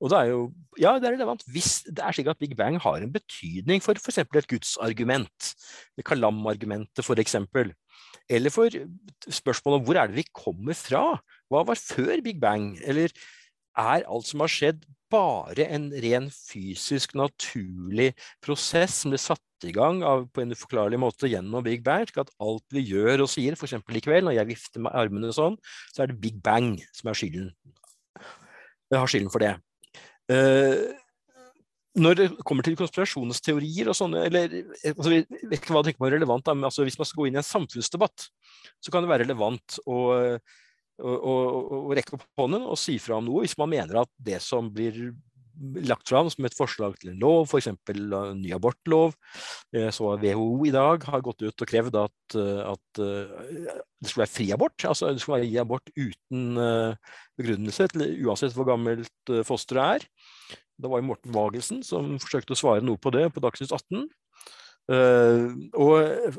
Og 0.04 0.12
det 0.12 0.20
er 0.20 0.32
jo, 0.32 0.40
ja, 0.80 0.96
det 1.00 1.08
er 1.08 1.16
relevant 1.16 1.44
hvis 1.54 1.84
det 1.88 2.04
er 2.04 2.16
slik 2.16 2.32
at 2.32 2.40
Big 2.42 2.56
Bang 2.60 2.80
har 2.82 3.04
en 3.04 3.14
betydning 3.14 3.84
for 3.84 4.00
f.eks. 4.00 4.20
et 4.24 4.50
gudsargument, 4.52 5.54
kalam-argumentet 6.08 7.04
f.eks., 7.04 7.38
eller 8.32 8.54
for 8.54 8.72
spørsmålet 9.28 9.82
om 9.82 9.86
hvor 9.88 10.00
er 10.00 10.10
det 10.10 10.22
vi 10.22 10.30
kommer 10.32 10.78
fra? 10.78 11.04
Hva 11.52 11.64
var 11.68 11.80
før 11.80 12.22
Big 12.24 12.40
Bang? 12.40 12.74
Eller 12.88 13.12
er 13.80 14.06
alt 14.08 14.30
som 14.30 14.44
har 14.44 14.52
skjedd, 14.52 14.86
bare 15.12 15.68
en 15.76 15.90
ren 16.04 16.30
fysisk, 16.34 17.14
naturlig 17.18 18.14
prosess 18.42 19.02
som 19.04 19.14
ble 19.14 19.20
satt 19.22 19.44
i 19.70 19.76
gang 19.76 20.02
av, 20.08 20.26
på 20.34 20.44
en 20.44 20.54
uforklarlig 20.56 21.00
måte 21.02 21.30
gjennom 21.32 21.64
Big 21.66 21.84
Bang, 21.86 22.06
slik 22.10 22.24
at 22.24 22.34
alt 22.44 22.66
vi 22.74 22.86
gjør 22.90 23.26
og 23.26 23.32
sier, 23.32 23.58
f.eks. 23.58 23.78
i 23.80 24.04
kveld, 24.04 24.28
når 24.28 24.38
jeg 24.40 24.52
vifter 24.54 24.84
med 24.86 24.96
armene 24.98 25.34
sånn, 25.36 25.58
så 25.94 26.04
er 26.04 26.12
det 26.12 26.20
Big 26.24 26.42
Bang 26.44 26.76
som 26.96 27.12
er 27.12 27.20
skylden. 27.20 27.54
Jeg 28.94 29.00
har 29.00 29.10
skylden 29.10 29.32
for 29.34 29.44
det. 29.44 29.56
Uh, 30.32 30.94
når 32.00 32.18
det 32.18 32.28
kommer 32.48 32.66
til 32.66 32.78
konspirasjonsteorier 32.78 33.90
og 33.92 33.98
sånne, 33.98 34.24
eller 34.30 34.54
altså, 34.90 35.12
jeg 35.14 35.28
vet 35.30 35.60
ikke 35.60 35.76
hva 35.76 35.84
på 35.86 36.08
er 36.08 36.16
relevant, 36.16 36.50
men 36.56 36.66
altså, 36.70 36.86
hvis 36.88 36.98
man 36.98 37.10
skal 37.10 37.22
gå 37.22 37.28
inn 37.30 37.38
i 37.38 37.42
en 37.42 37.46
samfunnsdebatt, 37.46 38.30
så 38.82 38.94
kan 38.94 39.06
det 39.06 39.12
være 39.12 39.28
relevant 39.28 39.78
å, 39.86 40.00
å, 40.98 41.14
å, 41.14 41.36
å 41.84 41.94
rekke 41.94 42.18
opp 42.18 42.26
hånden 42.40 42.66
og 42.66 42.80
si 42.82 42.98
fra 43.02 43.20
om 43.20 43.28
noe 43.28 43.46
hvis 43.46 43.58
man 43.62 43.70
mener 43.76 44.02
at 44.02 44.12
det 44.18 44.42
som 44.42 44.72
blir 44.74 45.12
lagt 45.86 46.10
fram 46.10 46.30
som 46.34 46.48
et 46.48 46.58
forslag 46.58 46.96
til 47.00 47.14
en 47.14 47.22
lov, 47.22 47.46
f.eks. 47.48 47.70
en 47.72 48.42
ny 48.42 48.54
abortlov. 48.56 49.14
Så 49.94 50.16
WHO 50.22 50.48
i 50.66 50.74
dag 50.74 51.06
har 51.10 51.26
gått 51.26 51.44
ut 51.46 51.66
og 51.66 51.70
krevd 51.70 51.98
at, 52.02 52.38
at 52.38 53.04
det 54.04 54.12
skulle 54.12 54.26
være 54.26 54.36
fri 54.36 54.50
abort. 54.54 54.86
Altså 54.90 55.12
det 55.14 55.22
skulle 55.24 55.42
være 55.42 55.64
abort 55.64 55.92
uten 55.96 56.60
eh, 56.60 57.14
begrunnelse, 57.40 57.88
uansett 58.26 58.56
hvor 58.58 58.68
gammelt 58.68 59.32
eh, 59.32 59.46
fosteret 59.48 60.04
er. 60.04 60.08
Det 60.84 60.92
var 60.92 61.00
jo 61.00 61.08
Morten 61.08 61.36
Wagelsen 61.36 61.84
som 61.88 62.18
forsøkte 62.20 62.56
å 62.56 62.60
svare 62.60 62.84
noe 62.84 63.00
på 63.00 63.14
det 63.16 63.30
på 63.32 63.44
Dagsnytt 63.44 63.72
18. 63.72 64.10
Uh, 64.92 65.54
og 65.80 66.36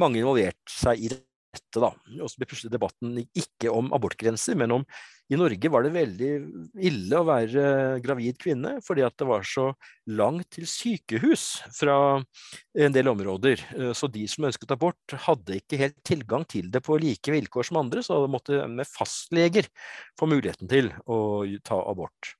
mange 0.00 0.22
involverte 0.22 0.72
seg 0.72 1.02
i 1.02 1.10
det 1.12 1.18
dette, 1.52 1.80
da. 1.82 1.90
Og 2.18 2.30
så 2.30 2.40
ble 2.40 2.48
plutselig 2.50 2.72
debatten 2.72 3.18
ikke 3.22 3.72
om 3.72 3.92
abortgrenser, 3.94 4.56
men 4.58 4.78
om 4.78 4.86
i 5.32 5.38
Norge 5.38 5.70
var 5.72 5.86
det 5.86 5.94
veldig 5.94 6.30
ille 6.84 7.20
å 7.20 7.24
være 7.24 7.62
gravid 8.04 8.36
kvinne, 8.42 8.74
fordi 8.84 9.04
at 9.06 9.16
det 9.20 9.28
var 9.28 9.46
så 9.48 9.70
langt 10.12 10.50
til 10.52 10.66
sykehus 10.68 11.46
fra 11.72 11.96
en 12.76 12.92
del 12.96 13.08
områder. 13.12 13.62
Så 13.96 14.10
de 14.12 14.26
som 14.28 14.48
ønsket 14.48 14.74
abort, 14.74 15.16
hadde 15.24 15.56
ikke 15.60 15.80
helt 15.80 15.98
tilgang 16.04 16.44
til 16.44 16.68
det 16.72 16.82
på 16.84 16.98
like 17.00 17.32
vilkår 17.32 17.70
som 17.70 17.80
andre, 17.80 18.04
så 18.04 18.20
de 18.20 18.32
måtte 18.32 18.60
med 18.68 18.88
fastleger 18.88 19.70
få 20.20 20.28
muligheten 20.28 20.68
til 20.68 20.92
å 21.08 21.18
ta 21.64 21.80
abort. 21.80 22.34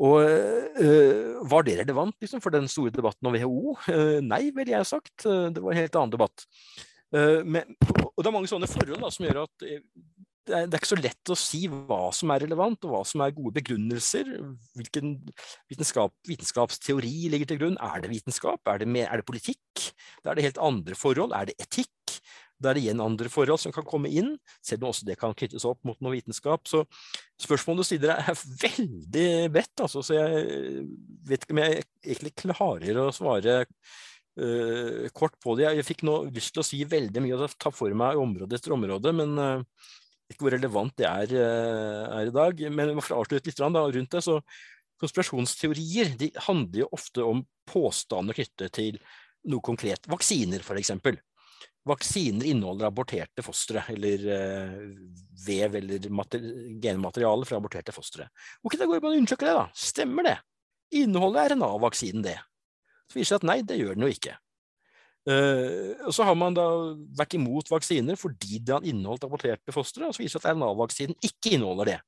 Og 0.00 0.22
øh, 0.24 1.40
Var 1.44 1.66
det 1.66 1.78
relevant 1.82 2.16
liksom, 2.24 2.40
for 2.40 2.54
den 2.54 2.68
store 2.72 2.92
debatten 2.94 3.28
om 3.28 3.36
WHO? 3.36 3.74
Uh, 3.84 4.18
nei, 4.24 4.46
ville 4.56 4.72
jeg 4.72 4.88
sagt. 4.88 5.26
Det 5.26 5.60
var 5.60 5.74
en 5.74 5.82
helt 5.82 5.98
annen 6.00 6.14
debatt. 6.14 6.46
Uh, 7.10 7.42
men, 7.42 7.76
og 8.14 8.22
det 8.22 8.28
er 8.28 8.34
mange 8.36 8.50
sånne 8.50 8.70
forhold 8.70 9.02
da, 9.02 9.10
som 9.10 9.26
gjør 9.26 9.42
at 9.42 9.64
eh, 9.66 9.80
det 10.50 10.56
er, 10.56 10.66
det 10.66 10.74
er, 10.74 10.80
ikke 10.80 10.90
så 10.90 10.98
lett 10.98 11.30
å 11.32 11.36
si 11.38 11.60
hva 11.70 12.00
som 12.16 12.32
er 12.34 12.44
relevant, 12.44 12.86
og 12.86 12.94
hva 12.94 13.00
som 13.06 13.22
er 13.22 13.34
gode 13.36 13.54
begrunnelser. 13.58 14.30
Hvilken 14.78 15.14
vitenskap, 15.70 16.14
vitenskapsteori 16.26 17.30
ligger 17.32 17.50
til 17.50 17.60
grunn? 17.60 17.78
Er 17.82 18.02
det 18.02 18.10
vitenskap? 18.12 18.62
Er 18.70 18.82
det, 18.82 18.88
mer, 18.90 19.10
er 19.10 19.20
det 19.20 19.28
politikk? 19.28 19.90
Da 20.24 20.32
er 20.32 20.40
det 20.40 20.48
helt 20.48 20.62
andre 20.64 20.96
forhold. 20.98 21.36
Er 21.36 21.50
det 21.50 21.58
etikk? 21.62 22.16
Da 22.60 22.70
er 22.70 22.76
det 22.76 22.84
igjen 22.84 23.00
andre 23.00 23.30
forhold 23.32 23.60
som 23.62 23.72
kan 23.72 23.86
komme 23.88 24.10
inn, 24.12 24.34
selv 24.64 24.84
om 24.84 24.90
også 24.90 25.06
det 25.08 25.16
kan 25.20 25.32
knyttes 25.36 25.64
opp 25.68 25.80
mot 25.88 25.96
noe 26.04 26.18
vitenskap. 26.18 26.68
Så 26.68 26.82
spørsmålet 27.40 27.84
du 27.84 27.88
stiller 27.88 28.20
er 28.20 28.44
veldig 28.66 29.30
bredt, 29.54 29.76
altså, 29.80 30.04
så 30.04 30.18
jeg 30.18 30.84
vet 31.30 31.46
ikke 31.46 31.56
om 31.56 31.62
jeg 31.62 31.84
egentlig 32.04 32.34
klarer 32.42 33.00
å 33.00 33.08
svare 33.16 33.62
uh, 34.38 35.06
kort 35.16 35.36
på 35.42 35.56
det. 35.58 35.68
Jeg, 35.68 35.86
fikk 35.86 36.04
nå 36.06 36.16
lyst 36.30 36.54
til 36.54 36.62
å 36.62 36.66
si 36.66 36.82
veldig 36.88 37.22
mye 37.24 37.38
og 37.38 37.56
ta 37.60 37.72
for 37.74 37.94
meg 37.96 38.20
område 38.20 38.58
etter 38.58 38.74
område, 38.76 39.14
men 39.16 39.34
uh, 39.40 39.86
ikke 40.30 40.46
hvor 40.46 40.54
relevant 40.54 40.94
det 41.00 41.08
er, 41.08 41.32
uh, 41.34 42.04
er, 42.18 42.28
i 42.30 42.34
dag. 42.34 42.62
Men 42.74 42.94
for 43.00 43.16
å 43.16 43.22
avslutte 43.24 43.50
litt 43.50 43.62
da, 43.62 43.86
rundt 43.96 44.16
det, 44.16 44.22
så 44.26 44.38
konspirasjonsteorier 45.00 46.14
de 46.20 46.30
handler 46.46 46.84
jo 46.84 46.92
ofte 46.94 47.24
om 47.24 47.42
påstander 47.70 48.36
knyttet 48.36 48.76
til 48.76 49.00
noe 49.48 49.64
konkret. 49.64 50.04
Vaksiner, 50.10 50.60
f.eks. 50.60 50.92
Vaksiner 51.88 52.44
inneholder 52.50 52.90
aborterte 52.90 53.40
fostre, 53.40 53.86
eller 53.88 54.26
vev 55.46 55.78
eller 55.78 56.04
genmateriale 56.84 57.48
fra 57.48 57.56
aborterte 57.56 57.94
fostre. 57.96 58.26
Ok, 58.60 58.76
da 58.76 58.84
går 58.84 59.00
man 59.00 59.14
og 59.14 59.22
undersøker 59.22 59.48
det, 59.48 59.56
da. 59.56 59.64
Stemmer 59.88 60.28
det? 60.28 60.36
Inneholder 61.00 61.54
RNA-vaksinen 61.54 62.26
det? 62.26 62.36
Så 63.10 63.18
viser 63.18 63.34
det 63.36 63.40
seg 63.40 63.42
at 63.42 63.48
nei, 63.50 63.58
det 63.66 63.80
gjør 63.80 63.98
den 63.98 64.06
jo 64.06 64.12
ikke. 64.14 64.36
Uh, 65.28 65.98
og 66.08 66.14
Så 66.16 66.24
har 66.24 66.36
man 66.38 66.54
da 66.56 66.64
vært 67.18 67.36
imot 67.36 67.68
vaksiner 67.68 68.16
fordi 68.16 68.62
det 68.64 68.72
har 68.72 68.86
inneholdt 68.88 69.26
aborterte 69.26 69.74
fostre, 69.74 70.08
og 70.08 70.16
så 70.16 70.22
viser 70.22 70.38
det 70.38 70.46
seg 70.46 70.48
at 70.48 70.56
RNA-vaksinen 70.56 71.18
ikke 71.26 71.54
inneholder 71.56 71.92
det. 71.92 71.98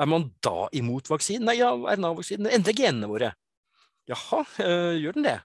Er 0.00 0.08
man 0.08 0.30
da 0.40 0.70
imot 0.76 1.10
vaksinen? 1.10 1.44
Nei, 1.50 1.58
ja, 1.60 1.74
RNA-vaksinen 1.74 2.48
endrer 2.54 2.76
genene 2.78 3.10
våre. 3.10 3.34
Jaha, 4.08 4.40
uh, 4.62 4.94
gjør 4.96 5.18
den 5.18 5.28
det? 5.28 5.36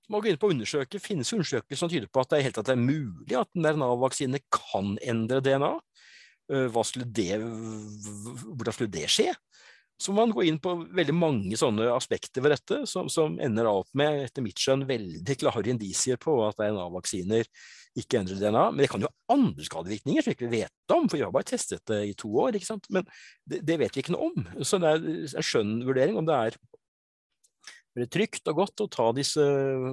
Så 0.00 0.14
må 0.14 0.22
gå 0.22 0.30
inn 0.30 0.40
på 0.40 0.48
å 0.48 0.54
undersøke, 0.54 1.02
Finnes 1.02 1.34
undersøkelser 1.36 1.82
som 1.82 1.92
tyder 1.92 2.08
på 2.08 2.22
at 2.22 2.32
det 2.32 2.42
helt 2.46 2.62
at 2.62 2.70
det 2.70 2.74
er 2.78 2.82
mulig 2.82 3.36
at 3.36 3.50
en 3.54 3.68
RNA-vaksine 3.74 4.40
kan 4.48 4.96
endre 5.02 5.42
DNA? 5.44 5.74
Uh, 6.50 6.66
hva 6.72 6.86
skulle 6.88 7.10
det, 7.12 7.36
hvordan 7.36 8.78
skulle 8.78 8.94
det 8.96 9.10
skje? 9.12 9.28
Så 10.00 10.14
må 10.14 10.22
man 10.22 10.32
gå 10.32 10.46
inn 10.48 10.58
på 10.62 10.72
veldig 10.96 11.12
mange 11.12 11.58
sånne 11.60 11.90
aspekter 11.92 12.40
ved 12.40 12.54
dette, 12.54 12.78
som, 12.88 13.10
som 13.12 13.34
ender 13.42 13.68
opp 13.68 13.90
med, 13.98 14.22
etter 14.24 14.44
mitt 14.44 14.60
skjønn, 14.60 14.86
veldig 14.88 15.36
klare 15.42 15.68
indisier 15.74 16.16
på 16.20 16.38
at 16.46 16.56
DNA-vaksiner 16.56 17.44
ikke 18.00 18.22
endrer 18.22 18.40
DNA. 18.40 18.62
Men 18.70 18.80
det 18.80 18.88
kan 18.92 19.04
jo 19.04 19.10
ha 19.10 19.34
andre 19.36 19.66
skadevirkninger 19.66 20.24
som 20.24 20.32
vi 20.32 20.36
ikke 20.38 20.52
vet 20.54 20.94
om, 20.96 21.04
for 21.04 21.18
vi 21.18 21.24
har 21.26 21.34
bare 21.34 21.50
testet 21.52 21.84
det 21.90 22.00
i 22.08 22.16
to 22.18 22.32
år. 22.40 22.56
ikke 22.56 22.70
sant? 22.70 22.88
Men 22.88 23.04
det, 23.44 23.60
det 23.68 23.76
vet 23.82 23.96
vi 23.96 24.04
ikke 24.04 24.16
noe 24.16 24.30
om. 24.30 24.48
Så 24.64 24.80
det 24.80 24.94
er 24.94 25.04
en 25.04 25.48
skjønn 25.50 25.76
vurdering 25.88 26.16
om 26.20 26.28
det 26.28 26.38
er 26.38 26.58
veldig 27.98 28.10
trygt 28.14 28.48
og 28.48 28.62
godt 28.62 28.86
å 28.86 28.90
ta 28.96 29.10
disse 29.16 29.44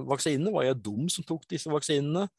vaksinene. 0.07 0.53
Var 0.55 0.69
jeg 0.69 0.81
dum 0.87 1.11
som 1.11 1.27
tok 1.27 1.47
disse 1.51 1.71
vaksinene? 1.73 2.29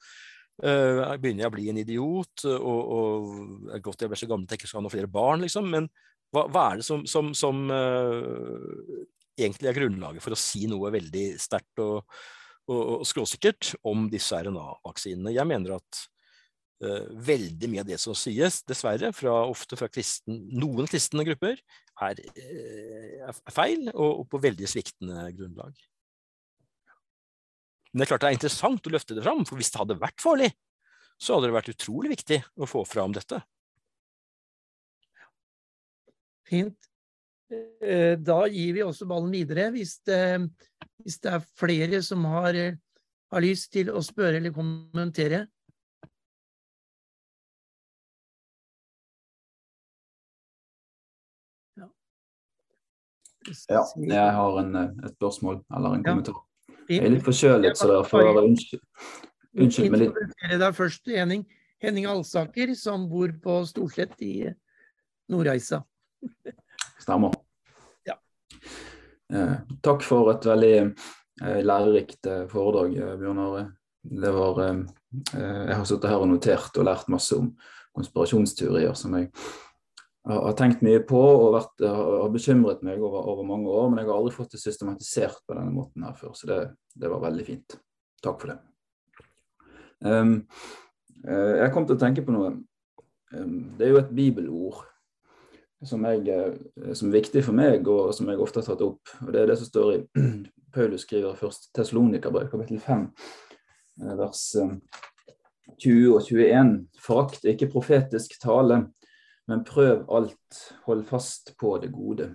Uh, 0.59 1.05
begynner 1.21 1.45
jeg 1.45 1.53
å 1.53 1.55
bli 1.55 1.69
en 1.71 1.79
idiot, 1.85 2.43
og, 2.51 2.79
og 2.97 3.27
det 3.69 3.77
er 3.77 3.83
godt 3.85 4.01
jeg 4.03 4.11
ble 4.11 4.19
så 4.19 4.27
gammel 4.31 4.49
at 4.49 4.57
jeg 4.57 4.63
ikke 4.63 4.71
skal 4.71 4.81
ha 4.81 4.87
noen 4.89 4.97
flere 4.97 5.11
barn, 5.19 5.45
liksom. 5.45 5.69
Men 5.71 5.87
hva, 6.35 6.45
hva 6.53 6.65
er 6.71 6.81
det 6.81 6.87
som, 6.89 7.05
som, 7.09 7.31
som 7.37 7.65
uh, 7.73 9.07
egentlig 9.39 9.71
er 9.71 9.79
grunnlaget 9.79 10.25
for 10.25 10.35
å 10.35 10.41
si 10.41 10.67
noe 10.71 10.93
veldig 10.93 11.25
sterkt 11.41 11.81
og, 11.85 12.05
og, 12.69 12.83
og 12.99 13.09
skråsikkert 13.09 13.75
om 13.89 14.09
disse 14.13 14.37
RNA-vaksinene? 14.37 15.33
Jeg 15.33 15.49
mener 15.49 15.79
at 15.79 16.03
uh, 16.85 17.09
veldig 17.31 17.73
mye 17.73 17.85
av 17.85 17.91
det 17.91 18.01
som 18.03 18.17
sies, 18.19 18.61
dessverre, 18.69 19.13
fra, 19.17 19.41
ofte 19.49 19.79
fra 19.81 19.89
kristen, 19.93 20.43
noen 20.53 20.91
kristne 20.91 21.25
grupper, 21.29 21.61
er, 22.09 22.25
uh, 22.29 23.29
er 23.33 23.43
feil 23.55 23.89
og, 23.95 24.11
og, 24.11 24.25
på 24.33 24.43
veldig 24.45 24.69
sviktende 24.71 25.31
grunnlag. 25.33 25.77
Men 27.89 28.03
det 28.03 28.05
er 28.05 28.11
klart 28.13 28.27
det 28.27 28.29
er 28.35 28.37
interessant 28.37 28.85
å 28.89 28.93
løfte 28.93 29.17
det 29.17 29.25
fram, 29.25 29.47
for 29.49 29.57
hvis 29.57 29.73
det 29.73 29.81
hadde 29.81 30.03
vært 30.03 30.21
farlig, 30.21 30.53
så 31.19 31.35
hadde 31.35 31.49
det 31.49 31.57
vært 31.57 31.73
utrolig 31.73 32.13
viktig 32.13 32.43
å 32.61 32.69
få 32.69 32.85
fram 32.87 33.17
dette. 33.17 33.41
Fint. 36.49 36.89
Eh, 37.81 38.19
da 38.21 38.43
gir 38.53 38.75
vi 38.77 38.83
også 38.85 39.07
ballen 39.09 39.31
videre 39.33 39.71
hvis 39.73 39.99
det, 40.05 40.21
hvis 41.01 41.17
det 41.25 41.31
er 41.33 41.47
flere 41.57 42.03
som 42.05 42.27
har, 42.29 42.57
har, 43.33 43.41
lyst 43.41 43.73
til 43.73 43.89
å 43.89 44.03
spørre 44.05 44.37
eller 44.41 44.53
kommentere. 44.53 45.47
Ja, 51.79 51.89
ja 53.73 53.87
jeg 53.97 54.37
har 54.41 54.61
en, 54.61 54.77
et 54.85 55.17
spørsmål 55.17 55.63
eller 55.73 55.97
en 55.97 56.05
kommentar. 56.05 56.45
Jeg 56.89 57.05
er 57.05 57.13
litt 57.13 57.25
forkjølet, 57.25 57.77
så 57.77 57.89
derfor 57.91 58.43
unnskyld, 58.43 58.81
unnskyld 59.61 59.93
meg 59.93 60.07
litt. 60.07 60.21
Deg 60.53 60.77
først, 60.77 61.09
Henning. 61.09 61.45
Henning 61.79 62.09
Alsaker, 62.11 62.73
som 62.75 63.05
bor 63.09 63.31
på 63.45 63.61
Storslett 63.69 64.17
i 64.25 64.49
Nordreisa. 65.31 65.85
Stemmer. 67.03 67.33
Ja. 68.07 68.19
Eh, 69.33 69.55
takk 69.85 70.05
for 70.07 70.33
et 70.33 70.47
veldig 70.49 70.75
eh, 70.81 71.61
lærerikt 71.65 72.29
eh, 72.29 72.45
foredrag, 72.51 72.97
eh, 72.97 73.15
Bjørn 73.21 73.43
Are. 73.45 73.65
Det 74.09 74.33
var 74.35 74.61
eh, 74.65 74.83
eh, 75.35 75.63
Jeg 75.69 75.77
har 75.77 75.87
sittet 75.89 76.11
her 76.11 76.25
og 76.25 76.31
notert 76.33 76.77
og 76.79 76.89
lært 76.89 77.11
masse 77.13 77.37
om 77.37 77.53
konspirasjonsteorier 77.97 78.95
som 78.99 79.17
jeg 79.19 79.31
har, 80.29 80.43
har 80.45 80.57
tenkt 80.59 80.85
mye 80.87 81.01
på 81.09 81.19
og 81.19 81.55
vært, 81.57 81.87
har 81.89 82.29
bekymret 82.35 82.85
meg 82.87 83.01
over, 83.01 83.25
over, 83.33 83.47
mange 83.49 83.73
år, 83.73 83.89
men 83.91 84.03
jeg 84.03 84.11
har 84.11 84.19
aldri 84.19 84.35
fått 84.37 84.55
det 84.55 84.63
systematisert 84.63 85.41
på 85.47 85.57
denne 85.57 85.73
måten 85.75 86.05
her 86.05 86.17
før. 86.19 86.35
Så 86.37 86.51
det, 86.51 86.59
det 86.93 87.11
var 87.11 87.25
veldig 87.25 87.47
fint. 87.47 87.79
Takk 88.23 88.43
for 88.43 88.53
det. 88.53 88.59
Um, 90.05 90.35
jeg 91.25 91.73
kom 91.75 91.89
til 91.89 91.97
å 91.97 92.03
tenke 92.03 92.23
på 92.27 92.35
noe. 92.35 92.53
Um, 93.33 93.57
det 93.79 93.89
er 93.89 93.95
jo 93.95 94.03
et 94.03 94.13
bibelord 94.15 94.85
som, 95.87 96.05
jeg, 96.05 96.27
eh, 96.29 96.93
som, 96.95 97.09
er 97.09 97.21
viktig 97.21 97.43
for 97.47 97.57
meg, 97.57 97.87
og 97.89 98.13
som 98.17 98.29
jeg 98.31 98.41
ofte 98.43 98.63
har 98.63 98.69
tatt 98.71 98.85
opp. 98.85 99.13
og 99.23 99.33
Det 99.33 99.43
er 99.43 99.51
det 99.51 99.59
som 99.61 99.71
står 99.71 99.93
i 99.95 100.01
Paulus 100.75 101.07
skriver 101.07 101.39
først 101.39 101.71
Tessalonikerbrev, 101.77 102.51
kapittel 102.51 102.81
5, 102.83 103.07
eh, 104.03 104.17
vers 104.19 104.43
20 105.79 105.93
eh, 105.93 106.11
og 106.15 106.27
21. 106.27 106.75
Forakt 107.03 107.47
ikke 107.49 107.71
profetisk 107.73 108.39
tale, 108.43 108.83
men 109.49 109.65
prøv 109.65 110.05
alt, 110.13 110.65
hold 110.87 111.07
fast 111.09 111.55
på 111.61 111.77
det 111.83 111.93
gode. 111.95 112.33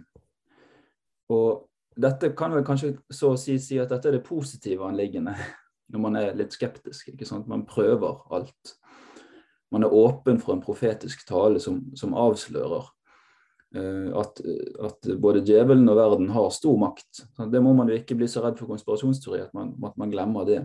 Og 1.33 1.67
dette 1.93 2.31
kan 2.37 2.55
vel 2.55 2.65
kanskje 2.65 2.95
så 3.13 3.33
å 3.33 3.37
si 3.39 3.59
si 3.61 3.77
at 3.77 3.91
dette 3.91 4.09
er 4.09 4.17
det 4.17 4.25
positive 4.25 4.87
anliggende 4.87 5.35
når 5.93 6.01
man 6.01 6.15
er 6.17 6.39
litt 6.39 6.55
skeptisk. 6.55 7.11
ikke 7.11 7.27
sant? 7.27 7.49
Man 7.51 7.67
prøver 7.69 8.23
alt. 8.33 8.77
Man 9.73 9.83
er 9.83 9.93
åpen 9.93 10.39
for 10.39 10.53
en 10.53 10.61
profetisk 10.61 11.25
tale 11.27 11.59
som, 11.61 11.79
som 11.97 12.13
avslører 12.17 12.92
at, 13.73 14.41
at, 14.85 15.07
både 15.17 15.41
djevelen 15.41 15.89
og 15.89 15.97
verden 15.97 16.29
har 16.29 16.51
stor 16.53 16.77
makt. 16.77 17.23
Det 17.49 17.61
må 17.63 17.73
man 17.73 17.89
jo 17.89 17.97
ikke 17.97 18.17
bli 18.19 18.27
så 18.29 18.43
redd 18.43 18.59
for 18.59 18.69
konspirasjonsteori 18.69 19.41
at 19.47 19.53
man, 19.57 19.73
at 19.81 19.97
man 19.97 20.13
glemmer 20.13 20.45
det. 20.45 20.59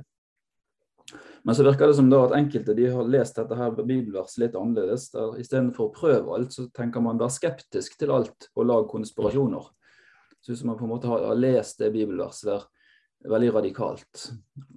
Men 1.42 1.56
så 1.56 1.64
virker 1.64 1.88
det 1.88 1.96
som 1.96 2.10
da 2.12 2.20
at 2.26 2.34
enkelte 2.36 2.74
de 2.76 2.90
har 2.92 3.06
lest 3.08 3.38
dette 3.38 3.56
her 3.56 3.72
bibelverset 3.78 4.42
litt 4.42 4.56
annerledes. 4.58 5.06
der 5.14 5.38
Istedenfor 5.40 5.88
prøve 5.94 6.34
alt, 6.36 6.52
så 6.52 6.66
tenker 6.76 7.00
man 7.00 7.20
være 7.20 7.32
skeptisk 7.32 7.96
til 7.96 8.12
alt 8.12 8.50
og 8.54 8.68
lag 8.68 8.88
konspirasjoner. 8.90 9.70
Så 10.42 10.52
hvis 10.52 10.64
man 10.68 10.76
på 10.76 10.84
en 10.84 10.92
måte 10.92 11.08
har 11.08 11.32
lest 11.38 11.80
det 11.80 11.94
bibelverset 11.94 12.50
der 12.50 12.66
veldig 13.32 13.54
radikalt. 13.54 14.26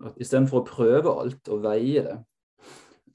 At 0.07 0.21
Istedenfor 0.23 0.61
å 0.61 0.69
prøve 0.69 1.17
alt 1.25 1.51
og 1.51 1.65
veie 1.65 2.05
det, 2.05 2.15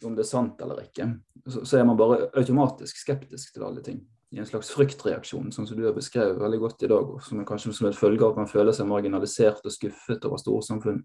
om 0.04 0.12
det 0.12 0.26
er 0.26 0.28
sant 0.28 0.60
eller 0.60 0.84
ikke, 0.84 1.08
så, 1.46 1.64
så 1.64 1.80
er 1.80 1.88
man 1.88 1.96
bare 1.96 2.26
automatisk 2.36 3.00
skeptisk 3.00 3.54
til 3.54 3.64
alle 3.64 3.80
ting 3.80 4.04
i 4.34 4.40
en 4.42 4.48
slags 4.48 4.72
fryktreaksjon, 4.74 5.52
sånn 5.54 5.68
som 5.68 5.78
du 5.78 5.84
har 5.86 5.94
beskrevet 5.94 6.40
veldig 6.40 6.58
godt 6.64 6.82
i 6.82 6.90
dag, 6.90 7.12
som 7.22 7.40
er 7.40 7.48
kanskje 7.48 7.72
som 7.76 7.88
et 7.88 7.98
følge 7.98 8.24
av 8.24 8.34
at 8.34 8.40
man 8.42 8.50
føler 8.50 8.74
seg 8.74 8.88
marginalisert 8.90 9.62
og 9.62 9.74
skuffet 9.74 10.26
over 10.26 10.40
storsamfunn. 10.42 11.02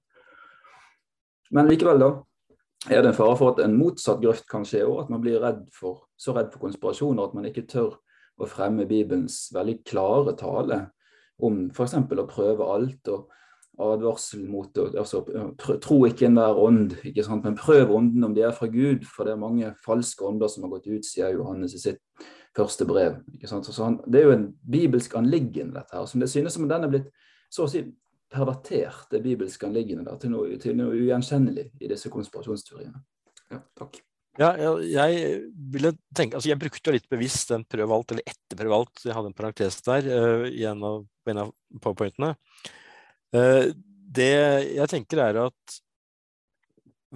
Men 1.53 1.69
likevel, 1.69 2.01
da, 2.01 2.11
er 2.89 3.03
det 3.03 3.11
en 3.11 3.17
fare 3.17 3.35
for 3.37 3.53
at 3.53 3.61
en 3.61 3.77
motsatt 3.77 4.23
grøft 4.23 4.47
kan 4.49 4.65
skje, 4.65 4.81
og 4.87 5.03
at 5.03 5.11
man 5.13 5.21
blir 5.21 5.41
redd 5.43 5.67
for, 5.75 6.07
så 6.17 6.33
redd 6.33 6.49
for 6.53 6.65
konspirasjoner 6.65 7.27
at 7.27 7.35
man 7.37 7.45
ikke 7.49 7.67
tør 7.69 7.99
å 8.41 8.49
fremme 8.49 8.87
Bibelens 8.89 9.43
veldig 9.53 9.77
klare 9.85 10.33
tale 10.39 10.81
om 11.45 11.67
f.eks. 11.69 11.99
å 12.01 12.27
prøve 12.29 12.73
alt. 12.73 13.13
og 13.13 13.29
advarsel 13.81 14.43
mot 14.49 14.67
det, 14.75 14.91
altså, 14.99 15.23
Tro 15.81 16.01
ikke 16.05 16.27
enhver 16.27 16.59
ånd, 16.59 16.97
ikke 17.07 17.23
sant? 17.25 17.45
men 17.47 17.55
prøv 17.57 17.93
ånden 17.95 18.27
om 18.27 18.35
de 18.35 18.43
er 18.45 18.53
fra 18.53 18.67
Gud, 18.69 19.07
for 19.09 19.25
det 19.25 19.33
er 19.33 19.41
mange 19.41 19.71
falske 19.85 20.25
ånder 20.27 20.51
som 20.51 20.67
har 20.67 20.73
gått 20.75 20.89
ut, 20.91 21.07
sier 21.07 21.33
Johannes 21.33 21.73
i 21.77 21.81
sitt 21.81 22.01
første 22.57 22.85
brev. 22.87 23.19
Så 23.47 23.83
han, 23.83 23.97
det 24.07 24.21
er 24.21 24.29
jo 24.29 24.35
en 24.35 24.47
bibelsk 24.71 25.15
anliggende, 25.19 25.79
dette 25.79 25.95
her. 25.95 26.05
som 26.05 26.19
Det 26.19 26.29
synes 26.29 26.53
som 26.57 26.67
den 26.69 26.87
er 26.87 26.91
blitt 26.91 27.11
så 27.51 27.65
å 27.65 27.71
si 27.71 27.83
pervertert, 28.31 29.09
det 29.11 29.19
bibelske 29.23 29.67
anliggende, 29.67 30.05
der, 30.07 30.19
til 30.21 30.31
noe, 30.31 30.55
til 30.61 30.77
noe 30.79 30.95
ugjenkjennelig 30.95 31.67
i 31.83 31.89
disse 31.91 32.11
konspirasjonsteoriene. 32.11 33.01
Ja, 33.51 33.59
takk. 33.75 33.99
Ja, 34.39 34.53
jeg, 34.55 34.91
jeg, 34.93 35.39
ville 35.73 35.91
tenke, 36.15 36.37
altså 36.37 36.47
jeg 36.47 36.59
brukte 36.61 36.93
litt 36.95 37.09
bevisst 37.11 37.51
den 37.51 37.65
prøv 37.67 37.91
alt, 37.91 38.13
eller 38.13 38.31
etter 38.31 38.59
prøv 38.61 38.75
alt. 38.77 39.03
Jeg 39.03 39.15
hadde 39.17 39.31
en 39.33 39.35
parentes 39.35 39.81
der 39.83 40.07
uh, 40.07 40.45
i 40.47 40.63
en 40.69 40.85
av, 40.87 41.01
en 41.27 41.41
av 41.43 41.51
powerpointene. 41.83 42.31
Uh, 43.35 43.73
det 44.11 44.31
jeg 44.77 44.91
tenker 44.91 45.19
er 45.23 45.41
at 45.43 45.81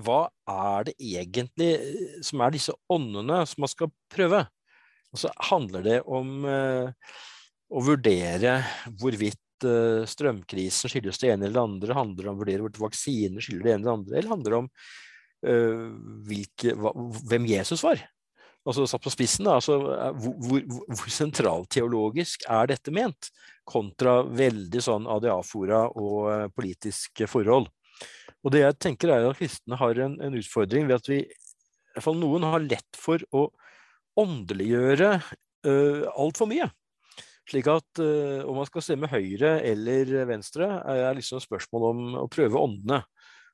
hva 0.04 0.26
er 0.52 0.90
det 0.90 0.96
egentlig 1.00 1.72
som 2.28 2.44
er 2.44 2.52
disse 2.52 2.76
åndene 2.92 3.40
som 3.48 3.64
man 3.64 3.72
skal 3.72 3.92
prøve? 4.12 4.44
Og 5.16 5.22
så 5.22 5.32
handler 5.50 5.86
det 5.86 6.00
om 6.12 6.44
å 6.46 7.84
vurdere 7.86 8.58
hvorvidt 9.00 9.40
strømkrisen 10.12 10.92
skyldes 10.92 11.22
det 11.22 11.32
ene 11.32 11.48
eller 11.48 11.56
det 11.56 11.64
andre, 11.64 11.96
handler 11.96 12.26
det 12.26 12.30
om 12.30 12.36
å 12.36 12.42
vurdere 12.44 12.66
hvorvidt 12.66 12.82
vaksiner 12.84 13.46
skylder 13.46 13.64
det 13.64 13.74
ene 13.78 13.80
eller 13.80 13.88
det 13.88 13.96
andre, 13.96 14.18
eller 14.20 14.34
handler 14.36 14.56
det 14.56 14.60
om 14.60 14.68
hvilke, 16.28 16.76
hva, 16.82 16.92
hvem 17.32 17.48
Jesus 17.48 17.86
var? 17.86 18.04
altså 18.66 18.86
satt 18.90 19.04
på 19.06 19.14
spissen, 19.14 19.46
da, 19.46 19.60
altså, 19.60 19.78
hvor, 20.18 20.36
hvor, 20.42 20.86
hvor 20.90 21.12
sentralteologisk 21.14 22.46
er 22.50 22.72
dette 22.72 22.94
ment, 22.94 23.30
kontra 23.66 24.20
veldig 24.26 24.82
sånn 24.84 25.08
adiafora 25.10 25.86
og 25.98 26.54
politiske 26.58 27.30
forhold. 27.30 27.70
Og 28.46 28.54
det 28.54 28.62
jeg 28.62 28.80
tenker 28.82 29.14
er 29.14 29.26
at 29.26 29.40
kristne 29.40 29.78
har 29.80 30.02
en, 30.06 30.18
en 30.22 30.38
utfordring 30.38 30.90
ved 30.90 31.00
at 31.00 31.10
vi, 31.10 31.22
i 31.26 31.96
hvert 31.96 32.06
fall 32.06 32.20
noen, 32.20 32.46
har 32.46 32.66
lett 32.66 33.00
for 33.00 33.22
å 33.34 33.48
åndeliggjøre 34.20 35.12
uh, 35.20 36.04
altfor 36.16 36.50
mye. 36.50 36.68
Slik 37.46 37.68
at 37.70 38.02
uh, 38.02 38.42
om 38.50 38.58
man 38.60 38.68
skal 38.70 38.86
stemme 38.86 39.10
høyre 39.12 39.60
eller 39.66 40.12
venstre, 40.30 40.68
er 40.90 41.18
liksom 41.18 41.44
spørsmål 41.44 41.90
om 41.92 42.06
å 42.24 42.28
prøve 42.32 42.62
åndene. 42.62 43.04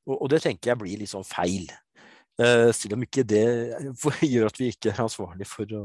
Og, 0.07 0.15
og 0.15 0.27
det 0.31 0.41
tenker 0.45 0.71
jeg 0.71 0.81
blir 0.81 1.01
litt 1.01 1.11
sånn 1.11 1.27
feil. 1.27 1.67
Uh, 2.39 2.71
selv 2.73 2.95
om 2.95 3.03
ikke 3.05 3.25
det 3.27 3.43
gjør 4.33 4.47
at 4.47 4.61
vi 4.61 4.71
ikke 4.71 4.93
er 4.93 5.03
ansvarlig 5.03 5.45
for 5.49 5.75
å 5.77 5.83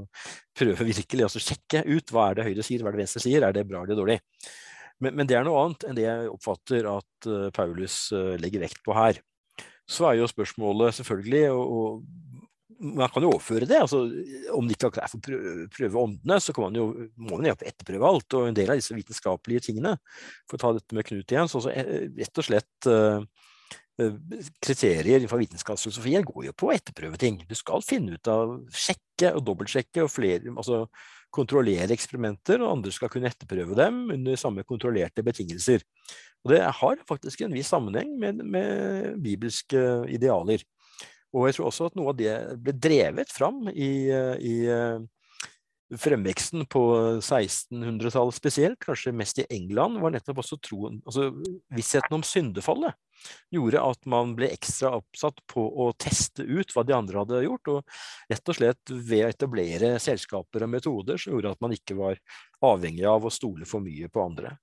prøve 0.57 0.87
virkelig 0.87 1.27
altså 1.27 1.43
sjekke 1.43 1.83
ut 1.89 2.15
hva 2.15 2.31
er 2.31 2.39
det 2.39 2.47
Høyre 2.47 2.65
sier, 2.65 2.85
hva 2.85 2.93
er 2.93 2.97
det 2.97 3.03
Venstre 3.03 3.25
sier, 3.25 3.45
er 3.45 3.57
det 3.57 3.67
bra 3.69 3.83
eller 3.83 3.99
dårlig. 3.99 4.21
Men, 5.03 5.19
men 5.19 5.29
det 5.29 5.37
er 5.37 5.45
noe 5.45 5.65
annet 5.65 5.89
enn 5.89 5.99
det 5.99 6.07
jeg 6.07 6.31
oppfatter 6.33 6.87
at 6.95 7.29
uh, 7.29 7.49
Paulus 7.57 7.99
legger 8.41 8.63
vekt 8.63 8.81
på 8.87 8.95
her. 8.97 9.19
Så 9.87 10.07
er 10.09 10.17
jo 10.19 10.31
spørsmålet 10.31 10.97
selvfølgelig, 10.97 11.51
og, 11.55 11.75
og 11.77 12.26
man 12.81 13.11
kan 13.13 13.25
jo 13.25 13.33
overføre 13.33 13.69
det. 13.69 13.79
altså 13.85 14.03
Om 14.57 14.69
det 14.69 14.77
ikke 14.77 14.91
er 15.01 15.11
for 15.13 15.37
å 15.37 15.67
prøve 15.73 16.03
åndene, 16.03 16.39
så 16.43 16.55
man 16.61 16.77
jo, 16.77 16.87
må 17.17 17.39
man 17.39 17.49
jo 17.51 17.57
etterprøve 17.57 18.13
alt. 18.13 18.39
Og 18.39 18.51
en 18.51 18.57
del 18.59 18.73
av 18.73 18.81
disse 18.81 18.97
vitenskapelige 18.97 19.69
tingene, 19.71 19.97
for 20.47 20.59
å 20.59 20.63
ta 20.63 20.73
dette 20.77 20.97
med 20.97 21.09
Knut 21.09 21.33
igjen, 21.35 21.51
så 21.51 21.65
rett 21.67 22.43
og 22.43 22.49
slett 22.49 22.91
Eh, 23.97 24.13
kriterier 24.61 25.23
fra 25.25 25.39
vitenskapsfilosofien 25.41 26.25
går 26.29 26.51
jo 26.51 26.53
på 26.53 26.69
å 26.69 26.75
etterprøve 26.75 27.17
ting. 27.21 27.39
Du 27.49 27.55
skal 27.57 27.85
finne 27.85 28.19
ut 28.19 28.29
av, 28.29 28.59
sjekke 28.69 29.31
og 29.33 29.45
dobbeltsjekke 29.47 30.05
og 30.05 30.13
flere, 30.13 30.53
altså 30.53 30.83
kontrollere 31.33 31.97
eksperimenter, 31.97 32.61
og 32.61 32.75
andre 32.75 32.93
skal 32.93 33.09
kunne 33.13 33.31
etterprøve 33.33 33.77
dem 33.79 34.03
under 34.13 34.37
samme 34.41 34.67
kontrollerte 34.69 35.25
betingelser. 35.25 35.81
Og 36.45 36.53
Det 36.53 36.61
har 36.61 37.01
faktisk 37.09 37.41
en 37.41 37.57
viss 37.57 37.73
sammenheng 37.73 38.13
med, 38.21 38.45
med 38.45 39.17
bibelske 39.25 39.81
idealer. 40.13 40.61
Og 41.35 41.49
jeg 41.49 41.59
tror 41.59 41.71
også 41.71 41.91
at 41.91 41.99
noe 41.99 42.13
av 42.13 42.19
det 42.19 42.35
ble 42.63 42.75
drevet 42.79 43.33
fram 43.35 43.67
i, 43.73 43.91
i 44.11 44.57
eh, 44.71 45.01
fremveksten 45.95 46.65
på 46.71 46.83
1600-tallet 47.21 48.35
spesielt, 48.35 48.79
kanskje 48.83 49.15
mest 49.15 49.39
i 49.43 49.47
England, 49.55 50.01
var 50.03 50.15
nettopp 50.15 50.41
også 50.43 50.59
troen, 50.63 50.99
altså 51.07 51.29
vissheten 51.75 52.17
om 52.17 52.25
syndefallet 52.27 52.97
gjorde 53.55 53.83
at 53.83 54.09
man 54.11 54.35
ble 54.37 54.51
ekstra 54.55 54.93
oppsatt 54.99 55.39
på 55.51 55.63
å 55.63 55.89
teste 55.99 56.45
ut 56.45 56.75
hva 56.75 56.85
de 56.87 56.95
andre 56.97 57.23
hadde 57.23 57.45
gjort, 57.47 57.71
og 57.73 58.33
rett 58.33 58.53
og 58.53 58.59
slett 58.59 58.93
ved 58.93 59.25
å 59.25 59.31
etablere 59.31 59.95
selskaper 60.03 60.67
og 60.67 60.73
metoder 60.75 61.21
som 61.21 61.37
gjorde 61.37 61.55
at 61.55 61.65
man 61.65 61.75
ikke 61.77 61.99
var 61.99 62.21
avhengig 62.67 63.07
av 63.09 63.27
å 63.27 63.33
stole 63.33 63.69
for 63.69 63.85
mye 63.85 64.11
på 64.13 64.27
andre. 64.27 64.57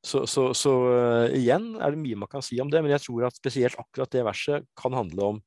Så, 0.00 0.22
så, 0.30 0.46
så 0.56 0.70
uh, 0.88 1.26
igjen 1.36 1.74
er 1.76 1.92
det 1.92 2.00
mye 2.00 2.20
man 2.22 2.30
kan 2.30 2.44
si 2.44 2.56
om 2.62 2.70
det, 2.72 2.80
men 2.80 2.94
jeg 2.94 3.04
tror 3.04 3.26
at 3.28 3.36
spesielt 3.36 3.76
akkurat 3.80 4.12
det 4.12 4.24
verset 4.24 4.68
kan 4.78 4.96
handle 4.96 5.34
om 5.34 5.42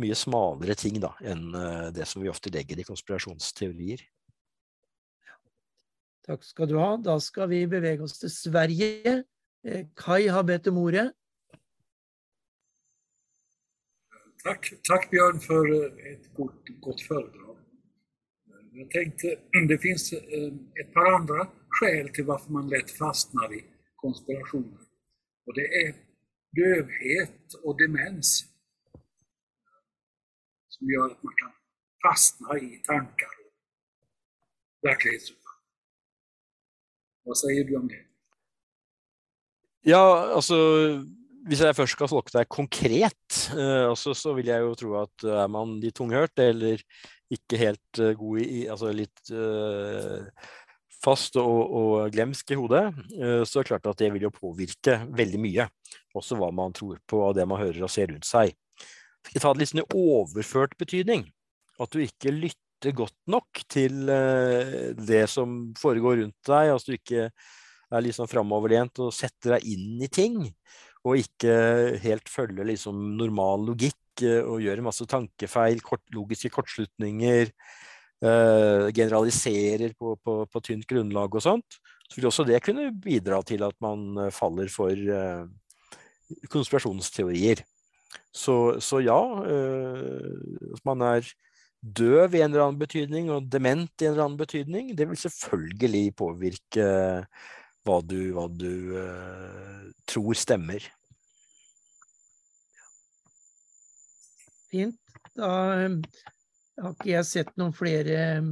mye 0.00 0.16
smalere 0.16 0.76
ting 0.78 0.98
da, 1.02 1.12
enn 1.20 1.50
uh, 1.54 1.90
det 1.94 2.06
som 2.08 2.22
vi 2.22 2.30
ofte 2.32 2.52
legger 2.52 2.80
i 2.80 2.86
konspirasjonsteorier. 2.88 4.02
Takk 6.26 6.44
skal 6.46 6.68
du 6.70 6.76
ha. 6.78 6.94
Da 7.00 7.16
skal 7.22 7.48
vi 7.50 7.64
bevege 7.70 8.04
oss 8.04 8.18
til 8.20 8.30
Sverige. 8.30 9.14
Eh, 9.66 9.86
Kai 9.96 10.28
har 10.28 10.44
bedt 10.46 10.68
om 10.70 10.78
ordet. 10.82 11.08
Takk, 14.44 14.70
takk 14.88 15.08
Bjørn, 15.10 15.40
for 15.44 15.66
et 16.08 16.28
godt, 16.36 16.70
godt 16.80 17.02
foredrag. 17.08 17.56
Jeg 18.76 18.86
tenkte, 18.94 19.34
det 19.70 19.80
fins 19.82 20.12
et 20.12 20.94
par 20.94 21.10
andre 21.16 21.48
skäl 21.78 22.12
til 22.14 22.24
hvorfor 22.28 22.54
man 22.56 22.70
lett 22.72 22.92
fastnar 22.94 23.52
i 23.52 23.60
konspirationer. 24.00 24.86
Og 25.46 25.56
det 25.58 25.66
er 25.82 25.92
dövhet 26.56 27.58
og 27.64 27.76
demens 27.82 28.49
som 30.80 30.92
gjør 30.94 31.12
at 31.12 31.24
man 31.28 31.38
kan 31.42 31.54
fastne 32.00 32.58
i 32.64 32.80
tanker 32.86 33.32
og 33.36 34.88
virkelighetsoppfatning. 34.88 35.56
Hva 37.28 37.36
sier 37.36 37.66
du 37.68 37.74
om 37.76 37.88
det? 37.90 38.00
Ja, 39.88 40.04
altså 40.36 40.56
hvis 41.48 41.62
jeg 41.64 41.76
først 41.76 41.96
skal 41.96 42.10
tolke 42.10 42.34
deg 42.34 42.48
konkret, 42.52 43.36
uh, 43.56 43.90
også, 43.92 44.14
så 44.16 44.34
vil 44.36 44.50
jeg 44.52 44.64
jo 44.64 44.76
tro 44.78 44.96
at 45.00 45.26
uh, 45.26 45.42
er 45.44 45.52
man 45.52 45.78
litt 45.82 45.96
tunghørt 45.96 46.40
eller 46.42 46.82
ikke 47.32 47.60
helt 47.60 48.00
uh, 48.00 48.12
god 48.18 48.42
i 48.44 48.64
Altså 48.68 48.92
litt 48.94 49.32
fast 51.00 51.38
og, 51.40 51.60
og, 51.80 51.92
glemsk 52.12 52.50
i 52.52 52.58
hodet, 52.60 52.82
så 53.48 53.60
er 53.60 53.62
det 53.62 53.68
klart 53.70 53.86
at 53.88 54.02
det 54.02 54.10
vil 54.12 54.26
jo 54.26 54.30
påvirke 54.34 54.98
veldig 55.16 55.38
mye. 55.40 55.64
Også 56.12 56.36
hva 56.36 56.50
man 56.52 56.74
tror 56.76 56.98
på 57.08 57.22
og 57.24 57.38
det 57.38 57.46
man 57.48 57.62
hører 57.62 57.86
og 57.86 57.92
ser 57.92 58.10
rundt 58.12 58.28
seg. 58.28 58.52
Ta 59.36 59.52
det 59.52 59.62
litt 59.62 59.72
sånn 59.72 59.82
i 59.82 59.88
overført 59.94 60.76
betydning? 60.80 61.26
At 61.80 61.92
du 61.92 62.02
ikke 62.02 62.32
lytter 62.34 62.94
godt 62.96 63.16
nok 63.28 63.62
til 63.70 64.08
det 64.08 65.24
som 65.28 65.74
foregår 65.78 66.22
rundt 66.22 66.48
deg. 66.48 66.70
Altså 66.72 66.92
du 66.92 66.96
ikke 66.96 67.26
er 67.28 68.08
sånn 68.16 68.30
framoverlent 68.30 69.02
og 69.04 69.12
setter 69.14 69.58
deg 69.58 69.68
inn 69.74 70.00
i 70.02 70.08
ting 70.12 70.38
og 71.06 71.20
ikke 71.20 71.52
helt 72.02 72.28
følger 72.28 72.68
liksom 72.68 72.98
normal 73.18 73.64
logikk 73.70 74.24
eh, 74.26 74.42
og 74.44 74.60
gjør 74.64 74.82
masse 74.84 75.06
tankefeil, 75.08 75.80
kort, 75.84 76.04
logiske 76.16 76.52
kortslutninger, 76.56 77.54
Uh, 78.20 78.90
generaliserer 78.92 79.94
på, 79.96 80.10
på, 80.20 80.32
på, 80.44 80.60
tynt 80.60 80.84
grunnlag 80.84 81.32
og 81.32 81.40
sånt, 81.40 81.78
så 82.04 82.18
vil 82.18 82.26
også 82.28 82.44
det 82.44 82.58
kunne 82.60 82.90
bidra 82.92 83.38
til 83.48 83.64
at 83.64 83.72
man 83.80 84.02
eh, 84.20 84.28
faller 84.28 84.68
for 84.68 84.92
uh, 84.92 85.48
konspirasjonsteorier. 86.52 87.62
Så, 88.30 88.78
så 88.82 89.00
ja, 89.02 89.20
eh, 89.46 90.74
at 90.74 90.84
man 90.86 91.02
er 91.06 91.26
døv 91.80 92.34
i 92.36 92.42
en 92.44 92.52
eller 92.52 92.66
annen 92.66 92.80
betydning 92.80 93.30
og 93.32 93.48
dement 93.50 93.90
i 94.02 94.06
en 94.06 94.12
eller 94.12 94.26
annen 94.26 94.40
betydning, 94.40 94.92
det 94.96 95.08
vil 95.08 95.20
selvfølgelig 95.20 96.04
påvirke 96.18 96.88
hva 97.88 98.00
du, 98.04 98.18
hva 98.36 98.46
du 98.52 98.72
uh, 98.92 99.86
tror 100.08 100.36
stemmer. 100.36 100.84
Fint. 104.70 104.98
Da 105.34 105.48
eh, 105.78 105.96
har 106.80 106.92
ikke 106.94 107.10
jeg 107.10 107.28
sett 107.28 107.56
noen 107.58 107.74
flere 107.74 108.18
eh, 108.18 108.50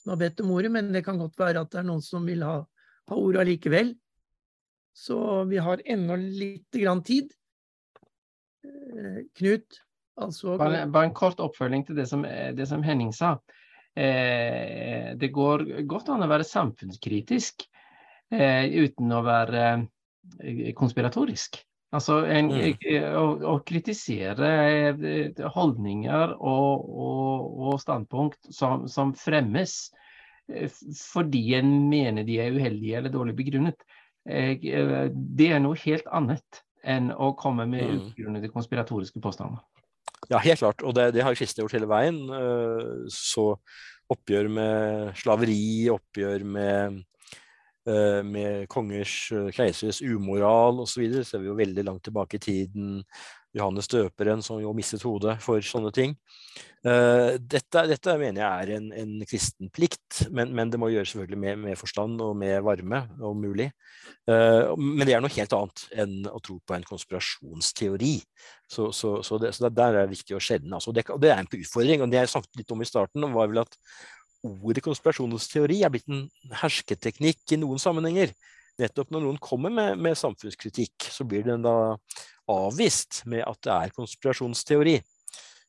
som 0.00 0.12
har 0.12 0.20
bedt 0.20 0.42
om 0.42 0.52
ordet, 0.56 0.72
men 0.74 0.90
det 0.94 1.04
kan 1.06 1.20
godt 1.20 1.38
være 1.40 1.62
at 1.62 1.72
det 1.72 1.80
er 1.80 1.88
noen 1.88 2.04
som 2.04 2.26
vil 2.28 2.44
ha, 2.44 2.60
ha 3.08 3.16
ordet 3.16 3.44
allikevel. 3.44 3.94
Så 4.96 5.18
vi 5.48 5.60
har 5.62 5.82
ennå 5.86 6.18
litt 6.18 6.74
grann 6.74 7.04
tid. 7.06 7.30
Knut? 9.38 9.82
Altså... 10.18 10.56
Bare, 10.58 10.86
bare, 10.90 11.08
en 11.08 11.16
kort 11.16 11.40
oppfølging 11.40 11.86
til 11.86 11.98
det 11.98 12.08
som, 12.10 12.24
det 12.26 12.66
som 12.70 12.82
Henning 12.82 13.12
sa. 13.14 13.36
Eh, 13.98 15.14
det 15.18 15.30
går 15.34 15.64
godt 15.90 16.10
an 16.12 16.22
å 16.22 16.30
være 16.30 16.46
samfunnskritisk 16.46 17.64
eh, 18.34 18.66
uten 18.84 19.14
å 19.14 19.22
være 19.26 19.64
eh, 19.74 20.68
konspiratorisk. 20.78 21.60
Altså 21.96 22.20
en, 22.28 22.50
mm. 22.52 22.82
å, 23.16 23.24
å, 23.48 23.54
kritisere 23.66 24.50
eh, 24.92 25.40
holdninger 25.54 26.34
og, 26.36 26.90
og, 27.06 27.46
og 27.70 27.80
standpunkt 27.80 28.50
som, 28.52 28.84
som, 28.92 29.14
fremmes 29.16 29.78
eh, 30.52 30.68
fordi 30.98 31.46
en 31.56 31.72
mener 31.88 32.28
de 32.28 32.38
er 32.44 32.58
uheldige 32.58 33.00
eller 33.00 33.14
dårlig 33.14 33.38
begrunnet. 33.38 33.86
Det 34.28 35.46
er 35.48 35.62
noe 35.64 35.78
helt 35.80 36.08
annet 36.12 36.58
enn 36.84 37.10
å 37.14 37.32
komme 37.38 37.66
med 37.70 37.84
mm. 37.84 38.00
ugrunnede 38.10 38.52
konspiratoriske 38.52 39.20
påstander. 39.24 39.60
Ja, 40.28 40.40
helt 40.42 40.60
klart. 40.60 40.82
Og 40.82 40.94
det, 40.96 41.12
det 41.14 41.22
har 41.24 41.36
kristne 41.38 41.64
gjort 41.64 41.76
hele 41.76 41.88
veien. 41.88 42.18
Så 43.12 43.52
oppgjør 44.10 44.48
med 44.50 45.12
slaveri, 45.20 45.88
oppgjør 45.92 46.44
med 46.48 46.98
Eh, 47.88 48.22
med 48.24 48.66
kongers, 48.68 49.32
eh, 49.32 49.48
keiseres 49.54 50.02
umoral 50.02 50.82
osv. 50.82 51.22
ser 51.24 51.40
vi 51.40 51.48
jo 51.48 51.56
veldig 51.56 51.84
langt 51.86 52.02
tilbake 52.04 52.36
i 52.36 52.42
tiden. 52.42 53.04
Johannes 53.56 53.88
døperen 53.88 54.42
som 54.44 54.60
jo 54.60 54.74
mistet 54.76 55.04
hodet 55.06 55.38
for 55.40 55.64
sånne 55.64 55.92
ting. 55.94 56.14
Uh, 56.86 57.34
dette, 57.40 57.82
dette, 57.90 58.14
mener 58.20 58.42
jeg 58.42 58.64
er 58.64 58.72
en, 58.76 58.90
en 58.94 59.14
kristen 59.26 59.70
plikt, 59.74 60.20
men, 60.30 60.52
men, 60.54 60.70
det 60.70 60.78
må 60.78 60.90
gjøres 60.92 61.10
selvfølgelig 61.14 61.40
med, 61.42 61.62
med, 61.64 61.78
forstand 61.80 62.20
og 62.22 62.36
med 62.38 62.60
varme, 62.66 63.00
om 63.24 63.40
mulig. 63.40 63.70
Uh, 64.28 64.76
men 64.76 65.06
det 65.08 65.16
er 65.16 65.24
noe 65.24 65.32
helt 65.32 65.56
annet 65.56 65.86
enn 66.04 66.28
å 66.30 66.42
tro 66.44 66.58
på 66.60 66.76
en 66.76 66.86
konspirasjonsteori. 66.86 68.12
Så, 68.68 68.90
så, 68.92 69.16
så, 69.26 69.40
det, 69.42 69.54
så 69.56 69.66
det, 69.66 69.72
der 69.80 69.96
er 69.96 70.06
det 70.06 70.14
viktig 70.18 70.36
å 70.36 70.42
skjelne. 70.42 70.76
Altså. 70.78 70.94
Det, 70.94 71.06
det, 71.18 71.32
er 71.32 71.42
en 71.42 71.50
utfordring. 71.50 72.04
og 72.04 72.12
Det 72.12 72.20
jeg 72.20 72.32
snakket 72.34 72.62
litt 72.62 72.76
om 72.76 72.84
i 72.84 72.90
starten, 72.92 73.28
var 73.34 73.50
vel 73.50 73.64
at 73.64 73.80
ordet 74.46 74.84
konspirasjonsteori 74.84 75.82
er 75.82 75.92
blitt 75.92 76.06
en 76.12 76.28
hersketeknikk 76.60 77.56
i 77.56 77.62
noen 77.64 77.80
sammenhenger. 77.82 78.36
Nettopp 78.78 79.10
når 79.10 79.24
noen 79.24 79.38
kommer 79.42 79.72
med, 79.74 79.98
med 79.98 80.18
samfunnskritikk, 80.18 81.08
så 81.10 81.26
blir 81.26 81.42
den 81.48 81.64
da 81.64 81.96
avvist 82.48 83.22
med 83.28 83.44
at 83.46 83.60
det 83.64 83.74
er 83.74 83.94
konspirasjonsteori. 83.96 84.98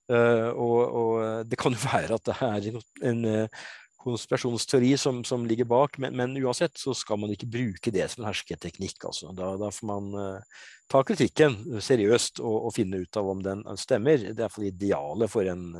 Uh, 0.09 0.49
og, 0.57 0.79
og, 0.79 1.11
det 1.45 1.59
kan 1.61 1.75
jo 1.75 1.83
være 1.91 2.17
at 2.17 2.25
det 2.25 2.37
er 2.41 2.79
en, 3.11 3.21
uh, 3.27 3.67
konspirasjonsteori 3.99 4.93
som, 4.97 5.21
som 5.27 5.43
ligger 5.45 5.67
bak, 5.69 5.99
men, 6.01 6.15
men, 6.17 6.37
uansett 6.39 6.79
så 6.79 6.95
skal 6.97 7.19
man 7.21 7.33
ikke 7.35 7.49
bruke 7.51 7.93
det 7.93 8.07
som 8.09 8.23
en 8.23 8.29
hersketeknikk. 8.31 8.97
Altså. 9.11 9.33
Da, 9.37 9.53
da, 9.59 9.69
får 9.75 9.89
man 9.91 10.09
uh, 10.15 10.65
ta 10.89 11.03
kritikken 11.05 11.59
seriøst 11.83 12.41
og, 12.41 12.57
og, 12.69 12.73
finne 12.79 13.03
ut 13.03 13.21
av 13.21 13.29
om 13.35 13.43
den 13.45 13.63
stemmer. 13.77 14.17
Det 14.23 14.33
er 14.33 14.47
iallfall 14.47 14.69
idealet 14.71 15.31
for 15.31 15.51
en 15.51 15.71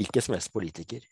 hvilken 0.00 0.26
som 0.26 0.38
helst 0.38 0.54
politiker. 0.56 1.04